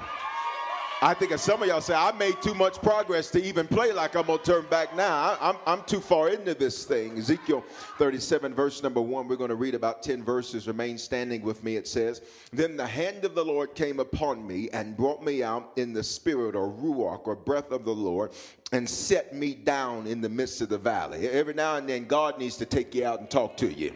I 1.04 1.14
think 1.14 1.32
as 1.32 1.42
some 1.42 1.60
of 1.60 1.66
y'all 1.66 1.80
say, 1.80 1.94
I 1.94 2.12
made 2.12 2.40
too 2.40 2.54
much 2.54 2.80
progress 2.80 3.28
to 3.32 3.42
even 3.42 3.66
play 3.66 3.90
like 3.90 4.14
I'm 4.14 4.26
going 4.26 4.38
to 4.38 4.44
turn 4.44 4.66
back 4.70 4.94
now. 4.94 5.36
I, 5.40 5.50
am 5.50 5.56
I'm 5.66 5.82
too 5.82 5.98
far 5.98 6.28
into 6.28 6.54
this 6.54 6.84
thing. 6.84 7.18
Ezekiel 7.18 7.64
37, 7.98 8.54
verse 8.54 8.84
number 8.84 9.00
one, 9.00 9.26
we're 9.26 9.34
going 9.34 9.50
to 9.50 9.56
read 9.56 9.74
about 9.74 10.04
10 10.04 10.22
verses. 10.22 10.68
Remain 10.68 10.96
standing 10.96 11.42
with 11.42 11.64
me, 11.64 11.74
it 11.74 11.88
says. 11.88 12.22
Then 12.52 12.76
the 12.76 12.86
hand 12.86 13.24
of 13.24 13.34
the 13.34 13.44
Lord 13.44 13.74
came 13.74 13.98
upon 13.98 14.46
me 14.46 14.70
and 14.72 14.96
brought 14.96 15.24
me 15.24 15.42
out 15.42 15.72
in 15.74 15.92
the 15.92 16.04
spirit 16.04 16.54
or 16.54 16.70
ruach 16.70 17.26
or 17.26 17.34
breath 17.34 17.72
of 17.72 17.84
the 17.84 17.92
Lord 17.92 18.30
and 18.70 18.88
set 18.88 19.34
me 19.34 19.54
down 19.54 20.06
in 20.06 20.20
the 20.20 20.28
midst 20.28 20.60
of 20.60 20.68
the 20.68 20.78
valley. 20.78 21.28
Every 21.28 21.52
now 21.52 21.78
and 21.78 21.88
then, 21.88 22.04
God 22.04 22.38
needs 22.38 22.56
to 22.58 22.64
take 22.64 22.94
you 22.94 23.04
out 23.04 23.18
and 23.18 23.28
talk 23.28 23.56
to 23.56 23.72
you. 23.72 23.92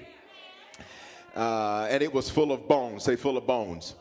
Uh, 1.37 1.87
and 1.89 2.03
it 2.03 2.13
was 2.13 2.29
full 2.29 2.51
of 2.51 2.67
bones. 2.67 3.05
Say, 3.05 3.15
full 3.15 3.37
of 3.37 3.47
bones 3.47 3.95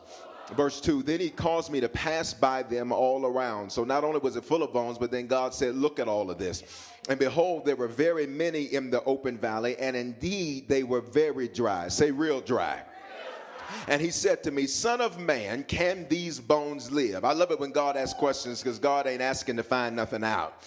verse 0.54 0.80
2 0.80 1.02
then 1.02 1.18
he 1.18 1.30
caused 1.30 1.70
me 1.72 1.80
to 1.80 1.88
pass 1.88 2.32
by 2.32 2.62
them 2.62 2.92
all 2.92 3.26
around 3.26 3.70
so 3.70 3.82
not 3.82 4.04
only 4.04 4.20
was 4.20 4.36
it 4.36 4.44
full 4.44 4.62
of 4.62 4.72
bones 4.72 4.98
but 4.98 5.10
then 5.10 5.26
god 5.26 5.52
said 5.52 5.74
look 5.74 5.98
at 5.98 6.06
all 6.06 6.30
of 6.30 6.38
this 6.38 6.62
and 7.08 7.18
behold 7.18 7.64
there 7.64 7.76
were 7.76 7.88
very 7.88 8.26
many 8.26 8.64
in 8.64 8.90
the 8.90 9.02
open 9.04 9.36
valley 9.36 9.76
and 9.78 9.96
indeed 9.96 10.68
they 10.68 10.82
were 10.82 11.00
very 11.00 11.48
dry 11.48 11.88
say 11.88 12.10
real 12.10 12.40
dry 12.40 12.82
and 13.88 14.00
he 14.00 14.10
said 14.10 14.42
to 14.44 14.50
me, 14.50 14.66
Son 14.66 15.00
of 15.00 15.18
man, 15.18 15.64
can 15.64 16.06
these 16.08 16.40
bones 16.40 16.90
live? 16.90 17.24
I 17.24 17.32
love 17.32 17.50
it 17.50 17.60
when 17.60 17.72
God 17.72 17.96
asks 17.96 18.18
questions 18.18 18.62
because 18.62 18.78
God 18.78 19.06
ain't 19.06 19.22
asking 19.22 19.56
to 19.56 19.62
find 19.62 19.96
nothing 19.96 20.24
out. 20.24 20.62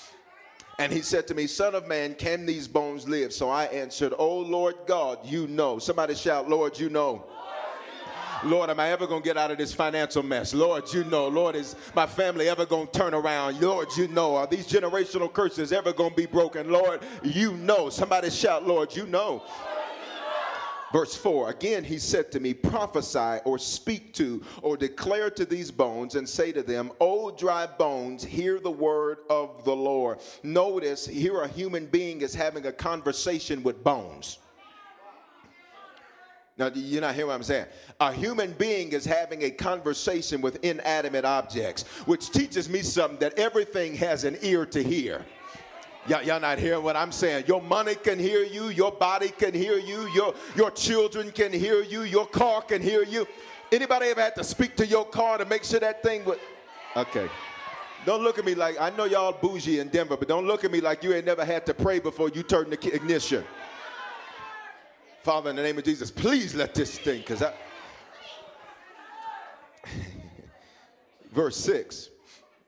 And 0.77 0.93
he 0.93 1.01
said 1.01 1.27
to 1.27 1.35
me, 1.35 1.45
Son 1.47 1.75
of 1.75 1.87
man, 1.87 2.15
can 2.15 2.45
these 2.45 2.67
bones 2.67 3.07
live? 3.07 3.33
So 3.33 3.49
I 3.49 3.65
answered, 3.65 4.13
Oh 4.17 4.39
Lord 4.39 4.75
God, 4.87 5.19
you 5.25 5.47
know. 5.47 5.79
Somebody 5.79 6.15
shout, 6.15 6.49
Lord, 6.49 6.79
you 6.79 6.89
know. 6.89 7.25
Lord, 8.43 8.69
am 8.69 8.79
I 8.79 8.89
ever 8.91 9.05
going 9.05 9.21
to 9.21 9.25
get 9.25 9.37
out 9.37 9.51
of 9.51 9.57
this 9.57 9.73
financial 9.73 10.23
mess? 10.23 10.53
Lord, 10.53 10.91
you 10.93 11.03
know. 11.03 11.27
Lord, 11.27 11.55
is 11.55 11.75
my 11.95 12.05
family 12.05 12.47
ever 12.47 12.65
going 12.65 12.87
to 12.87 12.91
turn 12.91 13.13
around? 13.13 13.59
Lord, 13.59 13.89
you 13.97 14.07
know. 14.07 14.35
Are 14.35 14.47
these 14.47 14.67
generational 14.67 15.31
curses 15.31 15.71
ever 15.71 15.91
going 15.91 16.11
to 16.11 16.15
be 16.15 16.25
broken? 16.25 16.69
Lord, 16.71 17.01
you 17.23 17.53
know. 17.53 17.89
Somebody 17.89 18.29
shout, 18.29 18.65
Lord, 18.65 18.95
you 18.95 19.05
know. 19.07 19.43
Verse 20.91 21.15
4 21.15 21.49
Again, 21.49 21.83
he 21.83 21.99
said 21.99 22.31
to 22.31 22.39
me, 22.39 22.53
Prophesy 22.53 23.41
or 23.45 23.59
speak 23.59 24.13
to 24.15 24.41
or 24.61 24.77
declare 24.77 25.29
to 25.31 25.45
these 25.45 25.71
bones 25.71 26.15
and 26.15 26.27
say 26.27 26.51
to 26.51 26.63
them, 26.63 26.91
O 26.99 27.31
dry 27.31 27.67
bones, 27.67 28.23
hear 28.23 28.59
the 28.59 28.71
word 28.71 29.19
of 29.29 29.63
the 29.65 29.75
Lord. 29.75 30.19
Notice 30.43 31.05
here 31.05 31.41
a 31.41 31.47
human 31.47 31.85
being 31.85 32.21
is 32.21 32.33
having 32.33 32.65
a 32.65 32.71
conversation 32.71 33.63
with 33.63 33.83
bones. 33.83 34.39
Now, 36.59 36.69
you're 36.75 36.99
not 36.99 37.15
hearing 37.15 37.29
what 37.29 37.35
I'm 37.35 37.43
saying. 37.43 37.67
A 38.01 38.11
human 38.11 38.51
being 38.51 38.91
is 38.91 39.05
having 39.05 39.43
a 39.43 39.49
conversation 39.49 40.41
with 40.41 40.61
inanimate 40.61 41.23
objects, 41.23 41.83
which 42.05 42.31
teaches 42.31 42.67
me 42.67 42.81
something 42.81 43.17
that 43.19 43.39
everything 43.39 43.95
has 43.95 44.25
an 44.25 44.37
ear 44.41 44.65
to 44.65 44.83
hear. 44.83 45.25
Y'all, 46.05 46.21
y'all 46.21 46.39
not 46.39 46.59
hearing 46.59 46.83
what 46.83 46.97
I'm 46.97 47.13
saying. 47.13 47.45
Your 47.47 47.61
money 47.61 47.95
can 47.95 48.19
hear 48.19 48.43
you, 48.43 48.69
your 48.69 48.91
body 48.91 49.29
can 49.29 49.53
hear 49.53 49.77
you, 49.77 50.09
your, 50.09 50.33
your 50.57 50.69
children 50.71 51.31
can 51.31 51.53
hear 51.53 51.81
you, 51.81 52.01
your 52.01 52.27
car 52.27 52.61
can 52.61 52.81
hear 52.81 53.03
you. 53.03 53.25
Anybody 53.71 54.07
ever 54.07 54.21
had 54.21 54.35
to 54.35 54.43
speak 54.43 54.75
to 54.77 54.85
your 54.85 55.05
car 55.05 55.37
to 55.37 55.45
make 55.45 55.63
sure 55.63 55.79
that 55.79 56.03
thing 56.03 56.25
would. 56.25 56.39
Okay. 56.97 57.29
Don't 58.05 58.21
look 58.21 58.37
at 58.37 58.43
me 58.43 58.55
like 58.55 58.79
I 58.81 58.89
know 58.89 59.05
y'all 59.05 59.31
bougie 59.31 59.79
in 59.79 59.87
Denver, 59.87 60.17
but 60.17 60.27
don't 60.27 60.45
look 60.45 60.65
at 60.65 60.71
me 60.71 60.81
like 60.81 61.03
you 61.03 61.13
ain't 61.13 61.25
never 61.25 61.45
had 61.45 61.65
to 61.67 61.73
pray 61.73 61.99
before 61.99 62.29
you 62.29 62.43
turn 62.43 62.69
the 62.69 62.93
ignition. 62.93 63.45
Father, 65.23 65.49
in 65.49 65.55
the 65.55 65.63
name 65.63 65.77
of 65.77 65.83
Jesus, 65.83 66.09
please 66.09 66.55
let 66.55 66.73
this 66.73 66.97
thing, 66.97 67.19
because 67.19 67.41
I. 67.41 67.53
verse 71.31 71.57
6, 71.57 72.09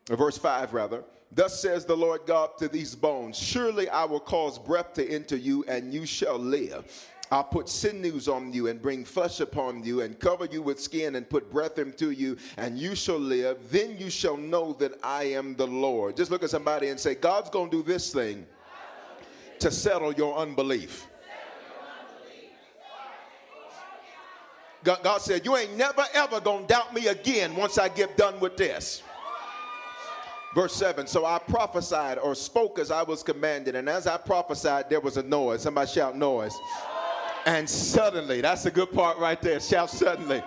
or 0.10 0.18
verse 0.18 0.38
5 0.38 0.74
rather. 0.74 1.04
Thus 1.34 1.62
says 1.62 1.86
the 1.86 1.96
Lord 1.96 2.22
God 2.26 2.58
to 2.58 2.68
these 2.68 2.94
bones 2.94 3.38
Surely 3.38 3.88
I 3.88 4.04
will 4.04 4.20
cause 4.20 4.60
breath 4.60 4.94
to 4.94 5.10
enter 5.10 5.38
you, 5.38 5.64
and 5.68 5.94
you 5.94 6.06
shall 6.06 6.38
live. 6.38 7.08
I'll 7.32 7.46
put 7.46 7.70
sinews 7.70 8.28
on 8.28 8.52
you 8.52 8.68
and 8.68 8.82
bring 8.82 9.06
flesh 9.06 9.40
upon 9.40 9.86
you 9.86 10.02
and 10.02 10.20
cover 10.20 10.46
you 10.52 10.62
with 10.62 10.82
skin 10.82 11.16
and 11.16 11.30
put 11.30 11.50
breath 11.50 11.80
into 11.80 12.12
you, 12.12 12.36
and 12.58 12.78
you 12.78 12.94
shall 12.94 13.18
live. 13.20 13.72
Then 13.72 13.98
you 13.98 14.10
shall 14.10 14.36
know 14.36 14.74
that 14.74 15.00
I 15.02 15.24
am 15.24 15.56
the 15.56 15.68
Lord. 15.68 16.18
Just 16.18 16.30
look 16.30 16.44
at 16.44 16.50
somebody 16.50 16.90
and 16.90 17.00
say, 17.00 17.16
God's 17.16 17.50
going 17.50 17.70
to 17.70 17.78
do 17.78 17.84
this 17.84 18.12
thing 18.12 18.46
to 19.60 19.72
settle 19.72 20.12
your 20.12 20.36
unbelief. 20.36 21.08
God, 24.84 25.04
God 25.04 25.22
said, 25.22 25.46
You 25.46 25.58
ain't 25.58 25.76
never 25.78 26.04
ever 26.14 26.40
to 26.40 26.64
doubt 26.68 26.94
me 26.94 27.08
again 27.08 27.56
once 27.56 27.78
I 27.78 27.90
get 27.90 28.18
done 28.18 28.40
with 28.40 28.58
this. 28.58 29.04
Verse 30.54 30.76
7 30.76 31.08
So 31.08 31.26
I 31.26 31.40
prophesied 31.40 32.18
or 32.18 32.36
spoke 32.36 32.80
as 32.80 32.92
I 32.92 33.04
was 33.04 33.24
commanded, 33.24 33.76
and 33.76 33.88
as 33.88 34.08
I 34.08 34.18
prophesied, 34.18 34.90
there 34.90 35.00
was 35.00 35.18
a 35.18 35.24
noise. 35.24 35.62
Somebody 35.62 35.90
shout, 35.90 36.18
noise. 36.18 36.58
And 37.46 37.68
suddenly, 37.68 38.42
that's 38.42 38.66
a 38.66 38.72
good 38.72 38.92
part 38.92 39.18
right 39.18 39.42
there. 39.42 39.60
Shout 39.60 39.90
suddenly. 39.90 40.44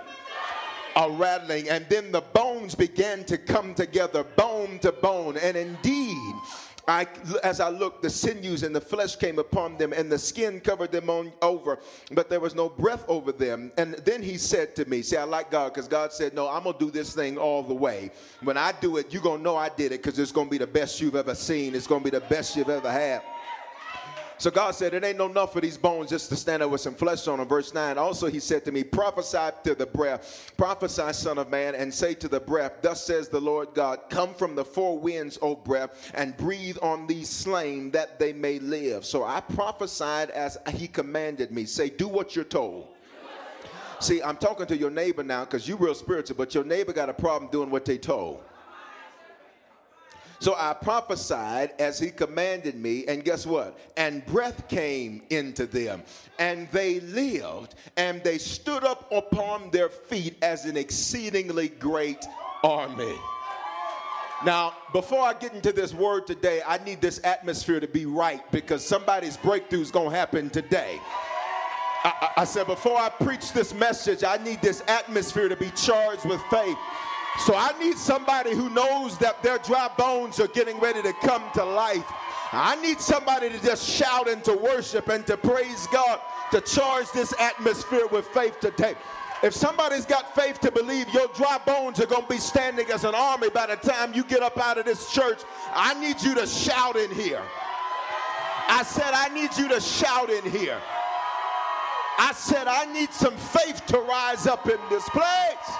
A 0.97 1.11
rattling, 1.11 1.69
and 1.69 1.85
then 1.89 2.13
the 2.13 2.21
bones 2.21 2.77
began 2.77 3.25
to 3.25 3.37
come 3.37 3.75
together, 3.75 4.23
bone 4.23 4.79
to 4.79 4.93
bone. 4.93 5.37
And 5.37 5.57
indeed, 5.57 6.04
I, 6.87 7.07
as 7.43 7.61
I 7.61 7.69
looked, 7.69 8.03
the 8.03 8.11
sinews 8.11 8.63
and 8.63 8.75
the 8.75 8.81
flesh 8.81 9.17
came 9.17 9.39
upon 9.39 9.79
them, 9.79 9.93
and 9.93 10.11
the 10.11 10.19
skin 10.19 10.61
covered 10.61 10.93
them 10.93 11.09
on 11.09 11.33
over, 11.41 11.79
but 12.13 12.29
there 12.29 12.41
was 12.41 12.55
no 12.55 12.69
breath 12.69 13.05
over 13.09 13.33
them. 13.33 13.73
And 13.79 13.95
then 14.05 14.23
he 14.23 14.37
said 14.37 14.77
to 14.77 14.85
me, 14.85 15.03
See, 15.03 15.17
I 15.17 15.25
like 15.25 15.51
God 15.51 15.73
because 15.73 15.89
God 15.89 16.13
said, 16.13 16.35
No, 16.35 16.49
I'm 16.49 16.65
going 16.65 16.79
to 16.79 16.85
do 16.85 16.91
this 16.91 17.15
thing 17.15 17.39
all 17.39 17.63
the 17.63 17.75
way. 17.75 18.11
When 18.43 18.57
I 18.57 18.73
do 18.73 18.99
it, 18.99 19.13
you're 19.13 19.23
going 19.23 19.39
to 19.39 19.45
know 19.45 19.57
I 19.57 19.69
did 19.69 19.93
it 19.93 20.03
because 20.03 20.19
it's 20.19 20.33
going 20.33 20.49
to 20.49 20.51
be 20.51 20.59
the 20.59 20.67
best 20.67 21.01
you've 21.01 21.17
ever 21.17 21.35
seen, 21.35 21.75
it's 21.75 21.87
going 21.87 22.03
to 22.03 22.11
be 22.11 22.17
the 22.17 22.25
best 22.27 22.57
you've 22.57 22.69
ever 22.69 22.91
had. 22.91 23.23
So 24.45 24.51
God 24.51 24.75
said, 24.75 24.93
It 24.93 25.03
ain't 25.03 25.17
no 25.17 25.25
enough 25.25 25.55
for 25.55 25.63
these 25.63 25.79
bones 25.79 26.11
just 26.11 26.29
to 26.29 26.37
stand 26.37 26.63
up 26.63 26.69
with 26.71 26.83
some 26.83 26.95
flesh 26.95 27.27
on 27.29 27.39
them. 27.39 27.49
Verse 27.49 27.73
9. 27.73 27.97
Also, 27.97 28.27
he 28.27 28.41
said 28.41 28.63
to 28.67 28.73
me, 28.73 28.85
Prophesy 28.85 29.39
to 29.63 29.75
the 29.75 29.87
breath, 29.87 30.53
prophesy, 30.59 31.15
son 31.15 31.39
of 31.39 31.49
man, 31.49 31.75
and 31.75 31.95
say 31.95 32.13
to 32.13 32.29
the 32.29 32.41
breath, 32.41 32.83
Thus 32.83 33.07
says 33.07 33.31
the 33.31 33.41
Lord 33.41 33.69
God, 33.73 34.01
Come 34.11 34.35
from 34.35 34.55
the 34.55 34.63
four 34.63 34.99
winds, 34.99 35.39
O 35.41 35.57
breath, 35.57 36.13
and 36.13 36.37
breathe 36.37 36.77
on 36.83 37.07
these 37.07 37.31
slain 37.31 37.91
that 37.93 38.19
they 38.19 38.35
may 38.35 38.59
live. 38.59 39.07
So 39.07 39.25
I 39.25 39.41
prophesied 39.41 40.29
as 40.29 40.59
he 40.75 40.89
commanded 40.89 41.51
me. 41.51 41.65
Say, 41.65 41.89
Do 41.89 42.07
what 42.07 42.37
you're 42.37 42.45
told. 42.45 42.89
See, 43.99 44.23
I'm 44.23 44.37
talking 44.37 44.67
to 44.67 44.77
your 44.77 44.91
neighbor 44.91 45.23
now 45.23 45.47
because 45.47 45.67
you're 45.67 45.79
real 45.79 45.95
spiritual, 45.95 46.37
but 46.37 46.55
your 46.55 46.65
neighbor 46.65 46.93
got 46.93 47.09
a 47.09 47.15
problem 47.15 47.51
doing 47.51 47.71
what 47.71 47.87
they 47.87 47.97
told. 47.97 48.43
So 50.41 50.55
I 50.57 50.75
prophesied 50.75 51.73
as 51.79 51.99
he 51.99 52.11
commanded 52.11 52.75
me, 52.75 53.07
and 53.07 53.25
guess 53.25 53.47
what? 53.47 53.79
And 53.97 54.25
breath 54.27 54.69
came 54.69 55.23
into 55.31 55.67
them, 55.67 56.03
and 56.39 56.69
they 56.71 57.01
lived, 57.01 57.75
and 57.97 58.23
they 58.23 58.39
stood 58.39 58.85
up 58.85 59.11
upon 59.13 59.71
their 59.71 59.89
feet 59.89 60.37
as 60.43 60.65
an 60.65 60.77
exceedingly 60.77 61.69
great 61.69 62.27
army. 62.63 63.17
Now, 64.45 64.75
before 64.93 65.21
I 65.21 65.33
get 65.33 65.55
into 65.55 65.73
this 65.73 65.95
word 65.95 66.27
today, 66.27 66.61
I 66.67 66.79
need 66.85 67.01
this 67.01 67.21
atmosphere 67.25 67.81
to 67.81 67.89
be 67.89 68.05
right 68.05 68.43
because 68.51 68.85
somebody's 68.85 69.39
breakthrough 69.39 69.81
is 69.81 69.91
going 69.91 70.11
to 70.11 70.17
happen 70.17 70.51
today. 70.51 71.01
I, 72.05 72.31
I, 72.39 72.45
said, 72.45 72.67
before 72.67 72.99
I 72.99 73.09
preach 73.09 73.55
this 73.55 73.73
message, 73.73 74.23
I 74.23 74.37
need 74.37 74.61
this 74.61 74.83
atmosphere 74.87 75.49
to 75.49 75.57
be 75.57 75.71
charged 75.71 76.27
with 76.27 76.43
faith 76.51 76.77
so 77.41 77.55
I 77.55 77.73
need 77.79 77.99
somebody 77.99 78.55
who 78.55 78.71
knows 78.71 79.19
that 79.19 79.43
their 79.43 79.59
dry 79.59 79.91
bones 79.97 80.39
are 80.41 80.49
getting 80.49 80.79
ready 80.79 81.03
to 81.03 81.13
come 81.15 81.43
to 81.55 81.65
life. 81.65 82.07
I 82.53 82.77
need 82.81 83.01
somebody 83.01 83.51
to 83.51 83.61
just 83.61 83.89
shout 83.89 84.29
and 84.29 84.43
to 84.45 84.55
worship 84.55 85.09
and 85.09 85.27
to 85.27 85.37
praise 85.37 85.89
God, 85.89 86.21
to 86.53 86.61
charge 86.61 87.11
this 87.11 87.35
atmosphere 87.41 88.07
with 88.07 88.27
faith 88.29 88.61
today. 88.61 88.95
If 89.43 89.53
somebody's 89.53 90.07
got 90.07 90.35
faith 90.35 90.61
to 90.61 90.71
believe 90.71 91.13
your 91.13 91.27
dry 91.35 91.59
bones 91.67 92.01
are 92.01 92.07
going 92.07 92.23
to 92.23 92.29
be 92.29 92.39
standing 92.39 92.87
as 92.91 93.05
an 93.05 93.15
army 93.15 93.51
by 93.51 93.67
the 93.67 93.77
time 93.77 94.15
you 94.15 94.25
get 94.25 94.43
up 94.43 94.57
out 94.57 94.79
of 94.79 94.85
this 94.87 95.13
church, 95.13 95.41
I 95.75 95.93
need 95.95 96.23
you 96.23 96.35
to 96.37 96.47
shout 96.47 96.97
in 96.97 97.11
here. 97.11 97.43
I 98.69 98.83
said, 98.85 99.13
I 99.13 99.29
need 99.29 99.51
you 99.59 99.69
to 99.69 99.81
shout 99.81 100.31
in 100.31 100.51
here. 100.51 100.81
I 102.17 102.33
said, 102.33 102.69
I 102.69 102.87
need 102.87 103.13
some 103.13 103.37
faith 103.37 103.85
to 103.87 103.99
rise 103.99 104.47
up 104.47 104.67
in 104.69 104.79
this 104.89 105.07
place. 105.11 105.77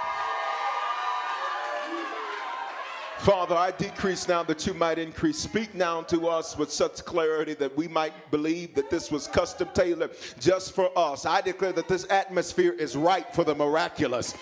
Father, 3.25 3.55
I 3.55 3.71
decrease 3.71 4.29
now 4.29 4.43
that 4.43 4.67
you 4.67 4.75
might 4.75 4.99
increase. 4.99 5.39
Speak 5.39 5.75
now 5.75 6.03
to 6.03 6.29
us 6.29 6.59
with 6.59 6.71
such 6.71 7.03
clarity 7.07 7.55
that 7.55 7.75
we 7.75 7.89
might 7.89 8.13
believe 8.31 8.75
that 8.75 8.91
this 8.91 9.11
was 9.11 9.27
custom 9.27 9.67
tailored 9.73 10.11
just 10.39 10.73
for 10.73 10.91
us. 10.95 11.25
I 11.25 11.41
declare 11.41 11.73
that 11.73 11.89
this 11.89 12.07
atmosphere 12.11 12.73
is 12.73 12.97
right 12.97 13.25
for 13.35 13.43
the 13.43 13.55
miraculous. 13.55 14.35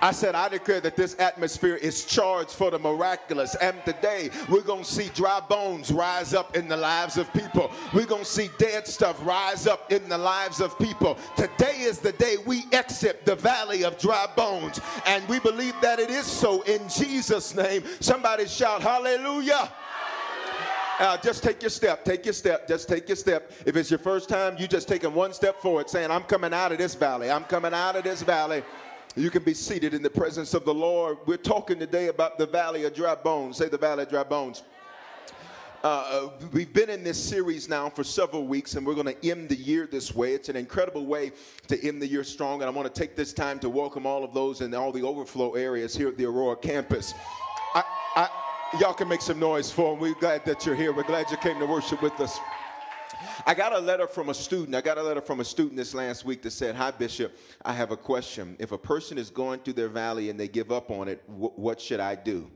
I 0.00 0.12
said, 0.12 0.34
I 0.34 0.48
declare 0.48 0.80
that 0.80 0.96
this 0.96 1.16
atmosphere 1.18 1.74
is 1.74 2.04
charged 2.04 2.50
for 2.50 2.70
the 2.70 2.78
miraculous. 2.78 3.54
And 3.56 3.76
today, 3.84 4.30
we're 4.48 4.62
going 4.62 4.84
to 4.84 4.90
see 4.90 5.10
dry 5.14 5.40
bones 5.40 5.90
rise 5.90 6.34
up 6.34 6.56
in 6.56 6.68
the 6.68 6.76
lives 6.76 7.16
of 7.16 7.32
people. 7.32 7.70
We're 7.92 8.06
going 8.06 8.24
to 8.24 8.30
see 8.30 8.50
dead 8.58 8.86
stuff 8.86 9.18
rise 9.24 9.66
up 9.66 9.90
in 9.92 10.08
the 10.08 10.18
lives 10.18 10.60
of 10.60 10.78
people. 10.78 11.18
Today 11.36 11.80
is 11.80 11.98
the 11.98 12.12
day 12.12 12.36
we 12.46 12.64
exit 12.72 13.24
the 13.24 13.34
valley 13.34 13.84
of 13.84 13.98
dry 13.98 14.26
bones. 14.36 14.80
And 15.06 15.26
we 15.28 15.40
believe 15.40 15.74
that 15.82 15.98
it 15.98 16.10
is 16.10 16.26
so 16.26 16.62
in 16.62 16.88
Jesus' 16.88 17.54
name. 17.54 17.82
Somebody 18.00 18.46
shout, 18.46 18.82
Hallelujah. 18.82 19.72
Uh, 20.98 21.16
just 21.18 21.44
take 21.44 21.62
your 21.62 21.70
step. 21.70 22.04
Take 22.04 22.24
your 22.24 22.32
step. 22.32 22.66
Just 22.66 22.88
take 22.88 23.08
your 23.08 23.16
step. 23.16 23.52
If 23.64 23.76
it's 23.76 23.88
your 23.88 24.00
first 24.00 24.28
time, 24.28 24.56
you 24.58 24.66
just 24.66 24.88
taking 24.88 25.14
one 25.14 25.32
step 25.32 25.60
forward, 25.60 25.88
saying, 25.88 26.10
I'm 26.10 26.24
coming 26.24 26.52
out 26.52 26.72
of 26.72 26.78
this 26.78 26.96
valley. 26.96 27.30
I'm 27.30 27.44
coming 27.44 27.72
out 27.72 27.94
of 27.94 28.02
this 28.02 28.22
valley. 28.22 28.64
You 29.18 29.30
can 29.30 29.42
be 29.42 29.52
seated 29.52 29.94
in 29.94 30.02
the 30.02 30.10
presence 30.10 30.54
of 30.54 30.64
the 30.64 30.72
Lord. 30.72 31.18
We're 31.26 31.38
talking 31.38 31.76
today 31.80 32.06
about 32.06 32.38
the 32.38 32.46
valley 32.46 32.84
of 32.84 32.94
dry 32.94 33.16
bones. 33.16 33.56
Say 33.56 33.68
the 33.68 33.76
valley 33.76 34.04
of 34.04 34.10
dry 34.10 34.22
bones. 34.22 34.62
Uh, 35.82 35.86
uh 35.86 36.30
we've 36.52 36.72
been 36.72 36.88
in 36.88 37.02
this 37.02 37.20
series 37.20 37.68
now 37.68 37.90
for 37.90 38.04
several 38.04 38.46
weeks, 38.46 38.76
and 38.76 38.86
we're 38.86 38.94
going 38.94 39.12
to 39.12 39.28
end 39.28 39.48
the 39.48 39.56
year 39.56 39.88
this 39.90 40.14
way. 40.14 40.34
It's 40.34 40.48
an 40.48 40.54
incredible 40.54 41.04
way 41.04 41.32
to 41.66 41.84
end 41.84 42.00
the 42.00 42.06
year 42.06 42.22
strong, 42.22 42.62
and 42.62 42.70
I 42.70 42.70
want 42.70 42.94
to 42.94 43.00
take 43.00 43.16
this 43.16 43.32
time 43.32 43.58
to 43.58 43.68
welcome 43.68 44.06
all 44.06 44.22
of 44.22 44.32
those 44.34 44.60
in 44.60 44.72
all 44.72 44.92
the 44.92 45.02
overflow 45.02 45.54
areas 45.54 45.96
here 45.96 46.06
at 46.06 46.16
the 46.16 46.24
Aurora 46.24 46.54
campus. 46.54 47.12
I, 47.74 47.82
I, 48.14 48.28
y'all 48.78 48.94
can 48.94 49.08
make 49.08 49.22
some 49.22 49.40
noise 49.40 49.68
for 49.68 49.90
them. 49.90 50.00
We're 50.00 50.14
glad 50.14 50.44
that 50.44 50.64
you're 50.64 50.76
here. 50.76 50.92
We're 50.92 51.02
glad 51.02 51.28
you 51.28 51.38
came 51.38 51.58
to 51.58 51.66
worship 51.66 52.02
with 52.02 52.20
us. 52.20 52.38
I 53.46 53.54
got 53.54 53.72
a 53.72 53.78
letter 53.78 54.06
from 54.06 54.28
a 54.28 54.34
student. 54.34 54.74
I 54.74 54.80
got 54.80 54.98
a 54.98 55.02
letter 55.02 55.20
from 55.20 55.40
a 55.40 55.44
student 55.44 55.76
this 55.76 55.94
last 55.94 56.24
week 56.24 56.42
that 56.42 56.50
said, 56.50 56.74
Hi, 56.74 56.90
Bishop, 56.90 57.36
I 57.64 57.72
have 57.72 57.90
a 57.90 57.96
question. 57.96 58.56
If 58.58 58.72
a 58.72 58.78
person 58.78 59.18
is 59.18 59.30
going 59.30 59.60
through 59.60 59.74
their 59.74 59.88
valley 59.88 60.30
and 60.30 60.38
they 60.38 60.48
give 60.48 60.72
up 60.72 60.90
on 60.90 61.08
it, 61.08 61.22
what 61.26 61.80
should 61.80 62.00
I 62.00 62.14
do? 62.14 62.50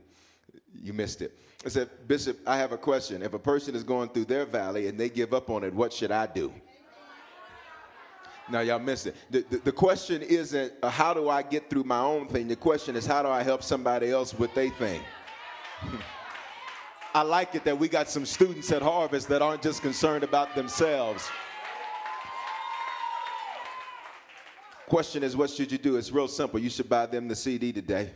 You 0.81 0.93
missed 0.93 1.21
it. 1.21 1.37
I 1.65 1.69
said, 1.69 1.89
Bishop, 2.07 2.39
I 2.45 2.57
have 2.57 2.73
a 2.73 2.77
question. 2.77 3.21
If 3.21 3.33
a 3.33 3.39
person 3.39 3.75
is 3.75 3.83
going 3.83 4.09
through 4.09 4.25
their 4.25 4.45
valley 4.45 4.87
and 4.87 4.99
they 4.99 5.09
give 5.09 5.33
up 5.33 5.49
on 5.49 5.63
it, 5.63 5.73
what 5.73 5.93
should 5.93 6.11
I 6.11 6.25
do? 6.25 6.51
Now, 8.49 8.59
y'all 8.59 8.79
missed 8.79 9.07
it. 9.07 9.15
The, 9.29 9.45
the, 9.49 9.57
the 9.57 9.71
question 9.71 10.21
isn't 10.21 10.73
uh, 10.83 10.89
how 10.89 11.13
do 11.13 11.29
I 11.29 11.43
get 11.43 11.69
through 11.69 11.85
my 11.85 11.99
own 11.99 12.27
thing? 12.27 12.49
The 12.49 12.57
question 12.57 12.97
is 12.97 13.05
how 13.05 13.23
do 13.23 13.29
I 13.29 13.41
help 13.41 13.63
somebody 13.63 14.11
else 14.11 14.33
with 14.33 14.53
their 14.53 14.69
thing? 14.71 15.01
I 17.15 17.21
like 17.21 17.53
it 17.53 17.63
that 17.65 17.77
we 17.77 17.87
got 17.87 18.09
some 18.09 18.25
students 18.25 18.71
at 18.71 18.81
Harvest 18.81 19.27
that 19.29 19.41
aren't 19.41 19.61
just 19.61 19.83
concerned 19.83 20.23
about 20.23 20.55
themselves. 20.55 21.29
Question 24.87 25.23
is, 25.23 25.37
what 25.37 25.51
should 25.51 25.71
you 25.71 25.77
do? 25.77 25.95
It's 25.97 26.11
real 26.11 26.27
simple. 26.27 26.59
You 26.59 26.71
should 26.71 26.89
buy 26.89 27.05
them 27.05 27.27
the 27.27 27.35
CD 27.35 27.71
today. 27.71 28.09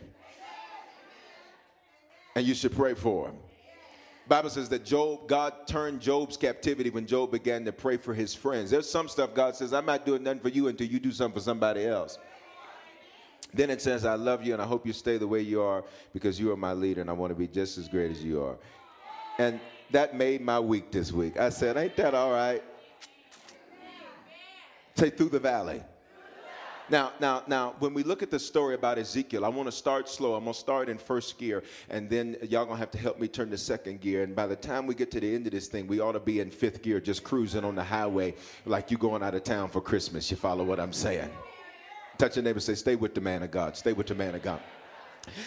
And 2.35 2.45
you 2.45 2.55
should 2.55 2.75
pray 2.75 2.95
for 2.95 3.27
them. 3.27 3.35
Bible 4.27 4.49
says 4.49 4.67
that 4.69 4.83
Job, 4.83 5.27
God 5.27 5.53
turned 5.67 6.01
Job's 6.01 6.35
captivity 6.35 6.89
when 6.89 7.05
Job 7.05 7.31
began 7.31 7.63
to 7.65 7.71
pray 7.71 7.97
for 7.97 8.13
his 8.13 8.35
friends. 8.35 8.71
There's 8.71 8.89
some 8.89 9.07
stuff 9.07 9.33
God 9.33 9.55
says, 9.55 9.73
I'm 9.73 9.85
not 9.85 10.05
doing 10.05 10.23
nothing 10.23 10.41
for 10.41 10.49
you 10.49 10.67
until 10.67 10.87
you 10.87 10.99
do 10.99 11.11
something 11.11 11.39
for 11.39 11.43
somebody 11.43 11.85
else. 11.85 12.17
Then 13.53 13.69
it 13.69 13.81
says, 13.81 14.05
I 14.05 14.15
love 14.15 14.45
you 14.45 14.53
and 14.53 14.61
I 14.61 14.65
hope 14.65 14.85
you 14.85 14.91
stay 14.91 15.17
the 15.17 15.27
way 15.27 15.41
you 15.41 15.61
are 15.61 15.85
because 16.13 16.39
you 16.39 16.51
are 16.51 16.57
my 16.57 16.73
leader 16.73 16.99
and 16.99 17.09
I 17.09 17.13
want 17.13 17.31
to 17.31 17.35
be 17.35 17.47
just 17.47 17.77
as 17.77 17.87
great 17.87 18.11
as 18.11 18.23
you 18.23 18.43
are. 18.43 18.57
And 19.37 19.59
that 19.91 20.15
made 20.15 20.41
my 20.41 20.59
week 20.59 20.91
this 20.91 21.11
week. 21.11 21.39
I 21.39 21.49
said, 21.49 21.77
Ain't 21.77 21.95
that 21.97 22.13
all 22.13 22.31
right? 22.31 22.63
Say, 24.95 25.09
through 25.11 25.29
the 25.29 25.39
valley. 25.39 25.83
Now, 26.89 27.11
now, 27.19 27.43
now, 27.47 27.75
when 27.79 27.93
we 27.93 28.03
look 28.03 28.23
at 28.23 28.31
the 28.31 28.39
story 28.39 28.73
about 28.73 28.97
Ezekiel, 28.97 29.43
I 29.43 29.49
want 29.49 29.67
to 29.67 29.73
start 29.73 30.07
slow. 30.07 30.35
I'm 30.35 30.45
going 30.45 30.53
to 30.53 30.59
start 30.59 30.87
in 30.87 30.97
first 30.97 31.37
gear, 31.37 31.63
and 31.89 32.09
then 32.09 32.37
y'all 32.43 32.63
going 32.63 32.77
to 32.77 32.79
have 32.79 32.91
to 32.91 32.97
help 32.97 33.19
me 33.19 33.27
turn 33.27 33.49
to 33.49 33.57
second 33.57 33.99
gear. 33.99 34.23
And 34.23 34.33
by 34.33 34.47
the 34.47 34.55
time 34.55 34.87
we 34.87 34.95
get 34.95 35.11
to 35.11 35.19
the 35.19 35.35
end 35.35 35.47
of 35.47 35.51
this 35.51 35.67
thing, 35.67 35.85
we 35.85 35.99
ought 35.99 36.13
to 36.13 36.21
be 36.21 36.39
in 36.39 36.49
fifth 36.49 36.81
gear, 36.81 37.01
just 37.01 37.25
cruising 37.25 37.65
on 37.65 37.75
the 37.75 37.83
highway 37.83 38.35
like 38.65 38.89
you 38.89 38.97
going 38.97 39.21
out 39.21 39.35
of 39.35 39.43
town 39.43 39.69
for 39.69 39.81
Christmas. 39.81 40.31
You 40.31 40.37
follow 40.37 40.63
what 40.63 40.79
I'm 40.79 40.93
saying? 40.93 41.29
Touch 42.17 42.37
your 42.37 42.43
neighbor, 42.43 42.61
say, 42.61 42.73
stay 42.73 42.95
with 42.95 43.13
the 43.13 43.21
man 43.21 43.43
of 43.43 43.51
God. 43.51 43.75
Stay 43.75 43.91
with 43.91 44.07
the 44.07 44.15
man 44.15 44.33
of 44.33 44.41
God. 44.41 44.61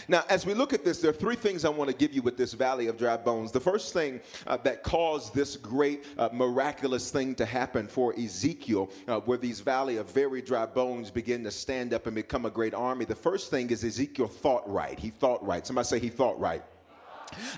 Now, 0.09 0.25
as 0.29 0.47
we 0.47 0.55
look 0.55 0.73
at 0.73 0.85
this, 0.85 1.01
there 1.01 1.11
are 1.11 1.15
three 1.15 1.37
things 1.37 1.65
I 1.65 1.69
want 1.69 1.91
to 1.91 1.97
give 1.97 2.13
you 2.13 2.23
with 2.23 2.37
this 2.37 2.53
valley 2.53 2.87
of 2.87 2.97
dry 2.97 3.17
bones. 3.17 3.53
The 3.53 3.61
first 3.61 3.93
thing 3.93 4.21
uh, 4.47 4.57
that 4.59 4.83
caused 4.83 5.35
this 5.35 5.57
great 5.57 6.05
uh, 6.19 6.29
miraculous 6.33 7.11
thing 7.11 7.35
to 7.37 7.45
happen 7.45 7.87
for 7.87 8.15
Ezekiel, 8.19 8.91
uh, 9.09 9.21
where 9.21 9.39
these 9.39 9.61
valley 9.61 9.97
of 9.97 10.11
very 10.11 10.43
dry 10.43 10.67
bones 10.67 11.11
begin 11.11 11.45
to 11.45 11.51
stand 11.51 11.95
up 11.95 12.07
and 12.07 12.15
become 12.15 12.47
a 12.47 12.51
great 12.51 12.75
army, 12.75 13.05
the 13.05 13.15
first 13.15 13.51
thing 13.51 13.71
is 13.71 13.85
Ezekiel 13.85 14.29
thought 14.29 14.69
right. 14.71 14.99
He 14.99 15.11
thought 15.11 15.45
right. 15.45 15.67
Somebody 15.67 15.87
say 15.87 15.99
he 15.99 16.09
thought 16.09 16.39
right. 16.39 16.63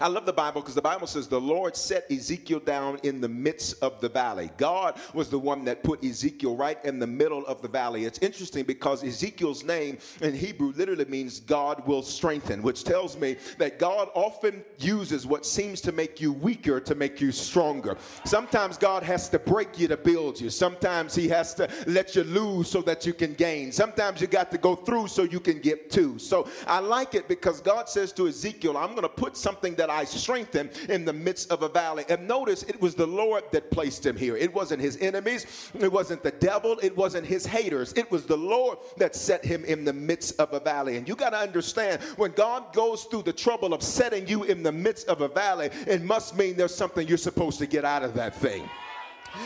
I 0.00 0.08
love 0.08 0.26
the 0.26 0.32
Bible 0.32 0.60
because 0.60 0.74
the 0.74 0.82
Bible 0.82 1.06
says 1.06 1.28
the 1.28 1.40
Lord 1.40 1.76
set 1.76 2.10
Ezekiel 2.10 2.60
down 2.60 2.98
in 3.02 3.20
the 3.20 3.28
midst 3.28 3.82
of 3.82 4.00
the 4.00 4.08
valley. 4.08 4.50
God 4.56 4.98
was 5.14 5.30
the 5.30 5.38
one 5.38 5.64
that 5.64 5.82
put 5.82 6.04
Ezekiel 6.04 6.56
right 6.56 6.82
in 6.84 6.98
the 6.98 7.06
middle 7.06 7.46
of 7.46 7.62
the 7.62 7.68
valley. 7.68 8.04
It's 8.04 8.18
interesting 8.18 8.64
because 8.64 9.04
Ezekiel's 9.04 9.64
name 9.64 9.98
in 10.20 10.34
Hebrew 10.34 10.72
literally 10.76 11.04
means 11.06 11.40
God 11.40 11.86
will 11.86 12.02
strengthen, 12.02 12.62
which 12.62 12.84
tells 12.84 13.16
me 13.16 13.36
that 13.58 13.78
God 13.78 14.08
often 14.14 14.62
uses 14.78 15.26
what 15.26 15.46
seems 15.46 15.80
to 15.82 15.92
make 15.92 16.20
you 16.20 16.32
weaker 16.32 16.80
to 16.80 16.94
make 16.94 17.20
you 17.20 17.32
stronger. 17.32 17.96
Sometimes 18.24 18.76
God 18.76 19.02
has 19.02 19.28
to 19.30 19.38
break 19.38 19.78
you 19.78 19.88
to 19.88 19.96
build 19.96 20.40
you. 20.40 20.50
Sometimes 20.50 21.14
he 21.14 21.28
has 21.28 21.54
to 21.54 21.68
let 21.86 22.16
you 22.16 22.24
lose 22.24 22.68
so 22.68 22.82
that 22.82 23.06
you 23.06 23.14
can 23.14 23.34
gain. 23.34 23.72
Sometimes 23.72 24.20
you 24.20 24.26
got 24.26 24.50
to 24.50 24.58
go 24.58 24.74
through 24.74 25.08
so 25.08 25.22
you 25.22 25.40
can 25.40 25.60
get 25.60 25.90
to. 25.92 26.18
So 26.18 26.48
I 26.66 26.78
like 26.80 27.14
it 27.14 27.28
because 27.28 27.60
God 27.60 27.88
says 27.88 28.12
to 28.14 28.28
Ezekiel, 28.28 28.76
I'm 28.76 28.90
going 28.90 29.02
to 29.02 29.08
put 29.08 29.36
something 29.36 29.61
something 29.62 29.76
that 29.76 29.90
I 29.90 30.04
strengthen 30.04 30.70
in 30.88 31.04
the 31.04 31.12
midst 31.12 31.52
of 31.52 31.62
a 31.62 31.68
valley. 31.68 32.04
And 32.08 32.26
notice 32.26 32.64
it 32.64 32.80
was 32.80 32.96
the 32.96 33.06
Lord 33.06 33.44
that 33.52 33.70
placed 33.70 34.04
him 34.04 34.16
here. 34.16 34.36
It 34.36 34.52
wasn't 34.52 34.82
his 34.82 34.96
enemies, 34.96 35.70
it 35.78 35.92
wasn't 35.92 36.24
the 36.24 36.32
devil, 36.32 36.80
it 36.82 36.96
wasn't 36.96 37.26
his 37.26 37.46
haters. 37.46 37.92
It 37.92 38.10
was 38.10 38.24
the 38.26 38.36
Lord 38.36 38.78
that 38.96 39.14
set 39.14 39.44
him 39.44 39.64
in 39.64 39.84
the 39.84 39.92
midst 39.92 40.40
of 40.40 40.52
a 40.52 40.58
valley. 40.58 40.96
And 40.96 41.06
you 41.06 41.14
got 41.14 41.30
to 41.30 41.38
understand 41.38 42.02
when 42.16 42.32
God 42.32 42.72
goes 42.72 43.04
through 43.04 43.22
the 43.22 43.32
trouble 43.32 43.72
of 43.72 43.84
setting 43.84 44.26
you 44.26 44.42
in 44.42 44.64
the 44.64 44.72
midst 44.72 45.06
of 45.06 45.20
a 45.20 45.28
valley, 45.28 45.70
it 45.86 46.02
must 46.02 46.36
mean 46.36 46.56
there's 46.56 46.74
something 46.74 47.06
you're 47.06 47.16
supposed 47.16 47.60
to 47.60 47.66
get 47.66 47.84
out 47.84 48.02
of 48.02 48.14
that 48.14 48.34
thing. 48.34 48.68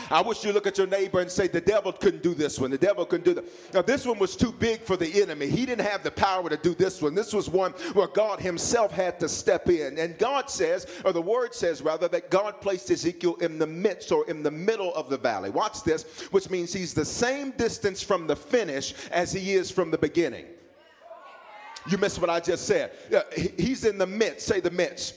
I 0.09 0.21
wish 0.21 0.43
you 0.43 0.51
look 0.51 0.67
at 0.67 0.77
your 0.77 0.87
neighbor 0.87 1.19
and 1.19 1.29
say, 1.29 1.47
The 1.47 1.61
devil 1.61 1.91
couldn't 1.91 2.23
do 2.23 2.33
this 2.33 2.59
one. 2.59 2.71
The 2.71 2.77
devil 2.77 3.05
couldn't 3.05 3.25
do 3.25 3.33
that. 3.33 3.73
Now, 3.73 3.81
this 3.81 4.05
one 4.05 4.19
was 4.19 4.35
too 4.35 4.51
big 4.51 4.81
for 4.81 4.97
the 4.97 5.21
enemy. 5.21 5.47
He 5.47 5.65
didn't 5.65 5.85
have 5.85 6.03
the 6.03 6.11
power 6.11 6.49
to 6.49 6.57
do 6.57 6.73
this 6.73 7.01
one. 7.01 7.15
This 7.15 7.33
was 7.33 7.49
one 7.49 7.71
where 7.93 8.07
God 8.07 8.39
Himself 8.39 8.91
had 8.91 9.19
to 9.19 9.29
step 9.29 9.69
in. 9.69 9.97
And 9.97 10.17
God 10.17 10.49
says, 10.49 10.87
or 11.05 11.13
the 11.13 11.21
word 11.21 11.53
says 11.53 11.81
rather, 11.81 12.07
that 12.09 12.29
God 12.29 12.61
placed 12.61 12.89
Ezekiel 12.91 13.35
in 13.35 13.59
the 13.59 13.67
midst 13.67 14.11
or 14.11 14.27
in 14.29 14.43
the 14.43 14.51
middle 14.51 14.93
of 14.95 15.09
the 15.09 15.17
valley. 15.17 15.49
Watch 15.49 15.83
this, 15.83 16.03
which 16.31 16.49
means 16.49 16.73
he's 16.73 16.93
the 16.93 17.05
same 17.05 17.51
distance 17.51 18.01
from 18.01 18.27
the 18.27 18.35
finish 18.35 18.93
as 19.11 19.31
he 19.31 19.53
is 19.53 19.71
from 19.71 19.91
the 19.91 19.97
beginning. 19.97 20.45
You 21.89 21.97
missed 21.97 22.19
what 22.19 22.29
I 22.29 22.39
just 22.39 22.65
said. 22.65 22.91
He's 23.57 23.85
in 23.85 23.97
the 23.97 24.07
midst. 24.07 24.45
Say 24.45 24.59
the 24.59 24.71
midst 24.71 25.15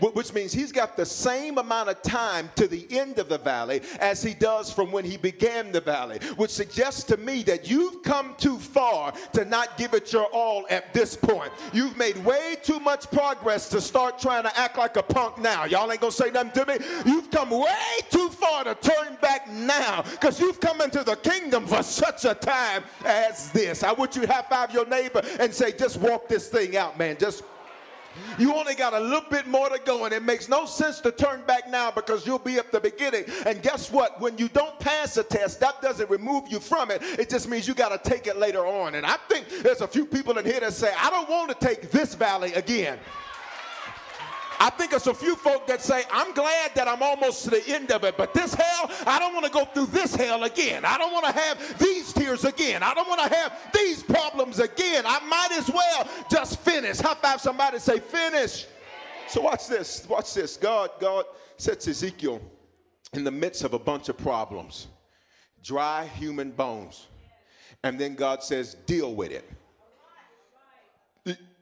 which 0.00 0.32
means 0.32 0.52
he's 0.52 0.72
got 0.72 0.96
the 0.96 1.06
same 1.06 1.58
amount 1.58 1.88
of 1.88 2.02
time 2.02 2.50
to 2.56 2.66
the 2.66 2.86
end 2.90 3.18
of 3.18 3.28
the 3.28 3.38
valley 3.38 3.80
as 4.00 4.22
he 4.22 4.34
does 4.34 4.72
from 4.72 4.90
when 4.92 5.04
he 5.04 5.16
began 5.16 5.72
the 5.72 5.80
valley, 5.80 6.18
which 6.36 6.50
suggests 6.50 7.04
to 7.04 7.16
me 7.16 7.42
that 7.42 7.68
you've 7.68 8.02
come 8.02 8.34
too 8.38 8.58
far 8.58 9.12
to 9.32 9.44
not 9.44 9.76
give 9.76 9.94
it 9.94 10.12
your 10.12 10.26
all 10.26 10.66
at 10.70 10.92
this 10.92 11.16
point. 11.16 11.52
You've 11.72 11.96
made 11.96 12.16
way 12.24 12.56
too 12.62 12.80
much 12.80 13.10
progress 13.10 13.68
to 13.70 13.80
start 13.80 14.18
trying 14.18 14.44
to 14.44 14.58
act 14.58 14.78
like 14.78 14.96
a 14.96 15.02
punk 15.02 15.38
now. 15.38 15.64
Y'all 15.64 15.90
ain't 15.90 16.00
gonna 16.00 16.12
say 16.12 16.30
nothing 16.30 16.52
to 16.52 16.66
me. 16.66 16.84
You've 17.06 17.30
come 17.30 17.50
way 17.50 17.98
too 18.10 18.28
far 18.30 18.64
to 18.64 18.74
turn 18.74 19.16
back 19.20 19.48
now 19.50 20.02
because 20.02 20.40
you've 20.40 20.60
come 20.60 20.80
into 20.80 21.04
the 21.04 21.16
kingdom 21.16 21.66
for 21.66 21.82
such 21.82 22.24
a 22.24 22.34
time 22.34 22.84
as 23.04 23.50
this. 23.50 23.82
I 23.82 23.92
want 23.92 24.16
you 24.16 24.22
to 24.22 24.32
high 24.32 24.42
five 24.42 24.72
your 24.72 24.86
neighbor 24.86 25.22
and 25.38 25.52
say, 25.52 25.72
just 25.72 25.98
walk 25.98 26.28
this 26.28 26.48
thing 26.48 26.76
out, 26.76 26.98
man. 26.98 27.16
Just 27.18 27.42
you 28.38 28.54
only 28.54 28.74
got 28.74 28.94
a 28.94 29.00
little 29.00 29.28
bit 29.30 29.46
more 29.46 29.68
to 29.68 29.78
go, 29.84 30.04
and 30.04 30.14
it 30.14 30.22
makes 30.22 30.48
no 30.48 30.66
sense 30.66 31.00
to 31.00 31.12
turn 31.12 31.42
back 31.46 31.68
now 31.70 31.90
because 31.90 32.26
you'll 32.26 32.38
be 32.38 32.58
at 32.58 32.72
the 32.72 32.80
beginning. 32.80 33.24
And 33.46 33.62
guess 33.62 33.90
what? 33.90 34.20
When 34.20 34.36
you 34.38 34.48
don't 34.48 34.78
pass 34.78 35.16
a 35.16 35.22
test, 35.22 35.60
that 35.60 35.80
doesn't 35.80 36.08
remove 36.10 36.48
you 36.48 36.60
from 36.60 36.90
it. 36.90 37.02
It 37.02 37.30
just 37.30 37.48
means 37.48 37.68
you 37.68 37.74
got 37.74 37.90
to 37.90 38.10
take 38.10 38.26
it 38.26 38.36
later 38.36 38.66
on. 38.66 38.94
And 38.94 39.06
I 39.06 39.16
think 39.28 39.48
there's 39.62 39.80
a 39.80 39.88
few 39.88 40.06
people 40.06 40.36
in 40.38 40.44
here 40.44 40.60
that 40.60 40.72
say, 40.72 40.92
I 40.98 41.10
don't 41.10 41.28
want 41.28 41.58
to 41.58 41.66
take 41.66 41.90
this 41.90 42.14
valley 42.14 42.52
again. 42.54 42.98
I 44.60 44.70
think 44.70 44.92
it's 44.92 45.06
a 45.06 45.14
few 45.14 45.36
folk 45.36 45.66
that 45.66 45.82
say, 45.82 46.04
I'm 46.10 46.32
glad 46.34 46.74
that 46.74 46.88
I'm 46.88 47.02
almost 47.02 47.44
to 47.44 47.50
the 47.50 47.62
end 47.68 47.90
of 47.90 48.04
it, 48.04 48.16
but 48.16 48.32
this 48.34 48.54
hell, 48.54 48.90
I 49.06 49.18
don't 49.18 49.34
want 49.34 49.46
to 49.46 49.52
go 49.52 49.64
through 49.64 49.86
this 49.86 50.14
hell 50.14 50.44
again. 50.44 50.84
I 50.84 50.98
don't 50.98 51.12
want 51.12 51.26
to 51.26 51.32
have 51.32 51.78
these 51.78 52.12
tears 52.12 52.44
again. 52.44 52.82
I 52.82 52.94
don't 52.94 53.08
want 53.08 53.20
to 53.20 53.36
have 53.36 53.52
these 53.74 54.02
problems 54.02 54.58
again. 54.58 55.04
I 55.06 55.20
might 55.20 55.50
as 55.52 55.70
well 55.70 56.08
just 56.30 56.60
finish. 56.60 56.98
High 56.98 57.14
five 57.14 57.40
somebody 57.40 57.78
say, 57.78 57.98
finish. 58.00 58.66
So 59.28 59.42
watch 59.42 59.68
this. 59.68 60.06
Watch 60.08 60.34
this. 60.34 60.56
God, 60.56 60.90
God 61.00 61.24
sets 61.56 61.88
Ezekiel 61.88 62.40
in 63.12 63.24
the 63.24 63.30
midst 63.30 63.64
of 63.64 63.74
a 63.74 63.78
bunch 63.78 64.08
of 64.08 64.16
problems. 64.18 64.88
Dry 65.62 66.06
human 66.06 66.50
bones. 66.50 67.06
And 67.82 67.98
then 67.98 68.14
God 68.14 68.42
says, 68.42 68.74
deal 68.86 69.14
with 69.14 69.30
it. 69.30 69.48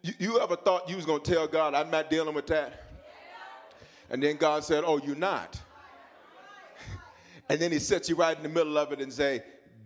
You, 0.03 0.13
you 0.19 0.41
ever 0.41 0.57
thought 0.57 0.89
you 0.89 0.97
was 0.97 1.07
going 1.07 1.23
to 1.23 1.33
tell 1.33 1.47
God, 1.47 1.75
I'm 1.75 1.91
not 1.91 2.11
dealing 2.11 2.35
with 2.35 2.49
that? 2.49 2.82
And 4.11 4.23
then 4.23 4.37
God 4.37 4.65
said, 4.65 4.85
oh, 4.87 4.99
you're 4.99 5.17
not. 5.17 5.61
And 7.49 7.61
then 7.61 7.73
he 7.73 7.81
sets 7.81 8.09
you 8.09 8.15
right 8.15 8.35
in 8.35 8.43
the 8.43 8.49
middle 8.49 8.79
of 8.79 8.93
it 8.93 9.01
and 9.01 9.13
say, 9.13 9.43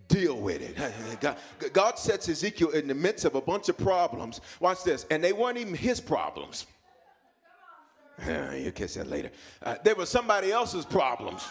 deal 0.09 0.37
with 0.37 0.63
it. 0.63 1.21
God, 1.21 1.37
God 1.73 1.99
sets 1.99 2.29
Ezekiel 2.29 2.71
in 2.71 2.87
the 2.87 2.95
midst 2.95 3.25
of 3.25 3.35
a 3.35 3.41
bunch 3.41 3.69
of 3.69 3.77
problems. 3.77 4.41
Watch 4.61 4.85
this. 4.85 5.07
And 5.11 5.25
they 5.25 5.33
weren't 5.33 5.59
even 5.59 5.75
his 5.75 6.01
problems. 6.01 6.67
You'll 8.27 8.73
catch 8.73 8.95
that 8.95 9.09
later. 9.09 9.31
Uh, 9.63 9.77
they 9.83 9.95
were 9.95 10.07
somebody 10.07 10.53
else's 10.53 10.85
problems. 10.85 11.43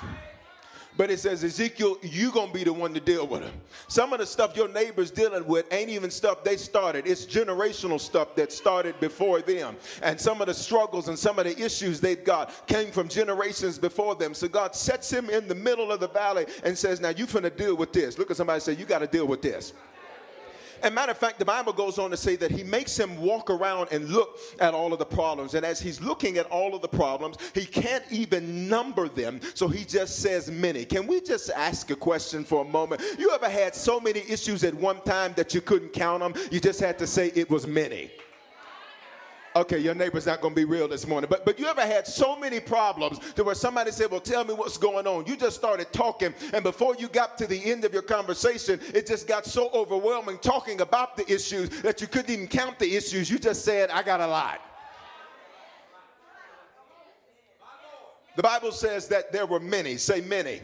But 0.97 1.11
it 1.11 1.19
says, 1.19 1.43
Ezekiel, 1.43 1.97
you're 2.01 2.31
going 2.31 2.47
to 2.47 2.53
be 2.53 2.63
the 2.63 2.71
one 2.71 2.93
to 2.93 2.99
deal 2.99 3.27
with 3.27 3.41
them. 3.41 3.53
Some 3.87 4.13
of 4.13 4.19
the 4.19 4.25
stuff 4.25 4.55
your 4.55 4.69
neighbor's 4.69 5.11
dealing 5.11 5.45
with 5.45 5.71
ain't 5.73 5.89
even 5.89 6.09
stuff 6.09 6.43
they 6.43 6.55
started. 6.55 7.05
It's 7.05 7.25
generational 7.25 7.99
stuff 7.99 8.35
that 8.35 8.53
started 8.53 8.97
before 8.99 9.41
them. 9.41 9.75
And 10.01 10.19
some 10.19 10.39
of 10.39 10.47
the 10.47 10.53
struggles 10.53 11.09
and 11.09 11.19
some 11.19 11.37
of 11.37 11.45
the 11.45 11.57
issues 11.63 11.99
they've 11.99 12.23
got 12.23 12.67
came 12.67 12.91
from 12.91 13.09
generations 13.09 13.77
before 13.77 14.15
them. 14.15 14.33
So 14.33 14.47
God 14.47 14.73
sets 14.73 15.11
him 15.11 15.29
in 15.29 15.47
the 15.47 15.55
middle 15.55 15.91
of 15.91 15.99
the 15.99 16.07
valley 16.07 16.45
and 16.63 16.77
says, 16.77 17.01
Now 17.01 17.09
you 17.09 17.25
finna 17.25 17.55
deal 17.55 17.75
with 17.75 17.91
this. 17.91 18.17
Look 18.17 18.31
at 18.31 18.37
somebody 18.37 18.61
say, 18.61 18.73
You 18.73 18.85
got 18.85 18.99
to 18.99 19.07
deal 19.07 19.27
with 19.27 19.41
this. 19.41 19.73
And 20.86 20.94
matter 20.94 21.13
of 21.13 21.18
fact, 21.18 21.39
the 21.39 21.46
Bible 21.46 21.74
goes 21.74 21.98
on 21.98 22.12
to 22.12 22.18
say 22.18 22.36
that 22.36 22.51
he 22.51 22.63
makes 22.63 22.96
him 22.96 23.18
walk 23.20 23.50
around 23.50 23.88
and 23.92 24.08
look 24.08 24.38
at 24.60 24.75
all 24.75 24.94
of 24.94 25.00
the 25.00 25.06
problems. 25.06 25.56
And 25.56 25.65
as 25.65 25.82
he's 25.82 26.00
looking 26.00 26.38
at 26.38 26.46
all 26.51 26.75
of 26.75 26.84
the 26.84 26.88
problems, 26.88 27.38
he 27.56 27.65
can't 27.65 28.04
even 28.12 28.70
number 28.70 29.10
them. 29.10 29.42
So 29.56 29.68
he 29.68 29.84
just 29.84 30.20
says 30.20 30.51
many. 30.51 30.86
Can 30.86 31.08
we 31.08 31.22
just 31.22 31.50
ask 31.50 31.89
a 31.89 31.96
question 31.96 32.44
for 32.44 32.63
a 32.63 32.68
moment? 32.68 33.01
You 33.18 33.32
ever 33.32 33.50
had 33.50 33.74
so 33.74 34.00
many 34.00 34.20
issues 34.30 34.63
at 34.63 34.75
one 34.75 35.01
time 35.01 35.34
that 35.38 35.56
you 35.56 35.62
couldn't 35.62 35.89
count 35.89 36.20
them? 36.20 36.36
You 36.51 36.60
just 36.60 36.80
had 36.80 37.00
to 37.00 37.08
say 37.08 37.32
it 37.34 37.50
was 37.50 37.65
many. 37.65 38.12
Okay, 39.55 39.79
your 39.79 39.95
neighbor's 39.95 40.25
not 40.25 40.41
going 40.41 40.53
to 40.53 40.59
be 40.59 40.65
real 40.65 40.85
this 40.85 41.07
morning. 41.07 41.29
But 41.29 41.45
but 41.45 41.57
you 41.57 41.67
ever 41.67 41.85
had 41.85 42.05
so 42.05 42.35
many 42.38 42.59
problems 42.59 43.19
to 43.35 43.43
where 43.45 43.55
somebody 43.55 43.91
said, 43.91 44.12
"Well, 44.12 44.19
tell 44.19 44.43
me 44.43 44.53
what's 44.53 44.77
going 44.77 45.07
on." 45.07 45.25
You 45.25 45.38
just 45.38 45.55
started 45.55 45.93
talking, 45.93 46.33
and 46.51 46.62
before 46.62 46.95
you 46.95 47.07
got 47.07 47.38
to 47.38 47.47
the 47.47 47.71
end 47.71 47.85
of 47.85 47.93
your 47.93 48.01
conversation, 48.01 48.81
it 48.93 49.07
just 49.07 49.27
got 49.27 49.45
so 49.45 49.69
overwhelming 49.69 50.39
talking 50.39 50.81
about 50.81 51.15
the 51.15 51.31
issues 51.33 51.69
that 51.83 52.01
you 52.01 52.07
couldn't 52.07 52.31
even 52.31 52.47
count 52.47 52.79
the 52.79 52.95
issues. 52.97 53.31
You 53.31 53.39
just 53.39 53.63
said, 53.63 53.89
"I 53.91 54.03
got 54.03 54.19
a 54.19 54.27
lot." 54.27 54.59
The 58.35 58.43
Bible 58.43 58.74
says 58.74 59.07
that 59.07 59.31
there 59.31 59.45
were 59.45 59.62
many. 59.62 59.95
Say 59.95 60.19
many. 60.19 60.62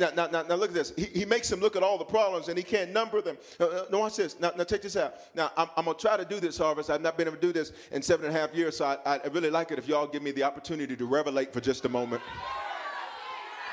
Now, 0.00 0.08
now, 0.16 0.26
now, 0.28 0.42
now, 0.42 0.54
look 0.54 0.70
at 0.70 0.74
this. 0.74 0.94
He, 0.96 1.04
he 1.04 1.24
makes 1.26 1.52
him 1.52 1.60
look 1.60 1.76
at 1.76 1.82
all 1.82 1.98
the 1.98 2.06
problems 2.06 2.48
and 2.48 2.56
he 2.56 2.64
can't 2.64 2.90
number 2.90 3.20
them. 3.20 3.36
Uh, 3.60 3.82
now, 3.92 3.98
watch 3.98 4.16
this. 4.16 4.40
Now, 4.40 4.50
now, 4.56 4.64
take 4.64 4.80
this 4.80 4.96
out. 4.96 5.16
Now, 5.34 5.52
I'm, 5.58 5.68
I'm 5.76 5.84
going 5.84 5.94
to 5.94 6.00
try 6.00 6.16
to 6.16 6.24
do 6.24 6.40
this, 6.40 6.56
Harvest. 6.56 6.88
I've 6.88 7.02
not 7.02 7.18
been 7.18 7.28
able 7.28 7.36
to 7.36 7.42
do 7.42 7.52
this 7.52 7.72
in 7.92 8.00
seven 8.00 8.24
and 8.24 8.34
a 8.34 8.40
half 8.40 8.54
years, 8.54 8.78
so 8.78 8.86
I, 8.86 9.18
I 9.18 9.26
really 9.26 9.50
like 9.50 9.72
it 9.72 9.78
if 9.78 9.86
y'all 9.86 10.06
give 10.06 10.22
me 10.22 10.30
the 10.30 10.42
opportunity 10.42 10.96
to 10.96 11.06
revelate 11.06 11.52
for 11.52 11.60
just 11.60 11.84
a 11.84 11.88
moment. 11.90 12.22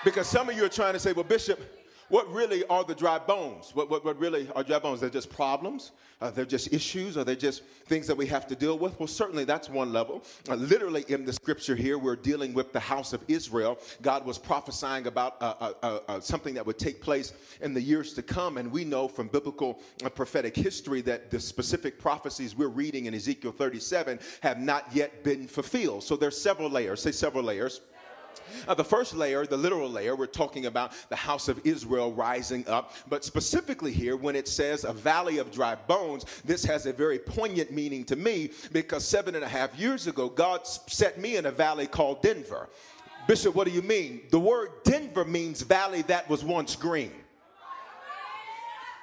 Because 0.03 0.27
some 0.27 0.49
of 0.49 0.57
you 0.57 0.65
are 0.65 0.69
trying 0.69 0.93
to 0.93 0.99
say, 0.99 1.13
well, 1.13 1.23
Bishop, 1.23 1.59
what 2.09 2.31
really 2.31 2.65
are 2.67 2.83
the 2.83 2.95
dry 2.95 3.19
bones? 3.19 3.71
What, 3.73 3.89
what, 3.89 4.05
what 4.05 4.17
really 4.17 4.49
are 4.55 4.63
dry 4.63 4.79
bones? 4.79 5.01
They're 5.01 5.09
just 5.09 5.29
problems? 5.29 5.91
Uh, 6.21 6.31
they're 6.31 6.45
just 6.45 6.73
issues? 6.73 7.17
Are 7.17 7.23
they 7.23 7.35
just 7.35 7.63
things 7.85 8.07
that 8.07 8.15
we 8.15 8.25
have 8.27 8.47
to 8.47 8.55
deal 8.55 8.77
with? 8.77 8.97
Well, 8.99 9.07
certainly 9.07 9.43
that's 9.43 9.69
one 9.69 9.91
level. 9.91 10.23
Uh, 10.49 10.55
literally 10.55 11.05
in 11.09 11.25
the 11.25 11.33
scripture 11.33 11.75
here, 11.75 11.97
we're 11.97 12.15
dealing 12.15 12.53
with 12.53 12.71
the 12.71 12.79
house 12.79 13.13
of 13.13 13.21
Israel. 13.27 13.77
God 14.01 14.25
was 14.25 14.37
prophesying 14.37 15.07
about 15.07 15.41
uh, 15.41 15.53
uh, 15.59 15.73
uh, 15.83 15.99
uh 16.07 16.19
something 16.19 16.53
that 16.53 16.65
would 16.65 16.79
take 16.79 17.01
place 17.01 17.33
in 17.61 17.73
the 17.73 17.81
years 17.81 18.13
to 18.13 18.21
come. 18.21 18.57
And 18.57 18.71
we 18.71 18.85
know 18.85 19.07
from 19.07 19.27
biblical 19.27 19.81
prophetic 20.15 20.55
history 20.55 21.01
that 21.01 21.29
the 21.29 21.39
specific 21.39 21.99
prophecies 21.99 22.55
we're 22.55 22.67
reading 22.67 23.05
in 23.05 23.13
Ezekiel 23.13 23.51
37 23.51 24.19
have 24.41 24.59
not 24.59 24.85
yet 24.93 25.23
been 25.23 25.47
fulfilled. 25.47 26.03
So 26.03 26.15
there's 26.15 26.39
several 26.39 26.69
layers. 26.69 27.01
Say 27.01 27.11
several 27.11 27.43
layers 27.43 27.81
Uh, 28.67 28.73
the 28.73 28.83
first 28.83 29.13
layer, 29.13 29.45
the 29.45 29.57
literal 29.57 29.89
layer, 29.89 30.15
we're 30.15 30.25
talking 30.25 30.65
about 30.65 30.91
the 31.09 31.15
house 31.15 31.47
of 31.47 31.59
Israel 31.65 32.11
rising 32.13 32.67
up. 32.67 32.93
But 33.07 33.23
specifically 33.23 33.91
here, 33.91 34.15
when 34.15 34.35
it 34.35 34.47
says 34.47 34.83
a 34.83 34.93
valley 34.93 35.37
of 35.37 35.51
dry 35.51 35.75
bones, 35.75 36.25
this 36.43 36.63
has 36.65 36.85
a 36.85 36.93
very 36.93 37.19
poignant 37.19 37.71
meaning 37.71 38.03
to 38.05 38.15
me 38.15 38.51
because 38.71 39.05
seven 39.05 39.35
and 39.35 39.43
a 39.43 39.47
half 39.47 39.77
years 39.77 40.07
ago, 40.07 40.29
God 40.29 40.65
set 40.65 41.19
me 41.19 41.37
in 41.37 41.45
a 41.45 41.51
valley 41.51 41.87
called 41.87 42.21
Denver. 42.21 42.69
Bishop, 43.27 43.53
what 43.55 43.67
do 43.67 43.73
you 43.73 43.81
mean? 43.81 44.21
The 44.31 44.39
word 44.39 44.69
Denver 44.83 45.25
means 45.25 45.61
valley 45.61 46.01
that 46.03 46.29
was 46.29 46.43
once 46.43 46.75
green. 46.75 47.11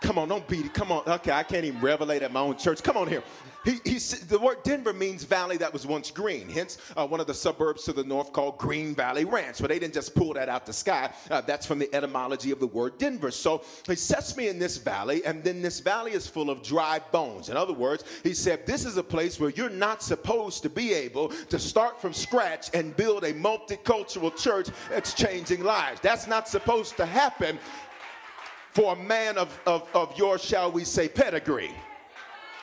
Come 0.05 0.19
on, 0.19 0.29
don't 0.29 0.47
beat 0.47 0.67
it. 0.67 0.75
Come 0.75 0.93
on. 0.93 1.03
Okay, 1.07 1.33
I 1.33 1.43
can't 1.43 1.65
even 1.65 1.81
revelate 1.81 2.21
at 2.21 2.31
my 2.31 2.41
own 2.41 2.59
church. 2.59 2.83
Come 2.83 2.99
on 2.99 3.09
here. 3.09 3.23
He, 3.65 3.79
he, 3.85 3.99
the 4.29 4.39
word 4.39 4.63
Denver 4.63 4.93
means 4.93 5.25
valley 5.25 5.57
that 5.57 5.73
was 5.73 5.87
once 5.87 6.11
green. 6.11 6.47
Hence, 6.51 6.77
uh, 6.95 7.07
one 7.07 7.21
of 7.21 7.27
the 7.27 7.33
suburbs 7.33 7.85
to 7.85 7.95
the 7.95 8.05
north 8.05 8.31
called 8.31 8.59
Green 8.59 8.95
Valley 8.95 9.25
Ranch. 9.25 9.63
But 9.63 9.69
they 9.69 9.79
didn't 9.79 9.95
just 9.95 10.15
pull 10.15 10.35
that 10.35 10.51
out 10.51 10.67
the 10.67 10.75
sky. 10.75 11.11
Uh, 11.31 11.41
that's 11.41 11.65
from 11.65 11.79
the 11.79 11.93
etymology 11.95 12.51
of 12.51 12.61
the 12.61 12.67
word 12.67 12.99
Denver. 12.99 13.31
So 13.31 13.63
he 13.89 13.95
sets 13.95 14.37
me 14.37 14.49
in 14.49 14.59
this 14.59 14.77
valley, 14.77 15.25
and 15.25 15.43
then 15.43 15.63
this 15.63 15.81
valley 15.81 16.13
is 16.13 16.27
full 16.27 16.51
of 16.51 16.63
dry 16.63 17.01
bones. 17.11 17.49
In 17.49 17.57
other 17.57 17.73
words, 17.73 18.05
he 18.23 18.35
said, 18.35 18.67
This 18.67 18.85
is 18.85 18.99
a 18.99 19.03
place 19.03 19.41
where 19.41 19.51
you're 19.51 19.71
not 19.71 20.03
supposed 20.03 20.63
to 20.65 20.69
be 20.69 20.93
able 20.93 21.29
to 21.29 21.59
start 21.59 21.99
from 21.99 22.13
scratch 22.13 22.69
and 22.75 22.95
build 22.95 23.25
a 23.25 23.33
multicultural 23.33 24.37
church 24.37 24.69
exchanging 24.93 25.65
lives. 25.65 25.99
That's 26.03 26.27
not 26.27 26.47
supposed 26.47 26.99
to 26.99 27.07
happen 27.07 27.59
for 28.75 28.93
a 28.93 28.97
man 28.97 29.39
of, 29.39 29.59
of, 29.67 29.89
of 29.95 30.19
your, 30.19 30.37
shall 30.37 30.71
we 30.71 30.85
say, 30.85 31.09
pedigree. 31.09 31.71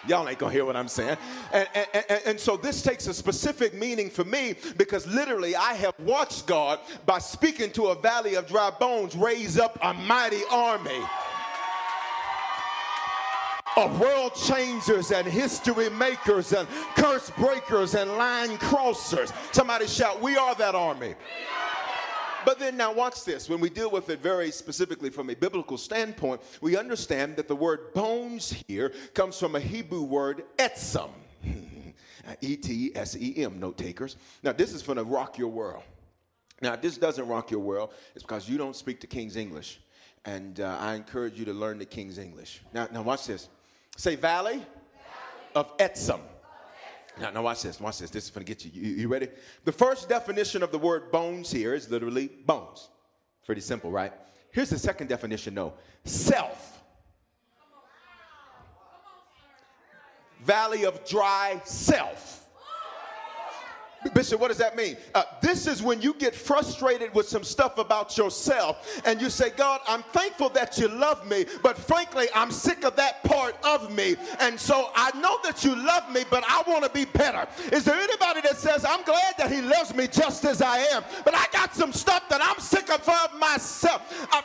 Y'all 0.07 0.27
ain't 0.27 0.39
gonna 0.39 0.51
hear 0.51 0.65
what 0.65 0.75
I'm 0.75 0.87
saying. 0.87 1.17
And, 1.53 1.67
and, 1.73 1.87
and, 1.93 2.21
and, 2.25 2.39
so 2.39 2.57
this 2.57 2.81
takes 2.81 3.07
a 3.07 3.13
specific 3.13 3.73
meaning 3.75 4.09
for 4.09 4.25
me 4.25 4.55
because 4.77 5.05
literally 5.07 5.55
I 5.55 5.73
have 5.73 5.93
watched 5.99 6.47
God 6.47 6.79
by 7.05 7.19
speaking 7.19 7.71
to 7.71 7.87
a 7.87 7.95
valley 7.95 8.35
of 8.35 8.47
dry 8.47 8.71
bones 8.71 9.15
raise 9.15 9.59
up 9.59 9.77
a 9.81 9.93
mighty 9.93 10.41
army 10.49 11.01
of 13.77 13.99
world 14.01 14.33
changers 14.35 15.11
and 15.11 15.25
history 15.25 15.89
makers 15.91 16.51
and 16.51 16.67
curse 16.95 17.29
breakers 17.37 17.95
and 17.95 18.11
line 18.17 18.57
crossers. 18.57 19.31
Somebody 19.53 19.87
shout, 19.87 20.21
We 20.21 20.35
are 20.35 20.55
that 20.55 20.75
army. 20.75 21.15
But 22.45 22.59
then 22.59 22.77
now 22.77 22.93
watch 22.93 23.23
this. 23.23 23.49
When 23.49 23.59
we 23.59 23.69
deal 23.69 23.91
with 23.91 24.09
it 24.09 24.21
very 24.21 24.51
specifically 24.51 25.09
from 25.09 25.29
a 25.29 25.35
biblical 25.35 25.77
standpoint, 25.77 26.41
we 26.61 26.77
understand 26.77 27.35
that 27.37 27.47
the 27.47 27.55
word 27.55 27.93
bones 27.93 28.51
here 28.67 28.93
comes 29.13 29.37
from 29.37 29.55
a 29.55 29.59
Hebrew 29.59 30.03
word 30.03 30.43
etsem. 30.57 31.09
E 32.39 32.55
T 32.55 32.91
S 32.95 33.17
E 33.17 33.43
M, 33.43 33.59
note 33.59 33.77
takers. 33.77 34.15
Now, 34.43 34.53
this 34.53 34.73
is 34.73 34.83
going 34.83 34.97
to 34.97 35.03
rock 35.03 35.37
your 35.37 35.49
world. 35.49 35.83
Now, 36.61 36.73
if 36.73 36.81
this 36.81 36.97
doesn't 36.97 37.27
rock 37.27 37.49
your 37.49 37.59
world, 37.59 37.93
it's 38.13 38.23
because 38.23 38.47
you 38.47 38.57
don't 38.57 38.75
speak 38.75 39.01
the 39.01 39.07
King's 39.07 39.35
English. 39.35 39.79
And 40.25 40.59
uh, 40.59 40.77
I 40.79 40.93
encourage 40.93 41.39
you 41.39 41.45
to 41.45 41.53
learn 41.53 41.79
the 41.79 41.85
King's 41.85 42.19
English. 42.19 42.61
Now, 42.73 42.87
now 42.91 43.01
watch 43.01 43.25
this. 43.25 43.49
Say, 43.97 44.15
Valley, 44.15 44.53
Valley. 44.53 44.65
of 45.55 45.77
Etsem. 45.77 46.19
Now, 47.19 47.29
now 47.31 47.41
watch 47.41 47.63
this. 47.63 47.79
Watch 47.79 47.99
this. 47.99 48.09
This 48.09 48.25
is 48.25 48.29
going 48.31 48.45
to 48.45 48.49
get 48.49 48.65
you. 48.65 48.71
you. 48.73 48.95
You 48.95 49.07
ready? 49.07 49.27
The 49.65 49.71
first 49.71 50.07
definition 50.07 50.63
of 50.63 50.71
the 50.71 50.79
word 50.79 51.11
bones 51.11 51.51
here 51.51 51.73
is 51.73 51.89
literally 51.89 52.27
bones. 52.45 52.89
Pretty 53.45 53.61
simple, 53.61 53.91
right? 53.91 54.13
Here's 54.51 54.69
the 54.69 54.79
second 54.79 55.07
definition, 55.07 55.55
though 55.55 55.73
self. 56.05 56.81
Valley 60.41 60.85
of 60.85 61.05
dry 61.05 61.61
self. 61.65 62.40
Bishop, 64.09 64.39
what 64.39 64.47
does 64.47 64.57
that 64.57 64.75
mean? 64.75 64.97
Uh, 65.13 65.23
this 65.41 65.67
is 65.67 65.83
when 65.83 66.01
you 66.01 66.13
get 66.15 66.33
frustrated 66.33 67.13
with 67.13 67.27
some 67.27 67.43
stuff 67.43 67.77
about 67.77 68.17
yourself 68.17 69.01
and 69.05 69.21
you 69.21 69.29
say, 69.29 69.51
God, 69.51 69.79
I'm 69.87 70.03
thankful 70.03 70.49
that 70.49 70.77
you 70.77 70.87
love 70.87 71.27
me, 71.27 71.45
but 71.61 71.77
frankly, 71.77 72.27
I'm 72.33 72.51
sick 72.51 72.83
of 72.83 72.95
that 72.95 73.23
part 73.23 73.55
of 73.63 73.93
me. 73.93 74.15
And 74.39 74.59
so 74.59 74.89
I 74.95 75.15
know 75.19 75.37
that 75.43 75.63
you 75.63 75.75
love 75.75 76.11
me, 76.11 76.23
but 76.29 76.43
I 76.47 76.63
want 76.67 76.83
to 76.83 76.89
be 76.89 77.05
better. 77.05 77.47
Is 77.71 77.83
there 77.83 77.95
anybody 77.95 78.41
that 78.41 78.57
says, 78.57 78.85
I'm 78.85 79.03
glad 79.03 79.35
that 79.37 79.51
he 79.51 79.61
loves 79.61 79.93
me 79.93 80.07
just 80.07 80.45
as 80.45 80.61
I 80.61 80.79
am, 80.79 81.03
but 81.23 81.35
I 81.35 81.45
got 81.53 81.75
some 81.75 81.93
stuff 81.93 82.27
that 82.29 82.41
I'm 82.43 82.59
sick 82.59 82.89
of 82.89 83.07
myself? 83.39 84.27
I, 84.31 84.43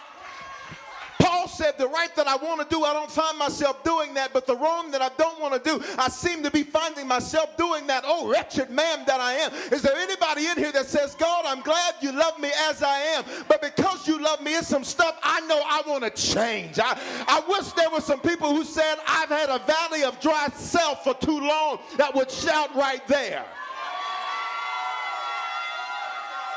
Paul 1.47 1.55
said, 1.55 1.79
The 1.79 1.87
right 1.87 2.15
that 2.17 2.27
I 2.27 2.35
want 2.37 2.61
to 2.61 2.75
do, 2.75 2.83
I 2.83 2.93
don't 2.93 3.11
find 3.11 3.39
myself 3.39 3.85
doing 3.85 4.15
that, 4.15 4.33
but 4.33 4.49
the 4.49 4.57
wrong 4.57 4.91
that 4.91 5.01
I 5.01 5.11
don't 5.17 5.41
want 5.41 5.55
to 5.55 5.61
do, 5.61 5.85
I 5.97 6.09
seem 6.09 6.43
to 6.43 6.51
be 6.51 6.65
finding 6.65 7.07
myself 7.07 7.57
doing 7.57 7.87
that. 7.87 8.03
Oh, 8.05 8.29
wretched 8.29 8.69
man 8.71 9.05
that 9.07 9.21
I 9.21 9.35
am. 9.35 9.53
Is 9.73 9.83
there 9.83 9.97
anybody 9.97 10.49
in 10.49 10.57
here 10.57 10.73
that 10.73 10.87
says, 10.87 11.15
God, 11.15 11.45
I'm 11.47 11.61
glad 11.61 11.95
you 12.01 12.11
love 12.11 12.41
me 12.41 12.51
as 12.69 12.83
I 12.83 12.99
am, 12.99 13.25
but 13.47 13.63
because 13.63 14.09
you 14.09 14.21
love 14.21 14.41
me, 14.43 14.57
it's 14.57 14.67
some 14.67 14.83
stuff 14.83 15.19
I 15.23 15.41
know 15.43 15.63
I 15.65 15.83
want 15.87 16.03
to 16.03 16.11
change? 16.11 16.81
I, 16.81 16.99
I 17.29 17.41
wish 17.49 17.71
there 17.73 17.91
were 17.91 18.01
some 18.01 18.21
people 18.21 18.53
who 18.53 18.65
said, 18.65 18.97
I've 19.07 19.29
had 19.29 19.49
a 19.49 19.61
valley 19.61 20.03
of 20.03 20.19
dry 20.19 20.49
self 20.57 21.05
for 21.05 21.15
too 21.15 21.39
long 21.39 21.79
that 21.97 22.13
would 22.13 22.31
shout 22.31 22.75
right 22.75 23.07
there. 23.07 23.45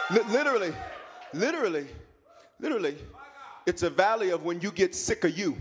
L- 0.09 0.25
literally, 0.31 0.73
literally, 1.33 1.85
literally 2.59 2.97
it's 3.69 3.84
a 3.84 3.89
valley 3.89 4.32
of 4.32 4.43
when 4.43 4.60
you 4.60 4.71
get 4.71 4.95
sick 4.95 5.23
of 5.23 5.38
you. 5.38 5.55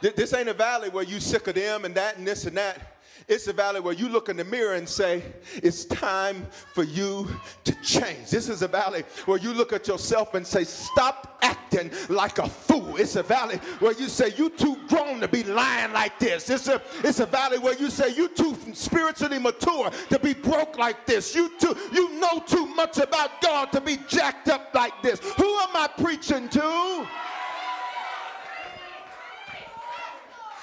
This 0.00 0.32
ain't 0.32 0.48
a 0.48 0.54
valley 0.54 0.90
where 0.90 1.04
you 1.04 1.18
sick 1.18 1.48
of 1.48 1.54
them 1.54 1.84
and 1.84 1.94
that 1.96 2.16
and 2.16 2.26
this 2.26 2.44
and 2.44 2.56
that. 2.56 2.93
It's 3.26 3.46
a 3.48 3.54
valley 3.54 3.80
where 3.80 3.94
you 3.94 4.08
look 4.08 4.28
in 4.28 4.36
the 4.36 4.44
mirror 4.44 4.74
and 4.74 4.86
say, 4.86 5.22
It's 5.56 5.86
time 5.86 6.46
for 6.74 6.82
you 6.82 7.28
to 7.64 7.72
change. 7.82 8.30
This 8.30 8.50
is 8.50 8.60
a 8.60 8.68
valley 8.68 9.04
where 9.24 9.38
you 9.38 9.54
look 9.54 9.72
at 9.72 9.88
yourself 9.88 10.34
and 10.34 10.46
say, 10.46 10.64
Stop 10.64 11.38
acting 11.40 11.90
like 12.10 12.38
a 12.38 12.48
fool. 12.48 12.96
It's 12.96 13.16
a 13.16 13.22
valley 13.22 13.56
where 13.78 13.92
you 13.92 14.08
say, 14.08 14.32
You 14.36 14.50
too 14.50 14.76
grown 14.88 15.20
to 15.20 15.28
be 15.28 15.42
lying 15.42 15.92
like 15.92 16.18
this. 16.18 16.50
It's 16.50 16.68
a, 16.68 16.82
it's 17.02 17.20
a 17.20 17.26
valley 17.26 17.58
where 17.58 17.76
you 17.78 17.88
say, 17.88 18.14
You 18.14 18.28
too 18.28 18.56
spiritually 18.74 19.38
mature 19.38 19.90
to 20.10 20.18
be 20.18 20.34
broke 20.34 20.76
like 20.76 21.06
this. 21.06 21.34
You 21.34 21.50
too, 21.58 21.74
you 21.92 22.20
know 22.20 22.42
too 22.46 22.66
much 22.66 22.98
about 22.98 23.40
God 23.40 23.72
to 23.72 23.80
be 23.80 23.98
jacked 24.06 24.48
up 24.48 24.74
like 24.74 25.02
this. 25.02 25.20
Who 25.20 25.58
am 25.60 25.74
I 25.74 25.88
preaching 25.96 26.50
to? 26.50 27.06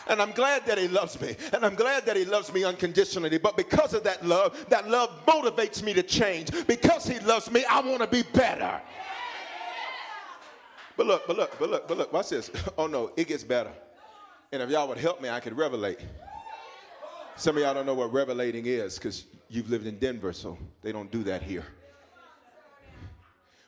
And 0.07 0.21
I'm 0.21 0.31
glad 0.31 0.65
that 0.65 0.77
He 0.77 0.87
loves 0.87 1.19
me. 1.21 1.35
And 1.53 1.65
I'm 1.65 1.75
glad 1.75 2.05
that 2.05 2.15
He 2.15 2.25
loves 2.25 2.51
me 2.53 2.63
unconditionally. 2.63 3.37
But 3.37 3.55
because 3.55 3.93
of 3.93 4.03
that 4.03 4.25
love, 4.25 4.65
that 4.69 4.89
love 4.89 5.25
motivates 5.25 5.83
me 5.83 5.93
to 5.93 6.03
change. 6.03 6.51
Because 6.67 7.05
He 7.05 7.19
loves 7.19 7.51
me, 7.51 7.63
I 7.65 7.81
want 7.81 8.01
to 8.01 8.07
be 8.07 8.23
better. 8.23 8.81
But 10.97 11.07
look, 11.07 11.27
but 11.27 11.37
look, 11.37 11.57
but 11.59 11.69
look, 11.69 11.87
but 11.87 11.97
look, 11.97 12.13
watch 12.13 12.29
this. 12.29 12.51
Oh 12.77 12.87
no, 12.87 13.11
it 13.15 13.27
gets 13.27 13.43
better. 13.43 13.71
And 14.51 14.61
if 14.61 14.69
y'all 14.69 14.87
would 14.87 14.97
help 14.97 15.21
me, 15.21 15.29
I 15.29 15.39
could 15.39 15.53
revelate. 15.55 15.99
Some 17.37 17.55
of 17.57 17.63
y'all 17.63 17.73
don't 17.73 17.85
know 17.85 17.93
what 17.93 18.11
revelating 18.11 18.65
is 18.65 18.95
because 18.95 19.25
you've 19.49 19.69
lived 19.69 19.87
in 19.87 19.97
Denver, 19.97 20.33
so 20.33 20.57
they 20.81 20.91
don't 20.91 21.09
do 21.09 21.23
that 21.23 21.41
here. 21.41 21.65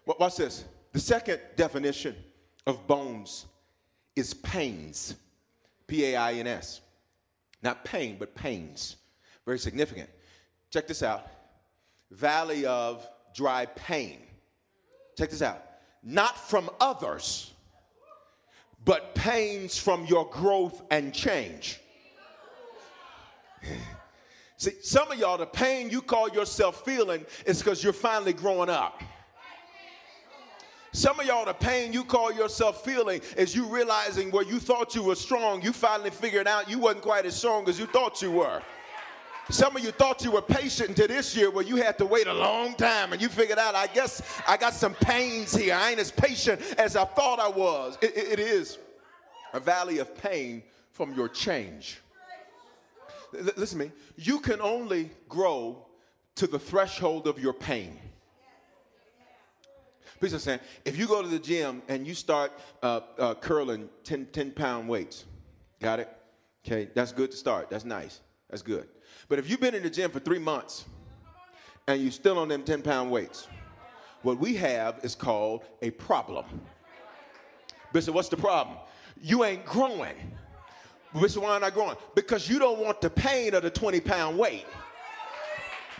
Watch 0.05 0.35
this. 0.35 0.65
The 0.91 0.99
second 0.99 1.39
definition 1.55 2.15
of 2.67 2.85
bones 2.85 3.45
is 4.15 4.33
pains. 4.33 5.15
P 5.93 6.05
A 6.05 6.15
I 6.15 6.33
N 6.33 6.47
S. 6.47 6.81
Not 7.61 7.85
pain, 7.85 8.15
but 8.17 8.33
pains. 8.33 8.95
Very 9.45 9.59
significant. 9.59 10.09
Check 10.71 10.87
this 10.87 11.03
out 11.03 11.27
Valley 12.09 12.65
of 12.65 13.07
dry 13.35 13.67
pain. 13.67 14.17
Check 15.15 15.29
this 15.29 15.43
out. 15.43 15.63
Not 16.01 16.35
from 16.49 16.71
others, 16.79 17.53
but 18.83 19.13
pains 19.13 19.77
from 19.77 20.07
your 20.07 20.27
growth 20.31 20.81
and 20.89 21.13
change. 21.13 21.79
See, 24.57 24.71
some 24.81 25.11
of 25.11 25.19
y'all, 25.19 25.37
the 25.37 25.45
pain 25.45 25.91
you 25.91 26.01
call 26.01 26.27
yourself 26.29 26.83
feeling 26.83 27.23
is 27.45 27.59
because 27.59 27.83
you're 27.83 27.93
finally 27.93 28.33
growing 28.33 28.69
up. 28.69 29.03
Some 30.95 31.19
of 31.19 31.25
y'all, 31.25 31.43
the 31.43 31.53
pain 31.53 31.91
you 31.91 32.03
call 32.03 32.31
yourself 32.31 32.85
feeling 32.85 33.19
is 33.35 33.55
you 33.55 33.65
realizing 33.65 34.29
where 34.29 34.43
you 34.43 34.59
thought 34.59 34.93
you 34.93 35.01
were 35.01 35.15
strong, 35.15 35.59
you 35.63 35.73
finally 35.73 36.11
figured 36.11 36.47
out 36.47 36.69
you 36.69 36.77
wasn't 36.77 37.01
quite 37.01 37.25
as 37.25 37.35
strong 37.35 37.67
as 37.67 37.79
you 37.79 37.87
thought 37.87 38.21
you 38.21 38.29
were. 38.29 38.61
Some 39.49 39.75
of 39.75 39.83
you 39.83 39.89
thought 39.89 40.23
you 40.23 40.29
were 40.29 40.41
patient 40.43 40.89
until 40.89 41.07
this 41.07 41.35
year 41.35 41.49
where 41.49 41.65
you 41.65 41.77
had 41.77 41.97
to 41.97 42.05
wait 42.05 42.27
a 42.27 42.33
long 42.33 42.75
time 42.75 43.11
and 43.11 43.19
you 43.19 43.27
figured 43.27 43.57
out, 43.57 43.73
I 43.73 43.87
guess 43.87 44.21
I 44.47 44.55
got 44.55 44.75
some 44.75 44.93
pains 44.93 45.55
here. 45.55 45.73
I 45.73 45.89
ain't 45.89 45.99
as 45.99 46.11
patient 46.11 46.61
as 46.77 46.95
I 46.95 47.05
thought 47.05 47.39
I 47.39 47.49
was. 47.49 47.97
it, 48.01 48.15
it, 48.15 48.33
it 48.33 48.39
is 48.39 48.77
a 49.51 49.59
valley 49.59 49.97
of 49.97 50.15
pain 50.15 50.61
from 50.91 51.15
your 51.15 51.27
change. 51.27 52.01
L- 53.35 53.49
listen 53.57 53.79
to 53.79 53.85
me. 53.85 53.91
You 54.15 54.39
can 54.39 54.61
only 54.61 55.09
grow 55.27 55.87
to 56.35 56.45
the 56.45 56.59
threshold 56.59 57.25
of 57.25 57.39
your 57.39 57.53
pain. 57.53 57.99
Please 60.23 60.31
understand, 60.31 60.61
if 60.85 60.97
you 60.97 61.05
go 61.05 61.21
to 61.21 61.27
the 61.27 61.37
gym 61.37 61.81
and 61.89 62.07
you 62.07 62.13
start 62.13 62.53
uh, 62.81 63.01
uh, 63.19 63.33
curling 63.33 63.89
10, 64.05 64.27
10 64.27 64.51
pound 64.51 64.87
weights, 64.87 65.25
got 65.81 65.99
it? 65.99 66.07
Okay, 66.65 66.87
that's 66.95 67.11
good 67.11 67.31
to 67.31 67.35
start. 67.35 67.69
That's 67.69 67.83
nice. 67.83 68.21
That's 68.49 68.61
good. 68.61 68.87
But 69.27 69.37
if 69.37 69.49
you've 69.49 69.59
been 69.59 69.75
in 69.75 69.83
the 69.83 69.89
gym 69.89 70.11
for 70.11 70.21
three 70.21 70.39
months 70.39 70.85
and 71.89 72.01
you're 72.01 72.09
still 72.09 72.39
on 72.39 72.47
them 72.47 72.63
10 72.63 72.83
pound 72.83 73.11
weights. 73.11 73.49
What 74.21 74.39
we 74.39 74.55
have 74.55 75.01
is 75.03 75.13
called 75.13 75.65
a 75.81 75.89
problem. 75.89 76.45
Bishop, 77.91 78.15
what's 78.15 78.29
the 78.29 78.37
problem? 78.37 78.77
You 79.21 79.43
ain't 79.43 79.65
growing. 79.65 80.15
Bishop, 81.19 81.43
why 81.43 81.49
aren't 81.49 81.65
I 81.65 81.69
growing? 81.69 81.97
Because 82.15 82.47
you 82.47 82.59
don't 82.59 82.79
want 82.79 83.01
the 83.01 83.09
pain 83.09 83.53
of 83.55 83.63
the 83.63 83.69
20 83.69 83.99
pound 83.99 84.37
weight. 84.37 84.67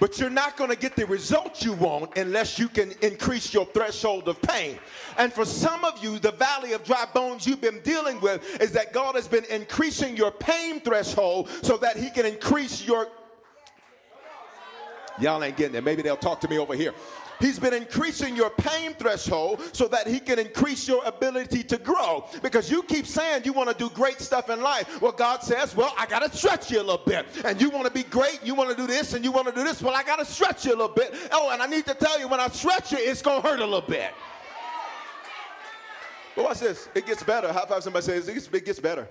But 0.04 0.20
you're 0.20 0.30
not 0.30 0.58
going 0.58 0.70
to 0.70 0.76
get 0.76 0.98
the 0.98 1.06
results 1.06 1.64
you 1.64 1.72
want 1.72 2.18
unless 2.18 2.60
you 2.60 2.68
can 2.68 2.92
increase 3.02 3.54
your 3.54 3.66
threshold 3.68 4.28
of 4.28 4.42
pain. 4.42 4.78
And 5.18 5.32
for 5.32 5.46
some 5.46 5.86
of 5.86 6.04
you, 6.04 6.20
the 6.20 6.34
valley 6.34 6.74
of 6.74 6.84
dry 6.84 7.06
bones 7.14 7.48
you've 7.48 7.62
been 7.62 7.80
dealing 7.84 8.20
with 8.20 8.62
is 8.62 8.74
that 8.74 8.92
God 8.92 9.16
has 9.16 9.30
been 9.30 9.46
increasing 9.46 10.18
your 10.18 10.30
pain 10.30 10.82
threshold 10.82 11.48
so 11.62 11.78
that 11.78 11.96
He 11.96 12.10
can 12.10 12.26
increase 12.26 12.86
your. 12.86 13.08
Y'all 15.22 15.42
ain't 15.42 15.56
getting 15.56 15.78
it. 15.78 15.86
Maybe 15.86 16.02
they'll 16.02 16.18
talk 16.18 16.42
to 16.42 16.50
me 16.50 16.60
over 16.60 16.76
here. 16.76 16.94
He's 17.44 17.60
been 17.60 17.74
increasing 17.74 18.38
your 18.38 18.50
pain 18.52 18.94
threshold 18.94 19.62
so 19.74 19.90
that 19.90 20.08
he 20.08 20.22
can 20.22 20.40
increase 20.40 20.88
your 20.88 21.04
ability 21.04 21.62
to 21.64 21.78
grow. 21.78 22.26
Because 22.42 22.72
you 22.72 22.84
keep 22.84 23.06
saying 23.06 23.42
you 23.44 23.52
want 23.52 23.70
to 23.70 23.76
do 23.76 23.94
great 23.94 24.22
stuff 24.22 24.50
in 24.50 24.62
life. 24.62 25.02
Well, 25.02 25.12
God 25.12 25.44
says, 25.44 25.76
Well, 25.76 25.94
I 25.98 26.06
got 26.06 26.20
to 26.20 26.38
stretch 26.38 26.72
you 26.72 26.78
a 26.78 26.86
little 26.88 27.06
bit. 27.06 27.26
And 27.44 27.60
you 27.60 27.70
want 27.70 27.86
to 27.86 27.92
be 27.92 28.04
great, 28.04 28.40
you 28.46 28.56
want 28.56 28.70
to 28.70 28.78
do 28.78 28.88
this, 28.88 29.14
and 29.14 29.26
you 29.26 29.32
want 29.34 29.50
to 29.50 29.54
do 29.54 29.62
this. 29.62 29.82
Well, 29.82 29.94
I 29.94 30.04
got 30.04 30.20
to 30.20 30.26
stretch 30.26 30.64
you 30.64 30.72
a 30.72 30.78
little 30.78 30.96
bit. 30.96 31.14
Oh, 31.34 31.50
and 31.52 31.62
I 31.62 31.68
need 31.68 31.86
to 31.88 31.94
tell 31.94 32.18
you, 32.18 32.30
when 32.30 32.40
I 32.40 32.48
stretch 32.48 32.94
you, 32.94 32.98
it's 33.02 33.22
going 33.22 33.42
to 33.42 33.46
hurt 33.46 33.60
a 33.60 33.66
little 33.66 33.82
bit. 33.82 34.12
But 36.38 36.46
watch 36.46 36.60
this. 36.62 36.88
It 36.96 37.06
gets 37.06 37.24
better. 37.24 37.52
High 37.52 37.66
five 37.66 37.84
somebody 37.84 38.06
says, 38.06 38.30
It 38.30 38.66
gets 38.66 38.80
better. 38.80 39.06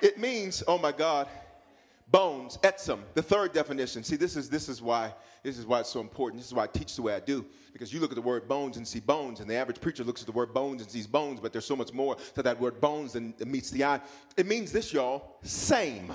It 0.00 0.18
means, 0.18 0.62
oh 0.66 0.78
my 0.78 0.92
God, 0.92 1.28
bones, 2.10 2.58
etsem. 2.62 3.00
The 3.14 3.22
third 3.22 3.52
definition. 3.52 4.02
See, 4.02 4.16
this 4.16 4.36
is 4.36 4.48
this 4.48 4.68
is 4.68 4.80
why 4.80 5.14
this 5.42 5.58
is 5.58 5.66
why 5.66 5.80
it's 5.80 5.90
so 5.90 6.00
important. 6.00 6.40
This 6.40 6.48
is 6.48 6.54
why 6.54 6.64
I 6.64 6.66
teach 6.66 6.96
the 6.96 7.02
way 7.02 7.14
I 7.14 7.20
do. 7.20 7.44
Because 7.72 7.92
you 7.92 8.00
look 8.00 8.10
at 8.10 8.16
the 8.16 8.22
word 8.22 8.48
bones 8.48 8.76
and 8.76 8.86
see 8.86 9.00
bones, 9.00 9.40
and 9.40 9.48
the 9.48 9.54
average 9.54 9.80
preacher 9.80 10.04
looks 10.04 10.20
at 10.22 10.26
the 10.26 10.32
word 10.32 10.52
bones 10.52 10.82
and 10.82 10.90
sees 10.90 11.06
bones, 11.06 11.40
but 11.40 11.52
there's 11.52 11.66
so 11.66 11.76
much 11.76 11.92
more 11.92 12.16
to 12.34 12.42
that 12.42 12.58
word 12.60 12.80
bones 12.80 13.12
than 13.12 13.34
meets 13.46 13.70
the 13.70 13.84
eye. 13.84 14.00
It 14.36 14.46
means 14.46 14.72
this, 14.72 14.92
y'all, 14.92 15.36
same. 15.42 16.12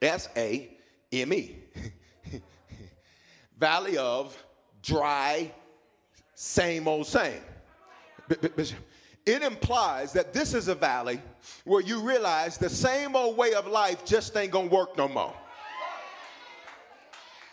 S 0.00 0.28
A 0.36 0.76
M 1.12 1.32
E. 1.32 1.56
Valley 3.58 3.96
of 3.96 4.36
dry, 4.82 5.52
same 6.34 6.86
old 6.86 7.06
same. 7.06 7.42
It 9.28 9.42
implies 9.42 10.14
that 10.14 10.32
this 10.32 10.54
is 10.54 10.68
a 10.68 10.74
valley 10.74 11.20
where 11.64 11.82
you 11.82 12.00
realize 12.00 12.56
the 12.56 12.70
same 12.70 13.14
old 13.14 13.36
way 13.36 13.52
of 13.52 13.66
life 13.66 14.02
just 14.06 14.34
ain't 14.38 14.52
gonna 14.52 14.68
work 14.68 14.96
no 14.96 15.06
more. 15.06 15.34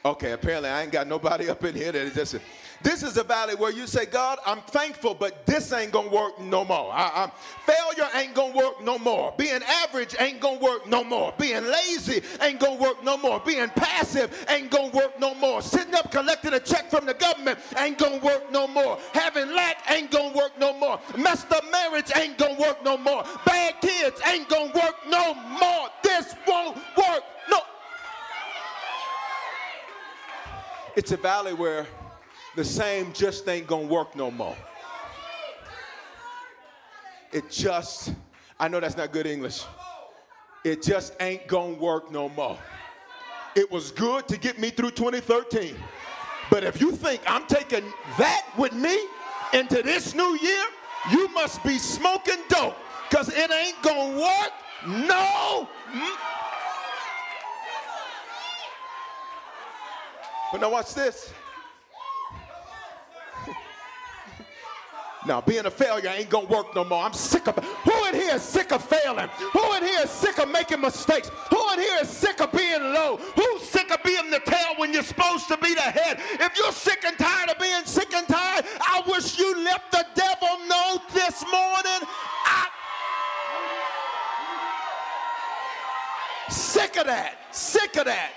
Okay, 0.06 0.32
apparently 0.32 0.70
I 0.70 0.84
ain't 0.84 0.94
got 0.94 1.06
nobody 1.06 1.50
up 1.54 1.62
in 1.66 1.76
here 1.76 1.92
that 1.92 2.02
is 2.02 2.14
just. 2.14 2.36
This 2.86 3.02
is 3.02 3.18
a 3.18 3.24
valley 3.24 3.56
where 3.56 3.72
you 3.72 3.88
say, 3.88 4.06
God, 4.06 4.38
I'm 4.46 4.62
thankful, 4.62 5.16
but 5.16 5.48
this 5.48 5.74
ain't 5.74 5.92
gonna 5.92 6.08
work 6.08 6.40
no 6.40 6.64
more. 6.64 6.92
I, 6.94 7.32
failure 7.66 8.08
ain't 8.14 8.36
gonna 8.36 8.56
work 8.56 8.80
no 8.84 9.00
more. 9.00 9.34
Being 9.40 9.64
average 9.64 10.16
ain't 10.20 10.40
gonna 10.40 10.60
work 10.60 10.88
no 10.88 11.04
more. 11.04 11.34
Being 11.40 11.66
lazy 11.66 12.22
ain't 12.42 12.60
gonna 12.60 12.80
work 12.80 13.04
no 13.04 13.18
more. 13.18 13.40
Being 13.40 13.70
passive 13.70 14.46
ain't 14.50 14.70
gonna 14.70 14.92
work 14.92 15.20
no 15.20 15.34
more. 15.34 15.64
Sitting 15.64 15.96
up 15.96 16.12
collecting 16.12 16.54
a 16.54 16.60
check 16.60 16.92
from 16.92 17.08
the 17.08 17.16
government 17.16 17.58
ain't 17.80 17.98
gonna 17.98 18.20
work 18.20 18.52
no 18.52 18.68
more. 18.68 19.00
Having 19.14 19.56
lack 19.56 19.78
ain't 19.90 20.12
gonna 20.12 20.38
work 20.38 20.52
no 20.60 20.78
more. 20.78 21.00
Messed 21.18 21.52
up 21.52 21.64
marriage 21.72 22.12
ain't 22.16 22.38
gonna 22.38 22.62
work 22.62 22.84
no 22.86 23.00
more. 23.00 23.24
Bad 23.48 23.82
kids 23.82 24.22
ain't 24.28 24.48
gonna 24.48 24.72
work 24.76 24.96
no 25.10 25.34
more. 25.34 25.90
This 26.04 26.36
won't 26.48 26.76
work 26.96 27.24
no. 27.50 27.62
It's 30.96 31.12
a 31.12 31.18
valley 31.18 31.56
where 31.56 31.88
the 32.56 32.64
same 32.64 33.12
just 33.14 33.48
ain't 33.50 33.68
gonna 33.68 33.88
work 33.88 34.16
no 34.16 34.32
more. 34.32 34.56
It 37.32 37.50
just, 37.50 38.14
I 38.60 38.68
know 38.70 38.80
that's 38.80 38.96
not 38.96 39.12
good 39.12 39.28
English. 39.28 39.64
It 40.64 40.82
just 40.82 41.16
ain't 41.20 41.48
gonna 41.48 41.74
work 41.74 42.12
no 42.12 42.30
more. 42.30 42.58
It 43.56 43.70
was 43.70 43.92
good 43.92 44.28
to 44.30 44.38
get 44.38 44.58
me 44.58 44.70
through 44.70 44.92
2013. 44.92 45.76
But 46.50 46.64
if 46.64 46.80
you 46.80 46.92
think 46.92 47.22
I'm 47.28 47.46
taking 47.48 47.84
that 48.18 48.46
with 48.58 48.74
me 48.74 48.98
into 49.54 49.82
this 49.82 50.16
new 50.16 50.38
year, 50.42 50.64
you 51.12 51.28
must 51.34 51.64
be 51.64 51.78
smoking 51.78 52.40
dope 52.48 52.76
because 53.10 53.30
it 53.30 53.52
ain't 53.52 53.82
gonna 53.82 54.18
work 54.20 54.52
no. 54.88 55.68
But 60.52 60.62
now 60.62 60.70
watch 60.70 60.94
this. 60.94 61.34
Now, 65.26 65.42
being 65.42 65.66
a 65.66 65.72
failure 65.72 66.10
ain't 66.10 66.30
gonna 66.30 66.48
work 66.48 66.76
no 66.76 66.84
more. 66.84 67.04
I'm 67.04 67.14
sick 67.14 67.48
of 67.48 67.58
it. 67.58 67.64
Who 67.64 68.06
in 68.06 68.14
here 68.14 68.36
is 68.36 68.44
sick 68.44 68.72
of 68.72 68.84
failing? 68.84 69.28
Who 69.54 69.74
in 69.76 69.84
here 69.84 70.02
is 70.04 70.12
sick 70.12 70.38
of 70.38 70.50
making 70.50 70.82
mistakes? 70.82 71.32
Who 71.50 71.74
in 71.74 71.80
here 71.80 71.98
is 72.02 72.10
sick 72.10 72.40
of 72.42 72.52
being 72.52 72.82
low? 72.82 73.18
Who's 73.36 73.64
sick 73.64 73.92
of 73.92 74.04
being 74.04 74.30
the 74.30 74.40
tail 74.40 74.76
when 74.78 74.94
you're 74.94 75.04
supposed 75.04 75.48
to 75.48 75.58
be 75.58 75.74
the 75.74 75.82
head? 75.82 76.20
If 76.34 76.56
you're 76.58 76.72
sick 76.72 77.04
and 77.06 77.18
tired 77.18 77.50
of 77.50 77.60
being 77.60 77.86
sick 77.86 78.14
and 78.14 78.28
tired, 78.28 78.66
I 78.82 79.02
wish 79.08 79.40
you 79.40 79.64
let 79.64 79.82
the 79.92 80.06
devil 80.14 80.60
know 80.68 81.02
this 81.14 81.44
morning. 81.44 82.08
I... 82.46 82.68
Sick 86.50 86.98
of 86.98 87.08
that. 87.08 87.38
Sick 87.52 87.98
of 87.98 88.06
that. 88.06 88.32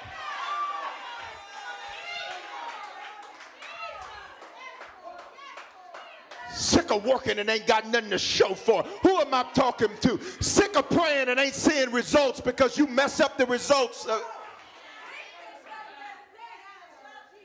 Sick 6.50 6.90
of 6.90 7.04
working 7.04 7.38
and 7.38 7.48
ain't 7.48 7.66
got 7.66 7.86
nothing 7.88 8.10
to 8.10 8.18
show 8.18 8.54
for. 8.54 8.82
Who 9.02 9.18
am 9.18 9.32
I 9.32 9.44
talking 9.54 9.90
to? 10.00 10.18
Sick 10.40 10.76
of 10.76 10.88
praying 10.88 11.28
and 11.28 11.38
ain't 11.38 11.54
seeing 11.54 11.90
results 11.90 12.40
because 12.40 12.78
you 12.78 12.86
mess 12.86 13.20
up 13.20 13.36
the 13.36 13.46
results. 13.46 14.06
Uh, 14.06 14.20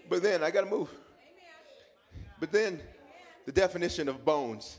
but 0.09 0.23
then 0.23 0.43
I 0.43 0.51
got 0.51 0.61
to 0.61 0.69
move. 0.69 0.89
But 2.39 2.51
then 2.51 2.81
the 3.45 3.51
definition 3.51 4.07
of 4.07 4.23
bones. 4.23 4.77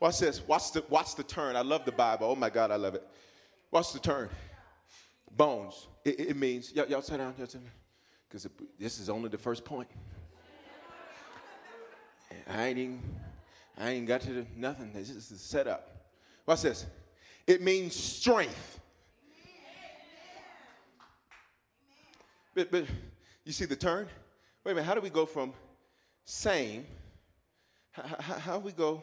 Watch 0.00 0.20
this. 0.20 0.46
Watch 0.46 0.72
the, 0.72 0.84
watch 0.88 1.14
the 1.16 1.22
turn. 1.22 1.56
I 1.56 1.62
love 1.62 1.84
the 1.84 1.92
Bible. 1.92 2.28
Oh 2.30 2.36
my 2.36 2.50
God, 2.50 2.70
I 2.70 2.76
love 2.76 2.94
it. 2.94 3.06
Watch 3.70 3.92
the 3.92 3.98
turn. 3.98 4.28
Bones. 5.36 5.88
It, 6.04 6.20
it 6.20 6.36
means, 6.36 6.72
y'all, 6.72 6.86
y'all 6.86 7.02
sit 7.02 7.18
down. 7.18 7.34
Because 7.36 8.48
this 8.78 9.00
is 9.00 9.08
only 9.08 9.28
the 9.28 9.38
first 9.38 9.64
point. 9.64 9.88
I 12.48 12.66
ain't 12.66 12.78
even 12.78 13.02
I 13.78 13.90
ain't 13.90 14.06
got 14.06 14.22
to 14.22 14.28
do 14.28 14.46
nothing. 14.56 14.92
This 14.92 15.08
is 15.08 15.30
a 15.30 15.38
setup. 15.38 16.10
What's 16.44 16.62
this? 16.62 16.84
It 17.46 17.62
means 17.62 17.94
strength. 17.94 18.80
But, 22.54 22.72
but 22.72 22.86
you 23.44 23.52
see 23.52 23.66
the 23.66 23.76
turn? 23.76 24.08
Wait 24.64 24.72
a 24.72 24.74
minute, 24.74 24.86
how 24.86 24.94
do 24.94 25.00
we 25.00 25.10
go 25.10 25.24
from 25.24 25.52
same? 26.24 26.86
How, 27.92 28.02
how, 28.18 28.34
how 28.34 28.58
we 28.58 28.72
go? 28.72 29.00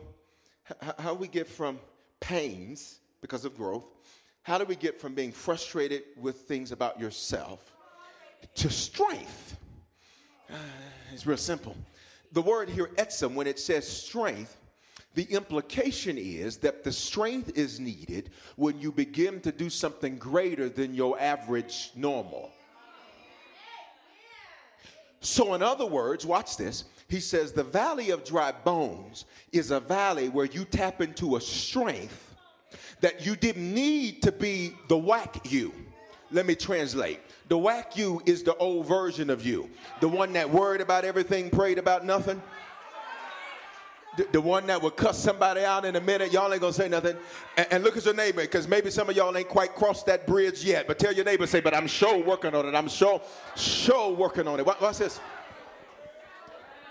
How, 0.63 0.95
how 0.99 1.13
we 1.13 1.27
get 1.29 1.47
from 1.47 1.79
pains 2.19 2.99
because 3.21 3.45
of 3.45 3.55
growth? 3.55 3.85
How 4.43 4.57
do 4.57 4.65
we 4.65 4.75
get 4.75 4.99
from 4.99 5.15
being 5.15 5.31
frustrated 5.31 6.03
with 6.17 6.41
things 6.41 6.71
about 6.71 6.99
yourself 6.99 7.73
to 8.55 8.69
strength? 8.69 9.57
Uh, 10.49 10.55
it's 11.13 11.25
real 11.25 11.37
simple. 11.37 11.75
The 12.33 12.41
word 12.41 12.69
here, 12.69 12.87
etsem, 12.97 13.33
when 13.35 13.47
it 13.47 13.57
says 13.57 13.87
strength, 13.87 14.57
the 15.15 15.23
implication 15.23 16.17
is 16.17 16.57
that 16.57 16.83
the 16.83 16.91
strength 16.91 17.57
is 17.57 17.79
needed 17.79 18.29
when 18.57 18.79
you 18.79 18.91
begin 18.91 19.39
to 19.41 19.51
do 19.51 19.69
something 19.69 20.17
greater 20.17 20.67
than 20.67 20.93
your 20.93 21.19
average 21.19 21.91
normal. 21.95 22.51
So, 25.21 25.55
in 25.55 25.63
other 25.63 25.85
words, 25.85 26.25
watch 26.25 26.57
this. 26.57 26.83
He 27.07 27.19
says 27.19 27.53
the 27.53 27.63
valley 27.63 28.09
of 28.09 28.23
dry 28.25 28.51
bones 28.51 29.25
is 29.51 29.71
a 29.71 29.79
valley 29.79 30.29
where 30.29 30.45
you 30.45 30.65
tap 30.65 31.01
into 31.01 31.37
a 31.37 31.41
strength 31.41 32.35
that 32.99 33.25
you 33.25 33.35
didn't 33.35 33.73
need 33.73 34.21
to 34.23 34.31
be 34.31 34.75
the 34.89 34.97
whack 34.97 35.49
you. 35.49 35.73
Let 36.31 36.45
me 36.45 36.55
translate. 36.55 37.21
The 37.47 37.57
whack 37.57 37.95
you 37.95 38.21
is 38.25 38.43
the 38.43 38.55
old 38.57 38.87
version 38.87 39.29
of 39.29 39.45
you, 39.45 39.69
the 40.01 40.09
one 40.09 40.33
that 40.33 40.49
worried 40.49 40.81
about 40.81 41.05
everything, 41.05 41.49
prayed 41.49 41.77
about 41.77 42.05
nothing 42.05 42.41
the, 44.31 44.41
one 44.41 44.67
that 44.67 44.81
would 44.81 44.95
cuss 44.95 45.17
somebody 45.17 45.63
out 45.63 45.85
in 45.85 45.95
a 45.95 46.01
minute, 46.01 46.31
y'all 46.31 46.51
ain't 46.51 46.61
gonna 46.61 46.73
say 46.73 46.87
nothing. 46.87 47.15
And, 47.57 47.67
and 47.71 47.83
look 47.83 47.97
at 47.97 48.05
your 48.05 48.13
neighbor, 48.13 48.41
because 48.41 48.67
maybe 48.67 48.89
some 48.89 49.09
of 49.09 49.15
y'all 49.15 49.35
ain't 49.35 49.47
quite 49.47 49.75
crossed 49.75 50.05
that 50.07 50.25
bridge 50.25 50.63
yet. 50.63 50.87
But 50.87 50.99
tell 50.99 51.13
your 51.13 51.25
neighbor, 51.25 51.47
say, 51.47 51.59
but 51.59 51.73
I'm 51.73 51.87
sure 51.87 52.17
working 52.23 52.55
on 52.55 52.65
it. 52.65 52.75
I'm 52.75 52.87
sure, 52.87 53.21
sure 53.55 54.11
working 54.13 54.47
on 54.47 54.59
it. 54.59 54.65
What, 54.65 54.81
what's 54.81 54.99
this? 54.99 55.19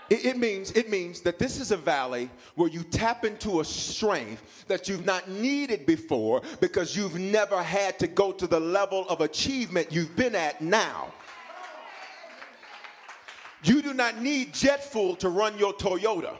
It, 0.09 0.25
it 0.25 0.37
means 0.37 0.71
it 0.71 0.89
means 0.89 1.21
that 1.21 1.39
this 1.39 1.59
is 1.59 1.71
a 1.71 1.77
valley 1.77 2.29
where 2.55 2.69
you 2.69 2.83
tap 2.83 3.25
into 3.25 3.59
a 3.59 3.65
strength 3.65 4.65
that 4.67 4.87
you've 4.87 5.05
not 5.05 5.29
needed 5.29 5.85
before 5.85 6.41
because 6.59 6.95
you've 6.95 7.17
never 7.17 7.61
had 7.61 7.97
to 7.99 8.07
go 8.07 8.31
to 8.31 8.45
the 8.45 8.59
level 8.59 9.07
of 9.09 9.21
achievement 9.21 9.91
you've 9.91 10.15
been 10.15 10.35
at 10.35 10.61
now. 10.61 11.11
You 13.63 13.81
do 13.81 13.95
not 13.95 14.21
need 14.21 14.53
jet 14.53 14.83
fuel 14.83 15.15
to 15.17 15.29
run 15.29 15.57
your 15.57 15.73
Toyota. 15.73 16.35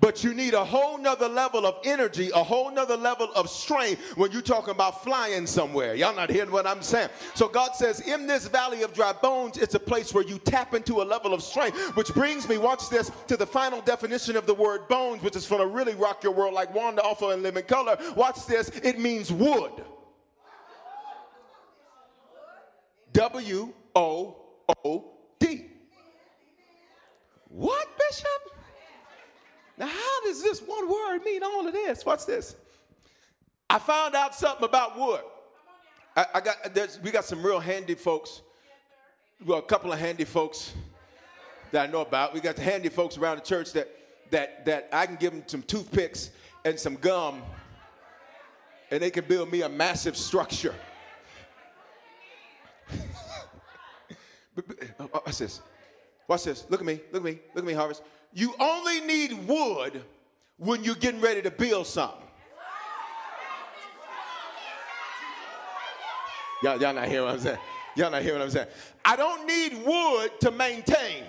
But 0.00 0.22
you 0.22 0.32
need 0.32 0.54
a 0.54 0.64
whole 0.64 0.96
nother 0.96 1.28
level 1.28 1.66
of 1.66 1.76
energy, 1.84 2.30
a 2.34 2.42
whole 2.42 2.70
nother 2.70 2.96
level 2.96 3.30
of 3.34 3.50
strength 3.50 4.00
when 4.16 4.30
you're 4.30 4.42
talking 4.42 4.70
about 4.70 5.02
flying 5.02 5.46
somewhere. 5.46 5.94
Y'all 5.94 6.14
not 6.14 6.30
hearing 6.30 6.52
what 6.52 6.66
I'm 6.66 6.82
saying? 6.82 7.08
So 7.34 7.48
God 7.48 7.74
says, 7.74 8.00
in 8.00 8.26
this 8.26 8.46
valley 8.46 8.82
of 8.82 8.92
dry 8.92 9.12
bones, 9.12 9.58
it's 9.58 9.74
a 9.74 9.80
place 9.80 10.14
where 10.14 10.24
you 10.24 10.38
tap 10.38 10.74
into 10.74 11.02
a 11.02 11.04
level 11.04 11.34
of 11.34 11.42
strength, 11.42 11.96
which 11.96 12.14
brings 12.14 12.48
me, 12.48 12.58
watch 12.58 12.88
this, 12.88 13.10
to 13.26 13.36
the 13.36 13.46
final 13.46 13.80
definition 13.80 14.36
of 14.36 14.46
the 14.46 14.54
word 14.54 14.86
bones, 14.88 15.22
which 15.22 15.34
is 15.34 15.46
going 15.46 15.60
to 15.60 15.66
really 15.66 15.94
rock 15.94 16.22
your 16.22 16.32
world 16.32 16.54
like 16.54 16.72
Wanda 16.74 17.02
Awful 17.02 17.32
in 17.32 17.42
Living 17.42 17.64
Color. 17.64 17.98
Watch 18.14 18.46
this, 18.46 18.68
it 18.68 18.98
means 18.98 19.32
wood. 19.32 19.72
W 23.14 23.72
O 23.96 24.36
O 24.84 25.12
D. 25.40 25.66
What, 27.48 27.88
Bishop? 27.98 28.57
Now, 29.78 29.86
how 29.86 30.22
does 30.24 30.42
this 30.42 30.60
one 30.60 30.88
word 30.88 31.20
mean 31.24 31.42
all 31.42 31.66
of 31.66 31.72
this? 31.72 32.04
What's 32.04 32.24
this? 32.24 32.56
I 33.70 33.78
found 33.78 34.14
out 34.14 34.34
something 34.34 34.64
about 34.64 34.98
wood. 34.98 35.20
I, 36.16 36.26
I 36.34 36.40
got 36.40 36.56
we 37.02 37.10
got 37.10 37.24
some 37.24 37.44
real 37.44 37.60
handy 37.60 37.94
folks. 37.94 38.42
Well, 39.46 39.58
a 39.58 39.62
couple 39.62 39.92
of 39.92 40.00
handy 40.00 40.24
folks 40.24 40.74
that 41.70 41.88
I 41.88 41.92
know 41.92 42.00
about. 42.00 42.34
We 42.34 42.40
got 42.40 42.56
the 42.56 42.62
handy 42.62 42.88
folks 42.88 43.16
around 43.16 43.36
the 43.36 43.44
church 43.44 43.72
that 43.74 43.88
that 44.30 44.64
that 44.64 44.88
I 44.92 45.06
can 45.06 45.14
give 45.14 45.32
them 45.32 45.44
some 45.46 45.62
toothpicks 45.62 46.30
and 46.64 46.78
some 46.78 46.96
gum, 46.96 47.42
and 48.90 49.00
they 49.00 49.10
can 49.10 49.26
build 49.26 49.52
me 49.52 49.62
a 49.62 49.68
massive 49.68 50.16
structure. 50.16 50.74
Uh, 54.98 55.04
uh, 55.04 55.20
What's 55.22 55.38
this? 55.38 55.60
Watch 56.26 56.42
this. 56.42 56.66
Look 56.68 56.80
at 56.80 56.86
me. 56.86 57.00
Look 57.12 57.22
at 57.22 57.24
me. 57.24 57.38
Look 57.54 57.62
at 57.62 57.64
me, 57.64 57.74
Harvest. 57.74 58.02
You 58.32 58.54
only 58.60 59.00
need 59.00 59.32
wood 59.48 60.02
when 60.58 60.84
you're 60.84 60.94
getting 60.94 61.20
ready 61.20 61.42
to 61.42 61.50
build 61.50 61.86
something. 61.86 62.26
Y'all, 66.62 66.80
y'all 66.80 66.92
not 66.92 67.08
hearing 67.08 67.26
what 67.26 67.34
I'm 67.34 67.40
saying? 67.40 67.58
Y'all 67.94 68.10
not 68.10 68.22
hearing 68.22 68.38
what 68.38 68.46
I'm 68.46 68.50
saying? 68.50 68.68
I 69.04 69.16
don't 69.16 69.46
need 69.46 69.84
wood 69.84 70.30
to 70.40 70.50
maintain. 70.50 71.24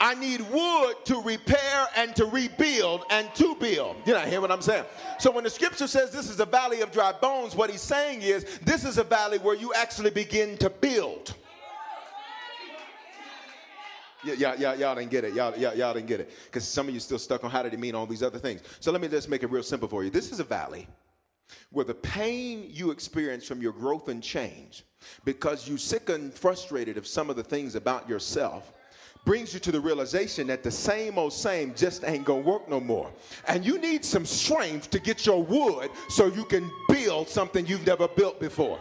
I 0.00 0.14
need 0.14 0.40
wood 0.40 0.96
to 1.04 1.22
repair 1.22 1.86
and 1.96 2.14
to 2.16 2.26
rebuild 2.26 3.04
and 3.10 3.32
to 3.36 3.54
build. 3.54 3.96
You 4.04 4.14
not 4.14 4.26
hear 4.26 4.40
what 4.40 4.50
I'm 4.50 4.60
saying? 4.60 4.84
So 5.20 5.30
when 5.30 5.44
the 5.44 5.50
scripture 5.50 5.86
says 5.86 6.10
this 6.10 6.28
is 6.28 6.40
a 6.40 6.44
valley 6.44 6.80
of 6.80 6.90
dry 6.90 7.12
bones, 7.12 7.54
what 7.54 7.70
he's 7.70 7.82
saying 7.82 8.22
is 8.22 8.58
this 8.64 8.84
is 8.84 8.98
a 8.98 9.04
valley 9.04 9.38
where 9.38 9.54
you 9.54 9.72
actually 9.74 10.10
begin 10.10 10.56
to 10.58 10.70
build. 10.70 11.34
Yeah, 14.24 14.34
yeah, 14.38 14.54
yeah, 14.58 14.74
y'all 14.74 14.94
didn't 14.94 15.10
get 15.10 15.24
it. 15.24 15.34
Y'all, 15.34 15.56
y'all, 15.56 15.74
y'all 15.74 15.94
didn't 15.94 16.06
get 16.06 16.20
it. 16.20 16.30
Because 16.46 16.66
some 16.66 16.88
of 16.88 16.94
you 16.94 17.00
still 17.00 17.18
stuck 17.18 17.42
on 17.44 17.50
how 17.50 17.62
did 17.62 17.74
it 17.74 17.80
mean 17.80 17.94
all 17.94 18.06
these 18.06 18.22
other 18.22 18.38
things. 18.38 18.62
So 18.80 18.92
let 18.92 19.00
me 19.00 19.08
just 19.08 19.28
make 19.28 19.42
it 19.42 19.50
real 19.50 19.62
simple 19.62 19.88
for 19.88 20.04
you. 20.04 20.10
This 20.10 20.30
is 20.30 20.40
a 20.40 20.44
valley 20.44 20.86
where 21.70 21.84
the 21.84 21.94
pain 21.94 22.68
you 22.70 22.90
experience 22.90 23.46
from 23.46 23.60
your 23.60 23.72
growth 23.72 24.08
and 24.08 24.22
change, 24.22 24.84
because 25.24 25.68
you 25.68 25.76
sick 25.76 26.08
and 26.08 26.32
frustrated 26.32 26.96
of 26.96 27.06
some 27.06 27.28
of 27.30 27.36
the 27.36 27.42
things 27.42 27.74
about 27.74 28.08
yourself, 28.08 28.72
brings 29.24 29.54
you 29.54 29.60
to 29.60 29.70
the 29.70 29.80
realization 29.80 30.46
that 30.48 30.62
the 30.62 30.70
same 30.70 31.18
old 31.18 31.32
same 31.32 31.74
just 31.74 32.04
ain't 32.04 32.24
gonna 32.24 32.40
work 32.40 32.68
no 32.68 32.80
more. 32.80 33.10
And 33.46 33.64
you 33.64 33.78
need 33.78 34.04
some 34.04 34.26
strength 34.26 34.90
to 34.90 34.98
get 34.98 35.26
your 35.26 35.42
wood 35.42 35.90
so 36.08 36.26
you 36.26 36.44
can 36.44 36.70
build 36.88 37.28
something 37.28 37.66
you've 37.66 37.86
never 37.86 38.08
built 38.08 38.40
before. 38.40 38.78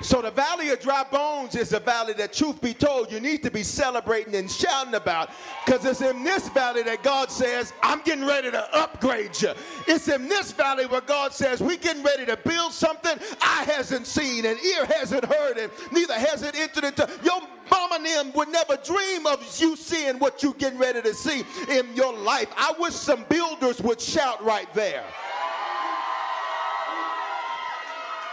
So 0.00 0.20
the 0.20 0.30
valley 0.30 0.70
of 0.70 0.80
dry 0.80 1.04
bones 1.04 1.54
is 1.54 1.72
a 1.72 1.80
valley 1.80 2.14
that, 2.14 2.32
truth 2.32 2.60
be 2.60 2.74
told, 2.74 3.12
you 3.12 3.20
need 3.20 3.42
to 3.44 3.50
be 3.50 3.62
celebrating 3.62 4.34
and 4.34 4.50
shouting 4.50 4.94
about 4.94 5.30
because 5.64 5.84
it's 5.84 6.00
in 6.00 6.24
this 6.24 6.48
valley 6.48 6.82
that 6.82 7.02
God 7.02 7.30
says, 7.30 7.72
I'm 7.82 8.02
getting 8.02 8.26
ready 8.26 8.50
to 8.50 8.76
upgrade 8.76 9.40
you. 9.40 9.52
It's 9.86 10.08
in 10.08 10.28
this 10.28 10.52
valley 10.52 10.86
where 10.86 11.00
God 11.00 11.32
says, 11.32 11.60
we're 11.60 11.76
getting 11.76 12.02
ready 12.02 12.26
to 12.26 12.36
build 12.36 12.72
something 12.72 13.16
eye 13.40 13.64
hasn't 13.64 14.06
seen 14.06 14.44
and 14.46 14.58
ear 14.60 14.84
hasn't 14.86 15.24
heard 15.24 15.58
and 15.58 15.70
neither 15.92 16.14
has 16.14 16.42
it 16.42 16.56
entered 16.56 16.84
into 16.84 17.08
your 17.22 17.40
mama 17.70 17.94
and 17.94 18.04
them 18.04 18.32
would 18.34 18.48
never 18.48 18.76
dream 18.84 19.26
of 19.26 19.40
you 19.60 19.76
seeing 19.76 20.18
what 20.18 20.42
you're 20.42 20.52
getting 20.54 20.78
ready 20.78 21.00
to 21.02 21.14
see 21.14 21.44
in 21.68 21.94
your 21.94 22.12
life. 22.12 22.48
I 22.56 22.74
wish 22.78 22.94
some 22.94 23.24
builders 23.28 23.80
would 23.80 24.00
shout 24.00 24.42
right 24.44 24.72
there. 24.74 25.04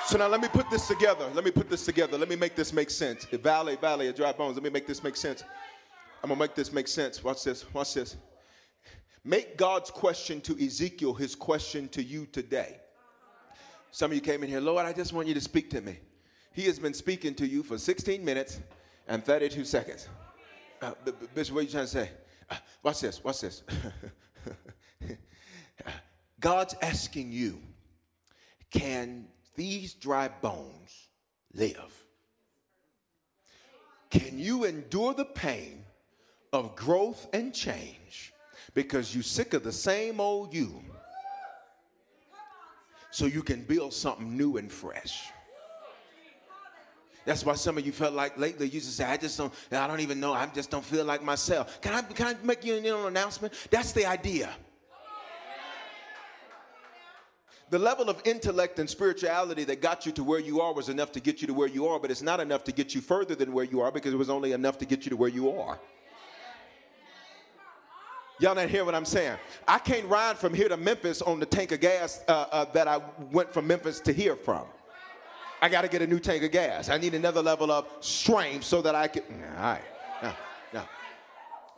So 0.05 0.17
now 0.17 0.27
let 0.27 0.41
me 0.41 0.49
put 0.49 0.69
this 0.69 0.87
together. 0.87 1.29
Let 1.33 1.45
me 1.45 1.51
put 1.51 1.69
this 1.69 1.85
together. 1.85 2.17
Let 2.17 2.27
me 2.27 2.35
make 2.35 2.55
this 2.55 2.73
make 2.73 2.89
sense. 2.89 3.25
The 3.25 3.37
valley, 3.37 3.77
valley 3.77 4.07
of 4.07 4.15
dry 4.15 4.33
bones. 4.33 4.55
Let 4.55 4.63
me 4.63 4.69
make 4.69 4.87
this 4.87 5.03
make 5.03 5.15
sense. 5.15 5.43
I'm 6.23 6.29
gonna 6.29 6.39
make 6.39 6.53
this 6.53 6.73
make 6.73 6.87
sense. 6.87 7.23
Watch 7.23 7.43
this. 7.43 7.71
Watch 7.73 7.93
this. 7.93 8.17
Make 9.23 9.57
God's 9.57 9.91
question 9.91 10.41
to 10.41 10.63
Ezekiel 10.63 11.13
his 11.13 11.35
question 11.35 11.87
to 11.89 12.03
you 12.03 12.25
today. 12.25 12.77
Some 13.91 14.11
of 14.11 14.15
you 14.15 14.21
came 14.21 14.43
in 14.43 14.49
here, 14.49 14.61
Lord, 14.61 14.85
I 14.85 14.93
just 14.93 15.13
want 15.13 15.27
you 15.27 15.33
to 15.33 15.41
speak 15.41 15.69
to 15.71 15.81
me. 15.81 15.99
He 16.53 16.63
has 16.63 16.79
been 16.79 16.93
speaking 16.93 17.33
to 17.35 17.47
you 17.47 17.61
for 17.61 17.77
16 17.77 18.23
minutes 18.23 18.59
and 19.07 19.23
32 19.23 19.65
seconds. 19.65 20.07
Uh, 20.81 20.93
Bishop, 21.35 21.53
what 21.53 21.61
are 21.61 21.63
you 21.63 21.69
trying 21.69 21.83
to 21.83 21.91
say? 21.91 22.09
Uh, 22.49 22.55
watch 22.83 23.01
this. 23.01 23.23
Watch 23.23 23.41
this. 23.41 23.63
God's 26.39 26.75
asking 26.81 27.31
you, 27.31 27.61
can 28.71 29.27
these 29.55 29.93
dry 29.93 30.27
bones 30.27 31.09
live? 31.53 32.05
Can 34.09 34.37
you 34.37 34.65
endure 34.65 35.13
the 35.13 35.25
pain 35.25 35.85
of 36.51 36.75
growth 36.75 37.27
and 37.33 37.53
change 37.53 38.33
because 38.73 39.13
you're 39.13 39.23
sick 39.23 39.53
of 39.53 39.63
the 39.63 39.71
same 39.71 40.19
old 40.19 40.53
you 40.53 40.81
so 43.09 43.25
you 43.25 43.41
can 43.41 43.63
build 43.63 43.93
something 43.93 44.37
new 44.37 44.57
and 44.57 44.71
fresh? 44.71 45.29
That's 47.23 47.45
why 47.45 47.53
some 47.53 47.77
of 47.77 47.85
you 47.85 47.91
felt 47.91 48.13
like 48.13 48.37
lately 48.37 48.65
you 48.65 48.79
just 48.79 48.97
say, 48.97 49.05
I 49.05 49.15
just 49.15 49.37
don't, 49.37 49.53
I 49.71 49.87
don't 49.87 49.99
even 49.99 50.19
know, 50.19 50.33
I 50.33 50.47
just 50.47 50.71
don't 50.71 50.83
feel 50.83 51.05
like 51.05 51.23
myself. 51.23 51.79
Can 51.81 51.93
I, 51.93 52.01
can 52.01 52.27
I 52.27 52.35
make 52.43 52.65
you 52.65 52.77
an 52.77 52.85
announcement? 52.85 53.53
That's 53.69 53.91
the 53.91 54.05
idea. 54.05 54.49
The 57.71 57.79
level 57.79 58.09
of 58.09 58.21
intellect 58.25 58.79
and 58.79 58.89
spirituality 58.89 59.63
that 59.63 59.81
got 59.81 60.05
you 60.05 60.11
to 60.11 60.25
where 60.25 60.41
you 60.41 60.59
are 60.59 60.73
was 60.73 60.89
enough 60.89 61.09
to 61.13 61.21
get 61.21 61.39
you 61.39 61.47
to 61.47 61.53
where 61.53 61.69
you 61.69 61.87
are, 61.87 61.99
but 61.99 62.11
it's 62.11 62.21
not 62.21 62.41
enough 62.41 62.65
to 62.65 62.73
get 62.73 62.93
you 62.93 62.99
further 62.99 63.33
than 63.33 63.53
where 63.53 63.63
you 63.63 63.79
are 63.79 63.91
because 63.91 64.13
it 64.13 64.17
was 64.17 64.29
only 64.29 64.51
enough 64.51 64.77
to 64.79 64.85
get 64.85 65.05
you 65.05 65.09
to 65.09 65.15
where 65.15 65.29
you 65.29 65.49
are. 65.57 65.79
Y'all 68.41 68.55
not 68.55 68.67
hear 68.67 68.83
what 68.83 68.93
I'm 68.93 69.05
saying? 69.05 69.37
I 69.67 69.77
can't 69.79 70.05
ride 70.07 70.37
from 70.37 70.53
here 70.53 70.67
to 70.67 70.75
Memphis 70.75 71.21
on 71.21 71.39
the 71.39 71.45
tank 71.45 71.71
of 71.71 71.79
gas 71.79 72.21
uh, 72.27 72.45
uh, 72.51 72.65
that 72.73 72.89
I 72.89 72.99
went 73.31 73.53
from 73.53 73.67
Memphis 73.67 74.01
to 74.01 74.11
here 74.11 74.35
from. 74.35 74.65
I 75.61 75.69
got 75.69 75.83
to 75.83 75.87
get 75.87 76.01
a 76.01 76.07
new 76.07 76.19
tank 76.19 76.43
of 76.43 76.51
gas. 76.51 76.89
I 76.89 76.97
need 76.97 77.13
another 77.13 77.41
level 77.41 77.71
of 77.71 77.87
strength 78.01 78.65
so 78.65 78.81
that 78.81 78.95
I 78.95 79.07
can. 79.07 79.23
All 79.57 79.63
right. 79.63 79.81
Now, 80.21 80.35
now, 80.73 80.89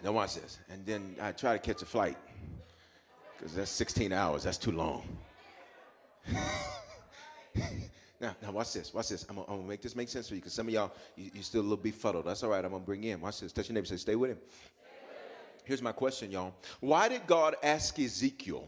now 0.03 0.11
watch 0.13 0.35
this. 0.35 0.57
And 0.71 0.83
then 0.87 1.15
I 1.21 1.33
try 1.33 1.53
to 1.53 1.59
catch 1.59 1.83
a 1.83 1.85
flight 1.85 2.17
because 3.37 3.53
that's 3.53 3.69
16 3.71 4.11
hours. 4.11 4.41
That's 4.43 4.57
too 4.57 4.71
long. 4.71 5.03
now, 8.19 8.35
now 8.41 8.51
watch 8.51 8.73
this. 8.73 8.93
Watch 8.93 9.09
this. 9.09 9.25
I'm 9.29 9.35
gonna, 9.35 9.47
I'm 9.47 9.57
gonna, 9.57 9.67
make 9.67 9.81
this 9.81 9.95
make 9.95 10.09
sense 10.09 10.27
for 10.27 10.35
you 10.35 10.41
because 10.41 10.53
some 10.53 10.67
of 10.67 10.73
y'all 10.73 10.91
you, 11.15 11.31
you 11.33 11.43
still 11.43 11.61
a 11.61 11.63
little 11.63 11.77
befuddled. 11.77 12.25
That's 12.25 12.43
all 12.43 12.49
right. 12.49 12.63
I'm 12.63 12.71
gonna 12.71 12.83
bring 12.83 13.03
in. 13.03 13.21
Watch 13.21 13.41
this. 13.41 13.51
Touch 13.51 13.69
your 13.69 13.75
neighbor. 13.75 13.87
Say, 13.87 13.97
stay 13.97 14.15
with 14.15 14.31
him. 14.31 14.37
Here's 15.65 15.81
my 15.81 15.91
question, 15.91 16.31
y'all. 16.31 16.53
Why 16.79 17.07
did 17.07 17.25
God 17.25 17.55
ask 17.63 17.97
Ezekiel, 17.99 18.67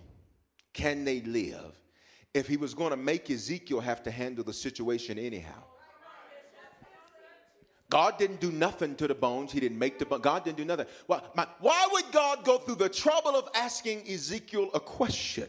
"Can 0.74 1.06
they 1.06 1.22
live?" 1.22 1.80
If 2.34 2.48
He 2.48 2.58
was 2.58 2.74
going 2.74 2.92
to 2.92 2.98
make 2.98 3.30
Ezekiel 3.30 3.80
have 3.80 4.04
to 4.04 4.12
handle 4.12 4.44
the 4.44 4.54
situation 4.54 5.18
anyhow. 5.18 5.64
God 7.90 8.18
didn't 8.18 8.42
do 8.42 8.52
nothing 8.52 8.96
to 8.96 9.08
the 9.08 9.16
bones. 9.16 9.52
He 9.52 9.60
didn't 9.60 9.78
make 9.78 10.00
the 10.00 10.06
bones. 10.06 10.24
God 10.24 10.44
didn't 10.44 10.58
do 10.58 10.66
nothing. 10.66 10.88
Why, 11.06 11.22
my, 11.36 11.48
why 11.60 11.88
would 11.92 12.12
God 12.12 12.44
go 12.44 12.58
through 12.58 12.76
the 12.76 12.90
trouble 12.90 13.36
of 13.36 13.48
asking 13.56 14.10
Ezekiel 14.10 14.70
a 14.74 14.80
question? 14.80 15.48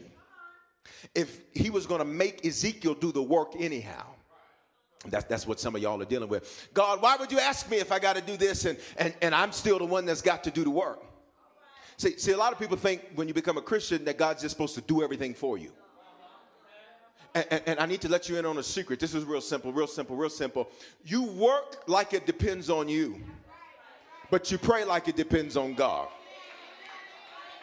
If 1.15 1.41
he 1.53 1.69
was 1.69 1.85
going 1.85 1.99
to 1.99 2.05
make 2.05 2.45
Ezekiel 2.45 2.93
do 2.93 3.11
the 3.11 3.21
work 3.21 3.53
anyhow. 3.57 4.05
That's, 5.05 5.25
that's 5.25 5.47
what 5.47 5.59
some 5.59 5.75
of 5.75 5.81
y'all 5.81 6.01
are 6.01 6.05
dealing 6.05 6.29
with. 6.29 6.69
God, 6.73 7.01
why 7.01 7.15
would 7.17 7.31
you 7.31 7.39
ask 7.39 7.69
me 7.69 7.77
if 7.77 7.91
I 7.91 7.99
got 7.99 8.15
to 8.15 8.21
do 8.21 8.35
this 8.35 8.65
and, 8.65 8.77
and, 8.97 9.13
and 9.21 9.33
I'm 9.33 9.51
still 9.51 9.77
the 9.79 9.85
one 9.85 10.05
that's 10.05 10.21
got 10.21 10.43
to 10.45 10.51
do 10.51 10.63
the 10.63 10.69
work? 10.69 11.03
See, 11.97 12.17
see, 12.17 12.31
a 12.31 12.37
lot 12.37 12.53
of 12.53 12.59
people 12.59 12.77
think 12.77 13.01
when 13.15 13.27
you 13.27 13.33
become 13.33 13.57
a 13.57 13.61
Christian 13.61 14.05
that 14.05 14.17
God's 14.17 14.41
just 14.41 14.53
supposed 14.53 14.75
to 14.75 14.81
do 14.81 15.03
everything 15.03 15.33
for 15.33 15.57
you. 15.57 15.71
And, 17.33 17.45
and, 17.51 17.61
and, 17.67 17.79
I 17.79 17.85
need 17.85 18.01
to 18.01 18.09
let 18.09 18.29
you 18.29 18.37
in 18.37 18.45
on 18.45 18.57
a 18.57 18.63
secret. 18.63 18.99
This 18.99 19.13
is 19.13 19.23
real 19.23 19.41
simple, 19.41 19.71
real 19.71 19.87
simple, 19.87 20.15
real 20.15 20.29
simple. 20.29 20.69
You 21.03 21.23
work 21.23 21.83
like 21.87 22.13
it 22.13 22.25
depends 22.25 22.69
on 22.69 22.87
you, 22.87 23.21
but 24.31 24.51
you 24.51 24.57
pray 24.57 24.85
like 24.85 25.07
it 25.07 25.15
depends 25.15 25.57
on 25.57 25.73
God. 25.73 26.07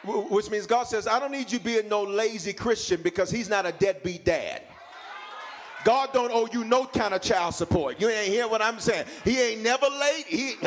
Which 0.04 0.50
means 0.50 0.66
God 0.66 0.84
says, 0.84 1.06
I 1.06 1.18
don't 1.18 1.32
need 1.32 1.50
you 1.50 1.58
being 1.58 1.88
no 1.88 2.02
lazy 2.02 2.52
Christian 2.52 3.00
because 3.02 3.30
he's 3.30 3.48
not 3.48 3.66
a 3.66 3.72
deadbeat 3.72 4.24
dad. 4.24 4.62
God 5.84 6.10
don't 6.12 6.30
owe 6.32 6.48
you 6.52 6.64
no 6.64 6.86
kind 6.86 7.14
of 7.14 7.20
child 7.20 7.54
support. 7.54 8.00
You 8.00 8.08
ain't 8.08 8.28
hear 8.28 8.48
what 8.48 8.62
I'm 8.62 8.80
saying. 8.80 9.06
He 9.24 9.40
ain't 9.40 9.62
never 9.62 9.86
late. 9.86 10.26
He. 10.26 10.54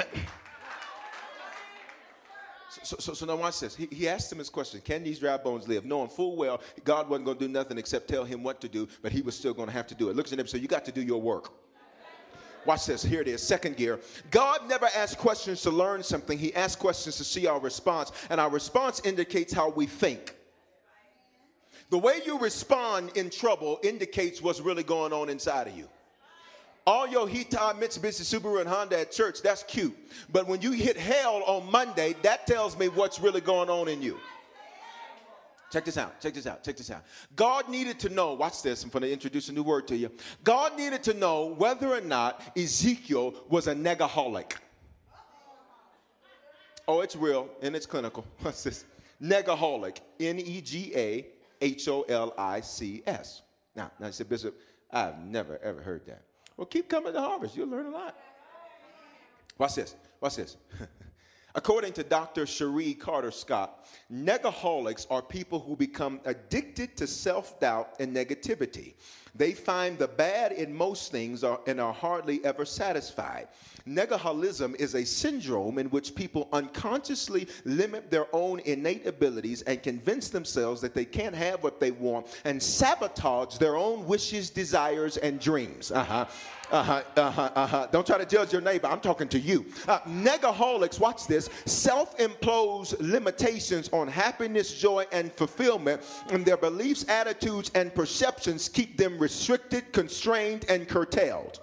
So, 2.84 2.96
so, 3.00 3.14
so 3.14 3.26
now 3.26 3.36
watch 3.36 3.60
this. 3.60 3.76
He, 3.76 3.88
he 3.92 4.08
asked 4.08 4.32
him 4.32 4.38
his 4.38 4.50
question 4.50 4.80
Can 4.80 5.04
these 5.04 5.20
dry 5.20 5.36
bones 5.36 5.68
live? 5.68 5.84
Knowing 5.84 6.08
full 6.08 6.38
well 6.38 6.62
God 6.86 7.10
wasn't 7.10 7.26
going 7.26 7.38
to 7.38 7.48
do 7.48 7.52
nothing 7.52 7.78
except 7.78 8.08
tell 8.08 8.24
him 8.24 8.44
what 8.44 8.62
to 8.62 8.70
do, 8.70 8.88
but 9.02 9.12
he 9.12 9.22
was 9.22 9.36
still 9.36 9.54
going 9.54 9.68
to 9.68 9.74
have 9.74 9.88
to 9.88 9.96
do 9.96 10.10
it. 10.10 10.16
Looks 10.16 10.32
at 10.32 10.40
him 10.40 10.48
says, 10.48 10.62
You 10.62 10.70
got 10.70 10.86
to 10.86 10.92
do 10.94 11.02
your 11.02 11.20
work. 11.20 11.52
Watch 12.68 12.86
this. 12.86 13.02
Here 13.02 13.22
it 13.22 13.30
is. 13.30 13.42
Second 13.42 13.78
gear. 13.78 13.98
God 14.30 14.68
never 14.68 14.88
asks 14.94 15.16
questions 15.16 15.62
to 15.62 15.72
learn 15.72 16.04
something, 16.04 16.38
He 16.38 16.54
asks 16.54 16.76
questions 16.76 17.16
to 17.16 17.24
see 17.24 17.48
our 17.48 17.62
response, 17.62 18.12
and 18.30 18.42
our 18.42 18.50
response 18.50 19.00
indicates 19.06 19.54
how 19.54 19.70
we 19.70 19.86
think. 19.86 20.36
The 21.90 21.98
way 21.98 22.20
you 22.26 22.38
respond 22.38 23.16
in 23.16 23.30
trouble 23.30 23.80
indicates 23.84 24.42
what's 24.42 24.60
really 24.60 24.84
going 24.84 25.14
on 25.14 25.30
inside 25.30 25.68
of 25.68 25.78
you. 25.78 25.88
All 26.86 27.08
your 27.08 27.28
Hitachi, 27.28 27.80
Mitsubishi, 27.80 28.24
Subaru, 28.24 28.60
and 28.60 28.70
Honda 28.70 29.00
at 29.00 29.14
church, 29.14 29.42
that's 29.42 29.64
cute. 29.64 29.98
But 30.30 30.48
when 30.48 30.62
you 30.62 30.72
hit 30.74 30.98
hell 30.98 31.44
on 31.44 31.72
Monday, 31.72 32.16
that 32.24 32.48
tells 32.48 32.78
me 32.78 32.90
what's 32.90 33.22
really 33.22 33.42
going 33.42 33.70
on 33.70 33.88
in 33.88 34.02
you. 34.02 34.18
Check 35.72 35.84
this 35.86 35.98
out. 35.98 36.22
Check 36.22 36.34
this 36.34 36.48
out. 36.48 36.64
Check 36.64 36.78
this 36.78 36.90
out. 36.90 37.04
God 37.36 37.68
needed 37.68 38.00
to 38.00 38.10
know, 38.10 38.34
watch 38.34 38.62
this, 38.62 38.84
I'm 38.84 38.90
going 38.90 39.04
to 39.04 39.12
introduce 39.12 39.50
a 39.50 39.54
new 39.54 39.64
word 39.64 39.88
to 39.90 39.98
you. 39.98 40.10
God 40.44 40.78
needed 40.78 41.04
to 41.04 41.14
know 41.14 41.54
whether 41.58 41.94
or 41.94 42.02
not 42.02 42.42
Ezekiel 42.56 43.34
was 43.50 43.68
a 43.68 43.76
negaholic. 43.76 44.54
Oh, 46.88 47.02
it's 47.02 47.16
real 47.16 47.50
and 47.62 47.76
it's 47.76 47.86
clinical. 47.86 48.26
What's 48.40 48.64
this? 48.64 48.86
Negaholic. 49.22 49.98
N 50.20 50.40
E 50.40 50.62
G 50.62 50.94
A 50.96 51.28
H 51.62 51.88
O 51.90 52.04
L 52.04 52.34
I 52.38 52.62
C 52.62 53.04
S. 53.06 53.42
Now, 53.76 53.92
now, 54.00 54.08
I 54.08 54.12
said, 54.12 54.30
Bishop, 54.30 54.58
I've 54.92 55.20
never 55.20 55.60
ever 55.62 55.82
heard 55.82 56.06
that. 56.06 56.22
Well, 56.56 56.66
keep 56.66 56.88
coming 56.88 57.14
to 57.14 57.20
Harvest. 57.20 57.58
You'll 57.58 57.68
learn 57.68 57.88
a 57.88 57.90
lot. 57.90 58.18
Watch 59.58 59.76
this. 59.76 59.96
Watch 60.22 60.38
this. 60.38 60.56
According 61.58 61.94
to 61.94 62.04
Dr. 62.04 62.46
Cherie 62.46 62.94
Carter 62.94 63.32
Scott, 63.32 63.88
negaholics 64.14 65.08
are 65.10 65.24
people 65.24 65.60
who 65.60 65.76
become 65.76 66.22
addicted 66.24 66.96
to 66.98 67.08
self 67.08 67.60
doubt 67.60 67.96
and 68.00 68.16
negativity. 68.16 68.94
They 69.34 69.54
find 69.54 69.98
the 69.98 70.08
bad 70.08 70.52
in 70.52 70.76
most 70.76 71.12
things 71.12 71.44
are, 71.44 71.60
and 71.66 71.82
are 71.82 71.94
hardly 71.94 72.44
ever 72.46 72.64
satisfied. 72.64 73.48
Negaholism 73.88 74.76
is 74.76 74.96
a 74.96 75.06
syndrome 75.06 75.78
in 75.78 75.88
which 75.88 76.14
people 76.14 76.50
unconsciously 76.52 77.48
limit 77.64 78.12
their 78.12 78.28
own 78.34 78.60
innate 78.62 79.08
abilities 79.08 79.62
and 79.64 79.82
convince 79.82 80.30
themselves 80.30 80.82
that 80.82 80.94
they 80.94 81.06
can't 81.06 81.36
have 81.36 81.64
what 81.64 81.80
they 81.80 81.92
want 81.92 82.28
and 82.46 82.62
sabotage 82.62 83.58
their 83.58 83.78
own 83.78 84.06
wishes, 84.06 84.50
desires, 84.50 85.18
and 85.18 85.40
dreams. 85.40 85.92
Uh 85.92 86.04
huh. 86.04 86.26
Uh 86.70 86.84
huh. 86.84 87.04
Uh 87.16 87.32
huh. 87.32 87.52
Uh 87.56 87.68
huh. 87.68 87.88
Don't 87.92 88.06
try 88.06 88.18
to 88.18 88.26
judge 88.26 88.52
your 88.52 88.62
neighbor. 88.62 88.88
I'm 88.88 89.00
talking 89.00 89.30
to 89.30 89.40
you. 89.40 89.66
Uh, 89.88 90.00
negaholics, 90.00 91.00
watch 91.00 91.26
this, 91.28 91.47
self 91.66 92.20
impose 92.20 93.00
limitations 93.00 93.90
on 93.94 94.08
happiness, 94.08 94.74
joy, 94.80 95.06
and 95.12 95.32
fulfillment, 95.34 96.02
and 96.30 96.46
their 96.46 96.58
beliefs, 96.58 97.06
attitudes, 97.10 97.72
and 97.76 97.94
perceptions 97.94 98.70
keep 98.70 98.98
them 98.98 99.18
restricted, 99.18 99.92
constrained, 99.94 100.66
and 100.70 100.88
curtailed. 100.88 101.60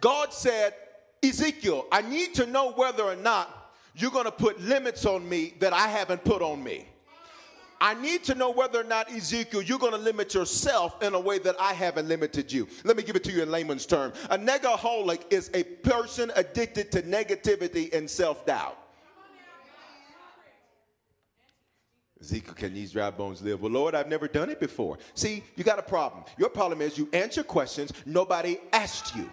God 0.00 0.32
said, 0.32 0.74
Ezekiel, 1.22 1.86
I 1.92 2.02
need 2.02 2.34
to 2.34 2.46
know 2.46 2.72
whether 2.72 3.04
or 3.04 3.16
not 3.16 3.72
you're 3.94 4.10
going 4.10 4.24
to 4.24 4.32
put 4.32 4.60
limits 4.60 5.06
on 5.06 5.28
me 5.28 5.54
that 5.60 5.72
I 5.72 5.86
haven't 5.86 6.24
put 6.24 6.42
on 6.42 6.62
me. 6.62 6.86
I 7.82 7.94
need 7.94 8.22
to 8.24 8.36
know 8.36 8.52
whether 8.52 8.80
or 8.80 8.84
not, 8.84 9.10
Ezekiel, 9.10 9.60
you're 9.60 9.76
going 9.76 9.90
to 9.90 9.98
limit 9.98 10.34
yourself 10.34 11.02
in 11.02 11.14
a 11.14 11.20
way 11.20 11.40
that 11.40 11.56
I 11.60 11.72
haven't 11.72 12.06
limited 12.06 12.52
you. 12.52 12.68
Let 12.84 12.96
me 12.96 13.02
give 13.02 13.16
it 13.16 13.24
to 13.24 13.32
you 13.32 13.42
in 13.42 13.50
layman's 13.50 13.86
term. 13.86 14.12
A 14.30 14.38
negaholic 14.38 15.22
is 15.30 15.50
a 15.52 15.64
person 15.64 16.30
addicted 16.36 16.92
to 16.92 17.02
negativity 17.02 17.92
and 17.92 18.08
self 18.08 18.46
doubt. 18.46 18.78
Ezekiel, 22.20 22.54
can 22.54 22.72
these 22.72 22.92
dry 22.92 23.10
bones 23.10 23.42
live? 23.42 23.60
Well, 23.60 23.72
Lord, 23.72 23.96
I've 23.96 24.06
never 24.06 24.28
done 24.28 24.48
it 24.48 24.60
before. 24.60 24.98
See, 25.14 25.42
you 25.56 25.64
got 25.64 25.80
a 25.80 25.82
problem. 25.82 26.22
Your 26.38 26.50
problem 26.50 26.80
is 26.82 26.96
you 26.96 27.08
answer 27.12 27.42
questions 27.42 27.92
nobody 28.06 28.58
asked 28.72 29.16
you. 29.16 29.28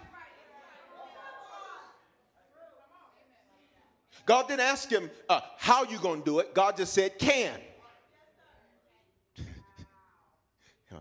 God 4.26 4.48
didn't 4.48 4.62
ask 4.62 4.90
him 4.90 5.08
uh, 5.28 5.40
how 5.56 5.84
you 5.84 6.00
going 6.00 6.18
to 6.18 6.24
do 6.24 6.38
it. 6.40 6.52
God 6.52 6.76
just 6.76 6.92
said 6.92 7.16
can. 7.16 7.60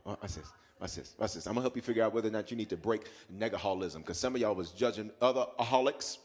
Watch 0.05 0.35
this. 0.35 0.51
Watch 0.79 0.95
this. 0.95 1.15
Watch 1.17 1.33
this. 1.33 1.47
I'm 1.47 1.53
gonna 1.53 1.63
help 1.63 1.75
you 1.75 1.81
figure 1.81 2.03
out 2.03 2.13
whether 2.13 2.27
or 2.27 2.31
not 2.31 2.51
you 2.51 2.57
need 2.57 2.69
to 2.69 2.77
break 2.77 3.05
negaholism 3.37 3.97
because 3.97 4.17
some 4.17 4.35
of 4.35 4.41
y'all 4.41 4.55
was 4.55 4.71
judging 4.71 5.11
other 5.21 5.45
aholics. 5.59 6.17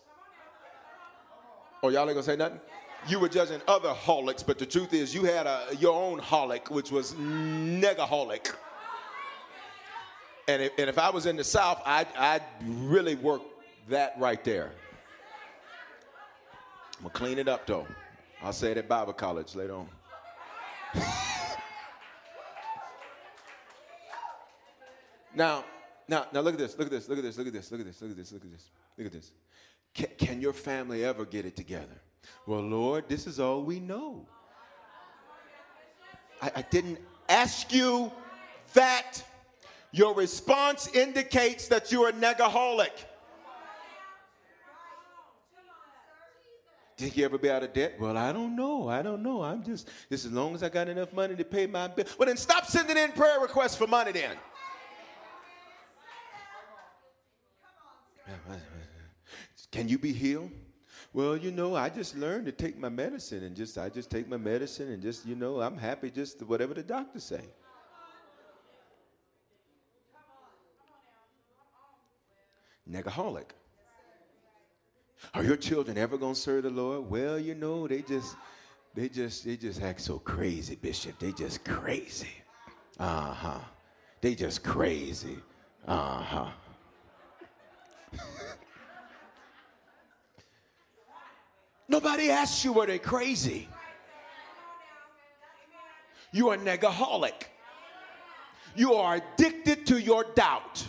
Oh, 1.82 1.88
y'all 1.88 2.02
ain't 2.02 2.10
gonna 2.10 2.22
say 2.22 2.36
nothing. 2.36 2.60
You 3.06 3.18
were 3.18 3.28
judging 3.28 3.60
other 3.68 3.90
holics, 3.90 4.46
but 4.46 4.58
the 4.58 4.64
truth 4.64 4.94
is, 4.94 5.14
you 5.14 5.24
had 5.24 5.46
a, 5.46 5.66
your 5.78 5.94
own 5.94 6.18
holic, 6.20 6.70
which 6.70 6.90
was 6.90 7.12
negaholic. 7.14 8.54
And 10.48 10.62
if, 10.62 10.72
and 10.78 10.88
if 10.88 10.98
I 10.98 11.10
was 11.10 11.26
in 11.26 11.36
the 11.36 11.44
South, 11.44 11.82
I'd, 11.84 12.08
I'd 12.16 12.42
really 12.66 13.14
work 13.16 13.42
that 13.88 14.14
right 14.18 14.42
there. 14.44 14.70
I'm 16.96 17.02
gonna 17.02 17.10
clean 17.12 17.38
it 17.38 17.48
up 17.48 17.66
though. 17.66 17.86
I'll 18.42 18.52
say 18.52 18.70
it 18.70 18.78
at 18.78 18.88
Bible 18.88 19.12
college 19.12 19.54
later 19.54 19.74
on. 19.74 19.88
now, 25.34 25.64
now, 26.08 26.26
now 26.32 26.40
look 26.40 26.54
at 26.54 26.58
this, 26.58 26.78
look 26.78 26.86
at 26.86 26.92
this, 26.92 27.08
look 27.08 27.18
at 27.18 27.24
this, 27.24 27.38
look 27.38 27.46
at 27.46 27.52
this, 27.52 27.70
look 27.70 27.80
at 27.80 27.86
this, 27.86 28.02
look 28.02 28.10
at 28.10 28.16
this, 28.16 28.32
look 28.32 28.44
at 28.44 28.50
this, 28.50 28.70
look 28.98 29.06
at 29.06 29.12
this. 29.12 29.32
Can, 29.94 30.08
can 30.18 30.40
your 30.40 30.52
family 30.52 31.04
ever 31.04 31.24
get 31.24 31.46
it 31.46 31.56
together? 31.56 32.00
Well, 32.46 32.62
Lord, 32.62 33.08
this 33.08 33.26
is 33.26 33.38
all 33.40 33.62
we 33.62 33.80
know. 33.80 34.26
I, 36.42 36.50
I 36.56 36.62
didn't 36.62 36.98
ask 37.28 37.72
you 37.72 38.12
that. 38.74 39.22
Your 39.92 40.12
response 40.12 40.88
indicates 40.88 41.68
that 41.68 41.92
you're 41.92 42.08
a 42.08 42.12
negaholic. 42.12 42.90
Did 46.96 47.16
you 47.16 47.24
ever 47.24 47.38
be 47.38 47.48
out 47.48 47.62
of 47.62 47.72
debt? 47.72 47.94
Well, 48.00 48.16
I 48.16 48.32
don't 48.32 48.56
know. 48.56 48.88
I 48.88 49.02
don't 49.02 49.22
know. 49.22 49.42
I'm 49.42 49.62
just, 49.62 49.88
just 50.10 50.26
as 50.26 50.32
long 50.32 50.54
as 50.54 50.64
I 50.64 50.68
got 50.68 50.88
enough 50.88 51.12
money 51.12 51.36
to 51.36 51.44
pay 51.44 51.68
my 51.68 51.86
bill. 51.86 52.06
Well, 52.18 52.26
then 52.26 52.36
stop 52.36 52.66
sending 52.66 52.96
in 52.96 53.12
prayer 53.12 53.38
requests 53.40 53.76
for 53.76 53.86
money 53.86 54.10
then. 54.10 54.36
Can 59.74 59.88
you 59.88 59.98
be 59.98 60.12
healed? 60.12 60.52
Well, 61.12 61.36
you 61.36 61.50
know, 61.50 61.74
I 61.74 61.88
just 61.88 62.16
learned 62.16 62.46
to 62.46 62.52
take 62.52 62.78
my 62.78 62.88
medicine 62.88 63.42
and 63.42 63.56
just, 63.56 63.76
I 63.76 63.88
just 63.88 64.08
take 64.08 64.28
my 64.28 64.36
medicine 64.36 64.92
and 64.92 65.02
just, 65.02 65.26
you 65.26 65.34
know, 65.34 65.60
I'm 65.60 65.76
happy 65.76 66.12
just 66.12 66.40
whatever 66.44 66.74
the 66.74 66.82
doctor 66.84 67.18
say. 67.18 67.40
Negaholic. 72.88 73.50
Are 75.34 75.42
your 75.42 75.56
children 75.56 75.98
ever 75.98 76.18
gonna 76.18 76.36
serve 76.36 76.62
the 76.62 76.70
Lord? 76.70 77.10
Well, 77.10 77.36
you 77.36 77.56
know, 77.56 77.88
they 77.88 78.02
just 78.02 78.36
they 78.94 79.08
just 79.08 79.44
they 79.44 79.56
just 79.56 79.82
act 79.82 80.02
so 80.02 80.20
crazy, 80.20 80.76
Bishop. 80.76 81.18
They 81.18 81.32
just 81.32 81.64
crazy. 81.64 82.36
Uh-huh. 83.00 83.58
They 84.20 84.36
just 84.36 84.62
crazy. 84.62 85.38
Uh-huh. 85.84 86.50
Nobody 91.94 92.28
asks 92.28 92.64
you 92.64 92.72
were 92.72 92.86
they 92.86 92.98
crazy. 92.98 93.68
You 96.32 96.48
are 96.48 96.56
negaholic. 96.56 97.44
You 98.74 98.94
are 98.94 99.22
addicted 99.22 99.86
to 99.86 100.02
your 100.02 100.24
doubt. 100.34 100.88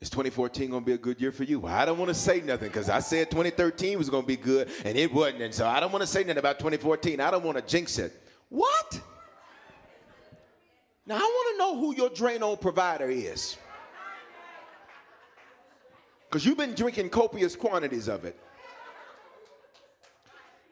Is 0.00 0.08
2014 0.08 0.70
going 0.70 0.82
to 0.82 0.86
be 0.86 0.94
a 0.94 0.96
good 0.96 1.20
year 1.20 1.32
for 1.32 1.44
you? 1.44 1.60
Well, 1.60 1.74
I 1.74 1.84
don't 1.84 1.98
want 1.98 2.08
to 2.08 2.14
say 2.14 2.40
nothing 2.40 2.68
because 2.68 2.88
I 2.88 3.00
said 3.00 3.30
2013 3.30 3.98
was 3.98 4.08
going 4.08 4.22
to 4.22 4.26
be 4.26 4.36
good 4.36 4.70
and 4.86 4.96
it 4.96 5.12
wasn't. 5.12 5.42
And 5.42 5.52
so 5.54 5.66
I 5.66 5.80
don't 5.80 5.92
want 5.92 6.00
to 6.00 6.06
say 6.06 6.20
nothing 6.20 6.38
about 6.38 6.58
2014. 6.60 7.20
I 7.20 7.30
don't 7.30 7.44
want 7.44 7.58
to 7.58 7.62
jinx 7.62 7.98
it. 7.98 8.10
What? 8.48 8.98
Now 11.04 11.16
I 11.16 11.18
want 11.18 11.54
to 11.54 11.58
know 11.58 11.78
who 11.78 11.94
your 11.94 12.08
Drano 12.08 12.58
provider 12.58 13.10
is. 13.10 13.58
Because 16.28 16.44
you've 16.44 16.58
been 16.58 16.74
drinking 16.74 17.08
copious 17.08 17.56
quantities 17.56 18.08
of 18.08 18.24
it. 18.24 18.38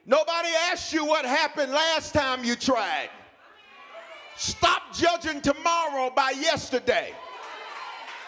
Nobody 0.04 0.50
asked 0.70 0.92
you 0.92 1.04
what 1.04 1.24
happened 1.24 1.72
last 1.72 2.12
time 2.12 2.44
you 2.44 2.54
tried. 2.56 3.08
Stop 4.36 4.94
judging 4.94 5.40
tomorrow 5.40 6.12
by 6.14 6.30
yesterday. 6.30 7.12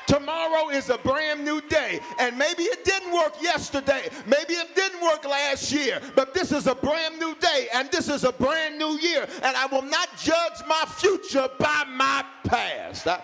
Tomorrow 0.06 0.70
is 0.70 0.88
a 0.88 0.96
brand 0.96 1.44
new 1.44 1.60
day. 1.68 2.00
And 2.18 2.36
maybe 2.38 2.62
it 2.62 2.82
didn't 2.82 3.12
work 3.12 3.34
yesterday. 3.42 4.08
Maybe 4.26 4.54
it 4.54 4.74
didn't 4.74 5.02
work 5.02 5.24
last 5.26 5.70
year. 5.70 6.00
But 6.16 6.32
this 6.32 6.50
is 6.50 6.66
a 6.66 6.74
brand 6.74 7.18
new 7.18 7.34
day 7.36 7.68
and 7.74 7.90
this 7.90 8.08
is 8.08 8.24
a 8.24 8.32
brand 8.32 8.78
new 8.78 8.98
year. 8.98 9.28
And 9.42 9.54
I 9.54 9.66
will 9.66 9.82
not 9.82 10.08
judge 10.16 10.66
my 10.66 10.84
future 10.96 11.46
by 11.58 11.84
my 11.90 12.24
past. 12.44 13.06
I, 13.06 13.22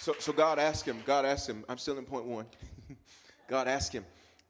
so, 0.00 0.14
so 0.18 0.32
God 0.32 0.58
asked 0.58 0.86
him, 0.86 0.96
God 1.04 1.26
asked 1.26 1.46
him, 1.46 1.62
I'm 1.68 1.76
still 1.76 1.98
in 1.98 2.06
point 2.06 2.24
one. 2.24 2.46
God 3.48 3.68
asked 3.68 3.92
him, 3.92 4.06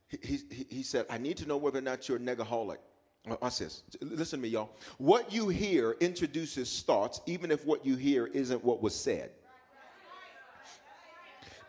he, 0.07 0.39
he, 0.49 0.67
he 0.71 0.83
said, 0.85 1.07
I 1.11 1.19
need 1.19 1.37
to 1.39 1.49
know 1.49 1.57
whether 1.57 1.81
or 1.81 1.83
not 1.83 2.09
you're 2.09 2.19
a 2.19 2.21
negaholic. 2.21 2.77
Uh, 3.29 3.35
watch 3.43 3.59
this. 3.59 3.83
Listen 4.01 4.39
to 4.39 4.43
me, 4.45 4.49
y'all. 4.49 4.71
What 4.99 5.33
you 5.33 5.49
hear 5.49 5.97
introduces 5.99 6.83
thoughts, 6.83 7.21
even 7.27 7.51
if 7.51 7.67
what 7.67 7.85
you 7.85 7.97
hear 7.97 8.27
isn't 8.27 8.65
what 8.65 8.81
was 8.81 8.95
said. 8.95 9.33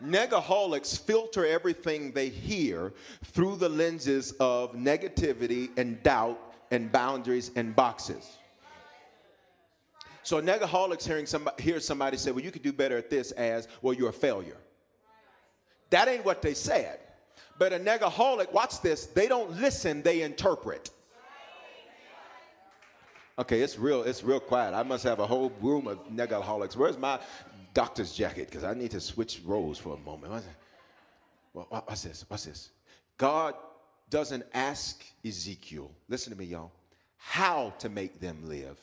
Negaholics 0.00 1.00
filter 1.00 1.44
everything 1.44 2.12
they 2.12 2.28
hear 2.28 2.92
through 3.24 3.56
the 3.56 3.68
lenses 3.68 4.30
of 4.38 4.74
negativity 4.74 5.70
and 5.76 6.00
doubt 6.04 6.54
and 6.70 6.92
boundaries 6.92 7.50
and 7.56 7.74
boxes. 7.74 8.38
So 10.22 10.40
negaholics 10.40 11.06
hearing 11.06 11.26
somebody 11.26 11.62
hear 11.62 11.80
somebody 11.80 12.16
say, 12.16 12.30
"Well, 12.30 12.44
you 12.44 12.50
could 12.50 12.62
do 12.62 12.72
better 12.72 12.96
at 12.96 13.10
this," 13.10 13.32
as, 13.32 13.68
"Well, 13.80 13.94
you're 13.94 14.10
a 14.10 14.12
failure." 14.12 14.56
That 15.90 16.08
ain't 16.08 16.24
what 16.24 16.42
they 16.42 16.54
said. 16.54 17.00
But 17.58 17.72
a 17.72 17.78
negaholic, 17.78 18.52
watch 18.52 18.80
this. 18.80 19.06
They 19.06 19.26
don't 19.28 19.50
listen; 19.60 20.02
they 20.02 20.22
interpret. 20.22 20.90
Okay, 23.38 23.60
it's 23.60 23.78
real. 23.78 24.02
It's 24.02 24.22
real 24.22 24.40
quiet. 24.40 24.74
I 24.74 24.82
must 24.82 25.04
have 25.04 25.18
a 25.18 25.26
whole 25.26 25.50
room 25.60 25.86
of 25.86 25.98
negaholics. 26.08 26.76
Where's 26.76 26.98
my 26.98 27.18
doctor's 27.74 28.12
jacket? 28.12 28.48
Because 28.48 28.64
I 28.64 28.74
need 28.74 28.90
to 28.92 29.00
switch 29.00 29.40
roles 29.44 29.78
for 29.78 29.94
a 29.94 29.98
moment. 29.98 30.32
What's 31.52 32.02
this? 32.02 32.24
What's 32.28 32.44
this? 32.44 32.70
God 33.16 33.54
doesn't 34.10 34.44
ask 34.52 35.02
Ezekiel. 35.24 35.90
Listen 36.08 36.32
to 36.32 36.38
me, 36.38 36.44
y'all. 36.44 36.70
How 37.16 37.72
to 37.78 37.88
make 37.88 38.20
them 38.20 38.38
live. 38.48 38.78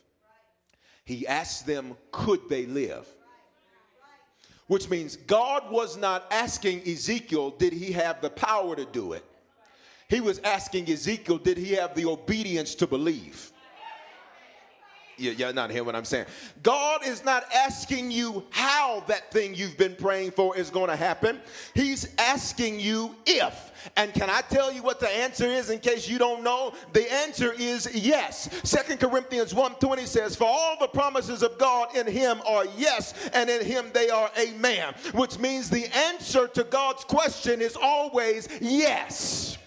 He 1.09 1.25
asked 1.25 1.65
them, 1.65 1.97
could 2.11 2.47
they 2.49 2.67
live? 2.67 3.07
Which 4.67 4.91
means 4.91 5.15
God 5.15 5.71
was 5.71 5.97
not 5.97 6.27
asking 6.29 6.87
Ezekiel, 6.87 7.49
did 7.49 7.73
he 7.73 7.91
have 7.93 8.21
the 8.21 8.29
power 8.29 8.75
to 8.75 8.85
do 8.85 9.13
it? 9.13 9.25
He 10.07 10.21
was 10.21 10.37
asking 10.43 10.87
Ezekiel, 10.87 11.39
did 11.39 11.57
he 11.57 11.71
have 11.71 11.95
the 11.95 12.05
obedience 12.05 12.75
to 12.75 12.85
believe? 12.85 13.51
You're 15.19 15.53
not 15.53 15.69
hearing 15.69 15.85
what 15.85 15.95
I'm 15.95 16.05
saying. 16.05 16.25
God 16.63 17.05
is 17.05 17.23
not 17.23 17.43
asking 17.53 18.11
you 18.11 18.43
how 18.49 19.03
that 19.07 19.31
thing 19.31 19.53
you've 19.53 19.77
been 19.77 19.95
praying 19.95 20.31
for 20.31 20.55
is 20.57 20.69
going 20.69 20.89
to 20.89 20.95
happen. 20.95 21.39
He's 21.73 22.15
asking 22.17 22.79
you 22.79 23.15
if. 23.25 23.71
And 23.95 24.13
can 24.13 24.29
I 24.29 24.41
tell 24.41 24.71
you 24.71 24.81
what 24.81 24.99
the 24.99 25.09
answer 25.09 25.45
is 25.45 25.69
in 25.69 25.79
case 25.79 26.07
you 26.07 26.17
don't 26.17 26.43
know? 26.43 26.73
The 26.93 27.11
answer 27.11 27.53
is 27.53 27.89
yes. 27.93 28.49
Second 28.63 28.99
Corinthians 28.99 29.53
1:20 29.53 30.05
says, 30.05 30.35
"For 30.35 30.47
all 30.47 30.77
the 30.79 30.87
promises 30.87 31.43
of 31.43 31.57
God 31.57 31.95
in 31.95 32.07
him 32.07 32.41
are 32.45 32.65
yes, 32.77 33.13
and 33.33 33.49
in 33.49 33.65
him 33.65 33.91
they 33.93 34.09
are 34.09 34.31
amen." 34.37 34.93
Which 35.13 35.37
means 35.39 35.69
the 35.69 35.87
answer 35.95 36.47
to 36.47 36.63
God's 36.63 37.03
question 37.03 37.61
is 37.61 37.75
always 37.75 38.47
yes. 38.61 39.57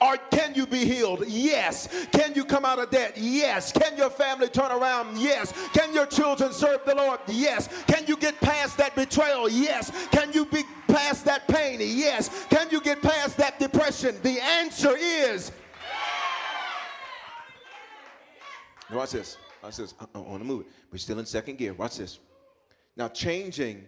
Or 0.00 0.16
can 0.16 0.54
you 0.54 0.66
be 0.66 0.84
healed? 0.84 1.24
Yes. 1.26 2.06
Can 2.12 2.34
you 2.34 2.44
come 2.44 2.64
out 2.64 2.78
of 2.78 2.90
debt? 2.90 3.14
Yes. 3.16 3.72
Can 3.72 3.96
your 3.96 4.10
family 4.10 4.48
turn 4.48 4.70
around? 4.70 5.18
Yes. 5.18 5.52
Can 5.72 5.92
your 5.92 6.06
children 6.06 6.52
serve 6.52 6.80
the 6.86 6.94
Lord? 6.94 7.20
Yes. 7.28 7.68
Can 7.86 8.06
you 8.06 8.16
get 8.16 8.40
past 8.40 8.76
that 8.78 8.94
betrayal? 8.94 9.48
Yes. 9.48 9.90
Can 10.10 10.32
you 10.32 10.46
be 10.46 10.62
past 10.88 11.24
that 11.26 11.46
pain? 11.48 11.80
Yes. 11.82 12.46
Can 12.48 12.68
you 12.70 12.80
get 12.80 13.02
past 13.02 13.36
that 13.36 13.58
depression? 13.58 14.16
The 14.22 14.40
answer 14.40 14.96
is 14.96 15.52
Watch 18.92 19.12
this. 19.12 19.38
Watch 19.62 19.76
this. 19.76 19.94
Uh-uh, 19.98 20.06
I, 20.14 20.18
I 20.18 20.22
want 20.22 20.42
to 20.42 20.46
move 20.46 20.60
it. 20.62 20.66
We're 20.92 20.98
still 20.98 21.18
in 21.18 21.26
second 21.26 21.58
gear. 21.58 21.72
Watch 21.72 21.98
this. 21.98 22.20
Now, 22.96 23.08
changing 23.08 23.84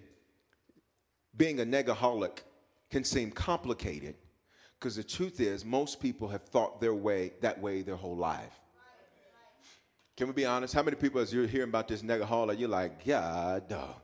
being 1.36 1.60
a 1.60 1.64
negaholic 1.64 2.38
can 2.90 3.04
seem 3.04 3.30
complicated 3.30 4.14
because 4.78 4.96
the 4.96 5.04
truth 5.04 5.40
is, 5.40 5.64
most 5.64 6.00
people 6.00 6.28
have 6.28 6.42
thought 6.42 6.80
their 6.80 6.94
way 6.94 7.32
that 7.40 7.60
way 7.60 7.82
their 7.82 7.96
whole 7.96 8.16
life. 8.16 8.60
Can 10.16 10.28
we 10.28 10.32
be 10.32 10.46
honest? 10.46 10.74
How 10.74 10.82
many 10.82 10.96
people, 10.96 11.20
as 11.20 11.32
you're 11.32 11.46
hearing 11.46 11.68
about 11.68 11.88
this 11.88 12.02
negaholic, 12.02 12.58
you're 12.58 12.68
like, 12.68 13.04
God 13.04 13.68
dog. 13.68 13.96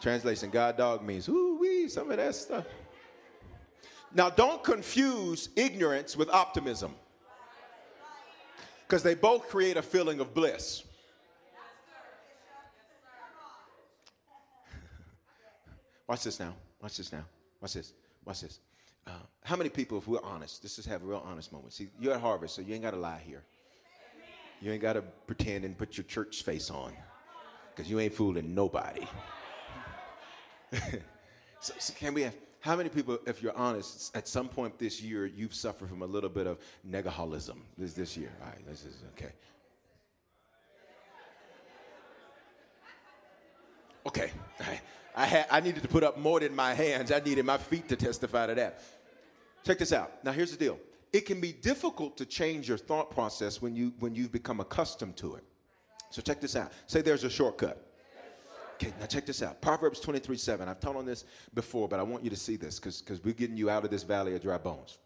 Translation, 0.00 0.50
God 0.50 0.76
dog 0.76 1.04
means, 1.04 1.28
ooh 1.28 1.58
wee, 1.60 1.88
some 1.88 2.10
of 2.10 2.16
that 2.16 2.34
stuff. 2.34 2.66
Now, 4.14 4.28
don't 4.28 4.62
confuse 4.62 5.48
ignorance 5.56 6.16
with 6.16 6.28
optimism 6.30 6.94
because 8.86 9.02
they 9.02 9.14
both 9.14 9.48
create 9.48 9.76
a 9.76 9.82
feeling 9.82 10.20
of 10.20 10.34
bliss. 10.34 10.82
Watch 16.08 16.24
this 16.24 16.40
now. 16.40 16.54
Watch 16.80 16.96
this 16.96 17.12
now. 17.12 17.24
Watch 17.60 17.74
this. 17.74 17.92
Watch 18.24 18.40
this. 18.42 18.58
Uh, 19.06 19.10
how 19.44 19.56
many 19.56 19.68
people, 19.68 19.98
if 19.98 20.06
we're 20.06 20.22
honest, 20.22 20.62
let's 20.62 20.76
just 20.76 20.88
have 20.88 21.02
a 21.02 21.06
real 21.06 21.22
honest 21.26 21.52
moment. 21.52 21.72
See, 21.72 21.88
you're 22.00 22.14
at 22.14 22.20
Harvest, 22.20 22.54
so 22.54 22.62
you 22.62 22.74
ain't 22.74 22.82
got 22.82 22.92
to 22.92 22.96
lie 22.98 23.20
here. 23.24 23.42
You 24.60 24.70
ain't 24.70 24.82
got 24.82 24.92
to 24.92 25.02
pretend 25.02 25.64
and 25.64 25.76
put 25.76 25.96
your 25.96 26.04
church 26.04 26.42
face 26.44 26.70
on 26.70 26.92
because 27.74 27.90
you 27.90 27.98
ain't 27.98 28.14
fooling 28.14 28.54
nobody. 28.54 29.04
so, 31.60 31.74
so, 31.78 31.94
can 31.94 32.14
we 32.14 32.22
have, 32.22 32.36
how 32.60 32.76
many 32.76 32.88
people, 32.88 33.18
if 33.26 33.42
you're 33.42 33.56
honest, 33.56 34.16
at 34.16 34.28
some 34.28 34.48
point 34.48 34.78
this 34.78 35.02
year, 35.02 35.26
you've 35.26 35.54
suffered 35.54 35.88
from 35.88 36.02
a 36.02 36.06
little 36.06 36.30
bit 36.30 36.46
of 36.46 36.58
negaholism 36.88 37.56
this, 37.76 37.94
this 37.94 38.16
year? 38.16 38.30
All 38.40 38.48
right, 38.48 38.66
this 38.66 38.84
is 38.84 39.02
okay. 39.16 39.32
Okay, 44.06 44.30
I, 45.14 45.26
had, 45.26 45.46
I 45.50 45.60
needed 45.60 45.82
to 45.82 45.88
put 45.88 46.02
up 46.02 46.18
more 46.18 46.40
than 46.40 46.54
my 46.54 46.74
hands. 46.74 47.12
I 47.12 47.20
needed 47.20 47.44
my 47.44 47.58
feet 47.58 47.88
to 47.88 47.96
testify 47.96 48.46
to 48.46 48.54
that. 48.54 48.82
Check 49.64 49.78
this 49.78 49.92
out. 49.92 50.24
Now, 50.24 50.32
here's 50.32 50.50
the 50.50 50.56
deal. 50.56 50.78
It 51.12 51.26
can 51.26 51.40
be 51.40 51.52
difficult 51.52 52.16
to 52.16 52.26
change 52.26 52.68
your 52.68 52.78
thought 52.78 53.10
process 53.10 53.60
when, 53.60 53.76
you, 53.76 53.92
when 53.98 54.14
you've 54.14 54.32
become 54.32 54.60
accustomed 54.60 55.16
to 55.18 55.34
it. 55.34 55.44
So 56.10 56.22
check 56.22 56.40
this 56.40 56.56
out. 56.56 56.72
Say 56.86 57.02
there's 57.02 57.24
a 57.24 57.30
shortcut. 57.30 57.86
Okay, 58.74 58.92
now 58.98 59.06
check 59.06 59.26
this 59.26 59.42
out. 59.42 59.60
Proverbs 59.60 60.00
23 60.00 60.36
7. 60.36 60.68
I've 60.68 60.80
taught 60.80 60.96
on 60.96 61.06
this 61.06 61.24
before, 61.54 61.88
but 61.88 62.00
I 62.00 62.02
want 62.02 62.24
you 62.24 62.30
to 62.30 62.36
see 62.36 62.56
this 62.56 62.80
because 62.80 63.22
we're 63.22 63.34
getting 63.34 63.56
you 63.56 63.70
out 63.70 63.84
of 63.84 63.90
this 63.90 64.02
valley 64.02 64.34
of 64.34 64.42
dry 64.42 64.58
bones. 64.58 64.98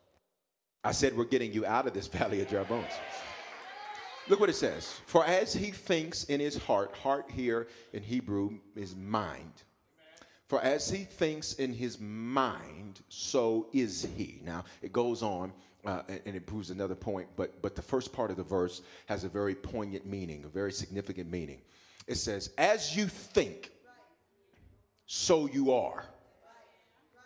I 0.82 0.92
said 0.92 1.16
we're 1.16 1.24
getting 1.24 1.52
you 1.52 1.66
out 1.66 1.86
of 1.86 1.92
this 1.92 2.06
valley 2.18 2.40
of 2.40 2.48
dry 2.48 2.62
bones. 2.64 2.92
Look 4.28 4.40
what 4.40 4.48
it 4.48 4.56
says. 4.56 5.00
For 5.06 5.24
as 5.24 5.52
he 5.52 5.70
thinks 5.70 6.24
in 6.24 6.40
his 6.40 6.56
heart, 6.56 6.96
heart 6.96 7.30
here 7.30 7.68
in 7.92 8.02
Hebrew 8.02 8.58
is 8.74 8.96
mind. 8.96 9.62
For 10.46 10.60
as 10.60 10.88
he 10.88 10.98
thinks 11.04 11.54
in 11.54 11.72
his 11.72 11.98
mind, 12.00 13.00
so 13.08 13.68
is 13.72 14.06
he. 14.16 14.40
Now, 14.44 14.64
it 14.80 14.92
goes 14.92 15.22
on 15.22 15.52
uh, 15.84 16.02
and, 16.24 16.34
it 16.36 16.46
proves 16.46 16.70
another 16.70 16.94
point, 16.94 17.28
but, 17.36 17.60
but 17.62 17.74
the 17.76 17.82
first 17.82 18.12
part 18.12 18.30
of 18.30 18.36
the 18.36 18.42
verse 18.42 18.82
has 19.06 19.24
a 19.24 19.28
very 19.28 19.54
poignant 19.54 20.06
meaning, 20.06 20.44
a 20.44 20.48
very 20.48 20.72
significant 20.72 21.30
meaning. 21.30 21.58
It 22.06 22.16
says, 22.16 22.50
As 22.58 22.96
you 22.96 23.06
think, 23.06 23.70
so 25.06 25.46
you 25.46 25.72
are. 25.72 26.04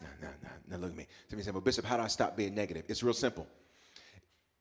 Now, 0.00 0.08
now, 0.22 0.28
now, 0.42 0.50
now 0.68 0.76
look 0.76 0.90
at 0.90 0.96
me. 0.96 1.06
Somebody 1.28 1.44
say, 1.44 1.50
Well, 1.50 1.60
Bishop, 1.60 1.84
how 1.84 1.96
do 1.96 2.02
I 2.02 2.08
stop 2.08 2.36
being 2.36 2.54
negative? 2.54 2.84
It's 2.88 3.02
real 3.02 3.14
simple. 3.14 3.46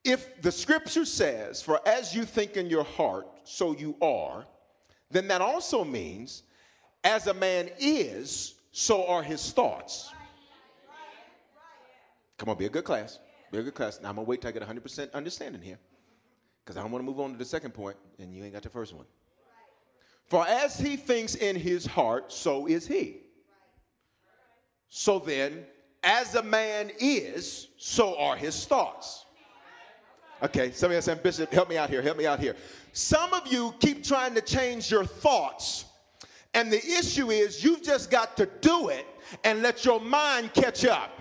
If 0.04 0.40
the 0.40 0.52
scripture 0.52 1.04
says, 1.04 1.62
For 1.62 1.86
as 1.86 2.14
you 2.14 2.24
think 2.24 2.56
in 2.56 2.68
your 2.68 2.84
heart, 2.84 3.26
so 3.44 3.74
you 3.74 3.96
are, 4.00 4.46
then 5.10 5.28
that 5.28 5.40
also 5.40 5.84
means, 5.84 6.42
as 7.04 7.26
a 7.26 7.34
man 7.34 7.70
is, 7.78 8.54
so 8.72 9.06
are 9.06 9.22
his 9.22 9.52
thoughts. 9.52 10.10
Come 12.38 12.48
on, 12.48 12.56
be 12.56 12.66
a 12.66 12.70
good 12.70 12.84
class. 12.84 13.18
Be 13.52 13.58
a 13.58 13.62
good 13.62 13.74
class. 13.74 14.00
Now 14.00 14.10
I'm 14.10 14.16
gonna 14.16 14.26
wait 14.26 14.40
till 14.40 14.48
I 14.48 14.52
get 14.52 14.62
100% 14.62 15.12
understanding 15.12 15.60
here, 15.60 15.78
because 16.64 16.76
I 16.76 16.82
don't 16.82 16.90
want 16.90 17.04
to 17.04 17.06
move 17.06 17.20
on 17.20 17.32
to 17.32 17.38
the 17.38 17.44
second 17.44 17.72
point, 17.72 17.96
and 18.18 18.34
you 18.34 18.44
ain't 18.44 18.54
got 18.54 18.62
the 18.62 18.68
first 18.68 18.94
one. 18.94 19.06
For 20.26 20.46
as 20.46 20.78
he 20.78 20.96
thinks 20.96 21.34
in 21.34 21.56
his 21.56 21.84
heart, 21.84 22.32
so 22.32 22.66
is 22.66 22.86
he. 22.86 23.22
So 24.88 25.18
then, 25.18 25.64
as 26.02 26.34
a 26.34 26.42
man 26.42 26.90
is, 27.00 27.68
so 27.76 28.16
are 28.18 28.36
his 28.36 28.64
thoughts. 28.64 29.26
Okay, 30.42 30.70
some 30.70 30.90
of 30.90 31.06
you 31.06 31.14
Bishop, 31.16 31.52
help 31.52 31.68
me 31.68 31.76
out 31.76 31.90
here, 31.90 32.00
help 32.00 32.16
me 32.16 32.26
out 32.26 32.40
here. 32.40 32.56
Some 32.92 33.34
of 33.34 33.52
you 33.52 33.74
keep 33.78 34.02
trying 34.02 34.34
to 34.34 34.40
change 34.40 34.90
your 34.90 35.04
thoughts, 35.04 35.84
and 36.54 36.72
the 36.72 36.84
issue 36.84 37.30
is 37.30 37.62
you've 37.62 37.82
just 37.82 38.10
got 38.10 38.36
to 38.36 38.48
do 38.60 38.88
it 38.88 39.06
and 39.44 39.62
let 39.62 39.84
your 39.84 40.00
mind 40.00 40.52
catch 40.52 40.84
up. 40.84 41.12